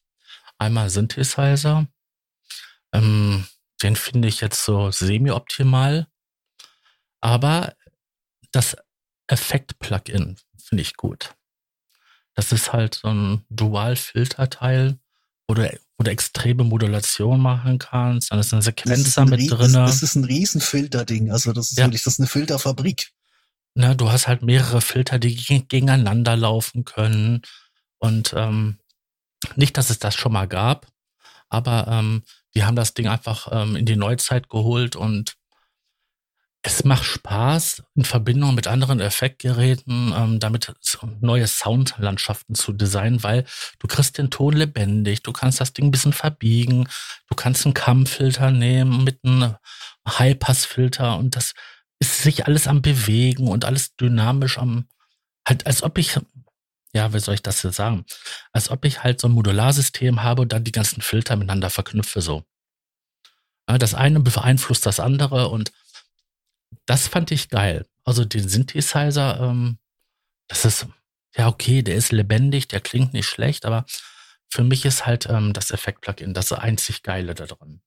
Einmal 0.57 0.89
Synthesizer, 0.89 1.87
Ähm, 2.93 3.45
den 3.81 3.95
finde 3.95 4.27
ich 4.27 4.41
jetzt 4.41 4.63
so 4.63 4.91
semi-optimal. 4.91 6.07
Aber 7.21 7.75
das 8.51 8.75
Effekt-Plugin 9.27 10.37
finde 10.57 10.81
ich 10.81 10.97
gut. 10.97 11.35
Das 12.33 12.51
ist 12.51 12.73
halt 12.73 12.95
so 12.95 13.09
ein 13.09 13.45
Dual-Filter-Teil, 13.49 14.97
wo 15.47 15.53
du, 15.53 15.79
wo 15.97 16.03
du 16.03 16.11
extreme 16.11 16.63
Modulation 16.63 17.39
machen 17.39 17.77
kannst. 17.79 18.31
Dann 18.31 18.39
ist 18.39 18.53
eine 18.53 18.61
Sequenzer 18.61 19.25
mit 19.25 19.49
drin. 19.51 19.73
Das, 19.73 19.99
das, 19.99 20.03
ist 20.03 20.15
ein 20.15 20.25
Riesenfilter-Ding. 20.25 21.31
Also 21.31 21.53
das 21.53 21.71
ist 21.71 21.77
ja. 21.77 21.85
wirklich, 21.85 22.03
das 22.03 22.13
ist 22.13 22.19
eine 22.19 22.27
Filterfabrik. 22.27 23.11
Na, 23.73 23.93
du 23.93 24.11
hast 24.11 24.27
halt 24.27 24.41
mehrere 24.41 24.81
Filter, 24.81 25.19
die 25.19 25.35
gegeneinander 25.35 26.35
laufen 26.35 26.83
können. 26.83 27.41
Und 27.99 28.33
ähm, 28.35 28.79
nicht, 29.55 29.77
dass 29.77 29.89
es 29.89 29.99
das 29.99 30.15
schon 30.15 30.33
mal 30.33 30.47
gab, 30.47 30.87
aber 31.49 31.87
ähm, 31.87 32.23
die 32.55 32.63
haben 32.63 32.75
das 32.75 32.93
Ding 32.93 33.07
einfach 33.07 33.47
ähm, 33.51 33.75
in 33.75 33.85
die 33.85 33.95
Neuzeit 33.95 34.49
geholt 34.49 34.95
und 34.95 35.35
es 36.63 36.83
macht 36.83 37.05
Spaß, 37.05 37.83
in 37.95 38.05
Verbindung 38.05 38.53
mit 38.53 38.67
anderen 38.67 38.99
Effektgeräten 38.99 40.13
ähm, 40.15 40.39
damit 40.39 40.71
neue 41.19 41.47
Soundlandschaften 41.47 42.53
zu 42.53 42.71
designen, 42.71 43.23
weil 43.23 43.45
du 43.79 43.87
kriegst 43.87 44.19
den 44.19 44.29
Ton 44.29 44.53
lebendig, 44.53 45.23
du 45.23 45.31
kannst 45.31 45.59
das 45.59 45.73
Ding 45.73 45.85
ein 45.87 45.91
bisschen 45.91 46.13
verbiegen, 46.13 46.87
du 47.29 47.35
kannst 47.35 47.65
einen 47.65 47.73
Kammfilter 47.73 48.51
nehmen 48.51 49.03
mit 49.03 49.19
einem 49.23 49.55
Highpassfilter 50.07 51.17
und 51.17 51.35
das 51.35 51.53
ist 51.99 52.21
sich 52.21 52.45
alles 52.45 52.67
am 52.67 52.81
Bewegen 52.81 53.47
und 53.47 53.65
alles 53.65 53.95
dynamisch 53.95 54.59
am, 54.59 54.87
halt 55.47 55.65
als 55.65 55.81
ob 55.81 55.97
ich, 55.97 56.19
ja, 56.93 57.13
wie 57.13 57.19
soll 57.19 57.35
ich 57.35 57.43
das 57.43 57.63
jetzt 57.63 57.75
sagen, 57.75 58.05
als 58.51 58.69
ob 58.69 58.85
ich 58.85 59.03
halt 59.03 59.21
so 59.21 59.27
ein 59.27 59.33
Modularsystem 59.33 60.23
habe 60.23 60.41
und 60.41 60.51
dann 60.51 60.63
die 60.63 60.71
ganzen 60.71 61.01
Filter 61.01 61.35
miteinander 61.35 61.69
verknüpfe 61.69 62.21
so. 62.21 62.43
Das 63.65 63.93
eine 63.93 64.19
beeinflusst 64.19 64.85
das 64.85 64.99
andere 64.99 65.47
und 65.47 65.71
das 66.85 67.07
fand 67.07 67.31
ich 67.31 67.49
geil. 67.49 67.85
Also 68.03 68.25
den 68.25 68.49
Synthesizer, 68.49 69.39
ähm, 69.39 69.77
das 70.47 70.65
ist, 70.65 70.87
ja 71.35 71.47
okay, 71.47 71.81
der 71.81 71.95
ist 71.95 72.11
lebendig, 72.11 72.67
der 72.67 72.81
klingt 72.81 73.13
nicht 73.13 73.27
schlecht, 73.27 73.65
aber 73.65 73.85
für 74.49 74.63
mich 74.63 74.83
ist 74.83 75.05
halt 75.05 75.27
ähm, 75.27 75.53
das 75.53 75.71
Effekt-Plugin 75.71 76.33
das 76.33 76.51
einzig 76.51 77.03
Geile 77.03 77.35
da 77.35 77.45
drin. 77.45 77.81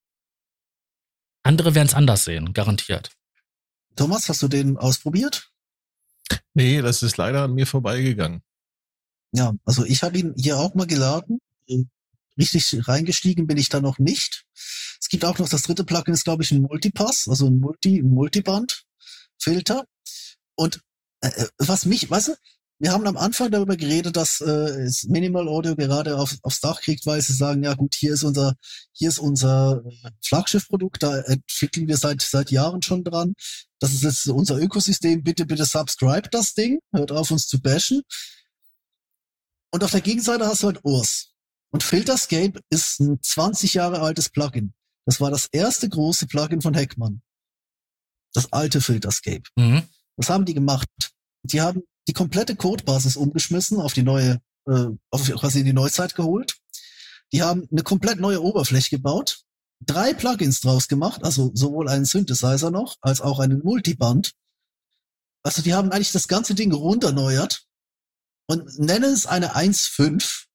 Andere 1.43 1.75
werden 1.75 1.89
es 1.89 1.95
anders 1.95 2.25
sehen, 2.25 2.55
garantiert. 2.55 3.11
Thomas, 3.97 4.29
hast 4.29 4.43
du 4.43 4.49
den 4.49 4.79
ausprobiert? 4.79 5.51
Nee, 6.55 6.81
das 6.81 7.03
ist 7.03 7.19
leider 7.19 7.43
an 7.43 7.55
mir 7.55 7.67
vorbeigegangen. 7.67 8.43
Ja, 9.35 9.53
also 9.65 9.85
ich 9.85 10.03
habe 10.05 10.17
ihn 10.17 10.33
hier 10.37 10.59
auch 10.59 10.75
mal 10.75 10.87
geladen. 10.87 11.41
Richtig 12.39 12.87
reingestiegen 12.87 13.47
bin 13.49 13.59
ich 13.59 13.69
da 13.69 13.81
noch 13.81 13.99
nicht. 13.99 14.45
Es 15.01 15.09
gibt 15.09 15.25
auch 15.25 15.39
noch 15.39 15.49
das 15.49 15.63
dritte 15.63 15.85
Plugin, 15.85 16.15
ist 16.15 16.25
glaube 16.25 16.45
ich 16.45 16.53
ein 16.53 16.63
Multipass, 16.63 17.27
also 17.29 17.49
ein 17.49 17.59
Multi, 17.59 18.03
Multiband-Filter. 18.03 19.85
Und 20.55 20.81
äh, 21.21 21.29
äh, 21.29 21.49
was 21.59 21.85
mich, 21.85 22.09
weißt 22.09 22.29
du, 22.29 22.35
wir 22.79 22.93
haben 22.93 23.07
am 23.07 23.17
Anfang 23.17 23.51
darüber 23.51 23.77
geredet, 23.77 24.17
dass 24.17 24.41
äh, 24.41 24.89
Minimal 25.09 25.49
Audio 25.49 25.75
gerade 25.75 26.17
auf, 26.17 26.37
aufs 26.43 26.61
Dach 26.61 26.81
kriegt, 26.81 27.07
weil 27.07 27.21
sie 27.21 27.33
sagen, 27.33 27.65
ja 27.65 27.75
gut, 27.75 27.95
hier 27.95 28.13
ist 28.13 28.23
unser, 28.23 28.55
hier 28.93 29.09
ist 29.09 29.19
unser 29.19 29.83
äh, 29.85 30.11
Flaggschiffprodukt, 30.25 31.03
da 31.03 31.19
entwickeln 31.23 31.89
wir 31.89 31.97
seit 31.97 32.23
seit 32.23 32.53
Jahren 32.53 32.83
schon 32.83 33.03
dran. 33.03 33.35
Das 33.81 33.93
ist 33.93 34.03
jetzt 34.03 34.29
unser 34.29 34.59
Ökosystem. 34.59 35.25
Bitte, 35.25 35.45
bitte 35.45 35.65
subscribe 35.65 36.29
das 36.31 36.55
Ding, 36.55 36.79
hört 36.93 37.11
auf 37.11 37.33
uns 37.33 37.49
zu 37.49 37.61
bashen. 37.61 38.03
Und 39.75 39.83
auf 39.83 39.91
der 39.91 40.03
Gegenseite 40.03 40.47
hast 40.47 40.63
du 40.63 40.69
halt 40.69 40.85
Urs. 40.85 41.33
Und 41.73 41.83
Filterscape 41.83 42.61
ist 42.71 43.01
ein 43.01 43.21
20 43.21 43.75
Jahre 43.75 44.03
altes 44.03 44.29
Plugin. 44.29 44.73
Das 45.05 45.21
war 45.21 45.33
das 45.33 45.47
erste 45.51 45.89
große 45.89 46.29
Plugin 46.29 46.63
von 46.63 46.75
Heckmann. 46.75 47.23
Das 48.35 48.53
alte 48.53 48.81
Filterscape. 48.81 49.43
Mhm. 49.57 49.83
Was 50.17 50.31
haben 50.31 50.45
die 50.45 50.55
gemacht? 50.55 50.87
Die 51.43 51.61
haben 51.61 51.83
die 52.07 52.13
komplette 52.13 52.55
Codebasis 52.55 53.17
umgeschmissen, 53.17 53.81
auf 53.81 53.95
die 53.95 54.05
neue, 54.05 54.41
äh, 54.69 54.87
auf 55.11 55.29
quasi 55.33 55.65
die 55.65 55.73
Neuzeit 55.73 56.15
geholt. 56.15 56.57
Die 57.33 57.43
haben 57.43 57.67
eine 57.73 57.83
komplett 57.83 58.21
neue 58.21 58.45
Oberfläche 58.45 58.91
gebaut, 58.91 59.41
drei 59.85 60.15
Plugins 60.15 60.61
draus 60.61 60.87
gemacht, 60.87 61.25
also 61.25 61.51
sowohl 61.53 61.89
einen 61.89 62.05
Synthesizer 62.05 62.71
noch, 62.71 62.95
als 63.01 63.21
auch 63.21 63.41
einen 63.41 63.59
Multiband. 63.65 64.35
Also 65.43 65.63
die 65.63 65.75
haben 65.75 65.91
eigentlich 65.91 66.13
das 66.13 66.29
ganze 66.29 66.55
Ding 66.55 66.73
runterneuert 66.73 67.64
und 68.47 68.79
nennen 68.79 69.13
es 69.13 69.27
eine 69.27 69.57
1.5 69.57 70.47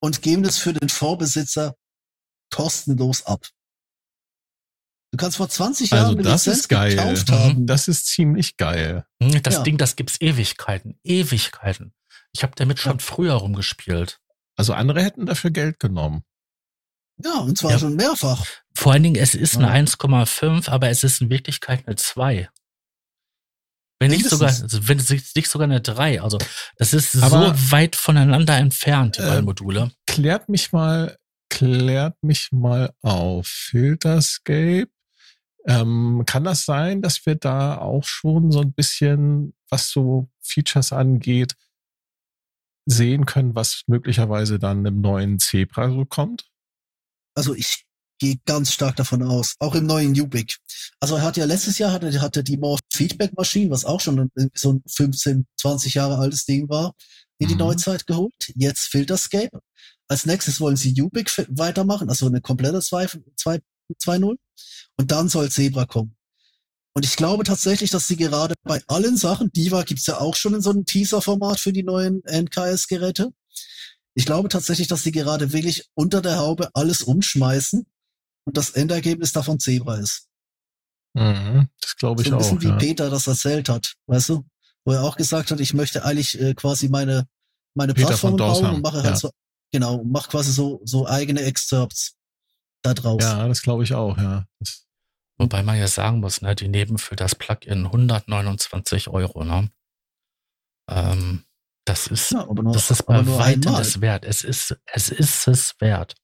und 0.00 0.22
geben 0.22 0.44
es 0.44 0.58
für 0.58 0.72
den 0.72 0.88
Vorbesitzer 0.88 1.74
kostenlos 2.50 3.26
ab. 3.26 3.46
Du 5.10 5.16
kannst 5.16 5.38
vor 5.38 5.48
20 5.48 5.90
Jahren 5.90 6.00
also 6.00 6.12
eine 6.12 6.22
das 6.22 6.44
Lizenz 6.44 6.58
ist 6.60 6.68
geil. 6.68 6.96
gekauft 6.96 7.30
haben. 7.30 7.66
Das 7.66 7.88
ist 7.88 8.06
ziemlich 8.06 8.56
geil. 8.56 9.06
Hm, 9.22 9.42
das 9.42 9.54
ja. 9.54 9.62
Ding, 9.62 9.78
das 9.78 9.96
gibt's 9.96 10.20
Ewigkeiten, 10.20 10.98
Ewigkeiten. 11.02 11.94
Ich 12.32 12.42
habe 12.42 12.52
damit 12.56 12.78
schon 12.78 12.98
ja. 12.98 13.04
früher 13.04 13.34
rumgespielt. 13.34 14.20
Also 14.56 14.74
andere 14.74 15.02
hätten 15.02 15.24
dafür 15.24 15.50
Geld 15.50 15.78
genommen. 15.80 16.24
Ja, 17.24 17.38
und 17.38 17.56
zwar 17.56 17.72
ja. 17.72 17.78
schon 17.78 17.96
mehrfach. 17.96 18.44
Vor 18.74 18.92
allen 18.92 19.02
Dingen, 19.02 19.16
es 19.16 19.34
ist 19.34 19.56
eine 19.56 19.70
1,5, 19.70 20.68
aber 20.68 20.88
es 20.88 21.02
ist 21.02 21.20
in 21.20 21.30
Wirklichkeit 21.30 21.86
eine 21.86 21.96
2. 21.96 22.48
Wenn 24.00 24.10
nicht 24.10 24.28
sogar, 24.28 24.48
also 24.48 24.88
wenn 24.88 24.98
es 24.98 25.10
nicht 25.10 25.48
sogar 25.48 25.66
eine 25.66 25.80
3. 25.80 26.22
Also 26.22 26.38
das 26.76 26.94
ist 26.94 27.20
aber 27.22 27.56
so 27.56 27.72
weit 27.72 27.96
voneinander 27.96 28.56
entfernt, 28.56 29.18
die 29.18 29.22
äh, 29.22 29.26
beiden 29.26 29.44
Module. 29.44 29.90
Klärt 30.06 30.48
mich 30.48 30.72
mal, 30.72 31.16
klärt 31.50 32.22
mich 32.22 32.50
mal 32.52 32.92
auf. 33.02 33.46
Filterscape 33.46 34.88
ähm, 35.66 36.22
kann 36.26 36.44
das 36.44 36.64
sein, 36.64 37.02
dass 37.02 37.26
wir 37.26 37.34
da 37.34 37.76
auch 37.78 38.04
schon 38.04 38.50
so 38.52 38.60
ein 38.60 38.72
bisschen, 38.72 39.54
was 39.68 39.90
so 39.90 40.28
Features 40.40 40.92
angeht, 40.92 41.56
sehen 42.86 43.26
können, 43.26 43.54
was 43.54 43.82
möglicherweise 43.86 44.58
dann 44.58 44.86
im 44.86 45.00
neuen 45.00 45.38
Zebra 45.38 45.90
so 45.90 46.06
kommt? 46.06 46.48
Also 47.34 47.54
ich 47.54 47.84
gehe 48.18 48.36
ganz 48.46 48.72
stark 48.72 48.96
davon 48.96 49.22
aus, 49.22 49.54
auch 49.58 49.74
im 49.74 49.86
neuen 49.86 50.18
Ubik. 50.18 50.56
Also 51.00 51.16
er 51.16 51.22
hat 51.22 51.36
ja 51.36 51.44
letztes 51.44 51.78
Jahr 51.78 51.92
hatte, 51.92 52.20
hatte 52.20 52.42
die 52.44 52.56
More 52.56 52.78
Feedback 52.92 53.36
Maschine, 53.36 53.70
was 53.70 53.84
auch 53.84 54.00
schon 54.00 54.30
so 54.54 54.72
ein 54.72 54.82
15, 54.86 55.46
20 55.56 55.94
Jahre 55.94 56.18
altes 56.18 56.44
Ding 56.44 56.68
war, 56.68 56.94
in 57.38 57.48
die 57.48 57.54
mhm. 57.54 57.60
Neuzeit 57.60 58.06
geholt. 58.06 58.52
Jetzt 58.54 58.86
Filterscape. 58.86 59.60
Als 60.08 60.26
nächstes 60.26 60.60
wollen 60.60 60.76
sie 60.76 61.00
Ubik 61.00 61.30
weitermachen, 61.50 62.08
also 62.08 62.26
eine 62.26 62.40
komplette 62.40 62.78
2.0. 62.78 64.36
Und 64.96 65.10
dann 65.10 65.28
soll 65.28 65.50
Zebra 65.50 65.84
kommen. 65.84 66.16
Und 66.94 67.04
ich 67.04 67.14
glaube 67.14 67.44
tatsächlich, 67.44 67.90
dass 67.90 68.08
sie 68.08 68.16
gerade 68.16 68.54
bei 68.64 68.82
allen 68.88 69.16
Sachen, 69.16 69.52
Diva 69.52 69.82
gibt's 69.84 70.06
ja 70.06 70.18
auch 70.18 70.34
schon 70.34 70.54
in 70.54 70.62
so 70.62 70.70
einem 70.70 70.84
Teaser-Format 70.84 71.60
für 71.60 71.72
die 71.72 71.84
neuen 71.84 72.22
NKS-Geräte. 72.24 73.30
Ich 74.14 74.26
glaube 74.26 74.48
tatsächlich, 74.48 74.88
dass 74.88 75.04
sie 75.04 75.12
gerade 75.12 75.52
wirklich 75.52 75.84
unter 75.94 76.20
der 76.20 76.38
Haube 76.38 76.70
alles 76.74 77.02
umschmeißen 77.02 77.86
und 78.48 78.56
das 78.56 78.70
Endergebnis 78.70 79.32
davon 79.32 79.60
Zebra 79.60 79.96
ist. 79.96 80.26
Mhm, 81.12 81.68
das 81.82 81.96
glaube 81.96 82.22
ich 82.22 82.28
so 82.28 82.34
ein 82.34 82.38
bisschen 82.38 82.58
auch. 82.58 82.62
wie 82.62 82.68
ja. 82.68 82.76
Peter 82.76 83.10
das 83.10 83.26
erzählt 83.26 83.68
hat, 83.68 83.94
weißt 84.06 84.30
du? 84.30 84.46
Wo 84.86 84.92
er 84.92 85.04
auch 85.04 85.16
gesagt 85.16 85.50
hat, 85.50 85.60
ich 85.60 85.74
möchte 85.74 86.02
eigentlich 86.02 86.40
äh, 86.40 86.54
quasi 86.54 86.88
meine, 86.88 87.26
meine 87.74 87.92
Plattform 87.92 88.36
bauen 88.36 88.64
und 88.64 88.82
mache 88.82 89.02
halt 89.02 89.04
ja. 89.04 89.16
so, 89.16 89.30
genau, 89.70 90.02
mach 90.02 90.30
quasi 90.30 90.50
so, 90.50 90.80
so 90.84 91.06
eigene 91.06 91.42
Excerpts 91.42 92.16
da 92.82 92.94
drauf. 92.94 93.20
Ja, 93.20 93.46
das 93.46 93.60
glaube 93.60 93.84
ich 93.84 93.92
auch, 93.92 94.16
ja. 94.16 94.46
Das 94.60 94.86
Wobei 95.36 95.62
man 95.62 95.78
ja 95.78 95.88
sagen 95.88 96.20
muss, 96.20 96.40
ne, 96.40 96.56
die 96.56 96.68
nehmen 96.68 96.96
für 96.96 97.16
das 97.16 97.34
Plugin 97.34 97.84
129 97.84 99.08
Euro, 99.08 99.44
ne? 99.44 99.70
Ähm, 100.90 101.44
das 101.84 102.06
ist, 102.06 102.32
ja, 102.32 102.46
nur, 102.46 102.72
das 102.72 102.90
ist 102.90 103.02
bei 103.04 103.26
weitem 103.26 103.74
es 103.74 104.00
wert. 104.00 104.24
Es 104.24 104.42
ist, 104.42 104.74
es 104.86 105.10
ist 105.10 105.46
es 105.46 105.74
wert. 105.80 106.16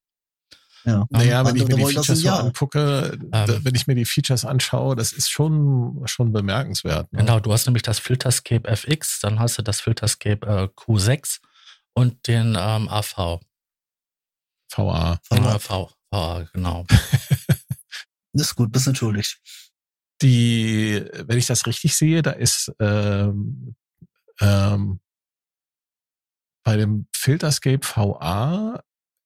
Ja. 0.85 1.07
Naja, 1.11 1.45
wenn 1.47 1.57
ich 1.57 1.67
mir 1.67 1.77
die 1.77 1.95
Features 1.95 2.21
so 2.21 2.31
angucke, 2.31 3.19
ähm, 3.33 3.61
wenn 3.65 3.75
ich 3.75 3.87
mir 3.87 3.95
die 3.95 4.05
Features 4.05 4.45
anschaue, 4.45 4.97
das 4.97 5.13
ist 5.13 5.31
schon, 5.31 6.03
schon 6.07 6.33
bemerkenswert. 6.33 7.11
Ne? 7.13 7.21
Genau, 7.21 7.41
du 7.41 7.53
hast 7.53 7.67
nämlich 7.67 7.83
das 7.83 7.99
Filterscape 7.99 8.69
FX, 8.69 9.21
dann 9.21 9.41
hast 9.41 9.59
du 9.59 9.63
das 9.63 9.81
Filterscape 9.81 10.47
äh, 10.47 10.69
Q6 10.79 11.41
und 11.95 12.27
den 12.27 12.57
ähm, 12.59 12.89
AV. 12.89 13.41
VA. 14.77 15.19
VA, 15.31 15.91
VA, 16.11 16.49
genau. 16.53 16.85
Das 18.33 18.43
ist 18.49 18.55
gut, 18.55 18.73
bist 18.73 18.87
entschuldigt. 18.87 19.41
Die, 20.23 21.05
wenn 21.27 21.39
ich 21.39 21.47
das 21.47 21.67
richtig 21.67 21.97
sehe, 21.97 22.23
da 22.23 22.31
ist 22.33 22.73
ähm, 22.79 23.75
ähm, 24.41 25.01
bei 26.65 26.77
dem 26.77 27.07
Filterscape 27.15 27.81
VA 27.83 28.83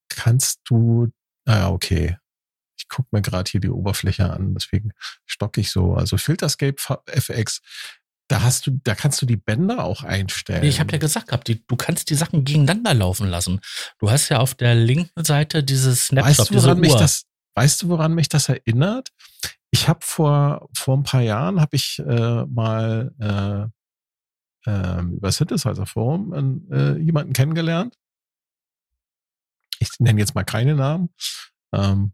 kannst 0.09 0.60
du, 0.64 1.09
ah 1.49 1.70
okay, 1.70 2.16
ich 2.77 2.89
gucke 2.89 3.09
mir 3.11 3.23
gerade 3.23 3.51
hier 3.51 3.61
die 3.61 3.70
Oberfläche 3.70 4.31
an, 4.31 4.55
deswegen 4.55 4.93
stocke 5.27 5.61
ich 5.61 5.70
so. 5.70 5.95
Also 5.95 6.16
Filterscape 6.16 6.77
FX, 7.07 7.61
da 8.29 8.43
hast 8.43 8.66
du, 8.66 8.79
da 8.85 8.95
kannst 8.95 9.20
du 9.23 9.27
die 9.27 9.37
Bänder 9.37 9.85
auch 9.85 10.05
einstellen. 10.05 10.61
Nee, 10.61 10.69
ich 10.69 10.81
habe 10.81 10.93
ja 10.93 10.99
gesagt 10.99 11.29
gehabt, 11.29 11.49
die, 11.49 11.66
du 11.66 11.77
kannst 11.77 12.11
die 12.11 12.15
Sachen 12.15 12.45
gegeneinander 12.45 12.95
laufen 12.95 13.27
lassen. 13.29 13.61
Du 13.99 14.11
hast 14.11 14.29
ja 14.29 14.39
auf 14.39 14.55
der 14.55 14.75
linken 14.75 15.25
Seite 15.25 15.65
dieses 15.65 16.07
Snapshot, 16.07 16.51
weißt 16.51 16.65
du, 16.65 16.69
Uhr. 16.69 16.75
Mich 16.75 16.95
das, 16.95 17.25
weißt 17.55 17.83
du, 17.83 17.89
woran 17.89 18.15
mich 18.15 18.29
das 18.29 18.49
erinnert? 18.49 19.09
Ich 19.70 19.89
habe 19.89 20.01
vor 20.03 20.69
vor 20.75 20.97
ein 20.97 21.03
paar 21.03 21.23
Jahren 21.23 21.61
habe 21.61 21.77
ich 21.77 21.99
äh, 21.99 22.45
mal 22.45 23.12
äh, 23.19 24.70
äh, 24.70 25.03
über 25.03 25.33
Synthesizer 25.33 25.87
Forum 25.87 26.69
äh, 26.70 26.99
jemanden 26.99 27.33
kennengelernt. 27.33 27.98
Ich 29.80 29.90
nenne 29.98 30.20
jetzt 30.20 30.34
mal 30.34 30.44
keine 30.44 30.74
Namen. 30.74 31.10
Ähm, 31.72 32.12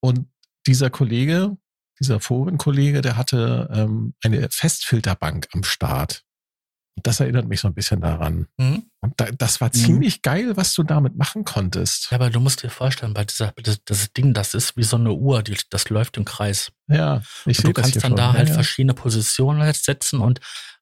und 0.00 0.28
dieser 0.66 0.90
Kollege, 0.90 1.56
dieser 2.00 2.20
Forenkollege, 2.20 3.00
der 3.00 3.16
hatte 3.16 3.68
ähm, 3.72 4.14
eine 4.22 4.48
Festfilterbank 4.50 5.48
am 5.52 5.64
Start. 5.64 6.24
Und 6.96 7.06
das 7.06 7.20
erinnert 7.20 7.46
mich 7.46 7.60
so 7.60 7.68
ein 7.68 7.74
bisschen 7.74 8.00
daran. 8.00 8.48
Mhm. 8.56 8.90
Und 9.00 9.14
da, 9.16 9.26
das 9.26 9.60
war 9.60 9.68
mhm. 9.68 9.78
ziemlich 9.78 10.22
geil, 10.22 10.56
was 10.56 10.74
du 10.74 10.82
damit 10.82 11.16
machen 11.16 11.44
konntest. 11.44 12.10
Ja, 12.10 12.16
aber 12.16 12.30
du 12.30 12.40
musst 12.40 12.62
dir 12.62 12.70
vorstellen, 12.70 13.14
bei 13.14 13.24
dieser, 13.24 13.52
das, 13.62 13.78
das 13.84 14.12
Ding, 14.12 14.34
das 14.34 14.54
ist 14.54 14.76
wie 14.76 14.82
so 14.82 14.96
eine 14.96 15.12
Uhr, 15.12 15.42
die, 15.42 15.56
das 15.70 15.90
läuft 15.90 16.16
im 16.16 16.24
Kreis. 16.24 16.72
Ja, 16.88 17.22
ich 17.46 17.58
sehe 17.58 17.62
das 17.62 17.62
Du 17.62 17.72
kannst 17.72 17.96
dann 17.96 18.02
schon. 18.02 18.16
da 18.16 18.32
halt 18.32 18.48
ja, 18.48 18.54
verschiedene 18.54 18.94
Positionen 18.94 19.72
setzen 19.72 20.20
und 20.20 20.40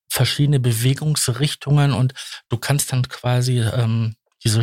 verschiedene 0.09 0.61
Bewegungsrichtungen 0.61 1.93
und 1.93 2.15
du 2.49 2.57
kannst 2.57 2.93
dann 2.93 3.07
quasi 3.09 3.61
ähm, 3.61 4.17
diese, 4.43 4.63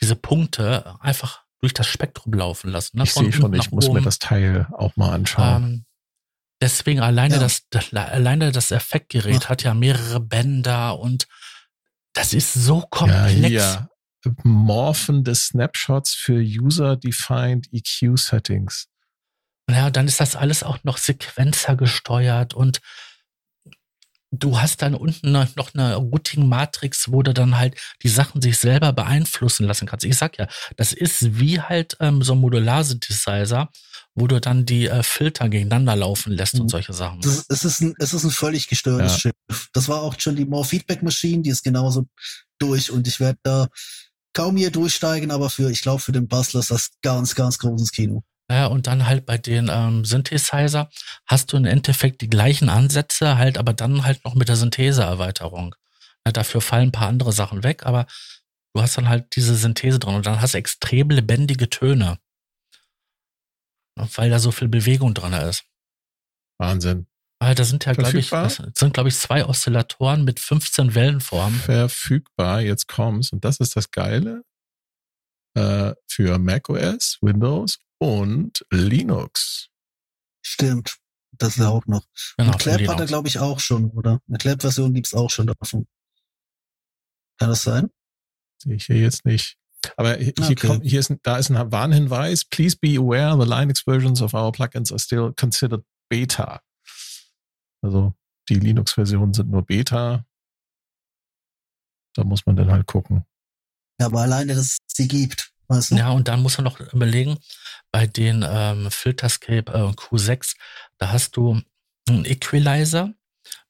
diese 0.00 0.16
Punkte 0.16 0.96
einfach 1.00 1.42
durch 1.60 1.74
das 1.74 1.86
Spektrum 1.86 2.32
laufen 2.32 2.70
lassen. 2.70 2.98
Ne? 2.98 3.04
Ich 3.04 3.12
sehe 3.12 3.32
schon, 3.32 3.52
ich 3.54 3.70
muss 3.70 3.86
oben. 3.86 3.98
mir 3.98 4.02
das 4.02 4.18
Teil 4.18 4.66
auch 4.72 4.96
mal 4.96 5.12
anschauen. 5.12 5.64
Ähm, 5.64 5.84
Deswegen 6.60 7.00
alleine 7.00 7.36
ja. 7.36 7.40
das, 7.40 7.62
das, 7.70 7.92
alleine 7.94 8.52
das 8.52 8.70
Effektgerät 8.70 9.44
ja. 9.44 9.48
hat 9.48 9.62
ja 9.62 9.72
mehrere 9.72 10.20
Bänder 10.20 10.98
und 10.98 11.26
das 12.12 12.34
ist 12.34 12.52
so 12.52 12.82
komplex. 12.82 13.40
Ja, 13.40 13.48
hier. 13.48 13.88
Morphende 14.42 15.34
Snapshots 15.34 16.12
für 16.12 16.38
User-Defined 16.38 17.68
EQ-Settings. 17.72 18.88
Ja, 19.70 19.88
dann 19.88 20.06
ist 20.06 20.20
das 20.20 20.36
alles 20.36 20.62
auch 20.62 20.84
noch 20.84 20.98
Sequenzer 20.98 21.74
gesteuert 21.76 22.52
und 22.52 22.80
du 24.30 24.60
hast 24.60 24.82
dann 24.82 24.94
unten 24.94 25.32
noch 25.32 25.74
eine 25.74 25.96
Routing-Matrix, 25.96 27.10
wo 27.10 27.22
du 27.22 27.34
dann 27.34 27.58
halt 27.58 27.74
die 28.02 28.08
Sachen 28.08 28.40
sich 28.40 28.58
selber 28.58 28.92
beeinflussen 28.92 29.66
lassen 29.66 29.86
kannst. 29.86 30.04
Ich 30.04 30.16
sag 30.16 30.38
ja, 30.38 30.46
das 30.76 30.92
ist 30.92 31.38
wie 31.38 31.60
halt 31.60 31.96
ähm, 32.00 32.22
so 32.22 32.34
ein 32.34 32.38
Modular-Synthesizer, 32.38 33.70
wo 34.14 34.26
du 34.26 34.40
dann 34.40 34.66
die 34.66 34.86
äh, 34.86 35.02
Filter 35.02 35.48
gegeneinander 35.48 35.96
laufen 35.96 36.32
lässt 36.32 36.54
und 36.54 36.64
mhm. 36.64 36.68
solche 36.68 36.92
Sachen. 36.92 37.20
Das, 37.22 37.44
es, 37.48 37.64
ist 37.64 37.80
ein, 37.80 37.94
es 37.98 38.12
ist 38.12 38.24
ein 38.24 38.30
völlig 38.30 38.68
gestörtes 38.68 39.12
ja. 39.12 39.18
Schiff. 39.18 39.68
Das 39.72 39.88
war 39.88 40.02
auch 40.02 40.14
schon 40.18 40.36
die 40.36 40.44
More 40.44 40.64
Feedback 40.64 41.02
Machine, 41.02 41.42
die 41.42 41.50
ist 41.50 41.64
genauso 41.64 42.06
durch 42.58 42.90
und 42.90 43.08
ich 43.08 43.18
werde 43.18 43.38
da 43.42 43.68
kaum 44.32 44.56
hier 44.56 44.70
durchsteigen, 44.70 45.30
aber 45.32 45.50
für, 45.50 45.70
ich 45.70 45.82
glaube, 45.82 46.00
für 46.00 46.12
den 46.12 46.28
Bastler 46.28 46.60
ist 46.60 46.70
das 46.70 46.90
ganz, 47.02 47.34
ganz 47.34 47.58
großes 47.58 47.90
Kino. 47.90 48.22
Ja, 48.50 48.66
und 48.66 48.86
dann 48.88 49.06
halt 49.06 49.26
bei 49.26 49.38
den 49.38 49.70
ähm, 49.70 50.04
Synthesizer 50.04 50.90
hast 51.26 51.52
du 51.52 51.56
im 51.56 51.66
Endeffekt 51.66 52.20
die 52.20 52.28
gleichen 52.28 52.68
Ansätze, 52.68 53.38
halt 53.38 53.58
aber 53.58 53.72
dann 53.72 54.04
halt 54.04 54.24
noch 54.24 54.34
mit 54.34 54.48
der 54.48 54.56
Syntheseerweiterung. 54.56 55.74
Ja, 56.26 56.32
dafür 56.32 56.60
fallen 56.60 56.88
ein 56.88 56.92
paar 56.92 57.08
andere 57.08 57.32
Sachen 57.32 57.62
weg, 57.62 57.86
aber 57.86 58.06
du 58.74 58.82
hast 58.82 58.98
dann 58.98 59.08
halt 59.08 59.36
diese 59.36 59.54
Synthese 59.54 59.98
drin 59.98 60.16
und 60.16 60.26
dann 60.26 60.40
hast 60.40 60.54
du 60.54 60.58
extrem 60.58 61.10
lebendige 61.10 61.70
Töne 61.70 62.18
weil 64.16 64.30
da 64.30 64.38
so 64.38 64.50
viel 64.50 64.68
Bewegung 64.68 65.14
dran 65.14 65.32
ist. 65.32 65.64
Wahnsinn. 66.58 67.06
Weil 67.38 67.54
da 67.54 67.64
sind 67.64 67.86
ja, 67.86 67.92
glaube 67.94 68.18
ich, 68.18 68.28
sind, 68.28 68.92
glaube 68.92 69.08
ich, 69.08 69.16
zwei 69.16 69.46
Oszillatoren 69.46 70.24
mit 70.24 70.40
15 70.40 70.94
Wellenformen. 70.94 71.58
Verfügbar, 71.58 72.60
jetzt 72.60 72.86
kommt's. 72.86 73.32
Und 73.32 73.44
das 73.44 73.60
ist 73.60 73.76
das 73.76 73.90
Geile 73.90 74.42
äh, 75.54 75.94
für 76.06 76.38
macOS, 76.38 77.18
Windows 77.22 77.78
und 78.00 78.64
Linux. 78.70 79.68
Stimmt. 80.42 80.96
Das 81.32 81.50
ist 81.50 81.58
ja 81.58 81.68
auch 81.68 81.86
noch. 81.86 82.04
Genau, 82.36 82.52
und 82.52 82.58
Clap 82.58 82.86
hat 82.88 83.00
er, 83.00 83.06
glaube 83.06 83.28
ich, 83.28 83.38
auch 83.38 83.60
schon, 83.60 83.90
oder? 83.90 84.20
Eine 84.28 84.38
Clap-Version 84.38 84.92
gibt's 84.92 85.14
auch 85.14 85.30
schon 85.30 85.46
davon. 85.46 85.86
Kann 87.38 87.50
das 87.50 87.62
sein? 87.62 87.90
Sehe 88.62 88.74
ich 88.74 88.86
hier 88.86 89.00
jetzt 89.00 89.24
nicht. 89.24 89.56
Aber 89.96 90.16
hier, 90.16 90.34
okay. 90.38 90.54
kommt, 90.54 90.84
hier 90.84 91.00
ist, 91.00 91.14
da 91.22 91.38
ist 91.38 91.50
ein 91.50 91.72
Warnhinweis. 91.72 92.44
Please 92.44 92.76
be 92.78 92.98
aware 92.98 93.40
the 93.40 93.48
Linux 93.48 93.82
versions 93.82 94.20
of 94.20 94.34
our 94.34 94.52
plugins 94.52 94.90
are 94.90 94.98
still 94.98 95.32
considered 95.34 95.84
beta. 96.10 96.60
Also 97.82 98.14
die 98.48 98.58
Linux-Versionen 98.58 99.32
sind 99.32 99.50
nur 99.50 99.64
Beta. 99.64 100.26
Da 102.14 102.24
muss 102.24 102.44
man 102.44 102.56
dann 102.56 102.70
halt 102.70 102.86
gucken. 102.86 103.24
Ja, 104.00 104.06
aber 104.06 104.22
alleine, 104.22 104.54
dass 104.54 104.64
es 104.64 104.78
sie 104.88 105.08
gibt. 105.08 105.49
Weißt 105.70 105.92
du? 105.92 105.94
Ja, 105.94 106.10
und 106.10 106.26
dann 106.26 106.42
muss 106.42 106.58
man 106.58 106.64
noch 106.64 106.80
überlegen, 106.92 107.38
bei 107.92 108.06
den 108.06 108.44
ähm, 108.46 108.90
Filterscape 108.90 109.72
äh, 109.72 109.92
Q6, 109.92 110.56
da 110.98 111.12
hast 111.12 111.36
du 111.36 111.62
einen 112.08 112.24
Equalizer 112.24 113.14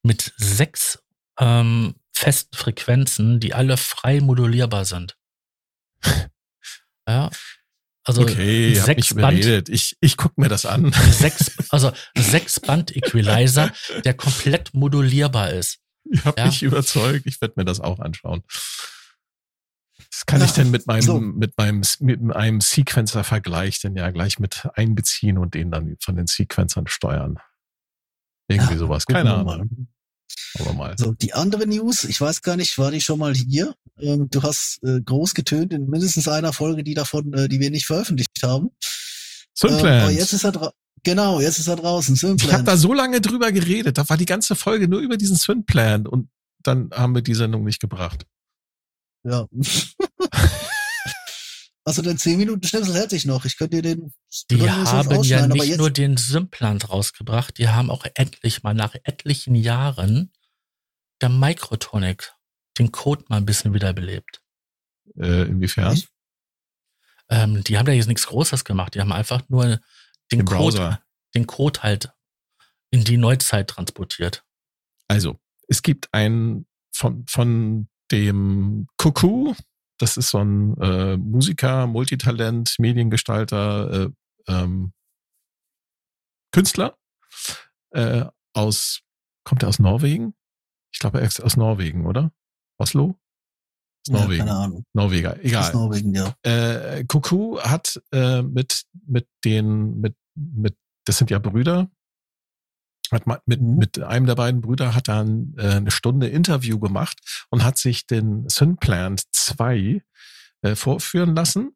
mit 0.02 0.32
sechs 0.38 0.98
ähm, 1.38 1.94
festen 2.12 2.56
Frequenzen, 2.56 3.38
die 3.38 3.52
alle 3.52 3.76
frei 3.76 4.20
modulierbar 4.20 4.86
sind. 4.86 5.16
Ja. 7.06 7.30
Also 8.04 8.22
okay, 8.22 8.74
sechs 8.74 9.14
Band, 9.14 9.68
ich, 9.68 9.96
ich 10.00 10.16
guck 10.16 10.38
mir 10.38 10.48
das 10.48 10.64
an. 10.64 10.92
Sechs, 11.10 11.52
also 11.68 11.92
sechs 12.16 12.58
Band 12.60 12.96
Equalizer, 12.96 13.72
der 14.04 14.14
komplett 14.14 14.72
modulierbar 14.72 15.50
ist. 15.50 15.78
Ich 16.12 16.24
habe 16.24 16.40
ja. 16.40 16.46
mich 16.46 16.62
überzeugt, 16.62 17.26
ich 17.26 17.40
werde 17.40 17.54
mir 17.56 17.64
das 17.64 17.78
auch 17.78 18.00
anschauen. 18.00 18.42
Das 20.10 20.26
kann 20.26 20.40
ja, 20.40 20.46
ich 20.46 20.52
denn 20.52 20.70
mit 20.70 20.86
meinem, 20.86 21.02
so. 21.02 21.20
mit 21.20 21.56
meinem, 21.56 21.82
mit 22.00 22.34
einem 22.34 22.60
Sequencer-Vergleich 22.60 23.80
denn 23.80 23.96
ja 23.96 24.10
gleich 24.10 24.38
mit 24.38 24.68
einbeziehen 24.74 25.38
und 25.38 25.54
den 25.54 25.70
dann 25.70 25.96
von 26.00 26.16
den 26.16 26.26
Sequencern 26.26 26.88
steuern. 26.88 27.38
Irgendwie 28.48 28.72
ja, 28.72 28.78
sowas. 28.78 29.06
Keine 29.06 29.34
Ahnung. 29.34 29.88
Aber 30.58 30.72
mal. 30.72 30.96
So, 30.98 31.12
die 31.12 31.32
andere 31.32 31.66
News, 31.66 32.04
ich 32.04 32.20
weiß 32.20 32.42
gar 32.42 32.56
nicht, 32.56 32.76
war 32.78 32.90
die 32.90 33.00
schon 33.00 33.20
mal 33.20 33.34
hier? 33.34 33.74
Ähm, 34.00 34.28
du 34.30 34.42
hast 34.42 34.82
äh, 34.82 35.00
groß 35.00 35.34
getönt 35.34 35.72
in 35.72 35.88
mindestens 35.88 36.26
einer 36.26 36.52
Folge, 36.52 36.82
die 36.82 36.94
davon, 36.94 37.32
äh, 37.32 37.48
die 37.48 37.60
wir 37.60 37.70
nicht 37.70 37.86
veröffentlicht 37.86 38.42
haben. 38.42 38.70
Synplant. 39.54 40.10
Ähm, 40.10 40.16
jetzt 40.16 40.32
ist 40.32 40.44
er 40.44 40.72
genau, 41.04 41.40
jetzt 41.40 41.58
ist 41.58 41.68
er 41.68 41.76
draußen. 41.76 42.16
Synplant. 42.16 42.42
Ich 42.42 42.52
habe 42.52 42.64
da 42.64 42.76
so 42.76 42.92
lange 42.92 43.20
drüber 43.20 43.52
geredet. 43.52 43.98
Da 43.98 44.08
war 44.08 44.16
die 44.16 44.26
ganze 44.26 44.56
Folge 44.56 44.88
nur 44.88 45.00
über 45.00 45.16
diesen 45.16 45.36
Synplant 45.36 46.08
und 46.08 46.28
dann 46.62 46.90
haben 46.92 47.14
wir 47.14 47.22
die 47.22 47.34
Sendung 47.34 47.64
nicht 47.64 47.80
gebracht. 47.80 48.26
Ja. 49.24 49.46
Also 51.84 52.02
den 52.02 52.18
10 52.18 52.38
Minuten 52.38 52.64
Schnipsel 52.66 52.94
hätte 52.94 53.16
ich 53.16 53.24
noch. 53.24 53.44
Ich 53.44 53.56
könnte 53.56 53.80
dir 53.80 53.82
den. 53.82 54.12
Die 54.50 54.70
haben 54.70 55.22
ja 55.24 55.46
nicht 55.46 55.78
nur 55.78 55.90
den 55.90 56.16
Symplant 56.16 56.90
rausgebracht, 56.90 57.58
die 57.58 57.68
haben 57.68 57.90
auch 57.90 58.04
endlich 58.14 58.62
mal 58.62 58.74
nach 58.74 58.94
etlichen 59.02 59.54
Jahren 59.54 60.30
der 61.20 61.30
Microtonic 61.30 62.32
den 62.78 62.92
Code 62.92 63.24
mal 63.28 63.38
ein 63.38 63.46
bisschen 63.46 63.74
wiederbelebt. 63.74 64.42
Äh, 65.16 65.48
inwiefern? 65.48 66.00
Ähm, 67.28 67.64
die 67.64 67.78
haben 67.78 67.86
da 67.86 67.92
jetzt 67.92 68.06
nichts 68.06 68.26
Großes 68.26 68.64
gemacht. 68.64 68.94
Die 68.94 69.00
haben 69.00 69.12
einfach 69.12 69.42
nur 69.48 69.66
den, 69.66 69.80
den 70.30 70.44
Code, 70.44 70.76
Browser. 70.76 71.02
den 71.34 71.46
Code 71.46 71.82
halt 71.82 72.12
in 72.90 73.04
die 73.04 73.16
Neuzeit 73.16 73.68
transportiert. 73.68 74.44
Also, 75.08 75.40
es 75.68 75.82
gibt 75.82 76.08
ein 76.12 76.66
von, 76.92 77.26
von 77.26 77.88
dem 78.12 78.86
Cuckoo, 78.98 79.54
das 79.98 80.16
ist 80.16 80.30
so 80.30 80.38
ein 80.38 80.76
äh, 80.78 81.16
Musiker, 81.16 81.86
Multitalent, 81.86 82.76
Mediengestalter, 82.78 83.92
äh, 83.92 84.10
ähm, 84.48 84.92
Künstler 86.52 86.96
äh, 87.90 88.24
aus, 88.54 89.00
kommt 89.44 89.62
er 89.62 89.68
aus 89.68 89.78
Norwegen? 89.78 90.34
Ich 90.92 90.98
glaube, 90.98 91.20
er 91.20 91.26
ist 91.26 91.40
aus 91.40 91.56
Norwegen, 91.56 92.06
oder? 92.06 92.32
Oslo? 92.78 93.18
Ja, 94.08 94.20
Norwegen. 94.20 94.46
keine 94.46 94.56
Ahnung. 94.56 94.84
Norweger, 94.94 95.44
egal. 95.44 95.62
Aus 95.62 95.74
Norwegen, 95.74 96.14
ja. 96.14 96.34
Äh, 96.42 97.04
Kuku 97.04 97.58
hat 97.60 98.00
äh, 98.12 98.42
mit, 98.42 98.84
mit 99.06 99.28
den, 99.44 100.00
mit, 100.00 100.16
mit, 100.34 100.76
das 101.04 101.18
sind 101.18 101.30
ja 101.30 101.38
Brüder, 101.38 101.90
hat 103.12 103.26
mit, 103.46 103.60
mhm. 103.60 103.76
mit 103.76 104.00
einem 104.00 104.26
der 104.26 104.34
beiden 104.34 104.60
Brüder 104.60 104.94
hat 104.94 105.08
dann 105.08 105.54
äh, 105.58 105.76
eine 105.76 105.90
Stunde 105.90 106.28
Interview 106.28 106.78
gemacht 106.78 107.18
und 107.50 107.64
hat 107.64 107.78
sich 107.78 108.06
den 108.06 108.48
Synplant 108.48 109.22
2 109.32 110.02
äh, 110.62 110.74
vorführen 110.74 111.34
lassen. 111.34 111.74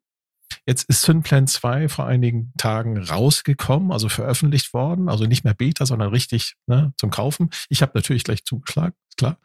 Jetzt 0.65 0.83
ist 0.89 1.01
Synplant 1.01 1.49
2 1.49 1.89
vor 1.89 2.05
einigen 2.05 2.53
Tagen 2.57 2.97
rausgekommen, 2.97 3.91
also 3.91 4.09
veröffentlicht 4.09 4.73
worden, 4.73 5.09
also 5.09 5.25
nicht 5.25 5.43
mehr 5.43 5.53
Beta, 5.53 5.85
sondern 5.85 6.09
richtig 6.09 6.55
ne, 6.67 6.93
zum 6.97 7.09
Kaufen. 7.11 7.49
Ich 7.69 7.81
habe 7.81 7.91
natürlich 7.95 8.23
gleich 8.23 8.45
zugeschlagen, 8.45 8.95
klar. 9.17 9.37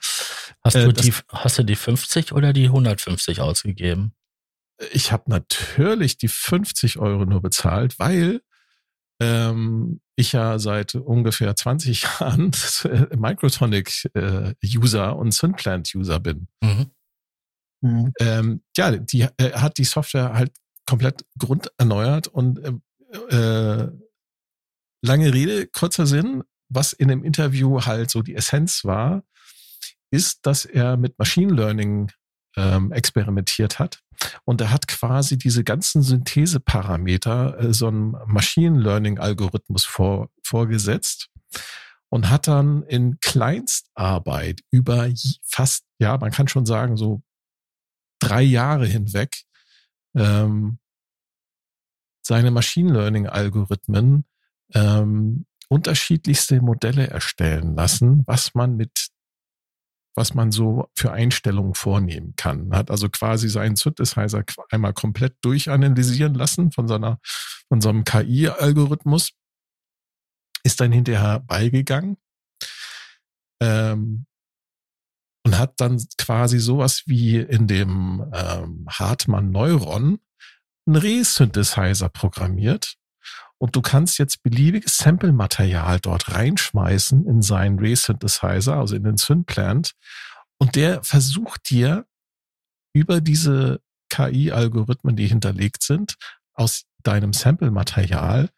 Hast, 0.65 0.77
äh, 0.77 0.85
du 0.85 0.93
die, 0.93 1.12
hast 1.29 1.59
du 1.59 1.62
die 1.62 1.77
50 1.77 2.33
oder 2.33 2.53
die 2.53 2.67
150 2.67 3.41
ausgegeben? 3.41 4.15
Ich 4.93 5.12
habe 5.12 5.25
natürlich 5.27 6.17
die 6.17 6.29
50 6.29 6.99
Euro 6.99 7.25
nur 7.27 7.43
bezahlt, 7.43 7.99
weil 7.99 8.41
ähm, 9.21 10.01
ich 10.17 10.33
ja 10.33 10.59
seit 10.59 10.95
ungefähr 10.95 11.55
20 11.55 12.03
Jahren 12.21 12.51
Microtonic-User 13.17 15.09
äh, 15.09 15.13
und 15.13 15.33
Synplant-User 15.33 16.21
bin. 16.21 16.49
Mhm. 16.63 16.91
Mhm. 17.83 18.13
Ähm, 18.21 18.63
ja, 18.77 18.97
die 18.97 19.23
äh, 19.23 19.53
hat 19.53 19.79
die 19.79 19.85
Software 19.85 20.35
halt 20.35 20.53
komplett 20.87 21.25
grunderneuert 21.39 22.29
und 22.29 22.59
äh, 22.59 22.73
äh, 23.35 23.91
lange 25.03 25.33
Rede, 25.33 25.67
kurzer 25.67 26.07
Sinn, 26.07 26.43
was 26.69 26.93
in 26.93 27.09
dem 27.09 27.25
Interview 27.25 27.81
halt 27.83 28.11
so 28.11 28.23
die 28.23 28.35
Essenz 28.35 28.85
war, 28.85 29.25
ist, 30.11 30.47
dass 30.47 30.65
er 30.65 30.97
mit 30.97 31.19
Machine 31.19 31.53
Learning 31.55 32.11
ähm, 32.56 32.93
experimentiert 32.93 33.78
hat. 33.78 34.01
Und 34.44 34.60
er 34.60 34.70
hat 34.70 34.86
quasi 34.89 35.39
diese 35.39 35.64
ganzen 35.64 36.02
Syntheseparameter 36.02 37.59
äh, 37.59 37.72
so 37.72 37.89
einem 37.89 38.16
Machine 38.27 38.78
Learning 38.78 39.18
Algorithmus 39.18 39.85
vor, 39.85 40.31
vorgesetzt 40.43 41.28
und 42.10 42.28
hat 42.28 42.48
dann 42.48 42.82
in 42.82 43.18
Kleinstarbeit 43.20 44.60
über 44.70 45.09
fast, 45.43 45.85
ja, 45.98 46.18
man 46.18 46.32
kann 46.32 46.48
schon 46.48 46.66
sagen, 46.66 46.97
so 46.97 47.22
drei 48.18 48.43
Jahre 48.43 48.86
hinweg 48.86 49.44
ähm, 50.14 50.78
seine 52.22 52.51
Machine 52.51 52.93
Learning 52.93 53.27
Algorithmen 53.27 54.24
ähm, 54.74 55.47
unterschiedlichste 55.68 56.60
Modelle 56.60 57.06
erstellen 57.06 57.74
lassen, 57.74 58.24
was 58.27 58.55
man 58.55 58.77
mit 58.77 59.09
was 60.15 60.35
man 60.35 60.53
so 60.53 60.89
für 60.95 61.12
Einstellungen 61.12 61.74
vornehmen 61.74 62.35
kann. 62.37 62.74
Hat 62.74 62.91
also 62.91 63.09
quasi 63.09 63.49
seinen 63.49 63.77
Synthesizer 63.77 64.45
einmal 64.70 64.93
komplett 64.93 65.37
durchanalysieren 65.43 66.35
lassen 66.35 66.73
von 66.73 66.89
seiner, 66.89 67.19
von 67.69 67.81
so 67.81 67.89
einem 67.89 68.05
KI-Algorithmus, 68.05 69.31
ist 70.62 70.81
dann 70.81 70.93
hinterher 70.93 71.41
beigegangen 71.41 72.16
ähm, 73.62 74.27
und 75.47 75.59
hat 75.59 75.81
dann 75.81 76.03
quasi 76.19 76.59
sowas 76.59 77.05
wie 77.07 77.39
in 77.39 77.66
dem 77.66 78.31
ähm, 78.35 78.87
Hartmann 78.89 79.51
Neuron 79.51 80.20
einen 80.87 80.97
Re-Synthesizer 80.97 82.09
programmiert, 82.09 82.97
und 83.61 83.77
du 83.77 83.82
kannst 83.82 84.19
jetzt 84.19 84.43
beliebiges 84.43 84.97
Sample-Material 84.97 86.01
dort 86.01 86.35
reinschmeißen 86.35 87.27
in 87.27 87.43
seinen 87.43 87.78
Re-Synthesizer, 87.78 88.77
also 88.77 88.97
in 88.97 89.05
den 89.05 89.19
Synplant. 89.19 89.93
Und 90.59 90.77
der 90.77 91.03
versucht 91.05 91.69
dir 91.69 92.07
über 92.95 93.20
diese 93.20 93.82
KI-Algorithmen, 94.09 95.15
die 95.15 95.27
hinterlegt 95.27 95.82
sind, 95.82 96.16
aus 96.55 96.85
deinem 97.03 97.35
Sample-Material 97.35 98.49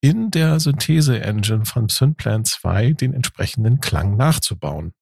in 0.00 0.32
der 0.32 0.58
Synthese-Engine 0.58 1.64
von 1.64 1.88
Synplan 1.88 2.44
2 2.44 2.94
den 2.94 3.14
entsprechenden 3.14 3.80
Klang 3.80 4.16
nachzubauen. 4.16 4.94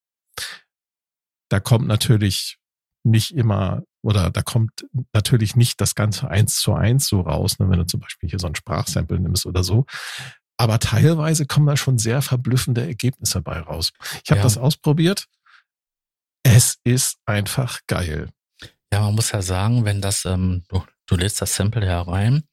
Da 1.48 1.58
kommt 1.58 1.86
natürlich 1.86 2.58
nicht 3.02 3.30
immer 3.30 3.84
oder 4.02 4.30
da 4.30 4.42
kommt 4.42 4.86
natürlich 5.12 5.56
nicht 5.56 5.80
das 5.80 5.94
Ganze 5.94 6.28
eins 6.28 6.60
zu 6.60 6.74
eins 6.74 7.08
so 7.08 7.20
raus, 7.20 7.58
ne, 7.58 7.68
wenn 7.68 7.78
du 7.78 7.86
zum 7.86 8.00
Beispiel 8.00 8.28
hier 8.28 8.38
so 8.38 8.46
ein 8.46 8.54
Sprachsample 8.54 9.18
nimmst 9.18 9.46
oder 9.46 9.64
so. 9.64 9.86
Aber 10.56 10.78
teilweise 10.78 11.46
kommen 11.46 11.66
da 11.66 11.76
schon 11.76 11.98
sehr 11.98 12.20
verblüffende 12.20 12.84
Ergebnisse 12.84 13.40
bei 13.40 13.60
raus. 13.60 13.92
Ich 14.24 14.30
habe 14.30 14.38
ja. 14.38 14.44
das 14.44 14.58
ausprobiert. 14.58 15.26
Es 16.42 16.78
ist 16.84 17.18
einfach 17.26 17.80
geil. 17.86 18.30
Ja, 18.92 19.00
man 19.00 19.14
muss 19.14 19.32
ja 19.32 19.42
sagen, 19.42 19.84
wenn 19.84 20.00
das, 20.00 20.24
ähm, 20.24 20.64
du, 20.68 20.82
du 21.06 21.16
lädst 21.16 21.40
das 21.40 21.54
Sample 21.54 21.86
herein 21.86 22.44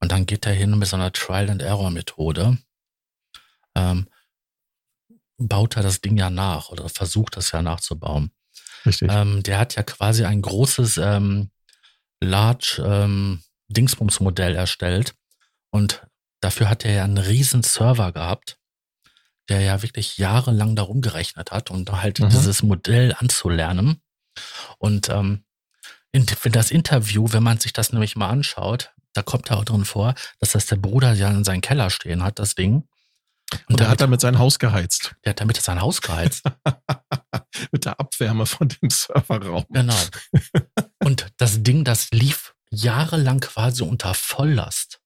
und 0.00 0.12
dann 0.12 0.26
geht 0.26 0.46
er 0.46 0.52
hin 0.52 0.78
mit 0.78 0.88
so 0.88 0.96
einer 0.96 1.12
Trial-and-Error-Methode, 1.12 2.58
ähm, 3.74 4.08
baut 5.38 5.76
er 5.76 5.82
das 5.82 6.00
Ding 6.00 6.16
ja 6.16 6.30
nach 6.30 6.70
oder 6.70 6.88
versucht 6.88 7.36
das 7.36 7.52
ja 7.52 7.62
nachzubauen. 7.62 8.32
Richtig. 8.86 9.10
Ähm, 9.10 9.42
der 9.42 9.58
hat 9.58 9.76
ja 9.76 9.82
quasi 9.82 10.24
ein 10.24 10.42
großes 10.42 10.98
ähm, 10.98 11.50
Large 12.20 12.82
ähm, 12.86 13.42
Dingsbums-Modell 13.68 14.54
erstellt 14.54 15.14
und 15.70 16.06
dafür 16.40 16.70
hat 16.70 16.84
er 16.84 16.92
ja 16.92 17.04
einen 17.04 17.18
riesen 17.18 17.62
Server 17.62 18.12
gehabt, 18.12 18.58
der 19.48 19.60
ja 19.60 19.82
wirklich 19.82 20.18
jahrelang 20.18 20.76
darum 20.76 21.00
gerechnet 21.00 21.50
hat, 21.50 21.70
um 21.70 21.84
halt 21.90 22.20
mhm. 22.20 22.28
dieses 22.28 22.62
Modell 22.62 23.14
anzulernen. 23.18 24.00
Und 24.78 25.08
ähm, 25.08 25.44
in, 26.12 26.26
in 26.44 26.52
das 26.52 26.70
Interview, 26.70 27.26
wenn 27.30 27.42
man 27.42 27.58
sich 27.58 27.72
das 27.72 27.92
nämlich 27.92 28.16
mal 28.16 28.28
anschaut, 28.28 28.92
da 29.12 29.22
kommt 29.22 29.50
da 29.50 29.56
auch 29.56 29.64
drin 29.64 29.84
vor, 29.84 30.14
dass 30.40 30.52
das 30.52 30.66
der 30.66 30.76
Bruder 30.76 31.12
ja 31.12 31.30
in 31.30 31.44
seinem 31.44 31.60
Keller 31.60 31.90
stehen 31.90 32.22
hat, 32.22 32.38
das 32.38 32.54
Ding. 32.54 32.86
Und, 33.52 33.70
und 33.70 33.80
der 33.80 33.88
hat 33.88 34.00
damit 34.00 34.20
sein 34.20 34.38
Haus 34.38 34.58
geheizt. 34.58 35.14
Der 35.24 35.30
hat 35.30 35.40
damit 35.40 35.56
sein 35.56 35.80
Haus 35.80 36.00
geheizt. 36.02 36.44
Mit 37.72 37.84
der 37.84 37.98
Abwärme 38.00 38.46
von 38.46 38.68
dem 38.68 38.90
Serverraum. 38.90 39.64
Genau. 39.70 39.98
Und 41.02 41.26
das 41.36 41.62
Ding, 41.62 41.84
das 41.84 42.10
lief 42.10 42.54
jahrelang 42.70 43.40
quasi 43.40 43.82
unter 43.82 44.14
Volllast. 44.14 45.00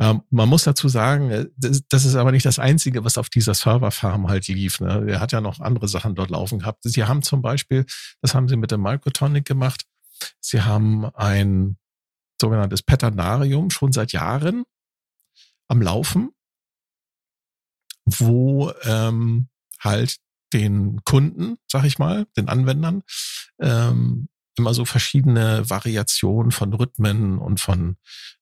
Ähm, 0.00 0.22
man 0.30 0.48
muss 0.48 0.64
dazu 0.64 0.88
sagen, 0.88 1.30
äh, 1.30 1.46
das, 1.56 2.04
ist 2.04 2.16
aber 2.16 2.32
nicht 2.32 2.44
das 2.44 2.58
Einzige, 2.58 3.04
was 3.04 3.18
auf 3.18 3.28
dieser 3.28 3.54
Serverfarm 3.54 4.28
halt 4.28 4.48
lief. 4.48 4.80
Ne? 4.80 5.06
Er 5.08 5.20
hat 5.20 5.32
ja 5.32 5.40
noch 5.40 5.60
andere 5.60 5.86
Sachen 5.86 6.14
dort 6.14 6.30
laufen 6.30 6.58
gehabt. 6.58 6.80
Sie 6.82 7.04
haben 7.04 7.22
zum 7.22 7.40
Beispiel, 7.40 7.86
das 8.20 8.34
haben 8.34 8.48
sie 8.48 8.56
mit 8.56 8.72
dem 8.72 8.82
Microtonic 8.82 9.44
gemacht, 9.44 9.84
sie 10.40 10.62
haben 10.62 11.04
ein 11.14 11.76
sogenanntes 12.40 12.82
Peternarium 12.82 13.70
schon 13.70 13.92
seit 13.92 14.12
Jahren 14.12 14.64
am 15.68 15.80
Laufen 15.80 16.32
wo 18.04 18.72
ähm, 18.84 19.48
halt 19.80 20.16
den 20.52 21.02
Kunden, 21.04 21.56
sag 21.66 21.84
ich 21.84 21.98
mal, 21.98 22.26
den 22.36 22.48
Anwendern, 22.48 23.02
ähm, 23.60 24.28
immer 24.58 24.74
so 24.74 24.84
verschiedene 24.84 25.68
Variationen 25.68 26.52
von 26.52 26.72
Rhythmen 26.74 27.38
und 27.38 27.60
von 27.60 27.96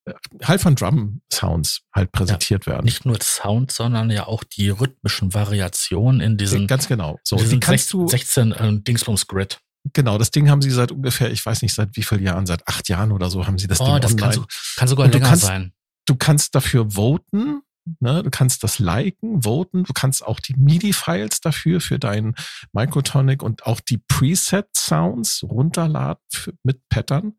äh, 0.04 0.12
halt 0.42 0.60
von 0.60 0.74
Drum 0.74 1.22
Sounds 1.32 1.82
halt 1.94 2.10
präsentiert 2.10 2.66
ja, 2.66 2.72
werden. 2.72 2.84
Nicht 2.84 3.04
nur 3.04 3.18
Sound, 3.22 3.70
sondern 3.70 4.10
ja 4.10 4.26
auch 4.26 4.42
die 4.42 4.70
rhythmischen 4.70 5.34
Variationen 5.34 6.20
in 6.20 6.36
diesen 6.36 6.66
ganz 6.66 6.88
genau. 6.88 7.18
So, 7.22 7.36
die 7.36 7.60
kannst 7.60 7.90
16, 7.90 8.00
du 8.00 8.08
16 8.08 8.52
äh, 8.52 8.80
Dingsbums 8.80 9.26
Grid. 9.26 9.60
Genau, 9.92 10.18
das 10.18 10.30
Ding 10.30 10.50
haben 10.50 10.60
sie 10.60 10.70
seit 10.70 10.92
ungefähr, 10.92 11.30
ich 11.30 11.44
weiß 11.44 11.62
nicht 11.62 11.74
seit 11.74 11.96
wie 11.96 12.02
vielen 12.02 12.22
Jahren, 12.22 12.44
seit 12.44 12.66
acht 12.68 12.88
Jahren 12.88 13.12
oder 13.12 13.30
so 13.30 13.46
haben 13.46 13.58
sie 13.58 13.66
das 13.66 13.80
oh, 13.80 13.86
Ding 13.86 14.00
das 14.00 14.12
online. 14.12 14.32
Kann, 14.32 14.32
so, 14.34 14.46
kann 14.76 14.88
sogar 14.88 15.08
länger 15.08 15.28
kannst, 15.28 15.44
sein. 15.44 15.72
Du 16.06 16.16
kannst 16.16 16.54
dafür 16.54 16.90
voten, 16.90 17.62
Ne? 18.00 18.22
Du 18.22 18.30
kannst 18.30 18.62
das 18.62 18.78
liken, 18.78 19.42
voten, 19.42 19.84
du 19.84 19.92
kannst 19.92 20.24
auch 20.24 20.40
die 20.40 20.54
MIDI-Files 20.54 21.40
dafür 21.40 21.80
für 21.80 21.98
deinen 21.98 22.34
Microtonic 22.72 23.42
und 23.42 23.66
auch 23.66 23.80
die 23.80 23.98
Preset-Sounds 23.98 25.44
runterladen 25.44 26.22
für, 26.32 26.54
mit 26.62 26.88
Pattern 26.88 27.34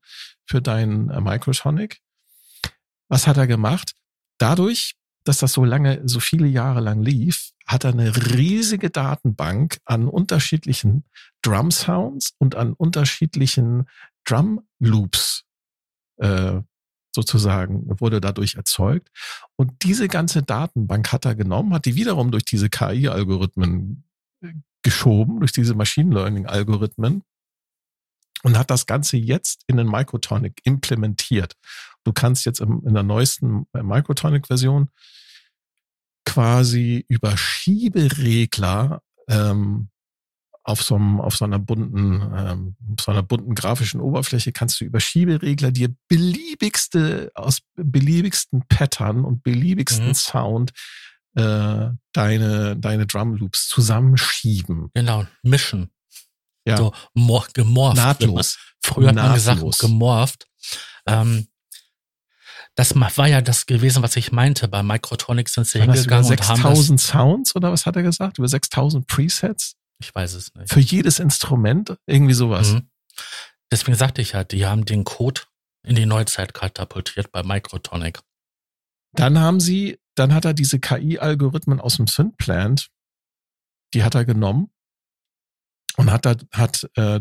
für 0.45 0.61
deinen 0.61 1.09
äh, 1.09 1.21
Microtonic. 1.21 2.01
Was 3.09 3.27
hat 3.27 3.37
er 3.37 3.47
gemacht? 3.47 3.93
Dadurch, 4.37 4.95
dass 5.23 5.37
das 5.37 5.53
so 5.53 5.65
lange, 5.65 6.01
so 6.05 6.19
viele 6.19 6.47
Jahre 6.47 6.81
lang 6.81 7.01
lief, 7.01 7.51
hat 7.67 7.83
er 7.83 7.91
eine 7.91 8.15
riesige 8.35 8.89
Datenbank 8.89 9.79
an 9.85 10.07
unterschiedlichen 10.07 11.05
Drum 11.41 11.71
Sounds 11.71 12.33
und 12.37 12.55
an 12.55 12.73
unterschiedlichen 12.73 13.87
Drum 14.25 14.61
Loops 14.79 15.43
äh, 16.17 16.61
sozusagen 17.13 17.83
wurde 17.99 18.21
dadurch 18.21 18.55
erzeugt. 18.55 19.09
Und 19.55 19.83
diese 19.83 20.07
ganze 20.07 20.43
Datenbank 20.43 21.11
hat 21.11 21.25
er 21.25 21.35
genommen, 21.35 21.73
hat 21.73 21.85
die 21.85 21.95
wiederum 21.95 22.31
durch 22.31 22.45
diese 22.45 22.69
KI-Algorithmen 22.69 24.03
äh, 24.41 24.53
geschoben, 24.83 25.39
durch 25.39 25.51
diese 25.51 25.75
Machine 25.75 26.13
Learning-Algorithmen 26.13 27.23
und 28.43 28.57
hat 28.57 28.71
das 28.71 28.85
Ganze 28.85 29.17
jetzt 29.17 29.63
in 29.67 29.77
den 29.77 29.87
Microtonic 29.87 30.61
implementiert. 30.63 31.55
Du 32.03 32.13
kannst 32.13 32.45
jetzt 32.45 32.59
in 32.59 32.93
der 32.93 33.03
neuesten 33.03 33.67
äh, 33.73 33.83
Microtonic-Version 33.83 34.89
quasi 36.25 37.05
über 37.07 37.37
Schieberegler 37.37 39.01
ähm, 39.27 39.89
auf 40.63 40.83
so, 40.83 40.95
einem, 40.95 41.19
auf 41.19 41.35
so 41.35 41.45
einer 41.45 41.59
bunten, 41.59 42.21
ähm, 42.35 42.75
so 42.99 43.11
einer 43.11 43.23
bunten 43.23 43.55
grafischen 43.55 43.99
Oberfläche 43.99 44.51
kannst 44.51 44.79
du 44.79 44.85
über 44.85 44.99
Schieberegler 44.99 45.71
dir 45.71 45.93
beliebigste, 46.07 47.31
aus 47.33 47.59
beliebigsten 47.75 48.63
Pattern 48.67 49.25
und 49.25 49.43
beliebigsten 49.43 50.09
mhm. 50.09 50.13
Sound 50.13 50.71
äh, 51.35 51.89
deine, 52.13 52.77
deine 52.77 53.07
Drum 53.07 53.35
Loops 53.35 53.67
zusammenschieben. 53.69 54.91
Genau, 54.93 55.25
mischen. 55.41 55.91
Ja. 56.65 56.77
So 56.77 56.93
mor 57.13 57.47
gemorpht. 57.53 57.97
Nahtlos. 57.97 58.59
Früher 58.83 59.09
hat 59.09 59.15
man 59.15 59.33
gesagt, 59.33 59.79
gemorpht. 59.79 60.47
Ähm, 61.07 61.47
das 62.75 62.95
war 62.95 63.27
ja 63.27 63.41
das 63.41 63.65
gewesen, 63.65 64.01
was 64.03 64.15
ich 64.15 64.31
meinte. 64.31 64.67
Bei 64.67 64.83
Microtronic 64.83 65.49
sind 65.49 65.67
sie 65.67 65.81
hingegangen 65.81 66.25
über 66.25 66.37
6000 66.37 67.01
Sounds 67.01 67.55
oder 67.55 67.71
was 67.71 67.85
hat 67.85 67.95
er 67.95 68.03
gesagt? 68.03 68.37
Über 68.37 68.47
6000 68.47 69.07
Presets? 69.07 69.75
Ich 70.01 70.13
weiß 70.13 70.33
es 70.33 70.53
nicht. 70.55 70.71
Für 70.71 70.79
jedes 70.79 71.19
Instrument 71.19 71.97
irgendwie 72.05 72.33
sowas. 72.33 72.73
Mhm. 72.73 72.89
Deswegen 73.71 73.97
sagte 73.97 74.21
ich 74.21 74.33
ja, 74.33 74.43
die 74.43 74.65
haben 74.65 74.85
den 74.85 75.03
Code 75.03 75.41
in 75.83 75.95
die 75.95 76.05
Neuzeit 76.05 76.53
katapultiert 76.53 77.31
bei 77.31 77.43
Microtonic. 77.43 78.19
Dann 79.13 79.39
haben 79.39 79.59
sie, 79.59 79.99
dann 80.15 80.33
hat 80.33 80.45
er 80.45 80.53
diese 80.53 80.79
KI-Algorithmen 80.79 81.79
aus 81.79 81.97
dem 81.97 82.07
Synplant, 82.07 82.89
die 83.93 84.03
hat 84.03 84.15
er 84.15 84.25
genommen 84.25 84.71
und 85.97 86.11
hat, 86.11 86.25
hat 86.51 86.89
äh, 86.95 87.19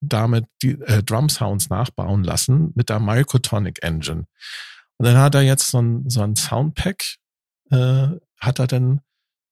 damit 0.00 0.46
die 0.62 0.72
äh, 0.80 1.02
Drum 1.02 1.28
Sounds 1.28 1.68
nachbauen 1.68 2.24
lassen 2.24 2.72
mit 2.74 2.88
der 2.88 3.00
Microtonic 3.00 3.82
Engine. 3.82 4.26
Und 4.98 5.06
dann 5.06 5.18
hat 5.18 5.34
er 5.34 5.42
jetzt 5.42 5.70
so 5.70 5.80
ein, 5.80 6.08
so 6.08 6.22
ein 6.22 6.36
Soundpack, 6.36 7.16
äh, 7.70 8.08
hat 8.38 8.58
er 8.58 8.66
dann 8.66 9.00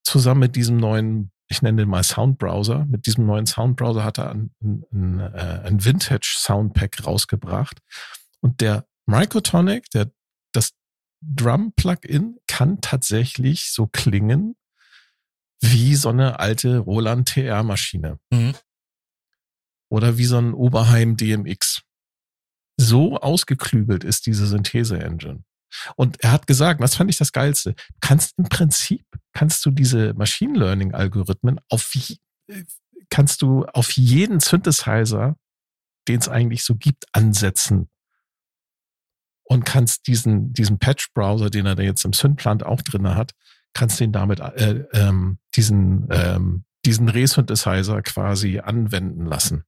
zusammen 0.02 0.40
mit 0.40 0.56
diesem 0.56 0.76
neuen, 0.76 1.30
ich 1.48 1.62
nenne 1.62 1.82
den 1.82 1.88
mal 1.88 2.04
Soundbrowser, 2.04 2.84
mit 2.86 3.06
diesem 3.06 3.26
neuen 3.26 3.46
Soundbrowser 3.46 4.04
hat 4.04 4.18
er 4.18 4.30
ein, 4.30 4.54
ein, 4.62 4.84
ein, 4.92 5.20
äh, 5.20 5.62
ein 5.64 5.84
Vintage 5.84 6.34
Soundpack 6.38 7.06
rausgebracht. 7.06 7.80
Und 8.40 8.60
der 8.60 8.86
Microtonic, 9.06 9.90
der, 9.90 10.10
das 10.52 10.74
Drum-Plugin 11.22 12.38
kann 12.46 12.80
tatsächlich 12.80 13.72
so 13.72 13.86
klingen 13.86 14.56
wie 15.60 15.94
so 15.96 16.10
eine 16.10 16.38
alte 16.38 16.78
Roland 16.78 17.28
TR-Maschine. 17.28 18.20
Mhm. 18.30 18.54
Oder 19.90 20.18
wie 20.18 20.26
so 20.26 20.38
ein 20.38 20.52
Oberheim 20.52 21.16
DMX. 21.16 21.82
So 22.76 23.16
ausgeklügelt 23.16 24.04
ist 24.04 24.26
diese 24.26 24.46
Synthese-Engine. 24.46 25.42
Und 25.96 26.22
er 26.22 26.32
hat 26.32 26.46
gesagt, 26.46 26.80
was 26.80 26.94
fand 26.94 27.10
ich 27.10 27.16
das 27.16 27.32
Geilste? 27.32 27.74
Kannst 28.00 28.38
im 28.38 28.44
Prinzip, 28.44 29.04
kannst 29.32 29.64
du 29.64 29.70
diese 29.70 30.14
Machine 30.14 30.58
Learning 30.58 30.94
Algorithmen 30.94 31.60
auf, 31.68 31.92
kannst 33.10 33.42
du 33.42 33.64
auf 33.66 33.92
jeden 33.92 34.40
Synthesizer, 34.40 35.36
den 36.08 36.18
es 36.18 36.28
eigentlich 36.28 36.64
so 36.64 36.76
gibt, 36.76 37.06
ansetzen. 37.12 37.88
Und 39.44 39.64
kannst 39.64 40.06
diesen, 40.06 40.52
diesen 40.52 40.78
Patch-Browser, 40.78 41.48
den 41.48 41.66
er 41.66 41.74
da 41.74 41.82
jetzt 41.82 42.04
im 42.04 42.12
Synplant 42.12 42.64
auch 42.64 42.82
drin 42.82 43.08
hat, 43.08 43.32
kannst 43.72 44.00
den 44.00 44.12
damit, 44.12 44.40
äh, 44.40 44.84
ähm, 44.92 45.38
diesen, 45.54 46.06
ähm, 46.10 46.64
diesen 46.84 47.08
Resynthesizer 47.08 48.02
quasi 48.02 48.58
anwenden 48.58 49.24
lassen. 49.24 49.64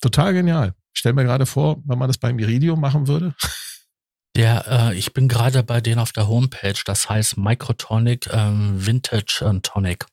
Total 0.00 0.32
genial. 0.32 0.74
stell 0.94 1.14
mir 1.14 1.24
gerade 1.24 1.46
vor, 1.46 1.80
wenn 1.86 1.98
man 1.98 2.08
das 2.08 2.18
beim 2.18 2.38
Iridium 2.38 2.80
machen 2.80 3.06
würde. 3.08 3.34
Der, 4.34 4.66
äh, 4.66 4.94
ich 4.96 5.12
bin 5.12 5.28
gerade 5.28 5.62
bei 5.62 5.80
denen 5.80 5.98
auf 5.98 6.12
der 6.12 6.26
Homepage, 6.26 6.80
das 6.86 7.08
heißt 7.08 7.36
Microtonic 7.36 8.28
ähm, 8.32 8.84
Vintage 8.84 9.44
äh, 9.44 9.60
Tonic. 9.60 10.06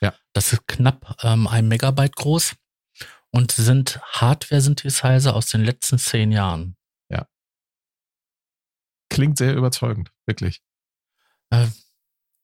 Ja. 0.00 0.14
Das 0.32 0.52
ist 0.52 0.66
knapp 0.66 1.16
ähm, 1.22 1.46
ein 1.46 1.68
Megabyte 1.68 2.16
groß 2.16 2.56
und 3.30 3.52
sind 3.52 4.00
Hardware-Synthesizer 4.02 5.34
aus 5.34 5.46
den 5.46 5.62
letzten 5.64 5.98
zehn 5.98 6.32
Jahren. 6.32 6.76
Ja. 7.08 7.26
Klingt 9.08 9.38
sehr 9.38 9.54
überzeugend, 9.54 10.12
wirklich. 10.26 10.60
Äh, 11.50 11.68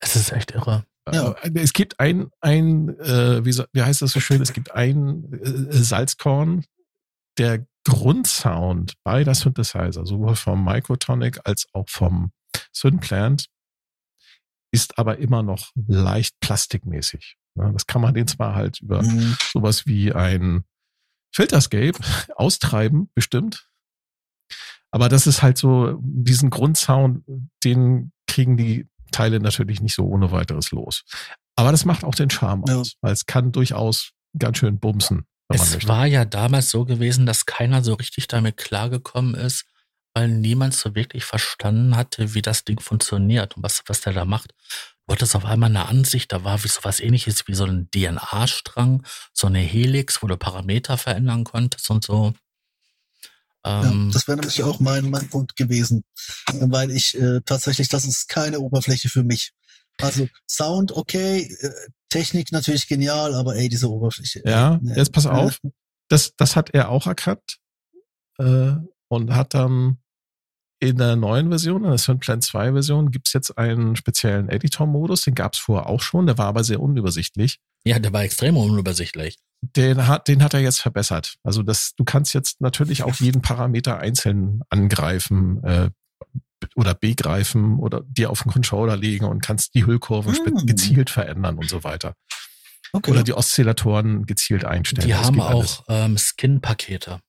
es 0.00 0.14
ist 0.14 0.32
echt 0.32 0.52
irre. 0.52 0.86
Ja. 1.12 1.34
Es 1.54 1.72
gibt 1.72 1.98
ein, 2.00 2.30
ein 2.40 2.90
äh, 3.00 3.44
wie, 3.44 3.52
so, 3.52 3.64
wie 3.72 3.82
heißt 3.82 4.02
das 4.02 4.12
so 4.12 4.20
schön, 4.20 4.42
es 4.42 4.52
gibt 4.52 4.72
ein 4.72 5.32
äh, 5.32 5.72
Salzkorn, 5.72 6.64
der 7.38 7.66
Grundsound 7.88 8.94
beider 9.02 9.34
Synthesizer, 9.34 10.04
sowohl 10.04 10.36
vom 10.36 10.62
Microtonic 10.64 11.40
als 11.44 11.66
auch 11.72 11.88
vom 11.88 12.32
Synplant, 12.72 13.46
ist 14.70 14.98
aber 14.98 15.18
immer 15.18 15.42
noch 15.42 15.72
leicht 15.86 16.38
plastikmäßig. 16.40 17.36
Das 17.54 17.86
kann 17.86 18.02
man 18.02 18.14
den 18.14 18.28
zwar 18.28 18.54
halt 18.54 18.80
über 18.80 19.02
mhm. 19.02 19.36
sowas 19.52 19.86
wie 19.86 20.12
ein 20.12 20.64
Filterscape 21.34 21.98
austreiben, 22.36 23.10
bestimmt. 23.14 23.68
Aber 24.90 25.08
das 25.08 25.26
ist 25.26 25.42
halt 25.42 25.58
so, 25.58 25.98
diesen 26.00 26.50
Grundsound, 26.50 27.24
den 27.64 28.12
kriegen 28.26 28.56
die 28.56 28.88
Teile 29.12 29.40
natürlich 29.40 29.80
nicht 29.80 29.94
so 29.94 30.06
ohne 30.06 30.30
weiteres 30.30 30.70
los. 30.70 31.04
Aber 31.56 31.72
das 31.72 31.84
macht 31.84 32.04
auch 32.04 32.14
den 32.14 32.30
Charme 32.30 32.64
ja. 32.68 32.76
aus, 32.76 32.96
weil 33.00 33.12
es 33.12 33.26
kann 33.26 33.52
durchaus 33.52 34.12
ganz 34.38 34.58
schön 34.58 34.78
bumsen. 34.78 35.26
Es 35.48 35.88
war 35.88 36.06
ja 36.06 36.24
damals 36.24 36.70
so 36.70 36.84
gewesen, 36.84 37.24
dass 37.26 37.46
keiner 37.46 37.82
so 37.82 37.94
richtig 37.94 38.28
damit 38.28 38.56
klargekommen 38.58 39.34
ist, 39.34 39.64
weil 40.14 40.28
niemand 40.28 40.74
so 40.74 40.94
wirklich 40.94 41.24
verstanden 41.24 41.96
hatte, 41.96 42.34
wie 42.34 42.42
das 42.42 42.64
Ding 42.64 42.80
funktioniert 42.80 43.56
und 43.56 43.62
was, 43.62 43.82
was 43.86 44.00
der 44.02 44.12
da 44.12 44.24
macht. 44.24 44.54
Du 45.06 45.14
hattest 45.14 45.34
auf 45.34 45.46
einmal 45.46 45.70
eine 45.70 45.86
Ansicht, 45.86 46.32
da 46.32 46.44
war 46.44 46.62
wie 46.64 46.68
so 46.68 46.80
was 46.82 47.00
ähnliches 47.00 47.48
wie 47.48 47.54
so 47.54 47.64
ein 47.64 47.88
DNA-Strang, 47.90 49.04
so 49.32 49.46
eine 49.46 49.60
Helix, 49.60 50.22
wo 50.22 50.26
du 50.26 50.36
Parameter 50.36 50.98
verändern 50.98 51.44
konntest 51.44 51.88
und 51.88 52.04
so. 52.04 52.34
Ähm, 53.64 54.08
ja, 54.08 54.12
das 54.12 54.28
wäre 54.28 54.38
nämlich 54.38 54.62
auch 54.62 54.80
mein, 54.80 55.08
mein 55.08 55.28
Punkt 55.30 55.56
gewesen, 55.56 56.04
weil 56.52 56.90
ich 56.90 57.18
äh, 57.18 57.40
tatsächlich, 57.44 57.88
das 57.88 58.04
ist 58.04 58.28
keine 58.28 58.60
Oberfläche 58.60 59.08
für 59.08 59.24
mich. 59.24 59.52
Also 60.00 60.28
Sound 60.48 60.92
okay, 60.92 61.54
äh, 61.60 61.70
Technik 62.08 62.52
natürlich 62.52 62.88
genial, 62.88 63.34
aber 63.34 63.56
ey, 63.56 63.68
diese 63.68 63.90
Oberfläche. 63.90 64.42
Ja, 64.44 64.76
äh, 64.76 64.96
jetzt 64.96 65.12
pass 65.12 65.26
auf. 65.26 65.58
Das, 66.10 66.34
das 66.38 66.56
hat 66.56 66.70
er 66.70 66.88
auch 66.88 67.06
erkannt 67.06 67.58
äh, 68.38 68.72
und 69.08 69.34
hat 69.34 69.52
dann 69.52 69.98
in 70.80 70.96
der 70.96 71.16
neuen 71.16 71.48
Version, 71.48 71.84
in 71.84 71.90
der 71.90 71.98
Synplan 71.98 72.40
2 72.40 72.72
Version, 72.72 73.10
gibt's 73.10 73.32
jetzt 73.32 73.58
einen 73.58 73.96
speziellen 73.96 74.48
Editor-Modus, 74.48 75.22
den 75.22 75.34
gab's 75.34 75.58
vorher 75.58 75.86
auch 75.86 76.00
schon, 76.00 76.26
der 76.26 76.38
war 76.38 76.46
aber 76.46 76.64
sehr 76.64 76.80
unübersichtlich. 76.80 77.58
Ja, 77.84 77.98
der 77.98 78.12
war 78.12 78.22
extrem 78.22 78.56
unübersichtlich. 78.56 79.36
Den 79.60 80.06
hat, 80.06 80.28
den 80.28 80.42
hat 80.42 80.54
er 80.54 80.60
jetzt 80.60 80.80
verbessert. 80.80 81.36
Also 81.42 81.62
das, 81.62 81.94
du 81.96 82.04
kannst 82.04 82.32
jetzt 82.32 82.60
natürlich 82.60 83.02
auch 83.02 83.16
jeden 83.16 83.42
Parameter 83.42 83.98
einzeln 83.98 84.62
angreifen, 84.70 85.62
äh, 85.64 85.90
oder 86.74 86.94
begreifen 86.94 87.78
oder 87.78 88.02
dir 88.06 88.30
auf 88.30 88.42
den 88.42 88.52
Controller 88.52 88.96
legen 88.96 89.24
und 89.24 89.42
kannst 89.42 89.74
die 89.74 89.86
Hüllkurven 89.86 90.34
hm. 90.34 90.66
gezielt 90.66 91.10
verändern 91.10 91.58
und 91.58 91.68
so 91.68 91.84
weiter. 91.84 92.14
Okay. 92.92 93.10
Oder 93.10 93.22
die 93.22 93.34
Oszillatoren 93.34 94.26
gezielt 94.26 94.64
einstellen. 94.64 95.06
Die 95.06 95.12
das 95.12 95.24
haben 95.24 95.40
auch 95.40 95.84
ähm, 95.88 96.16
Skin-Pakete. 96.16 97.20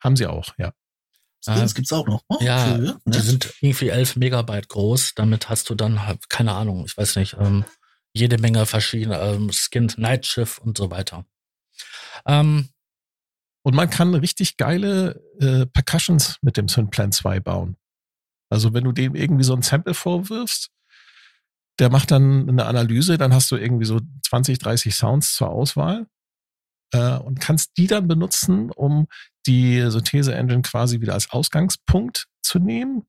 Haben 0.00 0.16
sie 0.16 0.26
auch, 0.26 0.54
ja. 0.58 0.72
Skins 1.44 1.72
äh, 1.72 1.74
gibt's 1.74 1.92
auch 1.92 2.06
noch. 2.06 2.22
Oh, 2.28 2.38
ja, 2.40 2.74
okay. 2.74 2.94
die 3.06 3.20
sind 3.20 3.54
irgendwie 3.60 3.88
11 3.88 4.16
Megabyte 4.16 4.68
groß. 4.68 5.14
Damit 5.14 5.48
hast 5.48 5.68
du 5.68 5.74
dann, 5.74 6.06
halt, 6.06 6.30
keine 6.30 6.52
Ahnung, 6.52 6.84
ich 6.86 6.96
weiß 6.96 7.16
nicht, 7.16 7.36
ähm, 7.38 7.64
jede 8.12 8.38
Menge 8.38 8.64
verschiedene 8.66 9.18
ähm, 9.18 9.50
Skins, 9.52 9.98
Nightshift 9.98 10.60
und 10.60 10.78
so 10.78 10.90
weiter. 10.90 11.26
Ähm, 12.26 12.68
und 13.62 13.74
man 13.74 13.90
kann 13.90 14.14
richtig 14.14 14.56
geile 14.56 15.20
äh, 15.40 15.66
Percussions 15.66 16.38
mit 16.42 16.56
dem 16.56 16.68
Synplan 16.68 17.12
2 17.12 17.40
bauen. 17.40 17.76
Also 18.50 18.72
wenn 18.74 18.84
du 18.84 18.92
dem 18.92 19.14
irgendwie 19.14 19.44
so 19.44 19.54
ein 19.54 19.62
Sample 19.62 19.94
vorwirfst, 19.94 20.70
der 21.78 21.90
macht 21.90 22.10
dann 22.10 22.48
eine 22.48 22.66
Analyse, 22.66 23.18
dann 23.18 23.34
hast 23.34 23.50
du 23.50 23.56
irgendwie 23.56 23.84
so 23.84 24.00
20, 24.28 24.58
30 24.58 24.94
Sounds 24.94 25.34
zur 25.34 25.48
Auswahl 25.48 26.06
äh, 26.92 27.16
und 27.16 27.40
kannst 27.40 27.76
die 27.76 27.86
dann 27.86 28.06
benutzen, 28.06 28.70
um 28.70 29.06
die 29.46 29.82
Synthese-Engine 29.90 30.62
quasi 30.62 31.00
wieder 31.00 31.14
als 31.14 31.30
Ausgangspunkt 31.30 32.28
zu 32.42 32.58
nehmen 32.58 33.04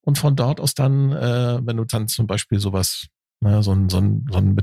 und 0.00 0.18
von 0.18 0.34
dort 0.34 0.60
aus 0.60 0.74
dann, 0.74 1.12
äh, 1.12 1.60
wenn 1.64 1.76
du 1.76 1.84
dann 1.84 2.08
zum 2.08 2.26
Beispiel 2.26 2.58
sowas, 2.58 3.06
ne, 3.40 3.62
so 3.62 3.72
ein, 3.72 3.88
so 3.88 3.98
ein, 3.98 4.26
so 4.30 4.38
ein 4.38 4.56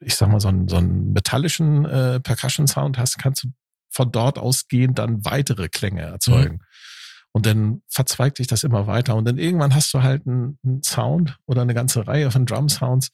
ich 0.00 0.16
sag 0.16 0.30
mal, 0.30 0.40
so 0.40 0.48
einen, 0.48 0.68
so 0.68 0.80
metallischen 0.80 1.84
äh, 1.84 2.20
Percussion-Sound 2.20 2.98
hast, 2.98 3.18
kannst 3.18 3.44
du 3.44 3.48
von 3.90 4.10
dort 4.10 4.38
ausgehend 4.38 4.98
dann 4.98 5.24
weitere 5.24 5.68
Klänge 5.68 6.02
erzeugen. 6.02 6.54
Mhm. 6.54 6.64
Und 7.32 7.46
dann 7.46 7.82
verzweigt 7.88 8.38
sich 8.38 8.48
das 8.48 8.64
immer 8.64 8.86
weiter. 8.86 9.14
Und 9.14 9.24
dann 9.24 9.38
irgendwann 9.38 9.74
hast 9.74 9.94
du 9.94 10.02
halt 10.02 10.26
einen, 10.26 10.58
einen 10.64 10.82
Sound 10.82 11.38
oder 11.46 11.62
eine 11.62 11.74
ganze 11.74 12.06
Reihe 12.06 12.30
von 12.30 12.44
Drum-Sounds, 12.44 13.12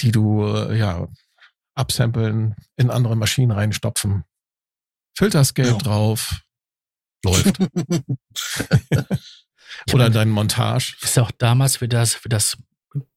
die 0.00 0.12
du 0.12 0.44
äh, 0.44 0.78
ja 0.78 1.08
absampeln, 1.74 2.56
in 2.76 2.90
andere 2.90 3.16
Maschinen 3.16 3.52
reinstopfen. 3.52 4.24
Filterscape 5.16 5.68
ja. 5.68 5.76
drauf, 5.76 6.42
läuft. 7.24 7.58
oder 9.92 10.10
dein 10.10 10.28
Montage. 10.28 10.96
Ist 11.00 11.16
ja 11.16 11.22
auch 11.22 11.30
damals, 11.30 11.80
wie 11.80 11.88
das, 11.88 12.22
wie 12.24 12.28
das 12.28 12.58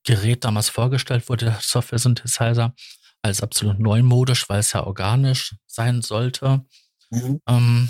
Gerät 0.03 0.45
damals 0.45 0.69
vorgestellt 0.69 1.27
wurde, 1.27 1.45
der 1.45 1.59
Software 1.61 1.99
Synthesizer, 1.99 2.73
als 3.21 3.41
absolut 3.41 3.79
neumodisch, 3.79 4.49
weil 4.49 4.59
es 4.59 4.73
ja 4.73 4.83
organisch 4.83 5.55
sein 5.67 6.01
sollte 6.01 6.65
mhm. 7.11 7.41
ähm, 7.47 7.89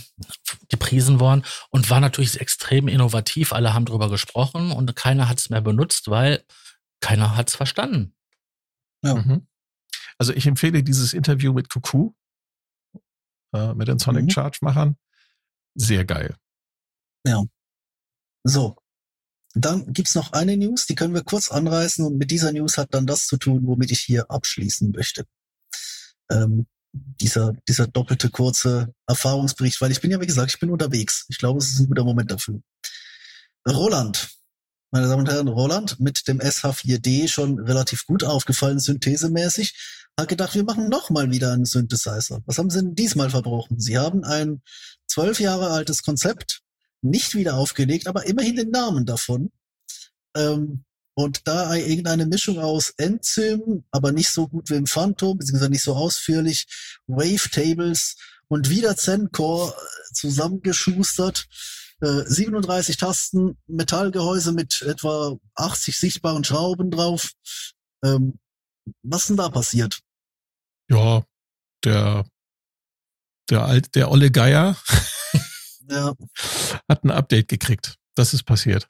gepriesen 0.69 1.19
worden 1.19 1.43
und 1.69 1.89
war 1.89 1.99
natürlich 1.99 2.41
extrem 2.41 2.87
innovativ. 2.87 3.53
Alle 3.53 3.73
haben 3.73 3.85
darüber 3.85 4.09
gesprochen 4.09 4.71
und 4.71 4.95
keiner 4.95 5.29
hat 5.29 5.39
es 5.39 5.49
mehr 5.49 5.61
benutzt, 5.61 6.09
weil 6.09 6.43
keiner 6.99 7.35
hat 7.35 7.49
es 7.49 7.55
verstanden. 7.55 8.13
Ja. 9.03 9.15
Mhm. 9.15 9.47
Also 10.17 10.33
ich 10.33 10.45
empfehle 10.45 10.83
dieses 10.83 11.13
Interview 11.13 11.53
mit 11.53 11.69
Cuckoo, 11.69 12.13
äh, 13.53 13.73
mit 13.73 13.87
den 13.87 13.99
Sonic 13.99 14.25
mhm. 14.25 14.29
Charge 14.29 14.59
Machern. 14.61 14.97
Sehr 15.75 16.05
geil. 16.05 16.35
Ja. 17.25 17.43
So. 18.43 18.75
Dann 19.53 19.91
gibt's 19.91 20.15
noch 20.15 20.31
eine 20.31 20.55
News, 20.55 20.85
die 20.85 20.95
können 20.95 21.13
wir 21.13 21.23
kurz 21.23 21.51
anreißen 21.51 22.05
und 22.05 22.17
mit 22.17 22.31
dieser 22.31 22.53
News 22.53 22.77
hat 22.77 22.93
dann 22.93 23.05
das 23.05 23.27
zu 23.27 23.35
tun, 23.35 23.67
womit 23.67 23.91
ich 23.91 23.99
hier 23.99 24.31
abschließen 24.31 24.91
möchte. 24.91 25.25
Ähm, 26.29 26.67
dieser, 26.93 27.53
dieser 27.67 27.87
doppelte 27.87 28.29
kurze 28.29 28.93
Erfahrungsbericht, 29.07 29.79
weil 29.81 29.91
ich 29.91 30.01
bin 30.01 30.11
ja, 30.11 30.19
wie 30.19 30.27
gesagt, 30.27 30.51
ich 30.53 30.59
bin 30.59 30.69
unterwegs. 30.69 31.25
Ich 31.29 31.37
glaube, 31.37 31.59
es 31.59 31.69
ist 31.69 31.79
ein 31.79 31.87
guter 31.87 32.03
Moment 32.03 32.31
dafür. 32.31 32.61
Roland, 33.67 34.29
meine 34.91 35.07
Damen 35.07 35.21
und 35.21 35.29
Herren, 35.29 35.47
Roland 35.47 35.99
mit 35.99 36.27
dem 36.27 36.39
SH4D 36.39 37.27
schon 37.27 37.59
relativ 37.59 38.05
gut 38.05 38.23
aufgefallen, 38.23 38.79
synthesemäßig, 38.79 39.73
hat 40.19 40.27
gedacht, 40.27 40.55
wir 40.55 40.63
machen 40.63 40.89
noch 40.89 41.09
mal 41.09 41.31
wieder 41.31 41.53
einen 41.53 41.65
Synthesizer. 41.65 42.41
Was 42.45 42.57
haben 42.57 42.69
sie 42.69 42.79
denn 42.79 42.95
diesmal 42.95 43.29
verbrochen? 43.29 43.79
Sie 43.79 43.97
haben 43.97 44.23
ein 44.23 44.61
zwölf 45.07 45.39
Jahre 45.39 45.69
altes 45.69 46.03
Konzept 46.03 46.61
nicht 47.01 47.33
wieder 47.35 47.55
aufgelegt, 47.55 48.07
aber 48.07 48.25
immerhin 48.25 48.55
den 48.55 48.69
Namen 48.69 49.05
davon. 49.05 49.51
Ähm, 50.35 50.83
und 51.13 51.47
da 51.47 51.73
irgendeine 51.75 52.25
Mischung 52.25 52.59
aus 52.59 52.93
Enzym, 52.97 53.83
aber 53.91 54.11
nicht 54.11 54.29
so 54.29 54.47
gut 54.47 54.69
wie 54.69 54.75
im 54.75 54.87
Phantom, 54.87 55.37
beziehungsweise 55.37 55.69
nicht 55.69 55.83
so 55.83 55.95
ausführlich, 55.95 56.67
Wavetables 57.07 58.15
und 58.47 58.69
wieder 58.69 58.95
Zencore 58.95 59.73
äh, 59.73 60.13
zusammengeschustert. 60.13 61.47
Äh, 62.01 62.23
37 62.25 62.97
Tasten, 62.97 63.57
Metallgehäuse 63.67 64.51
mit 64.53 64.81
etwa 64.81 65.37
80 65.55 65.97
sichtbaren 65.97 66.43
Schrauben 66.43 66.91
drauf. 66.91 67.31
Ähm, 68.03 68.39
was 69.03 69.27
denn 69.27 69.37
da 69.37 69.49
passiert? 69.49 70.01
Ja, 70.89 71.23
der, 71.83 72.25
der 73.49 73.65
alt, 73.65 73.95
der 73.95 74.11
Olle 74.11 74.31
Geier 74.31 74.75
ja. 75.89 76.13
hat 76.89 77.03
ein 77.03 77.11
Update 77.11 77.47
gekriegt. 77.47 77.95
Das 78.15 78.33
ist 78.33 78.43
passiert. 78.43 78.89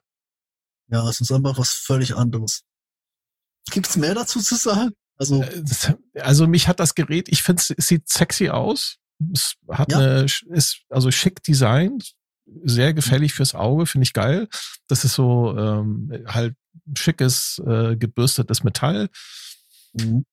Ja, 0.88 1.08
es 1.08 1.20
ist 1.20 1.32
einfach 1.32 1.58
was 1.58 1.70
völlig 1.70 2.16
anderes. 2.16 2.62
Gibt's 3.70 3.96
mehr 3.96 4.14
dazu 4.14 4.40
zu 4.40 4.56
sagen? 4.56 4.92
Also, 5.16 5.42
äh, 5.42 5.62
also 6.20 6.46
mich 6.46 6.68
hat 6.68 6.80
das 6.80 6.94
Gerät, 6.94 7.28
ich 7.28 7.42
finde 7.42 7.62
es 7.76 7.86
sieht 7.86 8.08
sexy 8.08 8.48
aus. 8.48 8.98
Es 9.32 9.54
hat 9.70 9.92
ja. 9.92 9.98
eine, 9.98 10.24
ist 10.24 10.82
also 10.88 11.10
schick 11.10 11.42
designt, 11.42 12.14
sehr 12.64 12.92
gefällig 12.92 13.32
fürs 13.32 13.54
Auge, 13.54 13.86
finde 13.86 14.04
ich 14.04 14.12
geil. 14.12 14.48
Das 14.88 15.04
ist 15.04 15.14
so 15.14 15.56
ähm, 15.56 16.24
halt 16.26 16.56
schickes, 16.96 17.62
äh, 17.64 17.96
gebürstetes 17.96 18.64
Metall. 18.64 19.08
Mhm. 19.92 20.24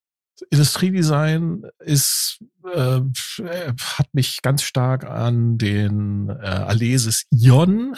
Industriedesign 0.48 1.64
ist 1.80 2.38
äh, 2.64 3.00
hat 3.42 4.14
mich 4.14 4.40
ganz 4.42 4.62
stark 4.62 5.04
an 5.04 5.58
den 5.58 6.30
äh, 6.30 6.46
Alesis 6.46 7.26
Ion 7.30 7.94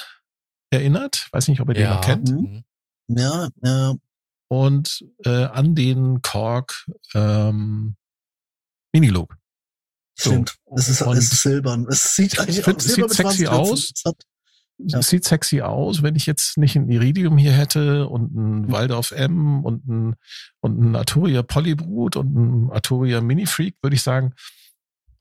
erinnert. 0.72 1.28
Weiß 1.32 1.48
nicht, 1.48 1.60
ob 1.60 1.68
ihr 1.70 1.80
ja. 1.80 1.88
den 1.88 1.94
noch 1.94 2.00
kennt. 2.00 2.30
Mhm. 2.30 2.64
Ja, 3.08 3.48
ja. 3.62 3.94
Und 4.48 5.04
äh, 5.24 5.44
an 5.44 5.74
den 5.74 6.20
Korg 6.22 6.86
ähm, 7.14 7.96
Minilog. 8.92 9.36
Stimmt. 10.18 10.58
So. 10.66 10.76
Es, 10.76 10.88
ist, 10.88 11.00
es 11.00 11.32
ist 11.32 11.42
silbern. 11.42 11.86
Es 11.88 12.14
sieht 12.14 12.38
eigentlich 12.38 12.62
find, 12.62 12.84
es 12.84 12.94
sieht 12.94 13.10
sexy 13.10 13.46
aus. 13.46 13.92
Ja. 14.78 14.98
es 14.98 15.08
sieht 15.08 15.24
sexy 15.24 15.62
aus, 15.62 16.02
wenn 16.02 16.16
ich 16.16 16.26
jetzt 16.26 16.58
nicht 16.58 16.76
ein 16.76 16.88
Iridium 16.88 17.38
hier 17.38 17.52
hätte 17.52 18.08
und 18.08 18.34
ein 18.34 18.62
mhm. 18.62 18.72
Waldorf 18.72 19.12
M 19.12 19.64
und 19.64 19.86
ein, 19.86 20.16
und 20.60 20.80
ein 20.80 20.96
Arturia 20.96 21.42
Polybrut 21.42 22.16
und 22.16 22.34
ein 22.34 22.70
Arturia 22.72 23.20
Mini 23.20 23.46
Freak, 23.46 23.76
würde 23.82 23.96
ich 23.96 24.02
sagen, 24.02 24.34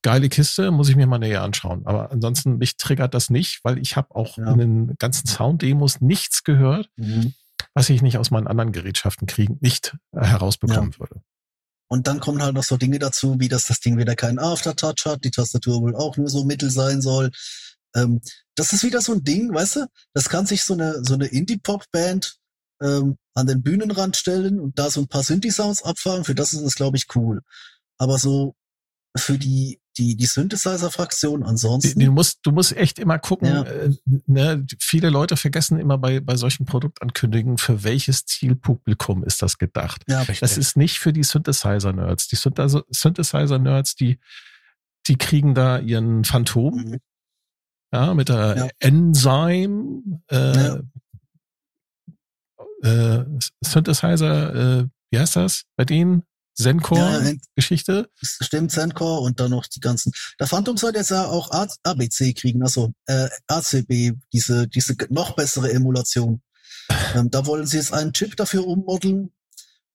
geile 0.02 0.30
Kiste, 0.30 0.72
muss 0.72 0.90
ich 0.90 0.96
mir 0.96 1.08
mal 1.08 1.20
näher 1.20 1.44
anschauen. 1.44 1.86
Aber 1.86 2.12
ansonsten, 2.12 2.58
mich 2.58 2.78
triggert 2.78 3.14
das 3.14 3.30
nicht, 3.30 3.60
weil 3.64 3.78
ich 3.78 3.96
habe 3.96 4.16
auch 4.16 4.38
ja. 4.38 4.52
in 4.52 4.58
den 4.58 4.96
ganzen 4.98 5.28
Sound-Demos 5.28 6.02
nichts 6.02 6.44
gehört, 6.44 6.90
mhm. 6.96 7.34
was 7.74 7.90
ich 7.90 8.02
nicht 8.02 8.18
aus 8.18 8.32
meinen 8.32 8.48
anderen 8.48 8.72
Gerätschaften 8.72 9.28
kriegen, 9.28 9.58
nicht 9.62 9.96
äh, 10.14 10.26
herausbekommen 10.26 10.92
ja. 10.94 11.00
würde. 11.00 11.22
Und 11.88 12.08
dann 12.08 12.22
kommen 12.22 12.42
halt 12.42 12.56
noch 12.56 12.64
so 12.64 12.78
Dinge 12.78 13.00
dazu, 13.00 13.40
wie 13.40 13.50
dass 13.50 13.66
das 13.66 13.82
Ding 13.82 13.98
wieder 13.98 14.16
keinen 14.16 14.40
Aftertouch 14.40 15.06
hat, 15.06 15.26
die 15.26 15.32
Tastatur 15.32 15.82
wohl 15.82 15.96
auch 15.96 16.16
nur 16.16 16.30
so 16.30 16.46
mittel 16.46 16.72
sein 16.72 17.02
soll. 17.02 17.32
Ähm, 17.94 18.22
das 18.56 18.72
ist 18.72 18.84
wieder 18.84 19.02
so 19.02 19.12
ein 19.12 19.26
Ding, 19.26 19.54
weißt 19.54 19.76
du? 19.76 19.88
Das 20.14 20.30
kann 20.30 20.46
sich 20.46 20.64
so 20.64 20.74
eine, 20.74 21.04
so 21.04 21.16
eine 21.16 21.28
Indie-Pop-Band 21.28 22.38
ähm, 22.82 23.18
an 23.34 23.48
den 23.48 23.62
Bühnenrand 23.62 24.16
stellen 24.16 24.62
und 24.62 24.80
da 24.80 24.90
so 24.90 25.02
ein 25.02 25.10
paar 25.10 25.24
Synthi-Sounds 25.24 25.84
abfahren. 25.84 26.24
Für 26.24 26.34
das 26.34 26.54
ist 26.54 26.62
es, 26.62 26.76
glaube 26.76 26.96
ich, 26.96 27.08
cool. 27.16 27.42
Aber 27.98 28.18
so 28.18 28.56
für 29.18 29.38
die 29.38 29.81
die, 29.98 30.16
die 30.16 30.26
Synthesizer-Fraktion 30.26 31.44
ansonsten. 31.44 32.00
Du 32.00 32.12
musst, 32.12 32.40
du 32.44 32.52
musst 32.52 32.76
echt 32.76 33.00
immer 33.00 33.20
gucken, 33.20 33.48
ja. 33.48 33.64
äh, 33.64 33.92
ne, 34.26 34.66
viele 34.80 35.10
Leute 35.10 35.38
vergessen 35.38 35.80
immer 35.80 35.98
bei, 35.98 36.20
bei 36.20 36.36
solchen 36.36 36.66
Produktankündigungen, 36.66 37.58
für 37.58 37.84
welches 37.84 38.26
Zielpublikum 38.26 39.24
ist 39.24 39.42
das 39.42 39.58
gedacht. 39.58 40.04
Ja, 40.08 40.24
das 40.24 40.58
ist 40.58 40.78
nicht 40.78 41.00
für 41.00 41.14
die 41.14 41.24
Synthesizer-Nerds. 41.24 42.28
Die 42.28 42.36
Synthesizer-Nerds, 42.36 43.96
die, 43.96 44.20
die 45.08 45.18
kriegen 45.18 45.54
da 45.54 45.80
ihren 45.80 46.24
Phantom, 46.24 46.76
mhm. 46.76 46.98
ja, 47.94 48.14
mit 48.14 48.30
der 48.30 48.56
ja. 48.58 48.70
Enzyme, 48.80 50.02
äh, 50.30 50.56
ja. 50.56 50.80
äh, 52.84 53.26
Synthesizer, 53.62 54.80
äh, 54.80 54.88
wie 55.12 55.20
heißt 55.20 55.36
das 55.36 55.64
bei 55.76 55.84
denen? 55.84 56.24
Zencore-Geschichte. 56.62 58.10
Ja, 58.22 58.28
stimmt, 58.46 58.72
Zencore 58.72 59.22
und 59.22 59.40
dann 59.40 59.52
noch 59.52 59.68
die 59.68 59.80
ganzen. 59.80 60.12
Der 60.40 60.48
Phantom 60.48 60.78
soll 60.78 60.96
jetzt 60.96 61.12
ja 61.12 61.26
auch 61.26 61.50
ABC 61.84 62.34
kriegen, 62.34 62.64
also 62.64 62.94
äh, 63.06 63.28
ACB, 63.48 64.14
diese, 64.34 64.68
diese 64.68 64.96
noch 65.10 65.36
bessere 65.36 65.72
Emulation. 65.72 66.42
ähm, 67.16 67.30
da 67.30 67.46
wollen 67.46 67.66
sie 67.66 67.78
jetzt 67.78 67.94
einen 67.94 68.14
Chip 68.14 68.36
dafür 68.36 68.68
ummodeln. 68.68 69.32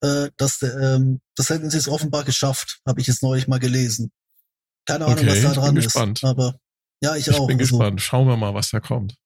Äh, 0.00 0.30
das, 0.36 0.62
ähm, 0.62 1.20
das 1.34 1.50
hätten 1.50 1.70
sie 1.70 1.78
es 1.78 1.88
offenbar 1.88 2.24
geschafft, 2.24 2.80
habe 2.86 3.00
ich 3.00 3.06
jetzt 3.06 3.22
neulich 3.22 3.48
mal 3.48 3.58
gelesen. 3.58 4.12
Keine 4.84 5.06
Ahnung, 5.06 5.18
okay, 5.18 5.28
was 5.28 5.42
da 5.42 5.60
dran 5.60 5.76
ist. 5.76 5.84
Gespannt. 5.84 6.24
Aber 6.24 6.58
ja, 7.00 7.16
ich, 7.16 7.28
ich 7.28 7.34
auch. 7.34 7.42
Ich 7.42 7.46
bin 7.48 7.58
also. 7.58 7.78
gespannt. 7.78 8.00
Schauen 8.00 8.28
wir 8.28 8.36
mal, 8.36 8.54
was 8.54 8.70
da 8.70 8.80
kommt. 8.80 9.16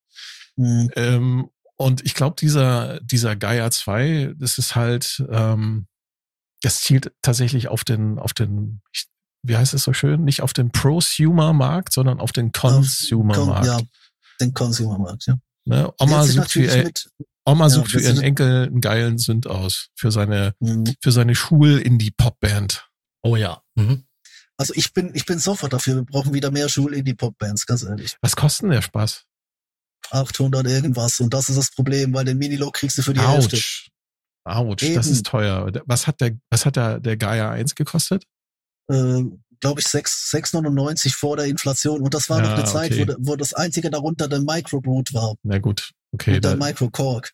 Mhm. 0.57 0.91
Ähm, 0.97 1.51
und 1.77 2.05
ich 2.05 2.15
glaube, 2.15 2.37
dieser, 2.39 3.01
dieser 3.01 3.37
Gaia 3.37 3.71
2, 3.71 4.35
das 4.37 4.59
ist 4.59 4.75
halt, 4.75 5.25
ähm, 5.31 5.87
das 6.63 6.81
zielt 6.81 7.13
tatsächlich 7.23 7.69
auf 7.69 7.85
den, 7.85 8.19
auf 8.19 8.33
den, 8.33 8.83
wie 9.43 9.57
heißt 9.57 9.75
es 9.75 9.85
so 9.85 9.93
schön, 9.93 10.25
nicht 10.25 10.43
auf 10.43 10.53
den 10.53 10.71
Prosumer-Markt, 10.71 11.93
sondern 11.93 12.21
auf 12.21 12.33
den 12.33 12.53
Consumer-Markt. 12.53 13.67
Ja, 13.67 13.81
den 14.41 14.55
Consumer-Markt, 14.55 15.27
ja. 15.27 15.39
Ne? 15.65 15.93
Oma 15.99 16.25
sucht 16.25 16.53
für, 16.53 16.63
ihr, 16.63 16.91
Oma 17.45 17.67
ja, 17.67 17.71
sucht 17.71 17.91
für 17.91 18.01
ihren 18.01 18.21
Enkel 18.21 18.67
einen 18.67 18.81
geilen 18.81 19.19
Sünd 19.19 19.47
aus, 19.47 19.89
für 19.95 20.11
seine, 20.11 20.55
mhm. 20.61 20.95
für 21.01 21.13
seine 21.13 21.35
Schul-Indie-Pop-Band. 21.35 22.89
Oh 23.23 23.37
ja. 23.37 23.63
Mhm. 23.75 24.05
Also 24.57 24.75
ich 24.75 24.93
bin, 24.93 25.15
ich 25.15 25.25
bin 25.25 25.39
sofort 25.39 25.73
dafür. 25.73 25.97
Wir 25.97 26.05
brauchen 26.05 26.35
wieder 26.35 26.51
mehr 26.51 26.69
Schul-Indie-Pop-Bands, 26.69 27.67
ganz 27.67 27.83
ehrlich. 27.83 28.17
Was 28.21 28.37
kostet 28.37 28.71
der 28.71 28.83
Spaß? 28.83 29.25
800 30.11 30.67
irgendwas. 30.67 31.21
Und 31.21 31.33
das 31.33 31.49
ist 31.49 31.57
das 31.57 31.71
Problem, 31.71 32.13
weil 32.13 32.25
den 32.25 32.39
Minilog 32.39 32.75
kriegst 32.75 32.99
du 32.99 33.03
für 33.03 33.15
die 33.15 33.21
Ouch. 33.21 33.33
Hälfte. 33.33 33.61
Autsch, 34.57 34.85
Eben. 34.85 34.95
das 34.95 35.07
ist 35.07 35.27
teuer. 35.27 35.71
Was 35.87 36.07
hat 36.07 36.21
der, 36.21 36.37
was 36.51 36.67
hat 36.67 36.77
der, 36.77 37.01
der 37.01 37.17
Gaia 37.17 37.51
1 37.51 37.75
gekostet? 37.75 38.25
Äh, 38.89 39.23
Glaube 39.61 39.81
ich 39.81 39.87
6,99 39.87 41.15
vor 41.15 41.37
der 41.37 41.47
Inflation. 41.47 42.01
Und 42.01 42.15
das 42.15 42.31
war 42.31 42.43
ja, 42.43 42.49
noch 42.49 42.57
eine 42.57 42.65
Zeit, 42.65 42.93
okay. 42.93 43.07
wo, 43.19 43.33
wo 43.33 43.37
das 43.37 43.53
einzige 43.53 43.91
darunter 43.91 44.27
der 44.27 44.41
Microbrute 44.41 45.13
war. 45.13 45.35
Na 45.43 45.59
gut, 45.59 45.91
okay. 46.13 46.37
Und 46.37 46.45
der 46.45 46.57
Microcork. 46.57 47.33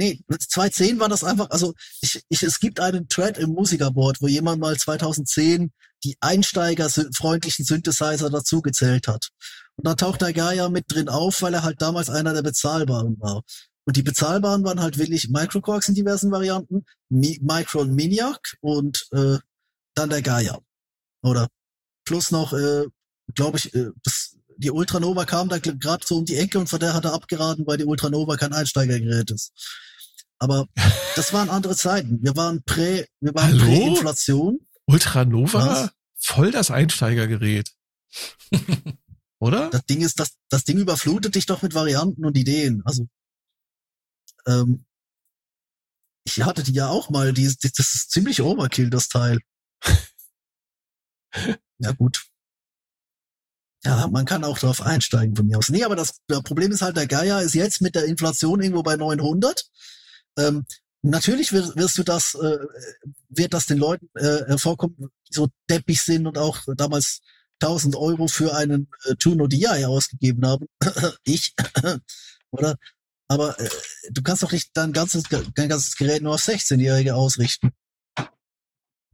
Nee, 0.00 0.20
2010 0.28 1.00
war 1.00 1.08
das 1.08 1.24
einfach, 1.24 1.50
also 1.50 1.74
ich, 2.00 2.22
ich, 2.28 2.42
es 2.44 2.60
gibt 2.60 2.78
einen 2.78 3.08
Thread 3.08 3.36
im 3.36 3.50
Musikerboard, 3.50 4.20
wo 4.20 4.28
jemand 4.28 4.60
mal 4.60 4.76
2010 4.76 5.72
die 6.04 6.16
einsteigerfreundlichen 6.20 7.64
Synthesizer 7.64 8.30
dazugezählt 8.30 9.08
hat. 9.08 9.28
Und 9.74 9.86
da 9.86 9.94
taucht 9.94 10.22
der 10.22 10.32
Gaia 10.32 10.68
mit 10.68 10.84
drin 10.88 11.08
auf, 11.08 11.42
weil 11.42 11.54
er 11.54 11.64
halt 11.64 11.82
damals 11.82 12.10
einer 12.10 12.32
der 12.32 12.42
bezahlbaren 12.42 13.16
war. 13.20 13.42
Und 13.88 13.96
die 13.96 14.02
bezahlbaren 14.02 14.64
waren 14.64 14.82
halt 14.82 14.98
wirklich 14.98 15.30
Microquarks 15.30 15.88
in 15.88 15.94
diversen 15.94 16.30
Varianten, 16.30 16.84
Mi 17.08 17.38
Micro 17.40 17.80
und 17.80 17.94
Miniac 17.94 18.58
und 18.60 19.08
äh, 19.12 19.38
dann 19.94 20.10
der 20.10 20.20
Gaia. 20.20 20.58
Oder 21.22 21.48
plus 22.04 22.30
noch, 22.30 22.52
äh, 22.52 22.84
glaube 23.34 23.56
ich, 23.56 23.74
äh, 23.74 23.86
das, 24.02 24.36
die 24.58 24.70
Ultranova 24.70 25.24
kam 25.24 25.48
da 25.48 25.56
gerade 25.56 26.04
so 26.06 26.18
um 26.18 26.26
die 26.26 26.36
Ecke 26.36 26.58
und 26.58 26.68
von 26.68 26.80
der 26.80 26.92
hat 26.92 27.06
er 27.06 27.14
abgeraten, 27.14 27.66
weil 27.66 27.78
die 27.78 27.86
Ultranova 27.86 28.36
kein 28.36 28.52
Einsteigergerät 28.52 29.30
ist. 29.30 29.52
Aber 30.38 30.66
das 31.16 31.32
waren 31.32 31.48
andere 31.48 31.74
Zeiten. 31.74 32.22
Wir 32.22 32.36
waren 32.36 32.62
prä, 32.64 33.06
wir 33.20 33.34
waren 33.34 33.56
Prä-Inflation. 33.56 34.58
Ultranova? 34.84 35.66
Was? 35.66 35.90
Voll 36.18 36.50
das 36.50 36.70
Einsteigergerät. 36.70 37.72
Oder? 39.38 39.70
Das 39.70 39.86
Ding 39.86 40.02
ist, 40.02 40.20
das, 40.20 40.32
das 40.50 40.64
Ding 40.64 40.76
überflutet 40.76 41.36
dich 41.36 41.46
doch 41.46 41.62
mit 41.62 41.72
Varianten 41.72 42.26
und 42.26 42.36
Ideen. 42.36 42.82
Also 42.84 43.08
ähm, 44.48 44.84
ich 46.24 46.42
hatte 46.42 46.62
die 46.62 46.72
ja 46.72 46.88
auch 46.88 47.10
mal, 47.10 47.32
die, 47.32 47.46
die, 47.46 47.72
das 47.72 47.94
ist 47.94 48.10
ziemlich 48.10 48.42
Overkill, 48.42 48.90
das 48.90 49.08
Teil. 49.08 49.38
ja, 51.78 51.92
gut. 51.92 52.26
Ja, 53.84 54.08
man 54.08 54.24
kann 54.24 54.44
auch 54.44 54.58
drauf 54.58 54.82
einsteigen 54.82 55.36
von 55.36 55.46
mir 55.46 55.58
aus. 55.58 55.68
Nee, 55.68 55.84
aber 55.84 55.96
das, 55.96 56.18
das 56.26 56.42
Problem 56.42 56.72
ist 56.72 56.82
halt, 56.82 56.96
der 56.96 57.06
Geier 57.06 57.40
ist 57.42 57.54
jetzt 57.54 57.80
mit 57.80 57.94
der 57.94 58.06
Inflation 58.06 58.60
irgendwo 58.60 58.82
bei 58.82 58.96
900. 58.96 59.70
Ähm, 60.36 60.66
natürlich 61.02 61.52
wirst, 61.52 61.76
wirst 61.76 61.96
du 61.96 62.02
das, 62.02 62.34
äh, 62.34 62.58
wird 63.28 63.54
das 63.54 63.66
den 63.66 63.78
Leuten 63.78 64.08
äh, 64.14 64.44
hervorkommen, 64.46 64.96
die 64.98 65.34
so 65.34 65.48
deppig 65.70 66.02
sind 66.02 66.26
und 66.26 66.38
auch 66.38 66.58
damals 66.76 67.20
1000 67.62 67.96
Euro 67.96 68.26
für 68.28 68.54
einen 68.54 68.88
äh, 69.04 69.14
Tuno 69.14 69.46
DI 69.46 69.84
ausgegeben 69.84 70.44
haben. 70.46 70.66
ich, 71.24 71.54
oder? 72.50 72.76
Aber 73.28 73.58
äh, 73.60 73.68
du 74.10 74.22
kannst 74.22 74.42
doch 74.42 74.52
nicht 74.52 74.70
dein 74.74 74.92
ganzes, 74.92 75.24
dein 75.54 75.68
ganzes 75.68 75.96
Gerät 75.96 76.22
nur 76.22 76.34
auf 76.34 76.40
16-Jährige 76.40 77.14
ausrichten. 77.14 77.70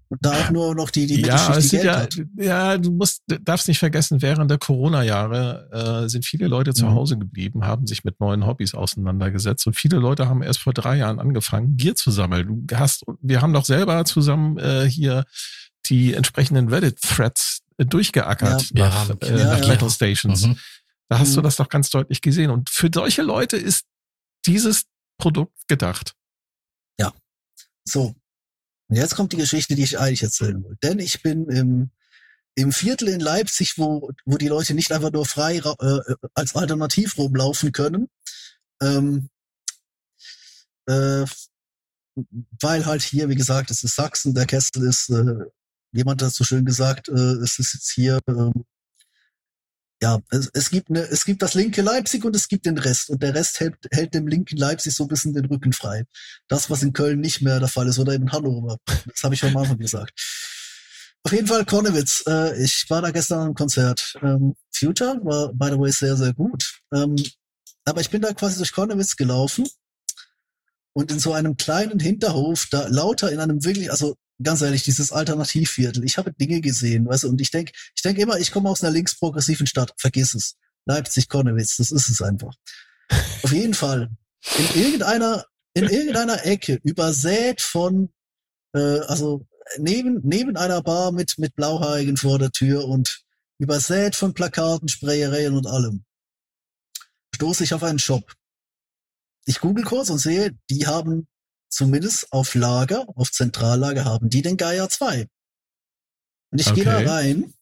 Und 0.08 0.18
da 0.24 0.32
auch 0.32 0.50
nur 0.50 0.74
noch 0.74 0.90
die, 0.90 1.06
die 1.06 1.22
ja, 1.22 1.56
es 1.56 1.70
die 1.70 1.76
sind 1.78 1.84
ja, 1.84 2.06
ja, 2.36 2.78
du 2.78 2.92
musst, 2.92 3.22
darfst 3.26 3.66
nicht 3.68 3.78
vergessen, 3.78 4.20
während 4.22 4.50
der 4.50 4.58
Corona-Jahre 4.58 6.04
äh, 6.04 6.08
sind 6.08 6.26
viele 6.26 6.46
Leute 6.46 6.74
zu 6.74 6.84
Mhm. 6.84 6.90
Hause 6.90 7.18
geblieben, 7.18 7.64
haben 7.64 7.86
sich 7.86 8.04
mit 8.04 8.20
neuen 8.20 8.46
Hobbys 8.46 8.74
auseinandergesetzt 8.74 9.66
und 9.66 9.74
viele 9.74 9.96
Leute 9.96 10.28
haben 10.28 10.42
erst 10.42 10.60
vor 10.60 10.74
drei 10.74 10.96
Jahren 10.98 11.18
angefangen, 11.18 11.76
Gier 11.76 11.96
zu 11.96 12.10
sammeln. 12.10 12.66
Du 12.66 12.76
hast, 12.76 13.04
wir 13.22 13.40
haben 13.40 13.54
doch 13.54 13.64
selber 13.64 14.04
zusammen 14.04 14.58
äh, 14.58 14.84
hier 14.88 15.24
die 15.86 16.12
entsprechenden 16.14 16.68
Reddit-Threads 16.68 17.62
äh, 17.78 17.86
durchgeackert 17.86 18.70
Ja. 18.74 18.88
nach, 18.88 19.08
Ja, 19.08 19.14
äh, 19.28 19.38
ja, 19.38 19.44
nach 19.54 19.60
ja. 19.62 19.68
Metal 19.68 19.90
Stations. 19.90 20.46
Mhm. 20.46 20.58
Da 21.08 21.18
hast 21.18 21.34
du 21.34 21.40
Mhm. 21.40 21.44
das 21.44 21.56
doch 21.56 21.68
ganz 21.70 21.88
deutlich 21.90 22.20
gesehen. 22.20 22.50
Und 22.50 22.68
für 22.70 22.90
solche 22.94 23.22
Leute 23.22 23.56
ist 23.56 23.84
dieses 24.46 24.84
Produkt 25.18 25.56
gedacht. 25.68 26.14
So. 27.84 28.14
Und 28.88 28.96
jetzt 28.96 29.14
kommt 29.14 29.32
die 29.32 29.36
Geschichte, 29.38 29.74
die 29.74 29.84
ich 29.84 29.98
eigentlich 29.98 30.22
erzählen 30.22 30.62
wollte. 30.62 30.78
Denn 30.82 30.98
ich 30.98 31.22
bin 31.22 31.48
im, 31.48 31.90
im 32.54 32.72
Viertel 32.72 33.08
in 33.08 33.20
Leipzig, 33.20 33.78
wo, 33.78 34.10
wo 34.24 34.36
die 34.36 34.48
Leute 34.48 34.74
nicht 34.74 34.92
einfach 34.92 35.12
nur 35.12 35.26
frei 35.26 35.60
ra- 35.60 35.76
äh, 35.80 36.14
als 36.34 36.54
Alternativ 36.54 37.16
rumlaufen 37.18 37.72
können, 37.72 38.08
ähm, 38.82 39.28
äh, 40.86 41.24
weil 42.60 42.86
halt 42.86 43.02
hier, 43.02 43.28
wie 43.28 43.34
gesagt, 43.34 43.70
es 43.70 43.82
ist 43.82 43.96
Sachsen, 43.96 44.34
der 44.34 44.46
Kessel 44.46 44.86
ist, 44.86 45.10
äh, 45.10 45.46
jemand 45.92 46.22
hat 46.22 46.32
so 46.32 46.44
schön 46.44 46.64
gesagt, 46.64 47.08
äh, 47.08 47.12
es 47.12 47.58
ist 47.58 47.74
jetzt 47.74 47.90
hier, 47.90 48.20
ähm, 48.28 48.64
ja, 50.02 50.20
es, 50.30 50.50
es 50.52 50.70
gibt 50.70 50.90
ne, 50.90 51.00
es 51.00 51.24
gibt 51.24 51.42
das 51.42 51.54
linke 51.54 51.82
Leipzig 51.82 52.24
und 52.24 52.34
es 52.36 52.48
gibt 52.48 52.66
den 52.66 52.78
Rest 52.78 53.10
und 53.10 53.22
der 53.22 53.34
Rest 53.34 53.60
hält, 53.60 53.76
hält 53.90 54.14
dem 54.14 54.26
linken 54.26 54.56
Leipzig 54.56 54.94
so 54.94 55.04
ein 55.04 55.08
bisschen 55.08 55.32
den 55.32 55.46
Rücken 55.46 55.72
frei. 55.72 56.04
Das, 56.48 56.68
was 56.70 56.82
in 56.82 56.92
Köln 56.92 57.20
nicht 57.20 57.42
mehr 57.42 57.60
der 57.60 57.68
Fall 57.68 57.88
ist 57.88 57.98
oder 57.98 58.12
in 58.12 58.30
Hannover. 58.32 58.78
Das 59.06 59.22
habe 59.22 59.34
ich 59.34 59.40
schon 59.40 59.50
am 59.50 59.56
Anfang 59.58 59.78
gesagt. 59.78 60.12
Auf 61.22 61.32
jeden 61.32 61.46
Fall 61.46 61.64
Konnewitz. 61.64 62.22
Äh, 62.26 62.62
ich 62.62 62.84
war 62.90 63.00
da 63.00 63.10
gestern 63.10 63.48
am 63.48 63.54
Konzert. 63.54 64.14
Ähm, 64.22 64.54
Future 64.70 65.18
war, 65.22 65.52
by 65.54 65.70
the 65.70 65.78
way, 65.78 65.90
sehr, 65.90 66.16
sehr 66.16 66.34
gut. 66.34 66.80
Ähm, 66.92 67.16
aber 67.86 68.00
ich 68.00 68.10
bin 68.10 68.20
da 68.20 68.32
quasi 68.34 68.58
durch 68.58 68.72
Konnewitz 68.72 69.16
gelaufen 69.16 69.66
und 70.92 71.10
in 71.10 71.18
so 71.18 71.32
einem 71.32 71.56
kleinen 71.56 71.98
Hinterhof, 71.98 72.66
da 72.70 72.86
lauter 72.88 73.32
in 73.32 73.40
einem 73.40 73.64
wirklich, 73.64 73.90
also 73.90 74.16
ganz 74.42 74.62
ehrlich, 74.62 74.82
dieses 74.82 75.12
Alternativviertel. 75.12 76.04
Ich 76.04 76.18
habe 76.18 76.32
Dinge 76.32 76.60
gesehen, 76.60 77.06
weißt 77.06 77.24
du, 77.24 77.28
und 77.28 77.40
ich 77.40 77.50
denke, 77.50 77.72
ich 77.94 78.02
denke 78.02 78.22
immer, 78.22 78.38
ich 78.38 78.50
komme 78.50 78.68
aus 78.68 78.82
einer 78.82 78.92
linksprogressiven 78.92 79.66
Stadt. 79.66 79.94
Vergiss 79.96 80.34
es. 80.34 80.56
Leipzig, 80.86 81.28
Konnewitz, 81.28 81.76
das 81.76 81.90
ist 81.90 82.08
es 82.08 82.20
einfach. 82.20 82.54
Auf 83.42 83.52
jeden 83.52 83.74
Fall. 83.74 84.10
In 84.58 84.82
irgendeiner, 84.82 85.46
in 85.72 85.84
irgendeiner 85.84 86.44
Ecke, 86.44 86.80
übersät 86.82 87.62
von, 87.62 88.12
äh, 88.74 89.00
also 89.00 89.46
neben, 89.78 90.20
neben 90.22 90.56
einer 90.56 90.82
Bar 90.82 91.12
mit, 91.12 91.38
mit 91.38 91.54
Blauhaarigen 91.54 92.16
vor 92.16 92.38
der 92.38 92.50
Tür 92.50 92.86
und 92.86 93.22
übersät 93.58 94.14
von 94.16 94.34
Plakaten, 94.34 94.88
Sprayereien 94.88 95.56
und 95.56 95.66
allem, 95.66 96.04
stoße 97.34 97.64
ich 97.64 97.72
auf 97.72 97.82
einen 97.82 97.98
Shop. 97.98 98.34
Ich 99.46 99.60
google 99.60 99.84
kurz 99.84 100.10
und 100.10 100.18
sehe, 100.18 100.56
die 100.70 100.86
haben 100.86 101.26
zumindest 101.74 102.32
auf 102.32 102.54
Lager, 102.54 103.06
auf 103.16 103.30
Zentrallager 103.32 104.04
haben 104.04 104.30
die 104.30 104.42
den 104.42 104.56
Gaia 104.56 104.88
2. 104.88 105.28
Und 106.50 106.60
ich 106.60 106.72
gehe 106.74 106.84
da 106.84 106.98
Okay. 106.98 107.08
rein 107.08 107.54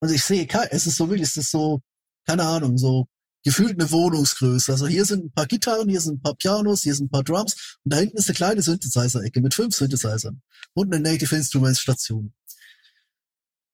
und 0.00 0.10
ich 0.12 0.22
sehe, 0.22 0.46
es 0.70 0.86
ist 0.86 0.96
so 0.96 1.08
wirklich, 1.08 1.28
es 1.28 1.36
ist 1.36 1.50
so, 1.50 1.80
keine 2.26 2.44
Ahnung, 2.44 2.76
so 2.78 3.08
gefühlt 3.42 3.80
eine 3.80 3.90
Wohnungsgröße. 3.90 4.72
Also 4.72 4.86
hier 4.86 5.04
sind 5.04 5.26
ein 5.26 5.32
paar 5.32 5.46
Gitarren, 5.46 5.88
hier 5.88 6.00
sind 6.00 6.16
ein 6.16 6.22
paar 6.22 6.34
Pianos, 6.34 6.82
hier 6.82 6.94
sind 6.94 7.06
ein 7.06 7.10
paar 7.10 7.24
Drums 7.24 7.78
und 7.84 7.92
da 7.92 7.98
hinten 7.98 8.16
ist 8.18 8.28
eine 8.28 8.34
kleine 8.36 8.62
Synthesizer-Ecke 8.62 9.40
mit 9.40 9.54
fünf 9.54 9.74
Synthesizern 9.74 10.42
und 10.74 10.92
eine 10.92 11.02
Native 11.02 11.34
Instruments 11.34 11.80
Station. 11.80 12.34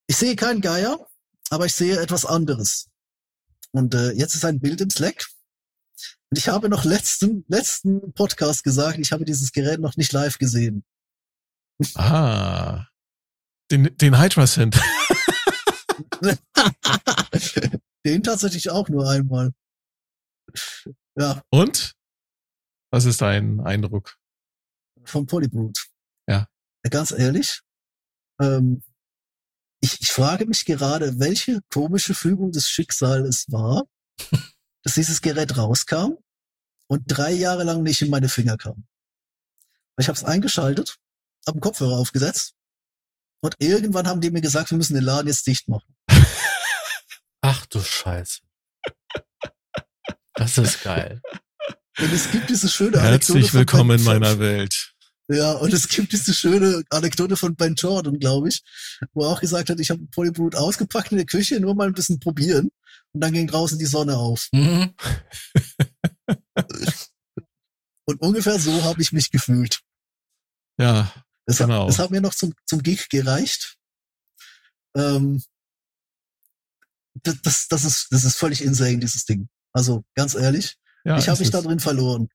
Ich 0.06 0.16
sehe 0.16 0.36
keinen 0.36 0.60
Geier, 0.60 1.08
aber 1.50 1.66
ich 1.66 1.74
sehe 1.74 1.98
etwas 1.98 2.24
anderes. 2.26 2.88
Und 3.72 3.94
äh, 3.94 4.12
jetzt 4.12 4.34
ist 4.34 4.44
ein 4.44 4.60
Bild 4.60 4.80
im 4.80 4.90
Slack. 4.90 5.26
Und 6.32 6.38
ich 6.38 6.48
habe 6.48 6.70
noch 6.70 6.84
letzten, 6.86 7.44
letzten 7.46 8.14
Podcast 8.14 8.64
gesagt, 8.64 8.98
ich 8.98 9.12
habe 9.12 9.26
dieses 9.26 9.52
Gerät 9.52 9.80
noch 9.80 9.98
nicht 9.98 10.14
live 10.14 10.38
gesehen. 10.38 10.82
Ah. 11.94 12.86
Den, 13.70 13.94
den 13.98 14.18
Hydra 14.18 14.46
Synth. 14.46 14.80
Den 18.06 18.22
tatsächlich 18.22 18.70
auch 18.70 18.88
nur 18.88 19.10
einmal. 19.10 19.52
Ja, 21.18 21.42
Und? 21.50 21.92
Was 22.90 23.04
ist 23.04 23.20
dein 23.20 23.60
Eindruck? 23.60 24.16
vom 25.04 25.26
Polybrute. 25.26 25.82
Ja. 26.26 26.48
Ganz 26.88 27.10
ehrlich, 27.10 27.60
ähm, 28.40 28.82
ich, 29.82 30.00
ich 30.00 30.10
frage 30.10 30.46
mich 30.46 30.64
gerade, 30.64 31.20
welche 31.20 31.60
komische 31.70 32.14
Fügung 32.14 32.52
des 32.52 32.70
Schicksals 32.70 33.28
es 33.28 33.52
war, 33.52 33.84
dass 34.82 34.94
dieses 34.94 35.20
Gerät 35.20 35.56
rauskam 35.56 36.14
und 36.88 37.04
drei 37.06 37.32
Jahre 37.32 37.64
lang 37.64 37.82
nicht 37.82 38.02
in 38.02 38.10
meine 38.10 38.28
Finger 38.28 38.56
kam. 38.56 38.84
Ich 39.98 40.08
habe 40.08 40.16
es 40.16 40.24
eingeschaltet, 40.24 40.96
habe 41.46 41.56
einen 41.56 41.60
Kopfhörer 41.60 41.98
aufgesetzt 41.98 42.54
und 43.40 43.54
irgendwann 43.58 44.06
haben 44.06 44.20
die 44.20 44.30
mir 44.30 44.40
gesagt, 44.40 44.70
wir 44.70 44.78
müssen 44.78 44.94
den 44.94 45.04
Laden 45.04 45.28
jetzt 45.28 45.46
dicht 45.46 45.68
machen. 45.68 45.94
Ach 47.40 47.66
du 47.66 47.82
Scheiße. 47.82 48.40
Das 50.34 50.58
ist 50.58 50.82
geil. 50.82 51.20
Und 51.98 52.12
es 52.12 52.30
gibt 52.30 52.48
diese 52.48 52.68
schöne 52.68 52.98
Anekdote 52.98 53.10
Herzlich 53.10 53.50
von 53.50 53.58
willkommen 53.60 53.88
Ben- 53.88 53.98
in 53.98 54.04
meiner 54.04 54.38
Welt. 54.38 54.94
Ja, 55.28 55.52
und 55.52 55.72
es 55.72 55.88
gibt 55.88 56.12
diese 56.12 56.34
schöne 56.34 56.82
Anekdote 56.90 57.36
von 57.36 57.54
Ben 57.54 57.74
Jordan, 57.74 58.18
glaube 58.18 58.48
ich, 58.48 58.62
wo 59.14 59.22
er 59.24 59.30
auch 59.30 59.40
gesagt 59.40 59.70
hat, 59.70 59.78
ich 59.78 59.90
habe 59.90 60.04
Polybrute 60.06 60.58
ausgepackt 60.58 61.12
in 61.12 61.18
der 61.18 61.26
Küche, 61.26 61.60
nur 61.60 61.74
mal 61.74 61.86
ein 61.86 61.94
bisschen 61.94 62.18
probieren. 62.18 62.70
Und 63.14 63.20
dann 63.20 63.32
ging 63.32 63.46
draußen 63.46 63.78
die 63.78 63.86
Sonne 63.86 64.16
auf. 64.16 64.48
Mhm. 64.52 64.94
Und 68.04 68.20
ungefähr 68.20 68.58
so 68.58 68.82
habe 68.84 69.00
ich 69.02 69.12
mich 69.12 69.30
gefühlt. 69.30 69.80
Ja, 70.78 71.12
Es, 71.46 71.58
Genau. 71.58 71.84
hat, 71.84 71.90
es 71.90 71.98
hat 71.98 72.10
mir 72.10 72.20
noch 72.20 72.34
zum, 72.34 72.54
zum 72.66 72.82
Gig 72.82 73.08
gereicht. 73.08 73.76
Ähm, 74.96 75.42
das, 77.14 77.40
das, 77.42 77.68
das, 77.68 77.84
ist, 77.84 78.08
das 78.10 78.24
ist 78.24 78.36
völlig 78.36 78.62
insane, 78.62 78.98
dieses 78.98 79.24
Ding. 79.24 79.48
Also 79.72 80.04
ganz 80.14 80.34
ehrlich, 80.34 80.76
ja. 81.04 81.18
ich 81.18 81.28
habe 81.28 81.40
mich 81.40 81.50
da 81.50 81.60
drin 81.60 81.80
verloren. 81.80 82.28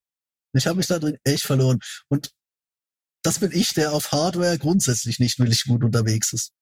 Ich 0.53 0.67
habe 0.67 0.77
mich 0.77 0.87
da 0.87 0.99
drin 0.99 1.17
echt 1.23 1.43
verloren. 1.43 1.79
Und 2.09 2.31
das 3.23 3.39
bin 3.39 3.51
ich, 3.51 3.73
der 3.73 3.91
auf 3.93 4.11
Hardware 4.11 4.57
grundsätzlich 4.57 5.19
nicht 5.19 5.39
wirklich 5.39 5.63
gut 5.65 5.83
unterwegs 5.83 6.33
ist. 6.33 6.53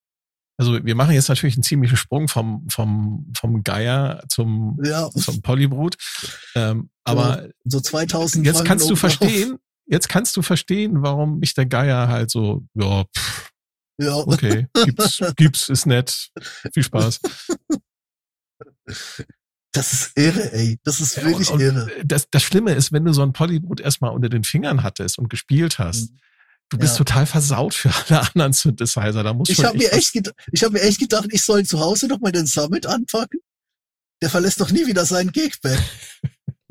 Also 0.57 0.84
wir 0.84 0.95
machen 0.95 1.14
jetzt 1.14 1.27
natürlich 1.27 1.56
einen 1.56 1.64
ziemlichen 1.64 1.98
Sprung 1.98 2.27
vom, 2.27 2.68
vom, 2.69 3.32
vom 3.36 3.64
Geier 3.64 4.23
zum, 4.30 4.80
Ja, 4.84 5.10
zum 5.10 5.41
Polybrut. 5.41 5.98
Ähm, 6.56 6.90
aber 7.03 7.49
so 7.65 7.82
2000 7.82 8.45
jetzt 8.45 8.64
kannst 8.64 8.90
du 8.90 8.95
verstehen, 8.95 9.57
jetzt 9.86 10.07
kannst 10.07 10.36
du 10.38 10.41
verstehen, 10.41 11.02
warum 11.02 11.40
mich 11.40 11.53
der 11.53 11.65
Geier 11.65 12.07
halt 12.07 12.32
so, 12.32 12.64
ja, 12.73 13.03
pff, 13.15 13.52
Ja, 13.98 14.15
okay, 14.15 14.68
gibt's, 14.86 15.19
gibt's, 15.36 15.69
ist 15.69 15.86
nett, 15.86 16.30
viel 16.73 16.84
Spaß. 16.84 17.19
das 19.73 19.94
ist 19.94 20.18
irre, 20.18 20.53
ey. 20.53 20.80
Das 20.84 21.02
ist 21.02 21.22
wirklich 21.22 21.49
und, 21.52 21.60
irre. 21.60 21.90
und 21.99 22.11
das, 22.11 22.30
das 22.30 22.44
Schlimme 22.44 22.73
ist, 22.73 22.94
wenn 22.94 23.03
du 23.03 23.11
so 23.11 23.23
ein 23.23 23.34
Polybrut 23.34 23.82
erstmal 23.82 24.11
unter 24.11 24.30
den 24.30 24.45
Fingern 24.45 24.84
hattest 24.84 25.19
und 25.19 25.30
gespielt 25.30 25.80
hast, 25.80 26.14
du 26.69 26.77
bist. 26.77 26.93
Ja. 26.93 26.97
total 26.99 27.25
versaut 27.25 27.73
für 27.73 27.91
alle 27.93 28.21
anderen 28.27 28.53
Synthesizer. 28.53 29.23
Da 29.23 29.33
muss 29.33 29.49
Ich 29.49 29.63
habe 29.63 29.77
mir 29.77 29.91
echt, 29.93 30.15
ich 30.51 30.63
habe 30.63 30.73
mir 30.73 30.81
echt 30.81 30.99
gedacht, 30.99 31.27
ich 31.31 31.43
soll 31.43 31.65
zu 31.65 31.79
Hause 31.79 32.07
noch 32.07 32.19
mal 32.19 32.31
den 32.31 32.47
Summit 32.47 32.85
anpacken. 32.85 33.39
Der 34.21 34.29
verlässt 34.29 34.61
doch 34.61 34.71
nie 34.71 34.87
wieder 34.87 35.05
seinen 35.05 35.31
Gigbag. 35.31 35.79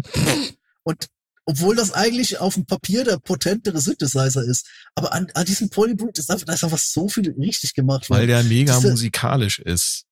Und 0.83 1.09
obwohl 1.47 1.77
das 1.77 1.93
eigentlich 1.93 2.39
auf 2.39 2.55
dem 2.55 2.65
Papier 2.65 3.05
der 3.05 3.19
potentere 3.19 3.79
Synthesizer 3.81 4.43
ist, 4.43 4.67
aber 4.95 5.13
an, 5.13 5.31
an 5.35 5.45
diesem 5.45 5.69
Polybrute 5.69 6.21
ist 6.21 6.31
einfach, 6.31 6.47
da 6.47 6.55
ist 6.55 6.65
einfach 6.65 6.79
so 6.79 7.09
viel 7.09 7.31
richtig 7.33 7.75
gemacht 7.75 8.09
weil 8.09 8.21
worden. 8.21 8.29
der 8.29 8.43
mega 8.45 8.77
Diese- 8.79 8.91
musikalisch 8.91 9.59
ist. 9.59 10.05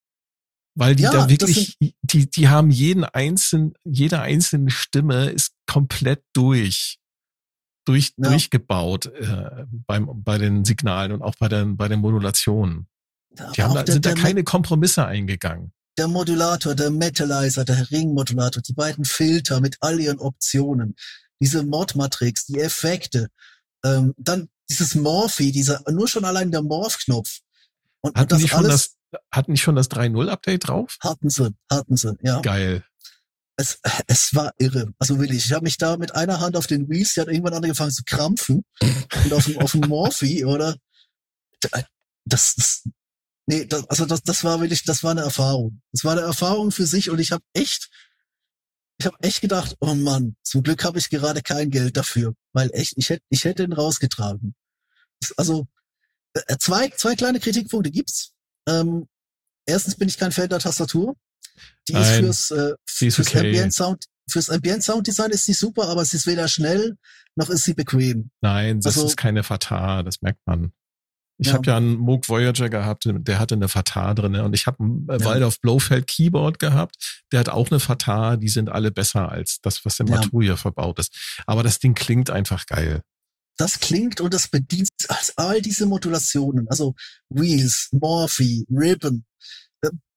Weil 0.75 0.95
die 0.95 1.03
Ja, 1.03 1.11
da 1.11 1.29
wirklich, 1.29 1.77
die, 2.01 2.29
die 2.29 2.49
haben 2.49 2.71
jeden 2.71 3.03
einzelnen, 3.03 3.73
jede 3.83 4.19
einzelne 4.21 4.71
Stimme 4.71 5.29
ist 5.29 5.51
komplett 5.67 6.23
durch, 6.33 6.97
durch, 7.85 8.13
Ja. 8.17 8.29
durchgebaut 8.29 9.07
äh, 9.07 9.65
beim, 9.87 10.09
bei 10.23 10.37
den 10.37 10.65
Signalen 10.65 11.11
und 11.11 11.21
auch 11.21 11.35
bei 11.39 11.47
den, 11.49 11.77
bei 11.77 11.87
den 11.87 11.99
Modulationen. 11.99 12.87
Die 13.31 13.41
Aber 13.41 13.57
haben 13.63 13.73
da, 13.75 13.83
der, 13.83 13.93
sind 13.93 14.05
da 14.05 14.13
keine 14.13 14.43
Kompromisse 14.43 15.05
eingegangen. 15.05 15.73
der 15.97 16.07
Modulator, 16.07 16.75
der 16.75 16.89
Metalizer, 16.91 17.65
der 17.65 17.89
Ringmodulator, 17.91 18.61
die 18.61 18.73
beiden 18.73 19.05
Filter 19.05 19.59
mit 19.61 19.77
all 19.81 19.99
ihren 19.99 20.19
Optionen, 20.19 20.95
diese 21.41 21.63
Mod-Matrix, 21.63 22.45
die 22.45 22.59
Effekte, 22.59 23.27
ähm, 23.83 24.13
dann 24.17 24.49
dieses 24.69 24.95
Morphi, 24.95 25.51
dieser, 25.51 25.81
nur 25.91 26.07
schon 26.07 26.25
allein 26.25 26.51
der 26.51 26.61
Morph-Knopf. 26.61 27.39
Und, 28.01 28.11
und 28.11 28.17
Hatten 28.19 28.29
das 28.29 28.39
die 28.39 28.47
schon 28.47 28.65
alles 28.65 28.95
das, 29.11 29.21
hatten 29.31 29.53
die 29.53 29.59
schon 29.59 29.75
das 29.75 29.89
3.0-Update 29.91 30.67
drauf? 30.67 30.97
hatten 31.01 31.29
sie, 31.29 31.53
hatten 31.71 31.97
sie, 31.97 32.15
ja. 32.21 32.39
Geil. 32.41 32.83
Es, 33.55 33.79
es 34.07 34.33
war 34.33 34.53
irre. 34.57 34.93
Also 34.99 35.19
wirklich, 35.19 35.45
ich 35.45 35.53
habe 35.53 35.63
mich 35.63 35.77
da 35.77 35.97
mit 35.97 36.15
einer 36.15 36.39
Hand 36.39 36.57
auf 36.57 36.67
den 36.67 36.89
Wheels, 36.89 37.13
die 37.13 37.21
hat 37.21 37.27
irgendwann 37.27 37.53
angefangen 37.53 37.91
zu 37.91 38.03
krampfen. 38.03 38.63
Und 38.81 39.33
auf 39.33 39.45
dem, 39.45 39.59
auf 39.59 39.71
dem 39.73 39.81
Morphi, 39.81 40.45
oder? 40.45 40.75
das, 42.25 42.55
das 42.55 42.83
nee, 43.45 43.65
das, 43.65 43.89
also 43.89 44.05
das, 44.05 44.23
das 44.23 44.43
war 44.43 44.61
wirklich, 44.61 44.83
das 44.83 45.03
war 45.03 45.11
eine 45.11 45.21
Erfahrung. 45.21 45.81
Das 45.91 46.03
war 46.03 46.13
eine 46.13 46.21
Erfahrung 46.21 46.71
für 46.71 46.85
sich 46.85 47.09
und 47.09 47.19
ich 47.19 47.31
habe 47.31 47.43
echt, 47.53 47.89
ich 48.97 49.05
habe 49.05 49.17
echt 49.21 49.41
gedacht, 49.41 49.75
oh 49.79 49.95
Mann, 49.95 50.35
zum 50.43 50.63
Glück 50.63 50.83
habe 50.83 50.99
ich 50.99 51.09
gerade 51.09 51.41
kein 51.41 51.69
Geld 51.69 51.97
dafür, 51.97 52.35
weil 52.53 52.69
echt, 52.73 52.93
ich 52.97 53.09
hätte, 53.09 53.23
ich 53.29 53.45
hätte 53.45 53.63
ihn 53.63 53.73
rausgetragen. 53.73 54.55
Also 55.37 55.67
äh, 56.33 56.57
zwei, 56.57 56.89
zwei 56.89 57.15
kleine 57.15 57.39
Kritikpunkte 57.39 57.91
gibt's. 57.91 58.33
Ähm, 58.67 59.07
erstens 59.65 59.95
bin 59.95 60.07
ich 60.07 60.17
kein 60.17 60.31
Fan 60.31 60.49
der 60.49 60.59
Tastatur. 60.59 61.15
Die 61.87 61.93
Nein, 61.93 62.25
ist 62.25 62.47
fürs, 62.47 62.51
äh, 62.51 62.73
die 63.01 63.11
fürs 63.11 63.27
okay. 63.27 63.39
Ambient 63.39 63.73
Sound, 63.73 64.05
fürs 64.29 64.49
Ambient 64.49 64.83
Sound 64.83 65.07
Design 65.07 65.31
ist 65.31 65.45
sie 65.45 65.53
super, 65.53 65.87
aber 65.89 66.05
sie 66.05 66.17
ist 66.17 66.27
weder 66.27 66.47
schnell 66.47 66.97
noch 67.35 67.49
ist 67.49 67.63
sie 67.63 67.73
bequem. 67.73 68.29
Nein, 68.41 68.79
das 68.79 68.95
Also- 68.97 69.07
ist 69.07 69.17
keine 69.17 69.43
Fatah, 69.43 70.03
das 70.03 70.21
merkt 70.21 70.39
man. 70.45 70.71
Ich 71.39 71.47
Ja. 71.47 71.53
habe 71.53 71.65
ja 71.65 71.77
einen 71.77 71.95
Moog 71.95 72.29
Voyager 72.29 72.69
gehabt, 72.69 73.05
der 73.07 73.39
hatte 73.39 73.55
eine 73.55 73.67
Fatah 73.67 74.13
drin 74.13 74.35
und 74.35 74.53
ich 74.53 74.67
habe 74.67 74.83
einen 74.83 75.07
äh, 75.09 75.17
Ja. 75.17 75.25
Waldorf 75.25 75.59
Blofeld 75.59 76.05
Keyboard 76.07 76.59
gehabt, 76.59 77.23
der 77.31 77.39
hat 77.39 77.49
auch 77.49 77.71
eine 77.71 77.79
Fatah, 77.79 78.37
die 78.37 78.49
sind 78.49 78.69
alle 78.69 78.91
besser 78.91 79.29
als 79.31 79.59
das, 79.61 79.83
was 79.83 79.99
im 79.99 80.07
Ja. 80.07 80.17
Maturia 80.17 80.55
verbaut 80.55 80.99
ist. 80.99 81.41
Aber 81.47 81.63
das 81.63 81.79
Ding 81.79 81.95
klingt 81.95 82.29
einfach 82.29 82.67
geil. 82.67 83.01
Das 83.57 83.79
klingt 83.79 84.21
und 84.21 84.33
das 84.33 84.47
bedient 84.47 84.89
all 85.35 85.61
diese 85.61 85.85
Modulationen, 85.87 86.67
also 86.69 86.93
Wheels, 87.29 87.89
Morphe, 87.91 88.63
Ribbon. 88.69 89.25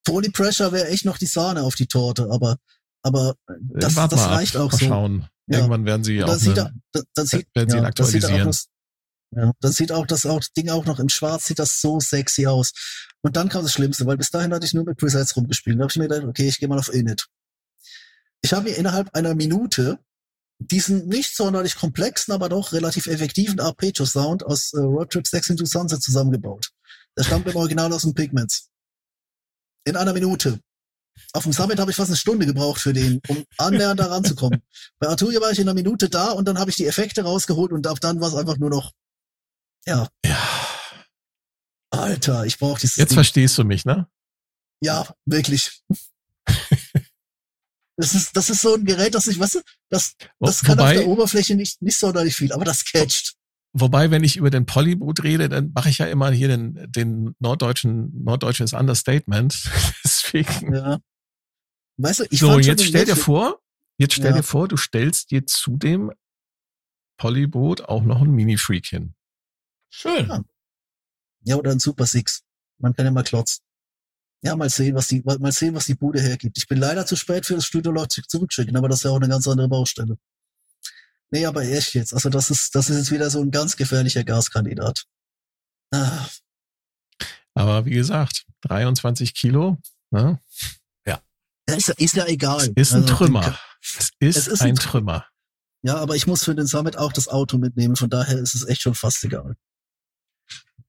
Äh, 0.07 0.11
Polypressure 0.11 0.71
wäre 0.71 0.87
echt 0.87 1.05
noch 1.05 1.17
die 1.17 1.25
Sahne 1.25 1.63
auf 1.63 1.75
die 1.75 1.87
Torte, 1.87 2.27
aber 2.31 2.57
aber 3.03 3.35
äh, 3.47 3.53
das, 3.59 3.95
das 3.95 4.11
mal 4.11 4.25
ab, 4.25 4.31
reicht 4.31 4.57
auch 4.57 4.71
mal 4.71 4.77
so. 4.77 4.85
schauen. 4.85 5.27
Ja. 5.47 5.59
Irgendwann 5.59 5.85
werden 5.85 6.03
sie 6.03 6.23
auch 6.23 6.35
sieht, 6.35 6.57
er, 6.57 6.67
eine, 6.67 6.81
dann, 6.91 7.03
dann 7.13 7.25
sieht, 7.25 7.47
werden 7.55 7.69
sie 7.69 7.77
ihn 7.77 7.83
ja, 7.83 7.91
das 7.91 8.11
sieht 8.11 8.25
auch 8.25 8.29
aktualisieren. 8.29 8.47
das, 8.47 8.67
ja, 9.35 9.51
dann 9.59 9.71
sieht 9.71 9.91
auch 9.91 10.07
das, 10.07 10.25
auch 10.25 10.39
das 10.39 10.51
Ding 10.53 10.69
auch 10.69 10.85
noch 10.85 10.99
im 10.99 11.09
Schwarz 11.09 11.45
sieht 11.45 11.59
das 11.59 11.81
so 11.81 11.99
sexy 11.99 12.47
aus. 12.47 12.73
Und 13.21 13.35
dann 13.35 13.49
kam 13.49 13.63
das 13.63 13.73
Schlimmste, 13.73 14.05
weil 14.05 14.17
bis 14.17 14.29
dahin 14.29 14.53
hatte 14.53 14.65
ich 14.65 14.73
nur 14.73 14.85
mit 14.85 14.97
Presets 14.97 15.35
rumgespielt. 15.35 15.77
Da 15.77 15.83
habe 15.83 15.91
ich 15.91 15.97
mir 15.97 16.07
gedacht, 16.07 16.27
okay, 16.27 16.47
ich 16.47 16.59
gehe 16.59 16.67
mal 16.67 16.79
auf 16.79 16.93
Init. 16.93 17.27
Ich 18.41 18.53
habe 18.53 18.69
mir 18.69 18.75
innerhalb 18.75 19.13
einer 19.15 19.35
Minute 19.35 19.99
diesen 20.59 21.07
nicht 21.07 21.35
sonderlich 21.35 21.75
komplexen, 21.75 22.33
aber 22.33 22.49
doch 22.49 22.73
relativ 22.73 23.07
effektiven 23.07 23.59
Arpeggio-Sound 23.59 24.45
aus 24.45 24.73
äh, 24.73 24.79
Road 24.79 25.11
Trip 25.11 25.27
6 25.27 25.51
into 25.51 25.65
Sunset 25.65 26.01
zusammengebaut. 26.01 26.71
Der 27.17 27.23
stammt 27.23 27.47
im 27.47 27.55
Original 27.55 27.91
aus 27.93 28.03
den 28.03 28.13
Pigments. 28.13 28.69
In 29.87 29.95
einer 29.95 30.13
Minute. 30.13 30.59
Auf 31.33 31.43
dem 31.43 31.53
Summit 31.53 31.79
habe 31.79 31.91
ich 31.91 31.97
fast 31.97 32.09
eine 32.09 32.17
Stunde 32.17 32.45
gebraucht 32.45 32.81
für 32.81 32.93
den, 32.93 33.21
um 33.27 33.43
annähernd 33.57 33.99
da 33.99 34.07
ranzukommen. 34.07 34.61
Bei 34.99 35.07
Arturia 35.07 35.39
war 35.41 35.51
ich 35.51 35.59
in 35.59 35.63
einer 35.67 35.73
Minute 35.73 36.09
da 36.09 36.31
und 36.31 36.45
dann 36.47 36.59
habe 36.59 36.69
ich 36.69 36.75
die 36.75 36.85
Effekte 36.85 37.23
rausgeholt 37.23 37.71
und 37.71 37.87
ab 37.87 37.99
dann 38.01 38.19
war 38.19 38.27
es 38.27 38.35
einfach 38.35 38.57
nur 38.57 38.69
noch, 38.69 38.91
ja, 39.85 40.07
ja. 40.25 40.67
Alter, 41.89 42.45
ich 42.45 42.59
brauche 42.59 42.79
dieses 42.81 42.97
Jetzt 42.97 43.09
Ding. 43.11 43.15
verstehst 43.15 43.57
du 43.57 43.63
mich, 43.63 43.85
ne? 43.85 44.07
Ja, 44.81 45.07
wirklich. 45.25 45.81
Das 47.99 48.13
ist, 48.13 48.37
das 48.37 48.51
ist 48.51 48.61
so 48.61 48.75
ein 48.75 48.85
Gerät, 48.85 49.15
das 49.15 49.25
ich, 49.25 49.39
weißt 49.39 49.55
du, 49.55 49.61
das, 49.89 50.13
das 50.39 50.61
Wo- 50.61 50.67
kann 50.67 50.77
auf 50.79 50.85
wobei, 50.85 50.97
der 50.97 51.07
Oberfläche 51.07 51.55
nicht, 51.55 51.81
nicht 51.81 51.97
sonderlich 51.97 52.35
viel, 52.35 52.53
aber 52.53 52.63
das 52.63 52.85
catcht. 52.85 53.33
Wobei, 53.79 54.11
wenn 54.11 54.23
ich 54.23 54.37
über 54.37 54.49
den 54.49 54.65
Polyboot 54.65 55.23
rede, 55.23 55.49
dann 55.49 55.71
mache 55.73 55.89
ich 55.89 55.97
ja 55.99 56.05
immer 56.07 56.31
hier 56.31 56.47
den, 56.47 56.91
den 56.91 57.35
norddeutschen, 57.39 58.23
norddeutsches 58.23 58.73
Understatement. 58.73 59.53
Deswegen. 60.03 60.73
Ja. 60.73 60.99
Weißt 61.97 62.19
du, 62.21 62.25
ich 62.29 62.39
so, 62.39 62.59
jetzt 62.59 62.83
stell 62.83 63.05
dir 63.05 63.15
vor, 63.15 63.59
jetzt 63.97 64.13
stell 64.13 64.31
Ja. 64.31 64.37
dir 64.37 64.43
vor, 64.43 64.67
du 64.67 64.77
stellst 64.77 65.31
dir 65.31 65.45
zu 65.45 65.77
dem 65.77 66.11
Polyboot 67.19 67.81
auch 67.81 68.03
noch 68.03 68.21
ein 68.21 68.31
Mini-Freak 68.31 68.85
hin. 68.87 69.15
Schön. 69.89 70.27
Ja. 70.27 70.43
Ja, 71.43 71.55
oder 71.55 71.71
ein 71.71 71.79
Super 71.79 72.05
Six. 72.05 72.43
Man 72.79 72.93
kann 72.93 73.05
ja 73.05 73.11
mal 73.11 73.23
klotzen. 73.23 73.63
Ja, 74.43 74.55
mal 74.55 74.69
sehen, 74.69 74.93
was 74.95 75.07
die, 75.07 75.23
mal 75.23 75.51
sehen, 75.51 75.73
was 75.73 75.85
die 75.85 75.95
Bude 75.95 76.21
hergibt. 76.21 76.57
Ich 76.59 76.67
bin 76.67 76.77
leider 76.77 77.05
zu 77.07 77.15
spät 77.15 77.45
für 77.45 77.55
das 77.55 77.65
Studio 77.65 77.91
Leute 77.91 78.21
zurückschicken, 78.21 78.75
aber 78.77 78.87
das 78.87 78.99
ist 78.99 79.03
ja 79.03 79.11
auch 79.11 79.15
eine 79.15 79.29
ganz 79.29 79.47
andere 79.47 79.67
Baustelle. 79.67 80.17
Nee, 81.31 81.45
aber 81.45 81.63
echt 81.63 81.93
jetzt. 81.93 82.13
Also 82.13 82.29
das 82.29 82.49
ist, 82.49 82.73
das 82.75 82.89
ist 82.89 82.97
jetzt 82.97 83.11
wieder 83.11 83.29
so 83.29 83.41
ein 83.41 83.51
ganz 83.51 83.75
gefährlicher 83.75 84.23
Gaskandidat. 84.23 85.05
Ah, 85.93 86.27
Aber 87.53 87.85
wie 87.85 87.91
gesagt, 87.91 88.45
23 88.61 89.33
Kilo, 89.33 89.77
ne? 90.11 90.39
ja, 91.05 91.19
ist, 91.75 91.87
ja- 91.89 91.93
ist 91.97 92.15
ja 92.15 92.25
egal. 92.27 92.71
ist 92.75 92.93
ein 92.93 93.01
Also, 93.03 93.15
Trümmer. 93.15 93.57
Es 93.81 94.09
ist, 94.19 94.37
Es 94.37 94.47
ist 94.47 94.61
ein 94.61 94.69
ein 94.69 94.75
Trümmer. 94.75 95.25
Ja, 95.83 95.97
aber 95.97 96.15
ich 96.15 96.27
muss 96.27 96.43
für 96.43 96.55
den 96.55 96.65
Summit 96.67 96.97
auch 96.97 97.11
das 97.13 97.27
Auto 97.27 97.57
mitnehmen, 97.57 97.95
von 97.95 98.09
daher 98.09 98.37
ist 98.39 98.55
es 98.55 98.65
echt 98.67 98.81
schon 98.81 98.95
fast 98.95 99.23
egal. 99.23 99.55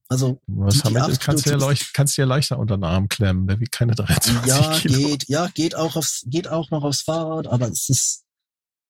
Also, 0.07 0.41
Was 0.47 0.81
Die- 0.81 0.87
die 0.93 1.17
kannst 1.17 1.45
du 1.45 1.51
ja 1.51 1.57
leicht, 1.57 1.93
kannst 1.93 2.17
du 2.17 2.21
ja 2.21 2.27
leichter 2.27 2.57
unter 2.57 2.77
den 2.77 2.83
Arm 2.83 3.07
klemmen, 3.09 3.45
der 3.47 3.59
wiegt 3.59 3.71
keine 3.73 3.93
23 3.93 4.47
ja, 4.47 4.79
Kilo. 4.79 4.97
geht, 5.07 5.27
ja, 5.29 5.47
geht 5.49 5.75
auch 5.75 5.95
aufs, 5.95 6.23
geht 6.25 6.47
auch 6.47 6.71
noch 6.71 6.83
aufs 6.83 7.01
Fahrrad, 7.01 7.45
aber 7.47 7.67
es 7.67 7.89
ist, 7.89 8.23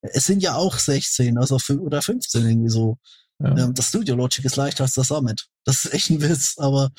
es 0.01 0.25
sind 0.25 0.41
ja 0.41 0.55
auch 0.55 0.77
16, 0.77 1.37
also 1.37 1.57
oder 1.79 2.01
15 2.01 2.45
irgendwie 2.47 2.69
so. 2.69 2.97
Ja. 3.39 3.57
Ähm, 3.57 3.73
Das 3.73 3.89
Studio 3.89 4.15
Logic 4.15 4.43
ist 4.43 4.55
leichter 4.55 4.83
als 4.83 4.93
das 4.93 5.07
Summit. 5.07 5.47
Das 5.65 5.85
ist 5.85 5.93
echt 5.93 6.09
ein 6.09 6.21
Witz, 6.21 6.57
aber 6.57 6.91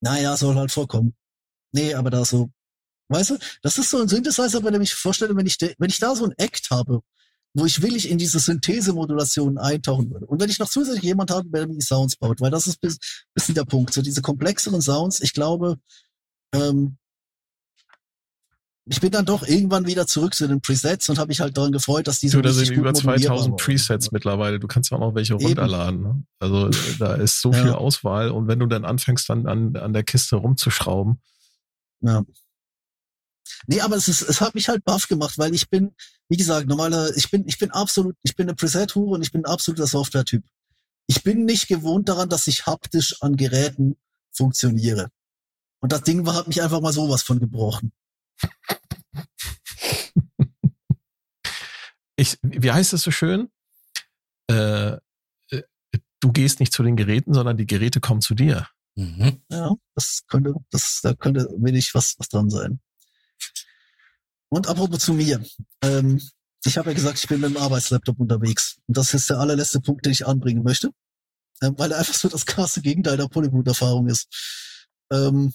naja, 0.00 0.36
soll 0.36 0.56
halt 0.56 0.72
vorkommen. 0.72 1.14
Nee, 1.72 1.94
aber 1.94 2.10
da 2.10 2.24
so, 2.24 2.50
weißt 3.08 3.30
du, 3.30 3.38
das 3.62 3.78
ist 3.78 3.90
so 3.90 4.00
ein 4.00 4.08
Synthesizer, 4.08 4.62
wenn 4.64 4.74
ich 4.74 4.80
mich 4.80 4.94
vorstelle, 4.94 5.36
wenn 5.36 5.46
ich, 5.46 5.56
wenn 5.60 5.90
ich 5.90 5.98
da 5.98 6.16
so 6.16 6.24
ein 6.24 6.34
Act 6.36 6.70
habe, 6.70 7.00
wo 7.54 7.66
ich 7.66 7.82
willig 7.82 8.08
in 8.08 8.18
diese 8.18 8.38
Synthese-Modulation 8.38 9.58
eintauchen 9.58 10.10
würde. 10.10 10.26
Und 10.26 10.40
wenn 10.40 10.50
ich 10.50 10.58
noch 10.58 10.68
zusätzlich 10.68 11.02
jemand 11.02 11.30
habe, 11.30 11.48
der 11.50 11.66
mir 11.66 11.74
die 11.74 11.84
Sounds 11.84 12.16
baut, 12.16 12.40
weil 12.40 12.50
das 12.50 12.66
ist 12.66 12.80
bis, 12.80 12.98
bisschen 13.34 13.54
der 13.54 13.64
Punkt. 13.64 13.92
So 13.92 14.02
diese 14.02 14.22
komplexeren 14.22 14.80
Sounds, 14.80 15.20
ich 15.20 15.32
glaube, 15.32 15.78
ähm, 16.54 16.96
ich 18.90 19.00
bin 19.00 19.10
dann 19.12 19.24
doch 19.24 19.46
irgendwann 19.46 19.86
wieder 19.86 20.06
zurück 20.06 20.34
zu 20.34 20.48
den 20.48 20.60
Presets 20.60 21.08
und 21.08 21.18
habe 21.18 21.28
mich 21.28 21.40
halt 21.40 21.56
daran 21.56 21.70
gefreut, 21.72 22.08
dass 22.08 22.18
diese 22.18 22.36
Du, 22.36 22.42
da 22.42 22.52
sind 22.52 22.70
über 22.70 22.90
modulierbar 22.92 23.16
2000 23.16 23.50
waren. 23.52 23.56
Presets 23.56 24.10
mittlerweile. 24.12 24.58
Du 24.58 24.66
kannst 24.66 24.90
ja 24.90 24.96
auch 24.96 25.00
noch 25.00 25.14
welche 25.14 25.34
Eben. 25.34 25.44
runterladen. 25.46 26.02
Ne? 26.02 26.24
Also 26.40 26.70
da 26.98 27.14
ist 27.14 27.40
so 27.40 27.52
Ja. 27.52 27.62
viel 27.62 27.70
Auswahl. 27.72 28.30
Und 28.30 28.48
wenn 28.48 28.58
du 28.58 28.66
dann 28.66 28.84
anfängst, 28.84 29.28
dann 29.30 29.46
an, 29.46 29.76
an 29.76 29.92
der 29.92 30.02
Kiste 30.02 30.36
rumzuschrauben, 30.36 31.20
Ja. 32.02 32.24
Nee, 33.66 33.80
aber 33.80 33.96
es 33.96 34.08
ist, 34.08 34.22
es 34.22 34.40
hat 34.40 34.54
mich 34.54 34.68
halt 34.68 34.84
baff 34.84 35.06
gemacht, 35.08 35.36
weil 35.36 35.54
ich 35.54 35.68
bin, 35.68 35.94
wie 36.28 36.36
gesagt, 36.36 36.66
normaler, 36.66 37.14
ich 37.16 37.30
bin, 37.30 37.46
ich 37.46 37.58
bin 37.58 37.70
absolut, 37.72 38.16
ich 38.22 38.34
bin 38.34 38.48
eine 38.48 38.54
Preset-Hure 38.56 39.10
und 39.16 39.22
ich 39.22 39.32
bin 39.32 39.42
ein 39.44 39.50
absoluter 39.52 39.86
Software-Typ. 39.86 40.42
Ich 41.06 41.22
bin 41.22 41.44
nicht 41.44 41.68
gewohnt 41.68 42.08
daran, 42.08 42.28
dass 42.28 42.46
ich 42.46 42.66
haptisch 42.66 43.20
an 43.20 43.36
Geräten 43.36 43.96
funktioniere. 44.32 45.10
Und 45.80 45.92
das 45.92 46.02
Ding 46.02 46.24
war, 46.26 46.34
hat 46.34 46.48
mich 46.48 46.62
einfach 46.62 46.80
mal 46.80 46.92
sowas 46.92 47.22
von 47.22 47.38
gebrochen. 47.38 47.92
Ich, 52.16 52.38
wie 52.42 52.70
heißt 52.70 52.92
es 52.92 53.02
so 53.02 53.10
schön? 53.10 53.50
Äh, 54.50 54.96
äh, 55.50 55.62
du 56.20 56.32
gehst 56.32 56.60
nicht 56.60 56.72
zu 56.72 56.82
den 56.82 56.96
Geräten, 56.96 57.34
sondern 57.34 57.56
die 57.56 57.66
Geräte 57.66 58.00
kommen 58.00 58.20
zu 58.20 58.34
dir. 58.34 58.68
Mhm. 58.96 59.42
Ja, 59.50 59.74
das 59.94 60.22
könnte, 60.26 60.54
das, 60.70 61.00
da 61.02 61.14
könnte 61.14 61.48
wenig 61.58 61.94
was, 61.94 62.16
was 62.18 62.28
dran 62.28 62.50
sein. 62.50 62.80
Und 64.48 64.68
apropos 64.68 64.98
zu 64.98 65.14
mir. 65.14 65.42
Ähm, 65.82 66.20
ich 66.64 66.76
habe 66.76 66.90
ja 66.90 66.94
gesagt, 66.94 67.18
ich 67.18 67.28
bin 67.28 67.40
mit 67.40 67.50
dem 67.50 67.56
Arbeitslaptop 67.56 68.20
unterwegs. 68.20 68.78
Und 68.86 68.96
das 68.96 69.14
ist 69.14 69.30
der 69.30 69.38
allerletzte 69.38 69.80
Punkt, 69.80 70.04
den 70.04 70.12
ich 70.12 70.26
anbringen 70.26 70.62
möchte. 70.62 70.90
Ähm, 71.62 71.74
weil 71.78 71.92
er 71.92 71.98
einfach 71.98 72.14
so 72.14 72.28
das 72.28 72.44
krasse 72.44 72.82
Gegenteil 72.82 73.16
der 73.16 73.28
Polyboot-Erfahrung 73.28 74.08
ist. 74.08 74.28
Ähm, 75.10 75.54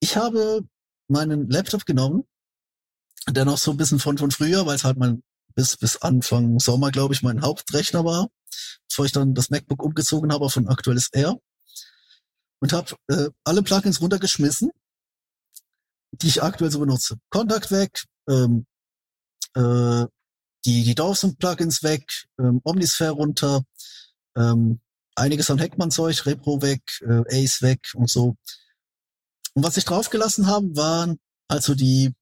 ich 0.00 0.16
habe 0.16 0.62
meinen 1.10 1.48
Laptop 1.50 1.86
genommen, 1.86 2.24
der 3.28 3.44
noch 3.44 3.58
so 3.58 3.70
ein 3.70 3.76
bisschen 3.76 3.98
von, 3.98 4.18
von 4.18 4.30
früher, 4.30 4.66
weil 4.66 4.76
es 4.76 4.84
halt 4.84 4.96
mein, 4.96 5.22
bis, 5.54 5.76
bis 5.76 5.96
Anfang 5.96 6.58
Sommer, 6.58 6.90
glaube 6.90 7.14
ich, 7.14 7.22
mein 7.22 7.42
Hauptrechner 7.42 8.04
war, 8.04 8.28
bevor 8.88 9.04
ich 9.04 9.12
dann 9.12 9.34
das 9.34 9.50
MacBook 9.50 9.82
umgezogen 9.82 10.32
habe 10.32 10.44
auf 10.44 10.56
ein 10.56 10.68
aktuelles 10.68 11.08
Air 11.12 11.36
und 12.60 12.72
habe 12.72 12.94
äh, 13.08 13.30
alle 13.44 13.62
Plugins 13.62 14.00
runtergeschmissen, 14.00 14.70
die 16.12 16.28
ich 16.28 16.42
aktuell 16.42 16.70
so 16.70 16.80
benutze. 16.80 17.18
Kontakt 17.30 17.70
weg, 17.70 18.04
ähm, 18.28 18.66
äh, 19.54 20.06
die, 20.64 20.84
die 20.84 20.94
Dawson-Plugins 20.94 21.82
weg, 21.82 22.04
ähm, 22.38 22.60
Omnisphere 22.64 23.12
runter, 23.12 23.64
ähm, 24.36 24.80
einiges 25.14 25.50
an 25.50 25.58
Heckmann-Zeug, 25.58 26.26
Repro 26.26 26.62
weg, 26.62 26.82
äh, 27.02 27.44
Ace 27.44 27.62
weg 27.62 27.80
und 27.94 28.10
so. 28.10 28.36
Und 29.54 29.64
was 29.64 29.76
ich 29.76 29.84
draufgelassen 29.84 30.46
haben, 30.46 30.76
waren 30.76 31.18
also 31.48 31.74
die, 31.74 32.14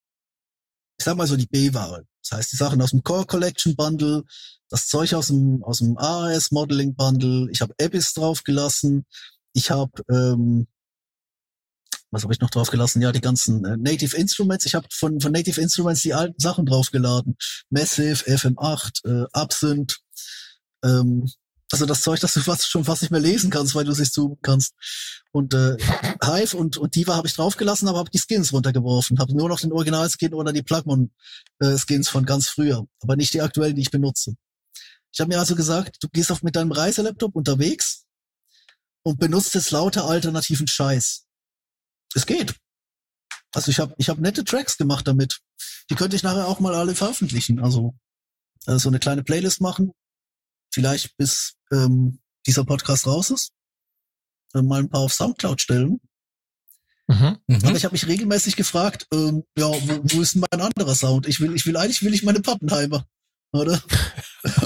ich 0.97 1.05
sag 1.05 1.15
mal 1.15 1.27
so 1.27 1.37
die 1.37 1.47
B-Ware. 1.47 2.05
Das 2.23 2.37
heißt, 2.37 2.51
die 2.51 2.57
Sachen 2.57 2.81
aus 2.81 2.91
dem 2.91 3.03
Core 3.03 3.25
Collection 3.25 3.75
Bundle, 3.75 4.23
das 4.69 4.87
Zeug 4.87 5.13
aus 5.13 5.27
dem, 5.27 5.63
aus 5.63 5.79
dem 5.79 5.97
ARS 5.97 6.51
Modeling 6.51 6.95
Bundle, 6.95 7.49
ich 7.51 7.61
habe 7.61 7.73
Abyss 7.81 8.13
draufgelassen, 8.13 9.05
ich 9.53 9.71
habe, 9.71 9.91
ähm, 10.09 10.67
was 12.11 12.23
habe 12.23 12.33
ich 12.33 12.39
noch 12.39 12.49
draufgelassen? 12.49 13.01
Ja, 13.01 13.11
die 13.11 13.21
ganzen 13.21 13.63
äh, 13.65 13.77
Native 13.77 14.17
Instruments. 14.17 14.65
Ich 14.65 14.73
habe 14.73 14.87
von, 14.91 15.19
von 15.19 15.31
Native 15.31 15.61
Instruments 15.61 16.01
die 16.01 16.13
alten 16.13 16.39
Sachen 16.39 16.65
draufgeladen. 16.65 17.37
Massive, 17.69 18.25
FM8, 18.25 19.05
äh, 19.05 19.27
Absinthe, 19.31 19.95
ähm, 20.83 21.29
Also 21.71 21.85
das 21.85 22.01
Zeug, 22.01 22.19
das 22.19 22.33
du 22.33 22.41
fast 22.41 22.69
schon 22.69 22.83
fast 22.83 23.03
nicht 23.03 23.11
mehr 23.11 23.19
lesen 23.19 23.51
kannst, 23.51 23.75
weil 23.75 23.85
du 23.85 23.91
es 23.91 23.99
nicht 23.99 24.13
zoomen 24.13 24.39
kannst. 24.41 24.73
Und 25.31 25.53
äh, 25.53 25.77
Hive 26.23 26.57
und, 26.57 26.77
und 26.77 26.95
Diva 26.95 27.15
habe 27.15 27.27
ich 27.27 27.35
draufgelassen, 27.35 27.87
aber 27.87 27.99
habe 27.99 28.09
die 28.09 28.19
Skins 28.19 28.51
runtergeworfen. 28.51 29.19
Habe 29.19 29.35
nur 29.35 29.49
noch 29.49 29.59
den 29.59 29.71
Original-Skin 29.71 30.33
oder 30.33 30.51
die 30.51 30.63
Plugmon-Skins 30.63 32.07
äh, 32.07 32.11
von 32.11 32.25
ganz 32.25 32.49
früher, 32.49 32.87
aber 33.01 33.15
nicht 33.15 33.33
die 33.33 33.41
aktuellen, 33.41 33.75
die 33.75 33.83
ich 33.83 33.91
benutze. 33.91 34.35
Ich 35.11 35.19
habe 35.19 35.29
mir 35.29 35.39
also 35.39 35.55
gesagt, 35.55 35.97
du 36.01 36.07
gehst 36.09 36.31
auf 36.31 36.41
mit 36.43 36.55
deinem 36.55 36.71
Reiselaptop 36.71 37.35
unterwegs 37.35 38.05
und 39.03 39.19
benutzt 39.19 39.53
jetzt 39.53 39.71
lauter 39.71 40.05
alternativen 40.05 40.67
Scheiß. 40.67 41.25
Es 42.15 42.25
geht. 42.25 42.55
Also 43.53 43.71
ich 43.71 43.79
habe 43.79 43.93
ich 43.97 44.09
hab 44.09 44.19
nette 44.19 44.43
Tracks 44.43 44.77
gemacht 44.77 45.07
damit. 45.07 45.39
Die 45.89 45.95
könnte 45.95 46.15
ich 46.15 46.23
nachher 46.23 46.47
auch 46.47 46.59
mal 46.59 46.75
alle 46.75 46.95
veröffentlichen. 46.95 47.59
Also 47.59 47.95
äh, 48.67 48.77
so 48.77 48.89
eine 48.89 48.99
kleine 48.99 49.23
Playlist 49.23 49.61
machen. 49.61 49.93
Vielleicht 50.79 51.17
bis 51.17 51.57
ähm, 51.73 52.19
dieser 52.47 52.63
Podcast 52.63 53.05
raus 53.05 53.31
ist. 53.31 53.51
Äh, 54.53 54.61
mal 54.61 54.79
ein 54.79 54.87
paar 54.87 55.01
auf 55.01 55.13
Soundcloud 55.13 55.59
stellen. 55.59 55.99
Mhm, 57.07 57.37
mhm. 57.47 57.65
Aber 57.65 57.75
ich 57.75 57.83
habe 57.83 57.91
mich 57.91 58.07
regelmäßig 58.07 58.55
gefragt, 58.55 59.05
ähm, 59.13 59.43
ja, 59.57 59.67
wo, 59.67 59.99
wo 60.03 60.21
ist 60.21 60.35
denn 60.35 60.45
mein 60.49 60.61
anderer 60.61 60.95
Sound? 60.95 61.27
Ich 61.27 61.41
will, 61.41 61.53
ich 61.53 61.65
will 61.65 61.75
eigentlich 61.75 62.01
will 62.01 62.13
ich 62.13 62.23
meine 62.23 62.39
Pappenheimer, 62.39 63.05
oder? 63.51 63.81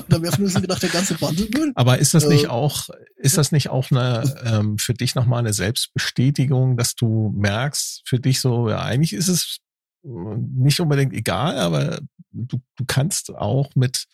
Dann 0.08 0.22
wäre 0.22 0.40
nur 0.40 0.52
so 0.52 0.62
gedacht, 0.62 0.84
der 0.84 0.92
ganze 0.92 1.16
Bundle 1.16 1.72
Aber 1.74 1.98
ist 1.98 2.14
das 2.14 2.28
nicht 2.28 2.44
äh, 2.44 2.50
auch, 2.50 2.90
ist 3.16 3.40
das 3.40 3.52
nicht 3.52 3.70
auch 3.70 3.90
eine 3.90 4.40
ähm, 4.46 4.78
für 4.78 4.94
dich 4.94 5.16
nochmal 5.16 5.40
eine 5.40 5.54
Selbstbestätigung, 5.54 6.78
dass 6.78 6.94
du 6.94 7.34
merkst, 7.36 8.04
für 8.06 8.20
dich 8.20 8.40
so, 8.40 8.70
ja, 8.70 8.84
eigentlich 8.84 9.14
ist 9.14 9.30
es 9.30 9.58
nicht 10.04 10.80
unbedingt 10.80 11.14
egal, 11.14 11.58
aber 11.58 12.02
du, 12.30 12.62
du 12.76 12.86
kannst 12.86 13.32
auch 13.32 13.72
mit 13.74 14.06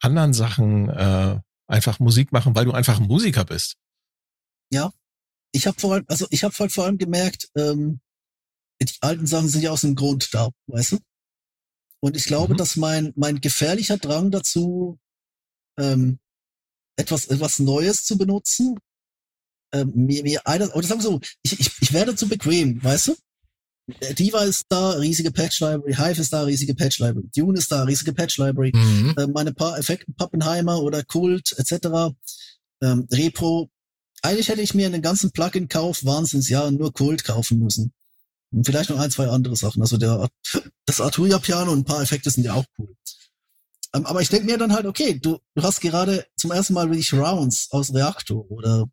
anderen 0.00 0.32
Sachen 0.32 0.88
äh, 0.88 1.40
einfach 1.66 1.98
Musik 1.98 2.32
machen, 2.32 2.54
weil 2.54 2.64
du 2.64 2.72
einfach 2.72 3.00
ein 3.00 3.06
Musiker 3.06 3.44
bist. 3.44 3.76
Ja, 4.72 4.92
ich 5.52 5.66
habe 5.66 5.78
vor 5.80 5.94
allem, 5.94 6.04
also 6.08 6.26
ich 6.30 6.44
habe 6.44 6.54
halt 6.58 6.72
vor 6.72 6.84
allem 6.84 6.98
gemerkt, 6.98 7.48
ähm, 7.56 8.00
die 8.82 8.92
alten 9.00 9.26
Sachen 9.26 9.48
sind 9.48 9.62
ja 9.62 9.70
aus 9.70 9.80
dem 9.80 9.94
Grund 9.94 10.32
da, 10.34 10.50
weißt 10.66 10.92
du? 10.92 10.98
Und 12.00 12.16
ich 12.16 12.24
glaube, 12.24 12.52
mhm. 12.52 12.58
dass 12.58 12.76
mein 12.76 13.12
mein 13.16 13.40
gefährlicher 13.40 13.96
Drang 13.96 14.30
dazu, 14.30 14.98
ähm, 15.78 16.18
etwas 16.96 17.26
etwas 17.26 17.58
Neues 17.58 18.04
zu 18.04 18.18
benutzen, 18.18 18.78
ähm, 19.72 19.92
mir 19.94 20.22
mir 20.22 20.46
einer, 20.46 20.74
oder 20.76 20.86
sagen 20.86 21.00
wir 21.00 21.10
so, 21.10 21.20
ich, 21.42 21.58
ich 21.58 21.70
ich 21.80 21.92
werde 21.92 22.14
zu 22.16 22.28
bequem, 22.28 22.82
weißt 22.82 23.08
du? 23.08 23.16
Diva 23.86 24.42
ist 24.42 24.66
da, 24.68 24.90
riesige 24.92 25.30
Patch 25.30 25.60
Library, 25.60 25.94
Hive 25.94 26.20
ist 26.20 26.32
da, 26.32 26.42
riesige 26.42 26.74
Patch 26.74 26.98
Library, 26.98 27.28
Dune 27.34 27.58
ist 27.58 27.70
da, 27.70 27.84
riesige 27.84 28.12
Patch 28.12 28.36
Library, 28.38 28.72
mhm. 28.74 29.14
äh, 29.16 29.26
meine 29.28 29.52
paar 29.52 29.78
Effekten, 29.78 30.14
Pappenheimer 30.14 30.82
oder 30.82 31.04
Kult 31.04 31.54
etc. 31.56 32.12
Ähm, 32.82 33.06
Repro. 33.12 33.70
Eigentlich 34.22 34.48
hätte 34.48 34.62
ich 34.62 34.74
mir 34.74 34.86
einen 34.86 35.02
ganzen 35.02 35.30
Plugin-Kauf 35.30 36.04
Wahnsinnsjahr 36.04 36.70
nur 36.72 36.92
Kult 36.92 37.22
kaufen 37.22 37.60
müssen. 37.60 37.92
Und 38.50 38.64
vielleicht 38.64 38.90
noch 38.90 38.98
ein, 38.98 39.10
zwei 39.10 39.28
andere 39.28 39.54
Sachen. 39.54 39.82
Also 39.82 39.98
der, 39.98 40.28
das 40.86 41.00
Arturia-Piano 41.00 41.70
und 41.70 41.80
ein 41.80 41.84
paar 41.84 42.02
Effekte 42.02 42.30
sind 42.30 42.44
ja 42.44 42.54
auch 42.54 42.64
cool. 42.78 42.96
Ähm, 43.94 44.04
aber 44.04 44.20
ich 44.20 44.28
denke 44.28 44.46
mir 44.46 44.58
dann 44.58 44.72
halt, 44.72 44.86
okay, 44.86 45.18
du, 45.18 45.38
du 45.54 45.62
hast 45.62 45.80
gerade 45.80 46.26
zum 46.36 46.50
ersten 46.50 46.74
Mal 46.74 46.88
wirklich 46.88 47.12
Rounds 47.12 47.68
aus 47.70 47.94
Reaktor 47.94 48.50
oder 48.50 48.90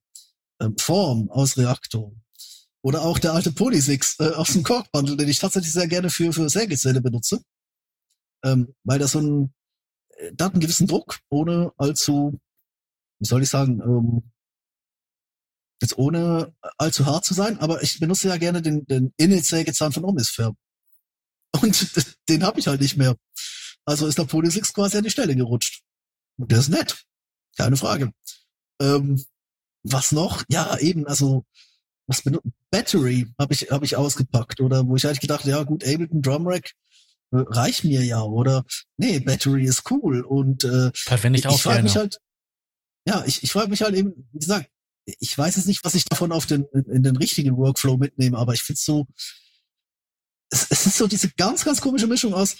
ähm, 0.61 0.77
Form 0.77 1.31
aus 1.31 1.57
Reaktor 1.57 2.13
oder 2.83 3.03
auch 3.03 3.17
der 3.17 3.33
alte 3.33 3.51
Polysix 3.51 4.19
äh, 4.19 4.31
aus 4.31 4.53
dem 4.53 4.63
Kork 4.63 4.91
Bundle, 4.91 5.15
den 5.15 5.29
ich 5.29 5.39
tatsächlich 5.39 5.71
sehr 5.71 5.87
gerne 5.87 6.09
für, 6.09 6.31
für 6.33 6.49
Sägezähne 6.49 7.01
benutze. 7.01 7.41
Ähm, 8.43 8.75
weil 8.83 8.99
das 8.99 9.13
so 9.13 9.19
ein, 9.19 9.53
äh, 10.17 10.31
da 10.33 10.45
hat 10.45 10.53
einen 10.53 10.61
gewissen 10.61 10.87
Druck, 10.87 11.19
ohne 11.29 11.71
allzu, 11.77 12.39
wie 13.19 13.25
soll 13.25 13.41
ich 13.41 13.49
sagen, 13.49 13.81
ähm, 13.81 14.31
jetzt 15.81 15.97
ohne 15.97 16.53
allzu 16.77 17.05
hart 17.05 17.23
zu 17.23 17.33
sein, 17.33 17.57
aber 17.59 17.81
ich 17.83 17.99
benutze 17.99 18.27
ja 18.27 18.35
gerne 18.37 18.61
den, 18.61 18.85
den 18.85 19.13
Innel-Sägezahn 19.15 19.93
von 19.93 20.03
Omisfair. 20.03 20.53
Und 21.61 21.87
den 22.27 22.43
habe 22.43 22.59
ich 22.59 22.67
halt 22.67 22.81
nicht 22.81 22.97
mehr. 22.97 23.15
Also 23.85 24.07
ist 24.07 24.17
der 24.17 24.25
Polysix 24.25 24.73
quasi 24.73 24.97
an 24.97 25.03
die 25.03 25.09
Stelle 25.09 25.35
gerutscht. 25.35 25.83
Und 26.37 26.51
der 26.51 26.59
ist 26.59 26.69
nett. 26.69 27.05
Keine 27.55 27.77
Frage. 27.77 28.11
Ähm, 28.81 29.23
was 29.83 30.11
noch? 30.11 30.43
Ja, 30.49 30.77
eben, 30.79 31.07
also 31.07 31.45
was? 32.07 32.23
Battery 32.69 33.27
habe 33.39 33.53
ich, 33.53 33.71
hab 33.71 33.83
ich 33.83 33.95
ausgepackt. 33.95 34.61
Oder 34.61 34.87
wo 34.87 34.95
ich 34.95 35.05
eigentlich 35.05 35.21
gedacht, 35.21 35.45
ja 35.45 35.63
gut, 35.63 35.83
Ableton 35.83 36.21
Drum 36.21 36.47
Rack 36.47 36.71
äh, 37.31 37.37
reicht 37.37 37.83
mir 37.83 38.03
ja. 38.03 38.21
Oder 38.21 38.65
nee, 38.97 39.19
Battery 39.19 39.65
ist 39.65 39.89
cool. 39.91 40.21
Und 40.21 40.63
äh, 40.63 40.91
Verwende 40.93 41.39
ich 41.39 41.47
auch 41.47 41.55
ich 41.55 41.63
gerne. 41.63 41.83
Mich 41.83 41.95
halt, 41.95 42.19
ja, 43.07 43.23
ich, 43.25 43.43
ich 43.43 43.51
frage 43.51 43.69
mich 43.69 43.81
halt 43.81 43.95
eben, 43.95 44.27
wie 44.31 44.39
gesagt, 44.39 44.69
ich 45.05 45.37
weiß 45.37 45.57
jetzt 45.57 45.67
nicht, 45.67 45.83
was 45.83 45.95
ich 45.95 46.05
davon 46.05 46.31
auf 46.31 46.45
den, 46.45 46.65
in, 46.73 46.85
in 46.85 47.03
den 47.03 47.17
richtigen 47.17 47.57
Workflow 47.57 47.97
mitnehme, 47.97 48.37
aber 48.37 48.53
ich 48.53 48.63
finde 48.63 48.79
so, 48.79 49.05
es, 50.49 50.67
es 50.69 50.85
ist 50.85 50.97
so 50.97 51.07
diese 51.07 51.29
ganz, 51.31 51.65
ganz 51.65 51.81
komische 51.81 52.07
Mischung 52.07 52.33
aus, 52.33 52.55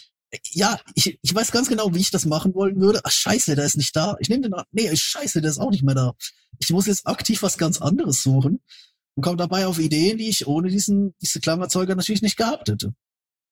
ja, 0.52 0.80
ich, 0.96 1.20
ich 1.22 1.34
weiß 1.34 1.52
ganz 1.52 1.70
genau, 1.70 1.94
wie 1.94 2.00
ich 2.00 2.12
das 2.12 2.26
machen 2.26 2.56
wollen 2.56 2.82
würde. 2.82 3.02
Ach, 3.04 3.12
scheiße, 3.12 3.56
der 3.56 3.66
ist 3.66 3.78
nicht 3.78 3.96
da. 3.96 4.18
Ich 4.20 4.30
nehme 4.30 4.42
den, 4.42 4.56
nee, 4.72 4.94
scheiße, 4.94 5.42
der 5.42 5.52
ist 5.52 5.60
auch 5.60 5.70
nicht 5.70 5.84
mehr 5.84 5.96
da. 5.96 6.14
Ich 6.58 6.72
muss 6.72 6.88
jetzt 6.88 7.06
aktiv 7.06 7.44
was 7.44 7.58
ganz 7.58 7.82
anderes 7.82 8.24
suchen 8.24 8.60
und 9.16 9.24
komme 9.24 9.38
dabei 9.38 9.68
auf 9.68 9.80
Ideen, 9.80 10.18
die 10.18 10.30
ich 10.30 10.48
ohne 10.48 10.70
diesen, 10.70 11.16
diese 11.22 11.40
Klangerzeuger 11.40 11.96
natürlich 11.96 12.22
nicht 12.22 12.38
gehabt 12.38 12.70
hätte. 12.70 12.94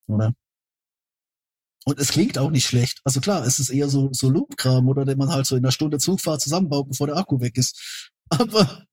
Oder? 0.07 0.33
Und 1.85 1.99
es 1.99 2.09
klingt 2.09 2.37
auch 2.37 2.51
nicht 2.51 2.65
schlecht. 2.65 3.01
Also 3.03 3.21
klar, 3.21 3.45
es 3.45 3.59
ist 3.59 3.69
eher 3.69 3.89
so, 3.89 4.09
so 4.13 4.29
Loop-Kram, 4.29 4.87
oder 4.87 5.03
den 5.05 5.17
man 5.17 5.29
halt 5.29 5.47
so 5.47 5.55
in 5.55 5.63
einer 5.63 5.71
Stunde 5.71 5.97
Zugfahrt 5.97 6.41
zusammenbaut, 6.41 6.87
bevor 6.89 7.07
der 7.07 7.17
Akku 7.17 7.39
weg 7.41 7.57
ist. 7.57 8.11
Aber 8.29 8.85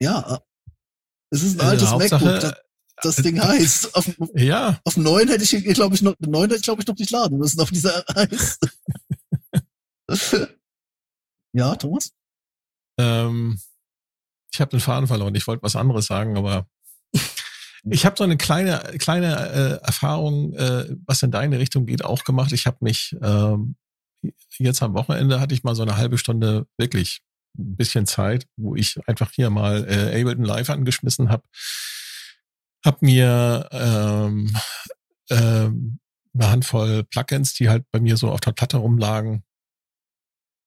ja, 0.00 0.40
es 1.30 1.42
ist 1.42 1.60
ein 1.60 1.66
altes 1.66 1.88
also 1.88 1.98
MacBook. 1.98 2.40
Das, 2.40 2.54
das 3.02 3.16
Ding 3.16 3.40
heißt. 3.42 3.94
Auf, 3.94 4.10
ja. 4.34 4.80
Auf 4.84 4.94
dem 4.94 5.02
neuen 5.02 5.28
hätte 5.28 5.44
ich, 5.44 5.74
glaube 5.74 5.94
ich, 5.94 6.02
noch, 6.02 6.14
neuen 6.20 6.50
hätte 6.50 6.56
ich, 6.56 6.62
glaube 6.62 6.82
ich, 6.82 6.86
noch 6.86 6.96
nicht 6.96 7.10
laden 7.10 7.38
müssen 7.38 7.60
auf 7.60 7.70
dieser 7.70 8.04
heißt. 8.14 8.68
ja, 11.52 11.74
Thomas? 11.76 12.12
Ähm, 12.98 13.58
ich 14.52 14.60
habe 14.60 14.70
den 14.70 14.80
Faden 14.80 15.06
verloren. 15.06 15.34
Ich 15.34 15.46
wollte 15.46 15.62
was 15.62 15.76
anderes 15.76 16.06
sagen, 16.06 16.36
aber 16.36 16.66
ich 17.84 18.06
habe 18.06 18.16
so 18.16 18.24
eine 18.24 18.36
kleine 18.36 18.78
kleine 18.98 19.80
äh, 19.80 19.84
Erfahrung, 19.84 20.52
äh, 20.54 20.94
was 21.06 21.22
in 21.22 21.30
deine 21.30 21.58
Richtung 21.58 21.86
geht, 21.86 22.04
auch 22.04 22.24
gemacht. 22.24 22.52
Ich 22.52 22.66
habe 22.66 22.78
mich 22.80 23.16
ähm, 23.22 23.76
jetzt 24.58 24.82
am 24.82 24.94
Wochenende 24.94 25.40
hatte 25.40 25.54
ich 25.54 25.64
mal 25.64 25.74
so 25.74 25.82
eine 25.82 25.96
halbe 25.96 26.18
Stunde 26.18 26.66
wirklich 26.78 27.22
ein 27.58 27.76
bisschen 27.76 28.06
Zeit, 28.06 28.46
wo 28.56 28.76
ich 28.76 28.98
einfach 29.06 29.30
hier 29.32 29.50
mal 29.50 29.86
äh, 29.88 30.20
Ableton 30.20 30.44
Live 30.44 30.70
angeschmissen 30.70 31.28
habe, 31.28 31.42
hab 32.84 33.02
mir 33.02 33.68
ähm, 33.72 34.56
ähm, 35.30 35.98
eine 36.34 36.50
Handvoll 36.50 37.04
Plugins, 37.04 37.54
die 37.54 37.68
halt 37.68 37.84
bei 37.90 38.00
mir 38.00 38.16
so 38.16 38.30
auf 38.30 38.40
der 38.40 38.52
Platte 38.52 38.78
rumlagen, 38.78 39.44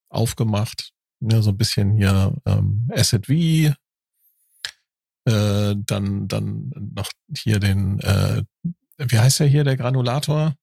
aufgemacht, 0.08 0.92
ja, 1.20 1.42
so 1.42 1.50
ein 1.50 1.56
bisschen 1.56 1.96
hier 1.96 2.34
ähm, 2.44 2.88
Asset 2.92 3.26
V, 3.26 3.32
äh, 3.32 3.74
dann, 5.76 6.28
dann 6.28 6.70
noch 6.94 7.08
hier 7.36 7.58
den, 7.58 7.98
äh, 8.00 8.42
wie 8.98 9.18
heißt 9.18 9.40
der 9.40 9.46
hier, 9.46 9.64
der 9.64 9.76
Granulator? 9.76 10.54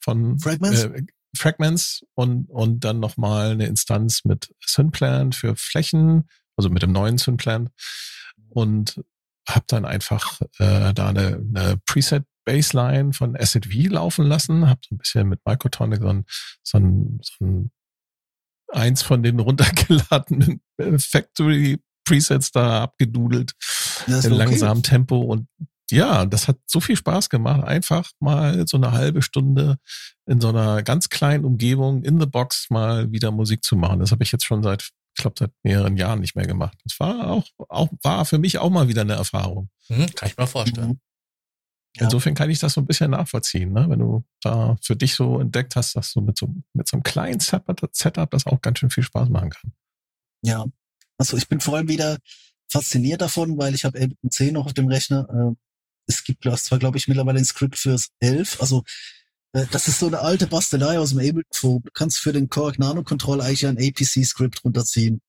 Von 0.00 0.38
Fragments, 0.38 0.84
äh, 0.84 1.02
Fragments 1.36 2.04
und, 2.14 2.48
und 2.50 2.84
dann 2.84 3.00
nochmal 3.00 3.52
eine 3.52 3.66
Instanz 3.66 4.24
mit 4.24 4.54
Synplan 4.64 5.32
für 5.32 5.56
Flächen, 5.56 6.28
also 6.56 6.70
mit 6.70 6.82
dem 6.82 6.92
neuen 6.92 7.18
Synplan 7.18 7.70
und 8.48 9.02
habe 9.46 9.64
dann 9.66 9.84
einfach 9.84 10.40
äh, 10.58 10.94
da 10.94 11.08
eine, 11.08 11.36
eine 11.36 11.78
Preset 11.86 12.24
Baseline 12.44 13.12
von 13.12 13.36
Acid 13.36 13.66
V 13.66 13.92
laufen 13.92 14.24
lassen, 14.24 14.70
habe 14.70 14.80
so 14.88 14.94
ein 14.94 14.98
bisschen 14.98 15.28
mit 15.28 15.44
Microtonic 15.44 16.00
so 16.00 16.08
ein, 16.08 16.24
so 16.62 16.78
ein, 16.78 17.20
so 17.22 17.44
ein 17.44 17.70
eins 18.68 19.02
von 19.02 19.22
den 19.22 19.40
runtergeladenen 19.40 20.60
Factory 20.98 21.78
Presets 22.04 22.50
da 22.52 22.82
abgedudelt 22.84 23.52
in 24.06 24.14
okay. 24.14 24.28
langsamem 24.28 24.82
Tempo 24.82 25.20
und 25.20 25.46
ja, 25.90 26.26
das 26.26 26.48
hat 26.48 26.58
so 26.66 26.80
viel 26.80 26.96
Spaß 26.96 27.30
gemacht, 27.30 27.64
einfach 27.64 28.10
mal 28.20 28.66
so 28.66 28.76
eine 28.76 28.92
halbe 28.92 29.22
Stunde 29.22 29.78
in 30.26 30.40
so 30.40 30.48
einer 30.48 30.82
ganz 30.82 31.08
kleinen 31.08 31.44
Umgebung 31.44 32.02
in 32.02 32.20
the 32.20 32.26
Box 32.26 32.68
mal 32.68 33.10
wieder 33.10 33.30
Musik 33.30 33.64
zu 33.64 33.74
machen. 33.76 34.00
Das 34.00 34.12
habe 34.12 34.22
ich 34.22 34.30
jetzt 34.30 34.44
schon 34.44 34.62
seit, 34.62 34.82
ich 34.82 35.22
glaube, 35.22 35.36
seit 35.38 35.52
mehreren 35.62 35.96
Jahren 35.96 36.20
nicht 36.20 36.36
mehr 36.36 36.46
gemacht. 36.46 36.76
Das 36.84 37.00
war 37.00 37.28
auch, 37.30 37.46
auch 37.68 37.88
war 38.02 38.26
für 38.26 38.38
mich 38.38 38.58
auch 38.58 38.70
mal 38.70 38.88
wieder 38.88 39.00
eine 39.00 39.14
Erfahrung. 39.14 39.70
Mhm, 39.88 40.14
kann 40.14 40.28
ich 40.28 40.36
mir 40.36 40.46
vorstellen. 40.46 41.00
Ja. 41.98 42.04
Insofern 42.04 42.34
kann 42.34 42.50
ich 42.50 42.58
das 42.58 42.74
so 42.74 42.80
ein 42.80 42.86
bisschen 42.86 43.10
nachvollziehen, 43.10 43.72
ne? 43.72 43.86
wenn 43.88 43.98
du 43.98 44.24
da 44.40 44.76
für 44.82 44.96
dich 44.96 45.14
so 45.14 45.40
entdeckt 45.40 45.76
hast, 45.76 45.96
dass 45.96 46.12
du 46.12 46.20
mit 46.20 46.38
so, 46.38 46.54
mit 46.72 46.88
so 46.88 46.96
einem 46.96 47.02
kleinen 47.02 47.40
Setup 47.40 48.30
das 48.30 48.46
auch 48.46 48.60
ganz 48.60 48.78
schön 48.78 48.90
viel 48.90 49.02
Spaß 49.02 49.28
machen 49.28 49.50
kann. 49.50 49.72
Ja, 50.42 50.66
also 51.18 51.36
ich 51.36 51.48
bin 51.48 51.60
vor 51.60 51.76
allem 51.76 51.88
wieder 51.88 52.18
fasziniert 52.70 53.20
davon, 53.20 53.58
weil 53.58 53.74
ich 53.74 53.84
habe 53.84 53.98
Ableton 53.98 54.30
10 54.30 54.54
noch 54.54 54.66
auf 54.66 54.74
dem 54.74 54.88
Rechner. 54.88 55.28
Äh, 55.28 55.56
es 56.06 56.24
gibt 56.24 56.44
zwar, 56.44 56.78
glaube 56.78 56.96
ich, 56.98 57.08
mittlerweile 57.08 57.38
ein 57.38 57.44
Script 57.44 57.76
fürs 57.76 58.10
11. 58.20 58.60
Also 58.60 58.84
Äh, 59.52 59.66
das 59.70 59.88
ist 59.88 59.98
so 59.98 60.06
eine 60.06 60.20
alte 60.20 60.46
Bastelei 60.46 60.98
aus 60.98 61.10
dem 61.10 61.20
Ableton 61.20 61.44
Forum. 61.52 61.82
Du 61.84 61.90
kannst 61.92 62.18
für 62.18 62.32
den 62.32 62.48
Korg 62.48 62.78
Nano 62.78 63.02
Control 63.02 63.40
eigentlich 63.40 63.66
ein 63.66 63.78
APC-Skript 63.78 64.64
runterziehen. 64.64 65.20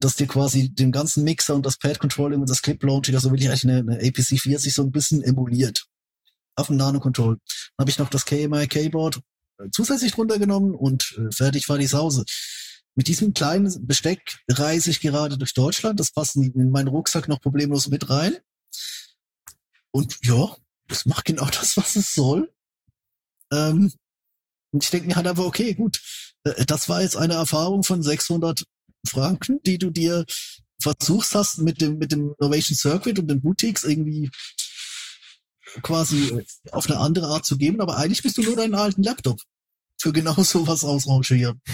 Das 0.00 0.16
dir 0.16 0.26
quasi 0.26 0.70
den 0.70 0.90
ganzen 0.90 1.22
Mixer 1.24 1.54
und 1.54 1.64
das 1.64 1.78
Pad 1.78 2.00
Controlling 2.00 2.40
und 2.40 2.50
das 2.50 2.62
Clip 2.62 2.82
Launching, 2.82 3.14
also 3.14 3.30
wirklich 3.30 3.48
eigentlich 3.48 3.64
eine, 3.64 3.78
eine 3.78 4.08
APC 4.08 4.40
40 4.40 4.74
so 4.74 4.82
ein 4.82 4.90
bisschen 4.90 5.22
emuliert. 5.22 5.86
Auf 6.56 6.66
dem 6.68 6.76
Nano 6.76 7.00
Control. 7.00 7.38
Habe 7.78 7.90
ich 7.90 7.98
noch 7.98 8.10
das 8.10 8.26
KMI 8.26 8.66
Keyboard 8.66 9.20
äh, 9.58 9.68
zusätzlich 9.70 10.12
drunter 10.12 10.38
genommen 10.38 10.74
und 10.74 11.16
äh, 11.18 11.32
fertig 11.32 11.68
war 11.68 11.78
die 11.78 11.86
Sause. 11.86 12.24
Mit 12.94 13.08
diesem 13.08 13.32
kleinen 13.32 13.86
Besteck 13.86 14.38
reise 14.50 14.90
ich 14.90 15.00
gerade 15.00 15.38
durch 15.38 15.54
Deutschland. 15.54 15.98
Das 15.98 16.12
passt 16.12 16.36
in 16.36 16.70
meinen 16.70 16.88
Rucksack 16.88 17.26
noch 17.26 17.40
problemlos 17.40 17.88
mit 17.88 18.10
rein. 18.10 18.36
Und 19.92 20.18
ja, 20.22 20.56
das 20.88 21.06
macht 21.06 21.24
genau 21.24 21.46
das, 21.52 21.76
was 21.76 21.96
es 21.96 22.14
soll. 22.14 22.52
Ähm, 23.52 23.92
und 24.72 24.84
ich 24.84 24.90
denke 24.90 25.06
mir 25.08 25.16
halt 25.16 25.26
einfach, 25.26 25.44
okay, 25.44 25.74
gut, 25.74 26.00
äh, 26.44 26.64
das 26.66 26.88
war 26.88 27.02
jetzt 27.02 27.16
eine 27.16 27.34
Erfahrung 27.34 27.82
von 27.82 28.02
600 28.02 28.64
Franken, 29.06 29.60
die 29.64 29.78
du 29.78 29.90
dir 29.90 30.24
versuchst 30.80 31.34
hast 31.34 31.58
mit 31.58 31.80
dem, 31.80 31.98
mit 31.98 32.12
dem 32.12 32.34
Innovation 32.38 32.76
Circuit 32.76 33.18
und 33.18 33.28
den 33.28 33.40
Boutiques 33.40 33.84
irgendwie 33.84 34.30
quasi 35.82 36.28
äh, 36.28 36.44
auf 36.70 36.88
eine 36.88 36.98
andere 36.98 37.28
Art 37.28 37.46
zu 37.46 37.56
geben, 37.56 37.80
aber 37.80 37.96
eigentlich 37.96 38.22
bist 38.22 38.36
du 38.36 38.42
nur 38.42 38.56
deinen 38.56 38.74
alten 38.74 39.02
Laptop 39.02 39.40
für 40.00 40.12
genau 40.12 40.34
sowas 40.42 40.84
ausrangieren. 40.84 41.60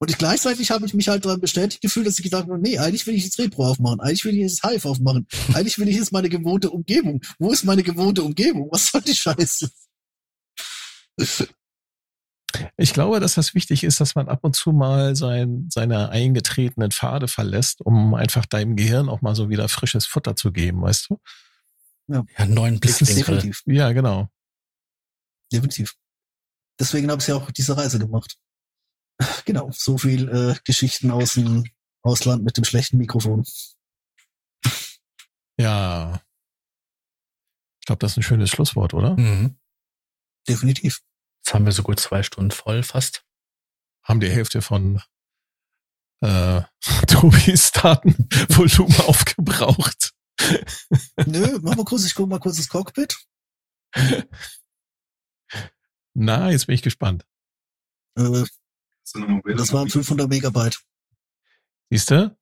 Und 0.00 0.10
ich, 0.10 0.18
gleichzeitig 0.18 0.70
habe 0.70 0.84
ich 0.84 0.92
mich 0.92 1.08
halt 1.08 1.24
daran 1.24 1.40
bestätigt 1.40 1.80
gefühlt, 1.80 2.06
dass 2.06 2.18
ich 2.18 2.24
gedacht 2.24 2.42
habe, 2.42 2.58
nee, 2.58 2.78
eigentlich 2.78 3.06
will 3.06 3.14
ich 3.14 3.24
jetzt 3.24 3.38
Repro 3.38 3.66
aufmachen, 3.66 4.00
eigentlich 4.00 4.24
will 4.24 4.34
ich 4.34 4.40
jetzt 4.40 4.66
Hive 4.66 4.86
aufmachen, 4.86 5.26
eigentlich 5.54 5.78
will 5.78 5.88
ich 5.88 5.96
jetzt 5.96 6.12
meine 6.12 6.28
gewohnte 6.28 6.70
Umgebung. 6.70 7.22
Wo 7.38 7.52
ist 7.52 7.64
meine 7.64 7.82
gewohnte 7.82 8.22
Umgebung? 8.22 8.68
Was 8.70 8.88
soll 8.88 9.00
die 9.00 9.14
Scheiße? 9.14 9.70
Ich 12.76 12.92
glaube, 12.92 13.20
dass 13.20 13.34
das 13.34 13.54
wichtig 13.54 13.84
ist, 13.84 14.00
dass 14.00 14.14
man 14.14 14.28
ab 14.28 14.40
und 14.42 14.54
zu 14.56 14.72
mal 14.72 15.16
sein, 15.16 15.68
seine 15.72 16.10
eingetretenen 16.10 16.90
Pfade 16.90 17.28
verlässt, 17.28 17.80
um 17.80 18.14
einfach 18.14 18.46
deinem 18.46 18.76
Gehirn 18.76 19.08
auch 19.08 19.22
mal 19.22 19.34
so 19.34 19.48
wieder 19.48 19.68
frisches 19.68 20.06
Futter 20.06 20.36
zu 20.36 20.52
geben, 20.52 20.82
weißt 20.82 21.10
du? 21.10 21.18
Ja, 22.08 22.16
ja 22.16 22.24
einen 22.36 22.54
neuen 22.54 22.80
Blickwinkel. 22.80 23.52
Ja, 23.66 23.92
genau. 23.92 24.28
Definitiv. 25.52 25.94
Deswegen 26.78 27.10
habe 27.10 27.20
ich 27.20 27.28
ja 27.28 27.36
auch 27.36 27.50
diese 27.50 27.76
Reise 27.76 27.98
gemacht. 27.98 28.36
Genau, 29.44 29.70
so 29.72 29.96
viel 29.96 30.28
äh, 30.28 30.56
Geschichten 30.64 31.12
aus 31.12 31.34
dem 31.34 31.64
Ausland 32.02 32.42
mit 32.42 32.56
dem 32.56 32.64
schlechten 32.64 32.98
Mikrofon. 32.98 33.44
Ja. 35.56 36.20
Ich 37.80 37.86
glaube, 37.86 38.00
das 38.00 38.12
ist 38.12 38.16
ein 38.16 38.22
schönes 38.22 38.50
Schlusswort, 38.50 38.94
oder? 38.94 39.16
Mhm. 39.16 39.56
Definitiv. 40.48 41.00
Jetzt 41.38 41.54
haben 41.54 41.64
wir 41.64 41.72
so 41.72 41.82
gut 41.82 42.00
zwei 42.00 42.22
Stunden 42.22 42.50
voll 42.50 42.82
fast. 42.82 43.24
Haben 44.02 44.20
die 44.20 44.30
Hälfte 44.30 44.62
von 44.62 45.00
äh, 46.20 46.62
Tobis 47.06 47.72
Datenvolumen 47.72 49.00
aufgebraucht. 49.02 50.13
Nö, 51.26 51.58
mach 51.62 51.76
mal 51.76 51.84
kurz, 51.84 52.04
ich 52.04 52.14
guck 52.14 52.28
mal 52.28 52.40
kurz 52.40 52.56
das 52.56 52.68
Cockpit. 52.68 53.16
Na, 56.14 56.50
jetzt 56.50 56.66
bin 56.66 56.74
ich 56.74 56.82
gespannt. 56.82 57.24
Äh, 58.16 58.44
das 59.56 59.72
waren 59.72 59.88
500 59.88 60.28
Megabyte. 60.28 60.80
Siehst 61.90 62.10
du? 62.10 62.36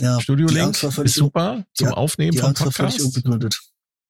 Ja, 0.00 0.20
Studio 0.20 0.48
Link 0.48 0.82
ist 0.82 1.14
super 1.14 1.64
zum 1.74 1.88
die, 1.88 1.92
Aufnehmen 1.92 2.32
die 2.32 2.38
von 2.38 2.48
Angst 2.48 2.62
Podcasts. 2.62 3.22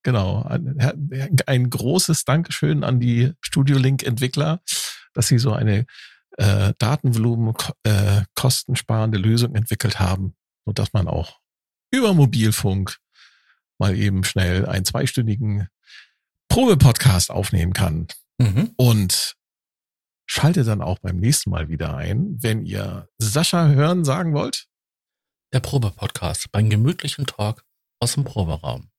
Genau. 0.02 0.42
Ein, 0.42 1.36
ein, 1.46 1.70
großes 1.70 2.24
Dankeschön 2.24 2.82
an 2.82 2.98
die 2.98 3.32
Studio 3.40 3.78
Link 3.78 4.02
Entwickler, 4.02 4.62
dass 5.12 5.28
sie 5.28 5.38
so 5.38 5.52
eine 5.52 5.86
äh, 6.38 6.72
Datenvolumen 6.78 7.54
äh, 7.84 8.22
kostensparende 8.34 9.18
Lösung 9.18 9.54
entwickelt 9.54 10.00
haben, 10.00 10.34
so 10.64 10.72
dass 10.72 10.92
man 10.92 11.08
auch 11.08 11.41
über 11.92 12.14
Mobilfunk 12.14 12.98
mal 13.78 13.96
eben 13.96 14.24
schnell 14.24 14.66
einen 14.66 14.84
zweistündigen 14.84 15.68
Probe-Podcast 16.48 17.30
aufnehmen 17.30 17.72
kann. 17.72 18.08
Mhm. 18.38 18.72
Und 18.76 19.36
schaltet 20.26 20.66
dann 20.66 20.82
auch 20.82 20.98
beim 20.98 21.16
nächsten 21.18 21.50
Mal 21.50 21.68
wieder 21.68 21.96
ein, 21.96 22.42
wenn 22.42 22.64
ihr 22.64 23.08
Sascha 23.18 23.68
hören 23.68 24.04
sagen 24.04 24.34
wollt. 24.34 24.66
Der 25.52 25.60
Probe-Podcast 25.60 26.50
beim 26.50 26.70
gemütlichen 26.70 27.26
Talk 27.26 27.64
aus 28.00 28.14
dem 28.14 28.24
Proberaum. 28.24 28.90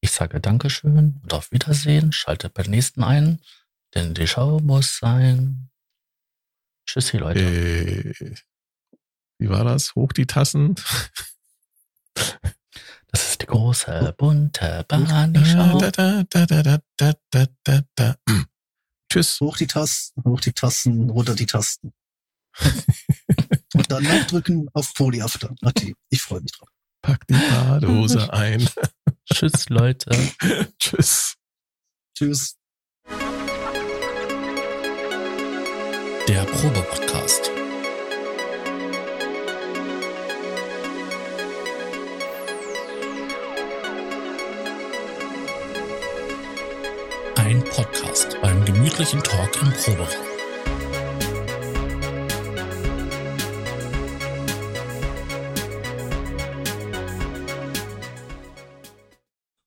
Ich 0.00 0.10
sage 0.10 0.40
Dankeschön 0.40 1.20
und 1.22 1.32
auf 1.32 1.50
Wiedersehen. 1.52 2.12
Schaltet 2.12 2.54
beim 2.54 2.70
nächsten 2.70 3.02
ein, 3.02 3.40
denn 3.94 4.14
die 4.14 4.26
Show 4.26 4.60
muss 4.60 4.98
sein. 4.98 5.70
Tschüssi, 6.86 7.16
Leute. 7.16 7.40
Äh, 7.40 8.34
wie 9.38 9.48
war 9.48 9.64
das? 9.64 9.94
Hoch 9.94 10.12
die 10.12 10.26
Tassen. 10.26 10.74
Das 12.14 13.30
ist 13.30 13.42
die 13.42 13.46
große 13.46 14.14
bunte 14.16 14.84
Bahn-Show. 14.88 15.78
Tschüss. 19.10 19.40
Hoch 19.40 19.56
die 19.58 19.66
Tasten, 19.66 20.24
hoch 20.24 20.40
die 20.40 20.52
Tasten, 20.52 21.10
runter 21.10 21.34
die 21.34 21.46
Tasten. 21.46 21.92
Und 23.74 23.90
dann 23.90 24.04
drücken 24.26 24.68
auf 24.72 24.94
Polyafter. 24.94 25.54
Ich 26.08 26.22
freue 26.22 26.40
mich 26.40 26.52
drauf. 26.52 26.68
Pack 27.02 27.26
die 27.26 27.34
Badehose 27.34 28.32
ein. 28.32 28.66
Tschüss, 29.30 29.68
Leute. 29.68 30.10
Tschüss. 30.78 31.34
Tschüss. 32.16 32.56
Der 36.28 36.44
Probe-Podcast. 36.44 37.50
Podcast 47.74 48.36
beim 48.42 48.62
gemütlichen 48.66 49.22
Talk 49.22 49.62
im 49.62 49.72
Proberaum. 49.72 50.31